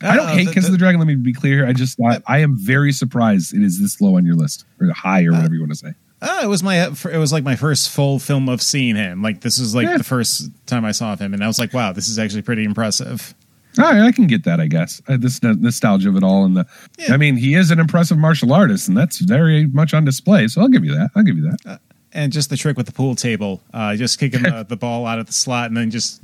I 0.02 0.16
don't 0.16 0.26
Uh, 0.26 0.34
hate 0.34 0.48
the- 0.48 0.52
Kiss 0.52 0.66
of 0.66 0.72
the 0.72 0.78
Dragon. 0.78 0.98
Let 1.00 1.06
me 1.06 1.14
be 1.14 1.32
clear. 1.32 1.66
I 1.66 1.72
just 1.72 1.98
I, 2.04 2.20
I 2.26 2.38
am 2.38 2.56
very 2.58 2.90
surprised 2.92 3.54
it 3.54 3.62
is 3.62 3.80
this 3.80 4.00
low 4.00 4.16
on 4.16 4.26
your 4.26 4.34
list 4.34 4.64
or 4.80 4.90
high 4.92 5.24
or 5.24 5.32
whatever 5.32 5.54
you 5.54 5.60
want 5.60 5.72
to 5.72 5.76
say. 5.78 5.92
uh, 6.22 6.40
it 6.42 6.48
was 6.48 6.62
my 6.64 6.84
it 6.86 7.18
was 7.18 7.32
like 7.32 7.44
my 7.44 7.54
first 7.56 7.88
full 7.90 8.18
film 8.18 8.48
of 8.48 8.60
seeing 8.60 8.96
him. 8.96 9.22
Like 9.22 9.42
this 9.42 9.58
is 9.60 9.74
like 9.76 9.86
Yeah. 9.86 9.96
the 9.98 10.04
first 10.04 10.50
time 10.66 10.84
I 10.84 10.90
saw 10.92 11.14
him, 11.14 11.32
and 11.34 11.42
I 11.44 11.46
was 11.46 11.58
like, 11.60 11.72
wow, 11.72 11.92
this 11.92 12.08
is 12.08 12.18
actually 12.18 12.42
pretty 12.42 12.64
impressive. 12.64 13.32
All 13.78 13.84
right, 13.84 14.00
I 14.02 14.12
can 14.12 14.26
get 14.26 14.44
that. 14.44 14.60
I 14.60 14.66
guess 14.68 15.02
uh, 15.08 15.16
this 15.18 15.42
no- 15.42 15.52
nostalgia 15.52 16.08
of 16.08 16.16
it 16.16 16.22
all, 16.22 16.44
and 16.44 16.56
the. 16.56 16.66
I 17.10 17.16
mean, 17.16 17.36
he 17.36 17.54
is 17.54 17.70
an 17.70 17.78
impressive 17.78 18.16
martial 18.18 18.52
artist, 18.52 18.88
and 18.88 18.96
that's 18.96 19.18
very 19.18 19.66
much 19.66 19.92
on 19.92 20.04
display. 20.04 20.48
So 20.48 20.60
I'll 20.62 20.68
give 20.68 20.84
you 20.84 20.92
that. 20.92 21.10
I'll 21.14 21.22
give 21.22 21.36
you 21.36 21.50
that. 21.50 21.80
And 22.12 22.32
just 22.32 22.48
the 22.48 22.56
trick 22.56 22.78
with 22.78 22.86
the 22.86 22.92
pool 22.92 23.14
table, 23.14 23.60
uh, 23.74 23.94
just 23.94 24.18
kicking 24.18 24.42
the, 24.42 24.64
the 24.68 24.76
ball 24.76 25.06
out 25.06 25.18
of 25.18 25.26
the 25.26 25.32
slot 25.34 25.66
and 25.66 25.76
then 25.76 25.90
just 25.90 26.20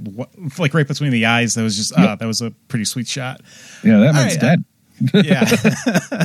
like 0.59 0.73
right 0.73 0.89
between 0.89 1.11
the 1.11 1.27
eyes. 1.27 1.55
That 1.55 1.63
was 1.63 1.77
just 1.77 1.93
uh, 1.99 2.03
Yep. 2.03 2.19
that 2.21 2.27
was 2.27 2.41
a 2.41 2.51
pretty 2.69 2.87
sweet 2.87 3.07
shot. 3.07 3.43
Yeah, 3.85 3.99
that 3.99 4.15
man's 4.15 4.37
right, 4.37 4.41
dead. 4.41 4.65
yeah. 5.27 6.25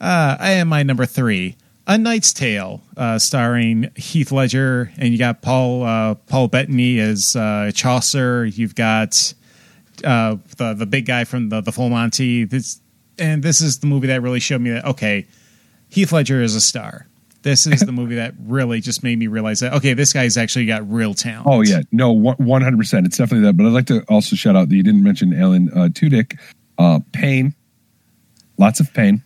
uh, 0.00 0.36
I 0.38 0.50
am 0.52 0.68
my 0.68 0.82
number 0.82 1.06
three, 1.06 1.56
A 1.86 1.96
Knight's 1.96 2.32
Tale, 2.34 2.82
uh, 2.96 3.18
starring 3.18 3.90
Heath 3.96 4.30
Ledger, 4.32 4.92
and 4.98 5.12
you 5.12 5.18
got 5.18 5.40
Paul 5.40 5.84
uh, 5.84 6.14
Paul 6.14 6.48
Bettany 6.48 6.98
as 6.98 7.34
uh, 7.36 7.70
Chaucer. 7.74 8.44
You've 8.44 8.74
got 8.74 9.32
uh, 10.04 10.36
the 10.56 10.74
the 10.74 10.86
big 10.86 11.06
guy 11.06 11.24
from 11.24 11.48
the 11.48 11.60
the 11.60 11.72
Full 11.72 11.88
Monty. 11.88 12.44
This 12.44 12.80
and 13.18 13.42
this 13.42 13.60
is 13.60 13.78
the 13.78 13.86
movie 13.86 14.08
that 14.08 14.22
really 14.22 14.40
showed 14.40 14.60
me 14.60 14.70
that 14.70 14.84
okay, 14.84 15.26
Heath 15.88 16.12
Ledger 16.12 16.42
is 16.42 16.54
a 16.54 16.60
star. 16.60 17.06
This 17.42 17.66
is 17.66 17.80
the 17.80 17.92
movie 17.92 18.14
that 18.14 18.32
really 18.46 18.80
just 18.80 19.02
made 19.02 19.18
me 19.18 19.26
realize 19.26 19.60
that 19.60 19.74
okay, 19.74 19.92
this 19.92 20.12
guy's 20.14 20.36
actually 20.36 20.64
got 20.64 20.90
real 20.90 21.12
talent. 21.12 21.46
Oh 21.46 21.60
yeah, 21.60 21.82
no, 21.92 22.10
one 22.10 22.62
hundred 22.62 22.78
percent. 22.78 23.06
It's 23.06 23.18
definitely 23.18 23.46
that. 23.46 23.56
But 23.56 23.66
I'd 23.66 23.72
like 23.72 23.86
to 23.86 24.02
also 24.08 24.34
shout 24.34 24.56
out 24.56 24.70
that 24.70 24.74
you 24.74 24.82
didn't 24.82 25.02
mention 25.02 25.38
Alan 25.38 25.70
uh, 25.72 25.88
Tudyk. 25.88 26.38
Uh, 26.78 27.00
pain, 27.12 27.54
lots 28.58 28.80
of 28.80 28.92
pain, 28.94 29.22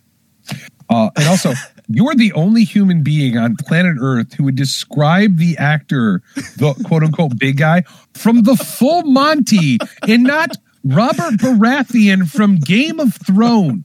uh, 0.89 1.09
and 1.15 1.27
also 1.27 1.53
you're 1.87 2.13
the 2.13 2.33
only 2.33 2.63
human 2.63 3.03
being 3.03 3.37
on 3.37 3.55
planet 3.55 3.95
Earth 3.99 4.33
who 4.33 4.43
would 4.43 4.55
describe 4.55 5.37
the 5.37 5.57
actor, 5.57 6.21
the 6.57 6.73
quote 6.85 7.03
unquote 7.03 7.39
big 7.39 7.57
guy 7.57 7.83
from 8.13 8.43
the 8.43 8.55
Full 8.55 9.03
Monty, 9.03 9.79
and 10.07 10.23
not 10.23 10.57
Robert 10.89 11.35
Baratheon 11.35 12.29
from 12.29 12.57
Game 12.57 12.99
of 12.99 13.13
Thrones. 13.13 13.83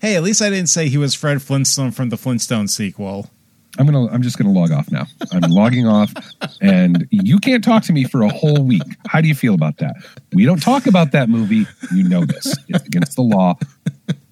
Hey, 0.00 0.16
at 0.16 0.24
least 0.24 0.42
I 0.42 0.50
didn't 0.50 0.68
say 0.68 0.88
he 0.88 0.98
was 0.98 1.14
Fred 1.14 1.40
Flintstone 1.40 1.92
from 1.92 2.08
the 2.08 2.16
Flintstone 2.16 2.66
sequel. 2.66 3.30
I'm 3.78 3.86
gonna. 3.86 4.08
I'm 4.08 4.20
just 4.20 4.36
gonna 4.36 4.50
log 4.50 4.72
off 4.72 4.90
now. 4.90 5.06
I'm 5.30 5.50
logging 5.50 5.86
off, 5.86 6.12
and 6.60 7.06
you 7.10 7.38
can't 7.38 7.62
talk 7.62 7.84
to 7.84 7.92
me 7.92 8.04
for 8.04 8.22
a 8.22 8.28
whole 8.28 8.64
week. 8.64 8.82
How 9.06 9.20
do 9.20 9.28
you 9.28 9.34
feel 9.34 9.54
about 9.54 9.78
that? 9.78 9.94
We 10.32 10.44
don't 10.44 10.60
talk 10.60 10.86
about 10.86 11.12
that 11.12 11.28
movie. 11.28 11.66
You 11.94 12.08
know 12.08 12.24
this. 12.24 12.56
It's 12.68 12.84
against 12.84 13.14
the 13.14 13.22
law. 13.22 13.54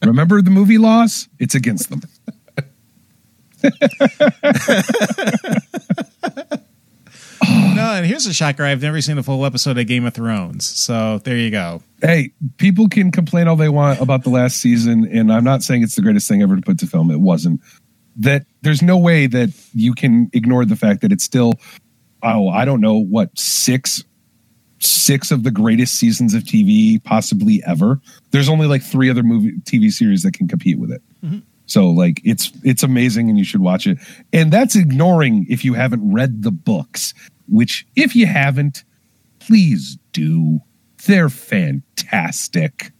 Remember 0.05 0.43
the 0.43 0.51
movie 0.51 0.79
laws? 0.79 1.29
It's 1.39 1.55
against 1.55 1.89
them. 1.89 2.03
No, 7.81 7.93
and 7.95 8.05
here's 8.05 8.27
a 8.27 8.35
shocker. 8.35 8.63
I've 8.63 8.83
never 8.83 9.01
seen 9.01 9.17
a 9.17 9.23
full 9.23 9.47
episode 9.47 9.79
of 9.79 9.87
Game 9.87 10.05
of 10.05 10.13
Thrones. 10.13 10.67
So 10.67 11.19
there 11.19 11.37
you 11.37 11.51
go. 11.51 11.83
Hey, 12.03 12.33
people 12.59 12.89
can 12.89 13.11
complain 13.11 13.49
all 13.49 13.57
they 13.57 13.71
want 13.71 14.01
about 14.01 14.23
the 14.23 14.29
last 14.29 14.59
season, 14.59 15.09
and 15.11 15.33
I'm 15.33 15.45
not 15.45 15.63
saying 15.63 15.83
it's 15.83 15.95
the 15.95 16.03
greatest 16.03 16.29
thing 16.29 16.43
ever 16.43 16.57
to 16.57 16.63
put 16.63 16.79
to 16.81 16.87
film. 16.87 17.11
It 17.11 17.21
wasn't. 17.21 17.61
That 18.17 18.45
there's 18.61 18.83
no 18.83 18.99
way 18.99 19.27
that 19.29 19.51
you 19.73 19.95
can 19.95 20.29
ignore 20.35 20.67
the 20.67 20.77
fact 20.77 21.01
that 21.01 21.11
it's 21.11 21.25
still, 21.25 21.55
oh, 22.23 22.51
I 22.51 22.67
don't 22.67 22.83
know 22.83 22.99
what 22.99 23.39
six, 23.39 24.05
six 24.81 25.31
of 25.31 25.43
the 25.43 25.51
greatest 25.51 25.95
seasons 25.95 26.35
of 26.35 26.43
TV 26.43 27.03
possibly 27.03 27.63
ever. 27.67 27.99
There's 28.31 28.51
only 28.51 28.67
like 28.67 28.83
three 28.83 29.09
other 29.09 29.23
movie 29.23 29.53
TV 29.61 29.91
series 29.91 30.23
that 30.23 30.35
can 30.35 30.49
compete 30.49 30.79
with 30.79 30.93
it. 30.93 31.03
Mm-hmm. 31.25 31.39
So 31.71 31.89
like 31.91 32.21
it's 32.25 32.51
it's 32.65 32.83
amazing 32.83 33.31
and 33.31 33.39
you 33.39 33.45
should 33.45 33.61
watch 33.61 33.87
it. 33.87 33.99
And 34.33 34.53
that's 34.53 34.75
ignoring 34.75 35.47
if 35.49 35.65
you 35.65 35.75
haven't 35.75 36.13
read 36.13 36.43
the 36.43 36.51
books, 36.51 37.15
which 37.51 37.87
if 37.97 38.15
you 38.15 38.27
haven't, 38.27 38.85
please 39.39 39.99
do. 40.13 40.61
They're 41.07 41.29
fantastic. 41.29 42.93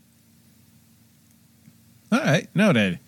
All 2.13 2.19
right, 2.19 2.49
noted. 2.55 2.99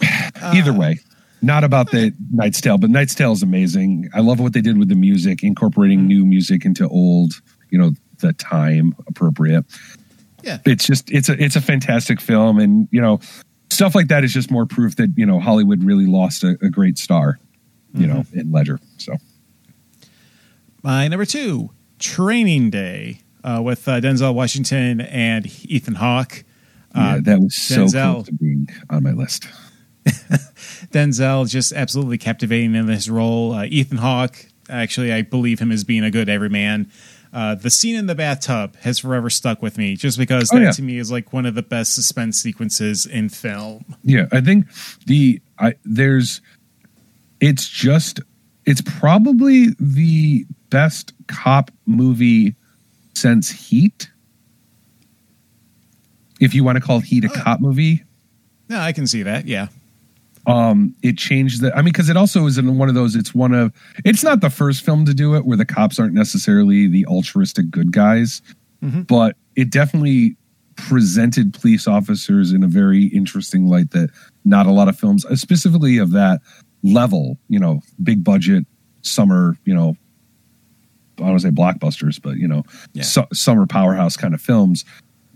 Either 0.42 0.72
way, 0.72 0.98
not 1.40 1.64
about 1.64 1.90
the 1.90 2.14
Knight's 2.32 2.60
Tale, 2.60 2.78
but 2.78 2.90
Knight's 2.90 3.14
Tale 3.14 3.32
is 3.32 3.42
amazing. 3.42 4.08
I 4.14 4.20
love 4.20 4.40
what 4.40 4.52
they 4.52 4.60
did 4.60 4.78
with 4.78 4.88
the 4.88 4.94
music, 4.94 5.42
incorporating 5.42 6.00
mm-hmm. 6.00 6.08
new 6.08 6.26
music 6.26 6.64
into 6.64 6.88
old, 6.88 7.32
you 7.70 7.78
know, 7.78 7.92
the 8.18 8.32
time 8.34 8.94
appropriate. 9.08 9.64
Yeah. 10.42 10.58
It's 10.64 10.86
just 10.86 11.10
it's 11.10 11.28
a 11.28 11.42
it's 11.42 11.56
a 11.56 11.60
fantastic 11.60 12.20
film 12.20 12.58
and 12.58 12.88
you 12.90 13.00
know, 13.00 13.20
stuff 13.70 13.94
like 13.94 14.08
that 14.08 14.24
is 14.24 14.32
just 14.32 14.50
more 14.50 14.66
proof 14.66 14.96
that, 14.96 15.12
you 15.16 15.26
know, 15.26 15.40
Hollywood 15.40 15.82
really 15.82 16.06
lost 16.06 16.44
a, 16.44 16.56
a 16.62 16.68
great 16.68 16.98
star, 16.98 17.38
you 17.94 18.06
mm-hmm. 18.06 18.14
know, 18.14 18.24
in 18.32 18.52
Ledger. 18.52 18.78
So 18.98 19.16
My 20.82 21.08
number 21.08 21.24
two, 21.24 21.70
Training 21.98 22.70
Day, 22.70 23.20
uh, 23.44 23.60
with 23.64 23.86
uh, 23.86 24.00
Denzel 24.00 24.34
Washington 24.34 25.00
and 25.00 25.46
Ethan 25.64 25.94
Hawke. 25.96 26.44
yeah, 26.94 27.14
Uh, 27.14 27.20
that 27.22 27.40
was 27.40 27.54
so 27.56 27.84
Denzel. 27.86 28.12
close 28.14 28.26
to 28.26 28.32
being 28.34 28.68
on 28.90 29.02
my 29.02 29.12
list. 29.12 29.46
Denzel 30.90 31.48
just 31.48 31.72
absolutely 31.72 32.18
captivating 32.18 32.74
in 32.74 32.88
his 32.88 33.08
role. 33.08 33.52
Uh, 33.52 33.64
Ethan 33.64 33.98
Hawke, 33.98 34.46
Actually, 34.70 35.12
I 35.12 35.22
believe 35.22 35.58
him 35.58 35.70
as 35.70 35.84
being 35.84 36.02
a 36.04 36.10
good 36.10 36.28
everyman. 36.28 36.90
Uh, 37.32 37.54
the 37.54 37.68
scene 37.70 37.96
in 37.96 38.06
the 38.06 38.14
bathtub 38.14 38.76
has 38.76 38.98
forever 39.00 39.28
stuck 39.28 39.60
with 39.60 39.76
me, 39.76 39.96
just 39.96 40.16
because 40.16 40.48
Oh, 40.52 40.56
that 40.58 40.62
yeah. 40.64 40.70
to 40.72 40.82
me 40.82 40.98
is 40.98 41.10
like 41.10 41.32
one 41.32 41.44
of 41.46 41.54
the 41.54 41.62
best 41.62 41.94
suspense 41.94 42.38
sequences 42.40 43.04
in 43.04 43.28
film. 43.28 43.84
Yeah, 44.02 44.26
I 44.32 44.40
think 44.40 44.66
the 45.06 45.40
I 45.58 45.74
there's 45.84 46.40
it's 47.40 47.68
just 47.68 48.20
it's 48.64 48.80
probably 48.82 49.68
the 49.80 50.46
best 50.72 51.12
cop 51.28 51.70
movie 51.86 52.56
since 53.14 53.50
Heat. 53.50 54.10
If 56.40 56.54
you 56.54 56.64
want 56.64 56.76
to 56.76 56.80
call 56.80 57.00
Heat 57.00 57.24
a 57.24 57.28
cop 57.28 57.60
movie, 57.60 58.02
No, 58.68 58.78
I 58.80 58.92
can 58.92 59.06
see 59.06 59.22
that. 59.22 59.46
Yeah. 59.46 59.68
um 60.48 60.92
it 61.04 61.16
changed 61.16 61.60
the 61.60 61.72
i 61.74 61.76
mean 61.76 61.92
because 61.92 62.08
it 62.08 62.16
also 62.16 62.46
is 62.46 62.58
in 62.58 62.76
one 62.76 62.88
of 62.88 62.96
those 62.96 63.14
it's 63.14 63.32
one 63.32 63.54
of 63.54 63.70
it's 64.04 64.24
not 64.24 64.40
the 64.40 64.50
first 64.50 64.84
film 64.84 65.04
to 65.04 65.14
do 65.14 65.36
it 65.36 65.44
where 65.44 65.56
the 65.56 65.64
cops 65.64 66.00
aren't 66.00 66.14
necessarily 66.14 66.88
the 66.88 67.06
altruistic 67.06 67.70
good 67.70 67.92
guys 67.92 68.42
Mhm. 68.82 69.06
but 69.06 69.36
it 69.54 69.70
definitely 69.70 70.34
presented 70.74 71.54
police 71.54 71.86
officers 71.86 72.52
in 72.52 72.64
a 72.64 72.66
very 72.66 73.04
interesting 73.06 73.68
light 73.68 73.92
that 73.92 74.10
not 74.44 74.66
a 74.66 74.72
lot 74.72 74.88
of 74.88 74.98
films 74.98 75.24
specifically 75.40 75.98
of 75.98 76.10
that 76.10 76.40
level 76.82 77.38
you 77.48 77.60
know 77.60 77.80
big 78.02 78.24
budget 78.24 78.66
summer 79.02 79.56
you 79.64 79.72
know 79.72 79.96
i 81.22 81.26
don't 81.26 81.32
want 81.32 81.42
to 81.42 81.48
say 81.48 81.52
blockbusters 81.52 82.20
but 82.20 82.36
you 82.36 82.46
know 82.48 82.62
Yeah. 82.92 83.02
su- 83.02 83.26
summer 83.32 83.66
powerhouse 83.66 84.16
kind 84.16 84.34
of 84.34 84.40
films 84.40 84.84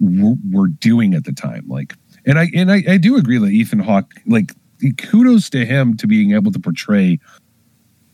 were, 0.00 0.34
were 0.52 0.68
doing 0.68 1.14
at 1.14 1.24
the 1.24 1.32
time 1.32 1.64
like 1.68 1.94
and 2.26 2.38
i 2.38 2.48
and 2.54 2.70
I, 2.70 2.82
I 2.88 2.96
do 2.98 3.16
agree 3.16 3.38
that 3.38 3.50
ethan 3.50 3.78
hawke 3.78 4.12
like 4.26 4.52
kudos 4.98 5.48
to 5.50 5.64
him 5.64 5.96
to 5.98 6.06
being 6.06 6.32
able 6.32 6.52
to 6.52 6.58
portray 6.58 7.18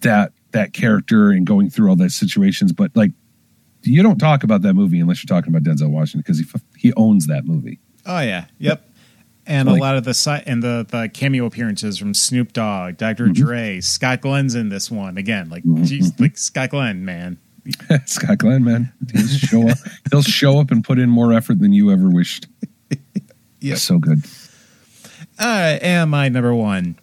that 0.00 0.32
that 0.52 0.72
character 0.72 1.30
and 1.30 1.46
going 1.46 1.70
through 1.70 1.88
all 1.88 1.96
those 1.96 2.14
situations 2.14 2.72
but 2.72 2.90
like 2.94 3.10
you 3.84 4.02
don't 4.02 4.18
talk 4.18 4.44
about 4.44 4.62
that 4.62 4.74
movie 4.74 5.00
unless 5.00 5.22
you're 5.24 5.34
talking 5.36 5.54
about 5.54 5.62
denzel 5.64 5.90
washington 5.90 6.20
because 6.20 6.38
he 6.38 6.46
he 6.88 6.92
owns 6.94 7.26
that 7.26 7.44
movie 7.44 7.78
Oh 8.04 8.18
yeah. 8.18 8.46
Yep. 8.58 8.84
And 9.46 9.68
Like- 9.68 9.78
a 9.78 9.80
lot 9.80 9.96
of 9.96 10.02
the 10.02 10.12
si- 10.12 10.42
and 10.44 10.60
the 10.60 10.84
the 10.88 11.08
cameo 11.14 11.46
appearances 11.46 11.98
from 11.98 12.14
Snoop 12.14 12.52
Dogg, 12.52 12.96
doctor 12.96 13.26
Mm-hmm. 13.26 13.32
Dre, 13.44 13.80
Scott 13.80 14.20
Glenn's 14.22 14.56
in 14.56 14.70
this 14.70 14.90
one 14.90 15.16
again. 15.18 15.48
Like, 15.48 15.62
geez, 15.84 16.12
like 16.18 16.36
Scott 16.36 16.70
Glenn, 16.70 17.04
man. 17.04 17.38
scott 18.06 18.38
glenn 18.38 18.64
man 18.64 18.92
he'll 19.12 19.26
show 19.26 19.68
up 19.68 19.78
he'll 20.10 20.22
show 20.22 20.58
up 20.58 20.70
and 20.70 20.84
put 20.84 20.98
in 20.98 21.08
more 21.08 21.32
effort 21.32 21.58
than 21.60 21.72
you 21.72 21.90
ever 21.92 22.10
wished 22.10 22.46
yeah, 23.60 23.74
so 23.76 23.98
good 23.98 24.18
right, 25.38 25.78
and 25.82 26.10
my 26.10 26.28
number 26.28 26.54
one, 26.54 26.96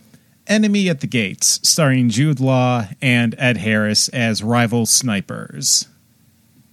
Enemy 0.47 0.89
at 0.89 1.01
the 1.01 1.07
Gates, 1.07 1.59
starring 1.67 2.09
Jude 2.09 2.39
Law 2.39 2.87
and 3.01 3.35
Ed 3.37 3.57
Harris 3.57 4.07
as 4.09 4.43
rival 4.43 4.85
snipers. 4.85 5.87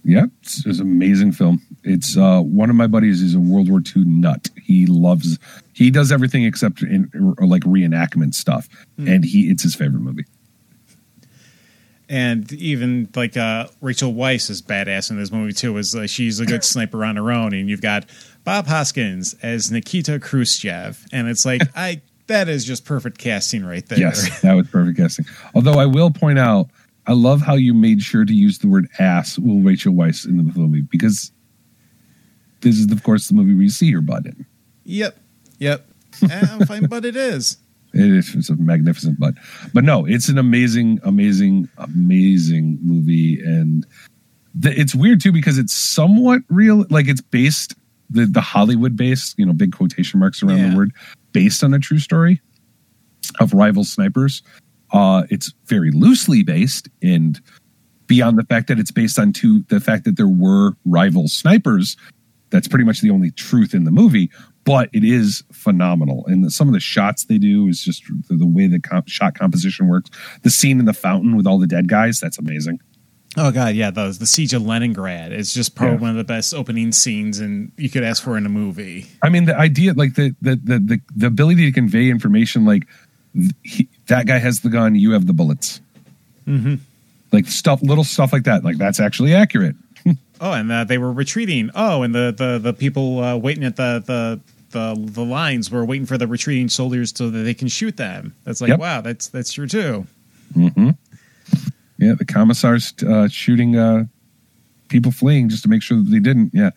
Yeah, 0.03 0.25
it's, 0.41 0.65
it's 0.65 0.79
an 0.79 0.85
amazing 0.87 1.33
film. 1.33 1.61
It's 1.83 2.17
uh, 2.17 2.41
one 2.41 2.69
of 2.69 2.75
my 2.75 2.87
buddies 2.87 3.21
is 3.21 3.35
a 3.35 3.39
World 3.39 3.69
War 3.69 3.79
II 3.79 4.05
nut. 4.05 4.49
He 4.63 4.85
loves 4.85 5.37
he 5.73 5.91
does 5.91 6.11
everything 6.11 6.43
except 6.43 6.81
in 6.81 7.35
or 7.37 7.45
like 7.45 7.63
reenactment 7.63 8.33
stuff, 8.33 8.69
and 8.97 9.25
he 9.25 9.49
it's 9.49 9.63
his 9.63 9.75
favorite 9.75 10.01
movie. 10.01 10.25
And 12.09 12.51
even 12.53 13.09
like 13.15 13.35
uh, 13.35 13.67
Rachel 13.81 14.13
Weisz 14.13 14.49
is 14.49 14.61
badass 14.61 15.11
in 15.11 15.17
this 15.17 15.31
movie 15.31 15.51
too. 15.51 15.77
Is 15.77 15.93
uh, 15.93 16.07
she's 16.07 16.39
a 16.39 16.45
good 16.45 16.63
sniper 16.63 17.03
on 17.03 17.17
her 17.17 17.31
own, 17.31 17.53
and 17.53 17.69
you've 17.69 17.81
got 17.81 18.05
Bob 18.43 18.67
Hoskins 18.67 19.35
as 19.41 19.71
Nikita 19.71 20.19
Khrushchev, 20.19 21.05
and 21.11 21.27
it's 21.27 21.45
like 21.45 21.61
I 21.75 22.01
that 22.27 22.47
is 22.47 22.63
just 22.63 22.85
perfect 22.85 23.17
casting 23.17 23.65
right 23.65 23.85
there. 23.87 23.99
Yes, 23.99 24.41
that 24.41 24.53
was 24.53 24.67
perfect 24.67 24.97
casting. 24.97 25.25
Although 25.53 25.79
I 25.79 25.85
will 25.85 26.11
point 26.11 26.39
out, 26.39 26.69
I 27.07 27.13
love 27.13 27.41
how 27.41 27.55
you 27.55 27.73
made 27.73 28.01
sure 28.01 28.23
to 28.23 28.33
use 28.33 28.59
the 28.59 28.69
word 28.69 28.87
"ass" 28.99 29.37
with 29.37 29.65
Rachel 29.65 29.93
Weisz 29.93 30.25
in 30.25 30.37
the 30.37 30.43
movie 30.43 30.81
because 30.81 31.31
this 32.61 32.77
is, 32.77 32.91
of 32.91 33.03
course, 33.03 33.27
the 33.27 33.35
movie 33.35 33.53
where 33.53 33.63
you 33.63 33.69
see 33.69 33.91
her 33.91 34.01
butt 34.01 34.25
in. 34.25 34.45
Yep. 34.83 35.17
Yep. 35.59 35.87
I'm 36.31 36.65
fine, 36.65 36.85
but 36.85 37.05
it 37.05 37.15
is. 37.15 37.57
It's 37.97 38.49
a 38.49 38.55
magnificent 38.55 39.19
butt, 39.19 39.33
but 39.73 39.83
no, 39.83 40.05
it's 40.05 40.29
an 40.29 40.37
amazing, 40.37 40.99
amazing, 41.03 41.67
amazing 41.77 42.79
movie, 42.81 43.39
and 43.43 43.85
the, 44.53 44.77
it's 44.79 44.95
weird 44.95 45.21
too 45.21 45.31
because 45.31 45.57
it's 45.57 45.73
somewhat 45.73 46.41
real. 46.49 46.85
Like 46.89 47.07
it's 47.07 47.21
based 47.21 47.75
the 48.09 48.25
the 48.25 48.41
Hollywood 48.41 48.95
based, 48.95 49.35
you 49.37 49.45
know, 49.45 49.53
big 49.53 49.71
quotation 49.73 50.19
marks 50.19 50.41
around 50.43 50.57
Yeah. 50.59 50.69
the 50.71 50.77
word, 50.77 50.91
based 51.31 51.63
on 51.63 51.73
a 51.73 51.79
true 51.79 51.99
story 51.99 52.41
of 53.39 53.53
rival 53.53 53.83
snipers. 53.83 54.41
Uh, 54.91 55.23
it's 55.29 55.53
very 55.65 55.91
loosely 55.91 56.43
based, 56.43 56.87
and 57.03 57.41
beyond 58.07 58.37
the 58.37 58.43
fact 58.45 58.67
that 58.67 58.79
it's 58.79 58.91
based 58.91 59.19
on 59.19 59.33
two, 59.33 59.63
the 59.69 59.79
fact 59.81 60.05
that 60.05 60.15
there 60.15 60.29
were 60.29 60.77
rival 60.85 61.27
snipers, 61.27 61.97
that's 62.51 62.67
pretty 62.69 62.85
much 62.85 63.01
the 63.01 63.09
only 63.09 63.31
truth 63.31 63.73
in 63.73 63.83
the 63.83 63.91
movie. 63.91 64.29
But 64.67 64.89
it 64.91 65.05
is 65.05 65.43
phenomenal, 65.53 66.25
and 66.27 66.43
the, 66.43 66.51
some 66.51 66.67
of 66.67 66.73
the 66.73 66.81
shots 66.81 67.23
they 67.23 67.37
do 67.37 67.67
is 67.69 67.81
just 67.81 68.03
the, 68.27 68.35
the 68.35 68.45
way 68.45 68.67
the 68.67 68.81
comp, 68.81 69.07
shot 69.07 69.33
composition 69.33 69.87
works. 69.87 70.09
The 70.43 70.49
scene 70.49 70.77
in 70.79 70.85
the 70.85 70.93
fountain 70.93 71.37
with 71.37 71.47
all 71.47 71.57
the 71.57 71.67
dead 71.67 71.87
guys, 71.87 72.19
that's 72.19 72.37
amazing. 72.37 72.81
Oh 73.37 73.51
god, 73.51 73.75
yeah, 73.75 73.91
those 73.91 74.19
the 74.19 74.25
siege 74.25 74.53
of 74.53 74.63
Leningrad 74.65 75.31
is 75.31 75.53
just 75.53 75.73
probably 75.75 75.95
Yeah. 75.95 76.01
one 76.01 76.09
of 76.11 76.17
the 76.17 76.23
best 76.25 76.53
opening 76.53 76.91
scenes 76.91 77.39
and 77.39 77.71
you 77.77 77.89
could 77.89 78.03
ask 78.03 78.21
for 78.21 78.35
in 78.35 78.45
a 78.45 78.49
movie. 78.49 79.05
I 79.21 79.29
mean, 79.29 79.45
the 79.45 79.55
idea, 79.57 79.93
like 79.93 80.15
the 80.15 80.35
the 80.41 80.55
the 80.61 80.79
the, 80.79 81.01
the 81.15 81.27
ability 81.27 81.65
to 81.65 81.71
convey 81.71 82.09
information, 82.09 82.65
like 82.65 82.83
he, 83.63 83.87
that 84.07 84.25
guy 84.27 84.37
has 84.39 84.59
the 84.61 84.69
gun, 84.69 84.95
you 84.95 85.11
have 85.11 85.27
the 85.27 85.33
bullets, 85.33 85.79
Mm-hmm. 86.47 86.75
like 87.31 87.45
stuff, 87.47 87.81
little 87.81 88.03
stuff 88.03 88.33
like 88.33 88.43
that. 88.43 88.63
Like 88.65 88.77
that's 88.77 88.99
actually 88.99 89.33
accurate. 89.33 89.75
Oh, 90.39 90.51
and 90.53 90.71
uh, 90.71 90.83
they 90.83 90.99
were 90.99 91.11
retreating. 91.11 91.71
Oh, 91.73 92.03
and 92.03 92.13
the 92.13 92.31
the 92.31 92.59
the 92.59 92.71
people 92.73 93.23
uh, 93.23 93.35
waiting 93.37 93.63
at 93.63 93.75
the 93.75 94.03
the. 94.05 94.39
The, 94.77 94.95
the 95.11 95.23
lines 95.25 95.71
were 95.71 95.83
waiting 95.83 96.05
for 96.05 96.17
the 96.19 96.27
retreating 96.27 96.69
soldiers 96.69 97.11
so 97.15 97.31
that 97.31 97.39
they 97.39 97.55
can 97.55 97.67
shoot 97.67 97.97
them. 97.97 98.35
That's 98.43 98.61
like 98.61 98.69
Yep. 98.69 98.79
wow, 98.79 99.01
that's 99.01 99.27
that's 99.27 99.51
true 99.51 99.67
too. 99.67 100.05
hmm 100.53 100.91
Yeah, 101.97 102.13
the 102.13 102.25
commissars 102.25 102.93
uh, 103.07 103.27
shooting 103.27 103.75
uh, 103.75 104.03
people 104.89 105.11
fleeing 105.11 105.49
just 105.49 105.63
to 105.63 105.69
make 105.69 105.81
sure 105.81 105.97
that 105.97 106.09
they 106.11 106.19
didn't. 106.19 106.51
Yeah, 106.53 106.69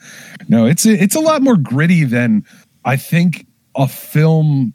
no, 0.49 0.65
it's 0.65 0.87
it's 0.87 1.15
a 1.15 1.21
lot 1.21 1.43
more 1.43 1.57
gritty 1.57 2.05
than 2.05 2.43
I 2.87 2.97
think 2.97 3.47
a 3.77 3.87
film 3.87 4.73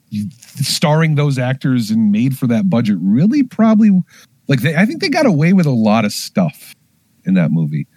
starring 0.61 1.15
those 1.15 1.39
actors 1.39 1.89
and 1.89 2.11
made 2.11 2.37
for 2.37 2.45
that 2.47 2.69
budget 2.69 2.97
really 3.01 3.41
probably 3.43 4.03
like 4.47 4.61
they. 4.61 4.75
I 4.75 4.85
think 4.85 5.01
they 5.01 5.09
got 5.09 5.25
away 5.25 5.51
with 5.53 5.65
a 5.65 5.71
lot 5.71 6.05
of 6.05 6.11
stuff 6.13 6.75
in 7.25 7.33
that 7.33 7.49
movie, 7.51 7.87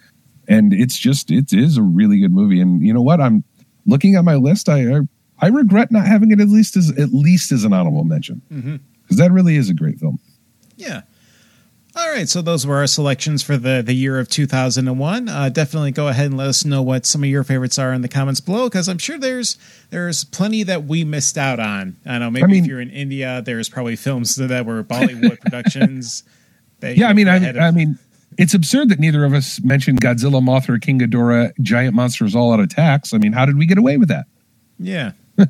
and 0.47 0.73
it's 0.73 0.97
just 0.97 1.29
it 1.29 1.53
is 1.53 1.77
a 1.77 1.83
really 1.83 2.19
good 2.19 2.33
movie. 2.33 2.59
And 2.59 2.81
you 2.81 2.93
know 2.93 3.03
what? 3.03 3.21
I'm 3.21 3.43
looking 3.85 4.15
at 4.15 4.25
my 4.25 4.35
list. 4.35 4.67
I 4.69 4.97
I, 4.97 4.99
I 5.41 5.47
regret 5.47 5.91
not 5.91 6.05
having 6.05 6.31
it 6.31 6.39
at 6.39 6.47
least 6.49 6.75
as 6.77 6.89
at 6.97 7.13
least 7.13 7.51
as 7.51 7.63
an 7.63 7.73
honorable 7.73 8.03
mention 8.03 8.41
Mm-hmm. 8.51 8.75
because 9.03 9.17
that 9.17 9.31
really 9.31 9.55
is 9.55 9.69
a 9.69 9.73
great 9.73 9.99
film. 9.99 10.19
Yeah. 10.77 11.01
All 11.95 12.07
right, 12.09 12.29
so 12.29 12.41
those 12.43 12.67
were 12.67 12.77
our 12.77 12.87
selections 12.87 13.41
for 13.41 13.57
the, 13.57 13.81
the 13.81 13.93
year 13.93 14.19
of 14.19 14.29
2001. 14.29 15.27
Uh, 15.27 15.49
definitely 15.49 15.91
go 15.91 16.07
ahead 16.07 16.27
and 16.27 16.37
let 16.37 16.47
us 16.47 16.63
know 16.63 16.81
what 16.83 17.05
some 17.05 17.23
of 17.23 17.29
your 17.29 17.43
favorites 17.43 17.79
are 17.79 17.91
in 17.91 18.01
the 18.03 18.07
comments 18.07 18.39
below, 18.39 18.69
because 18.69 18.87
I'm 18.87 18.99
sure 18.99 19.17
there's 19.17 19.57
there's 19.89 20.23
plenty 20.23 20.61
that 20.63 20.83
we 20.85 21.03
missed 21.03 21.37
out 21.37 21.59
on. 21.59 21.97
I 22.05 22.11
don't 22.11 22.19
know 22.19 22.29
maybe 22.31 22.43
I 22.43 22.47
mean- 22.47 22.63
if 22.63 22.69
you're 22.69 22.79
in 22.79 22.91
India, 22.91 23.41
there's 23.43 23.67
probably 23.69 23.95
films 23.95 24.35
that 24.35 24.65
were 24.65 24.83
Bollywood 24.83 25.39
productions. 25.41 26.23
Yeah, 26.81 27.09
I 27.09 27.13
mean, 27.13 27.27
I, 27.27 27.35
of- 27.37 27.57
I 27.57 27.71
mean, 27.71 27.97
it's 28.37 28.53
absurd 28.53 28.89
that 28.89 28.99
neither 28.99 29.25
of 29.25 29.33
us 29.33 29.59
mentioned 29.61 29.99
Godzilla, 29.99 30.41
Mothra, 30.41 30.79
King 30.79 30.99
Ghidorah, 30.99 31.51
giant 31.59 31.95
monsters 31.95 32.35
all 32.35 32.53
out 32.53 32.59
attacks. 32.61 33.13
I 33.13 33.17
mean, 33.17 33.33
how 33.33 33.45
did 33.45 33.57
we 33.57 33.65
get 33.65 33.77
away 33.79 33.97
with 33.97 34.07
that? 34.09 34.25
Yeah. 34.77 35.11
Uh, 35.39 35.45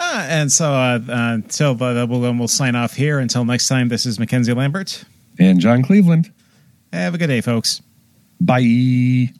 and 0.00 0.50
so 0.52 0.72
uh, 0.72 0.98
uh, 1.08 1.34
until 1.34 1.82
uh, 1.82 2.06
we'll, 2.06 2.20
we'll 2.34 2.48
sign 2.48 2.74
off 2.74 2.94
here. 2.94 3.18
Until 3.18 3.44
next 3.44 3.68
time, 3.68 3.88
this 3.88 4.06
is 4.06 4.18
Mackenzie 4.18 4.54
Lambert. 4.54 5.04
And 5.38 5.60
John 5.60 5.82
Cleveland. 5.82 6.32
Have 6.92 7.14
a 7.14 7.18
good 7.18 7.28
day, 7.28 7.40
folks. 7.40 7.82
Bye. 8.40 9.32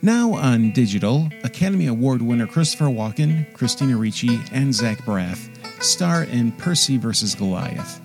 Now 0.00 0.34
on 0.34 0.70
digital, 0.72 1.28
Academy 1.42 1.86
Award 1.86 2.22
winner 2.22 2.46
Christopher 2.46 2.84
Walken, 2.84 3.52
Christina 3.52 3.96
Ricci, 3.96 4.40
and 4.52 4.72
Zach 4.72 4.98
Braff 4.98 5.48
star 5.82 6.24
in 6.24 6.52
Percy 6.52 6.96
vs. 6.96 7.34
Goliath. 7.34 8.00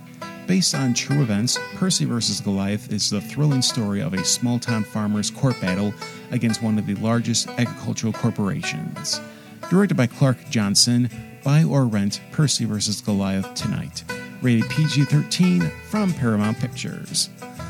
Based 0.48 0.76
on 0.76 0.94
true 0.94 1.22
events, 1.22 1.58
Percy 1.76 2.04
vs. 2.04 2.42
Goliath 2.42 2.92
is 2.92 3.10
the 3.10 3.22
thrilling 3.22 3.62
story 3.62 4.02
of 4.02 4.14
a 4.14 4.26
small 4.26 4.60
town 4.60 4.84
farmer's 4.84 5.32
court 5.32 5.60
battle 5.62 5.94
against 6.32 6.62
one 6.62 6.78
of 6.78 6.86
the 6.86 6.96
largest 6.96 7.48
agricultural 7.48 8.12
corporations. 8.12 9.22
Directed 9.70 9.96
by 9.96 10.08
Clark 10.08 10.50
Johnson, 10.50 11.10
buy 11.46 11.64
or 11.64 11.86
rent 11.86 12.20
Percy 12.34 12.66
vs. 12.66 13.00
Goliath 13.00 13.54
tonight. 13.54 14.04
Rated 14.42 14.70
PG 14.70 15.06
13 15.06 15.72
from 15.90 16.14
Paramount 16.14 16.60
Pictures. 16.60 17.30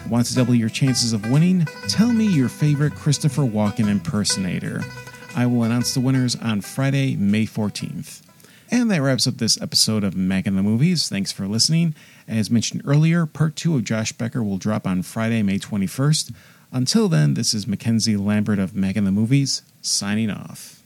Want 0.10 0.26
to 0.26 0.36
double 0.36 0.56
your 0.56 0.70
chances 0.70 1.14
of 1.14 1.30
winning? 1.30 1.66
Tell 1.88 2.12
me 2.12 2.26
your 2.26 2.50
favorite 2.50 2.95
Christopher 2.95 3.44
Walken 3.44 3.88
impersonator. 3.88 4.82
I 5.36 5.45
will 5.45 5.64
announce 5.64 5.94
the 5.94 6.00
winners 6.00 6.36
on 6.36 6.62
Friday, 6.62 7.16
May 7.16 7.45
14th. 7.45 8.22
And 8.74 8.90
that 8.90 9.04
wraps 9.04 9.28
up 9.28 9.38
this 9.38 9.62
episode 9.62 10.04
of 10.04 10.16
Mac 10.16 10.48
in 10.48 10.56
the 10.56 10.64
Movies. 10.64 11.08
Thanks 11.08 11.32
for 11.32 11.48
listening. 11.48 11.94
As 12.28 12.50
mentioned 12.50 12.82
earlier, 12.86 13.28
part 13.28 13.56
two 13.56 13.76
of 13.76 13.84
Josh 13.84 14.14
Becker 14.14 14.41
will 14.41 14.58
drop 14.58 14.88
on 14.88 15.04
Friday, 15.04 15.44
May 15.44 15.60
21st. 15.60 16.34
Until 16.72 17.08
then, 17.08 17.36
this 17.36 17.54
is 17.54 17.68
Mackenzie 17.68 18.18
Lambert 18.18 18.58
of 18.58 18.76
Mac 18.76 18.95
in 18.95 19.04
the 19.04 19.12
Movies 19.12 19.62
signing 19.84 20.32
off. 20.32 20.82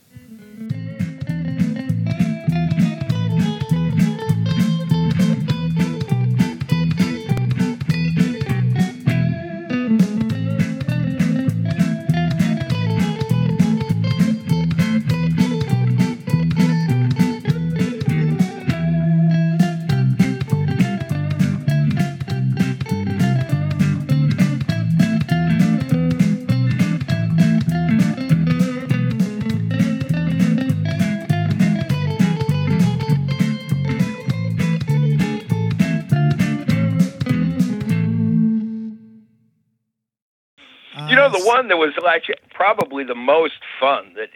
One 41.68 41.80
that 41.80 41.98
was 41.98 42.02
actually 42.08 42.36
probably 42.50 43.04
the 43.04 43.14
most 43.14 43.60
fun 43.78 44.14
that, 44.16 44.30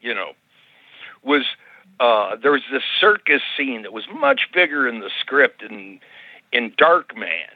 you 0.00 0.14
know, 0.14 0.32
was 1.24 1.44
uh, 1.98 2.36
there 2.36 2.52
was 2.52 2.62
this 2.70 2.84
circus 3.00 3.42
scene 3.56 3.82
that 3.82 3.92
was 3.92 4.04
much 4.14 4.42
bigger 4.54 4.86
in 4.86 5.00
the 5.00 5.10
script 5.20 5.62
in 5.62 5.98
in 6.52 6.70
Darkman. 6.72 7.50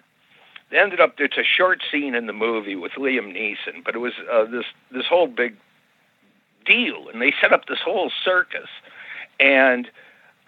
It 0.73 0.77
ended 0.77 1.01
up 1.01 1.15
it's 1.19 1.39
a 1.39 1.45
short 1.45 1.81
scene 1.93 2.17
in 2.17 2.27
the 2.27 2.33
movie 2.33 2.75
with 2.75 2.93
Liam 2.93 3.33
Neeson, 3.33 3.85
but 3.85 3.95
it 3.95 3.99
was 3.99 4.15
uh, 4.33 4.47
this 4.47 4.65
this 4.91 5.07
whole 5.07 5.29
big 5.29 5.57
deal, 6.67 7.09
and 7.13 7.23
they 7.23 7.33
set 7.41 7.53
up 7.53 7.67
this 7.67 7.81
whole 7.85 8.11
circus, 8.25 8.69
and 9.39 9.89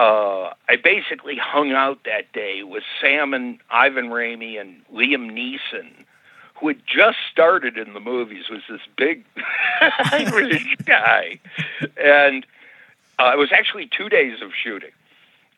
uh, 0.01 0.55
I 0.69 0.77
basically 0.83 1.37
hung 1.37 1.71
out 1.71 2.01
that 2.05 2.33
day 2.33 2.65
with 2.65 2.83
Sam 3.01 3.33
and 3.33 3.61
Ivan 3.71 4.07
Raimi 4.07 4.61
and 4.61 4.83
Liam 4.93 5.31
Neeson, 5.31 6.05
who 6.63 6.69
had 6.69 6.81
just 6.87 7.19
started 7.31 7.77
in 7.77 7.93
the 7.93 8.01
movies, 8.01 8.45
was 8.49 8.63
this 8.71 8.81
big 8.97 9.25
Irish 10.13 10.77
guy, 10.87 11.41
and 12.01 12.47
uh, 13.19 13.33
it 13.35 13.39
was 13.39 13.51
actually 13.53 13.89
two 13.95 14.09
days 14.09 14.41
of 14.41 14.53
shooting, 14.55 14.93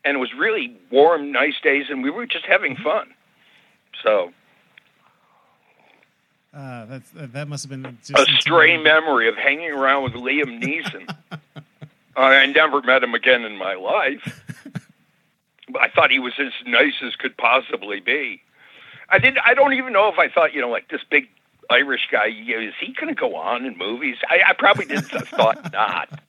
and 0.05 0.17
it 0.17 0.19
was 0.19 0.33
really 0.35 0.75
warm, 0.91 1.31
nice 1.31 1.61
days, 1.63 1.87
and 1.91 2.03
we 2.03 2.09
were 2.11 2.25
just 2.27 2.47
having 2.47 2.75
fun. 2.75 3.13
So 4.03 4.33
Uh, 6.55 6.87
that's, 6.87 7.11
uh, 7.19 7.27
that 7.33 7.49
must 7.49 7.65
have 7.65 7.71
been 7.71 7.99
just 8.03 8.29
a 8.29 8.33
stray 8.41 8.79
memory 8.79 9.29
of 9.29 9.37
hanging 9.37 9.73
around 9.73 10.05
with 10.05 10.15
Liam 10.15 10.63
Neeson. 10.63 11.15
uh, 11.57 11.61
I 12.17 12.47
never 12.47 12.81
met 12.81 13.03
him 13.03 13.15
again 13.15 13.45
in 13.45 13.59
my 13.59 13.75
life. 13.75 14.43
I 15.79 15.89
thought 15.89 16.11
he 16.11 16.19
was 16.19 16.35
as 16.39 16.53
nice 16.67 16.95
as 17.03 17.17
could 17.17 17.37
possibly 17.37 18.01
be. 18.01 18.41
I 19.09 19.19
didn't. 19.19 19.39
I 19.45 19.55
don't 19.55 19.75
even 19.75 19.93
know 19.93 20.09
if 20.09 20.19
I 20.19 20.29
thought, 20.29 20.55
you 20.55 20.61
know, 20.61 20.71
like 20.71 20.89
this 20.89 21.03
big 21.11 21.29
Irish 21.71 22.09
guy. 22.11 22.27
Is 22.27 22.75
he 22.81 22.93
going 22.93 23.15
to 23.15 23.19
go 23.19 23.37
on 23.37 23.65
in 23.65 23.77
movies? 23.77 24.17
I, 24.29 24.41
I 24.49 24.53
probably 24.55 24.87
didn't 24.87 25.05
thought 25.05 25.73
not. 25.73 26.21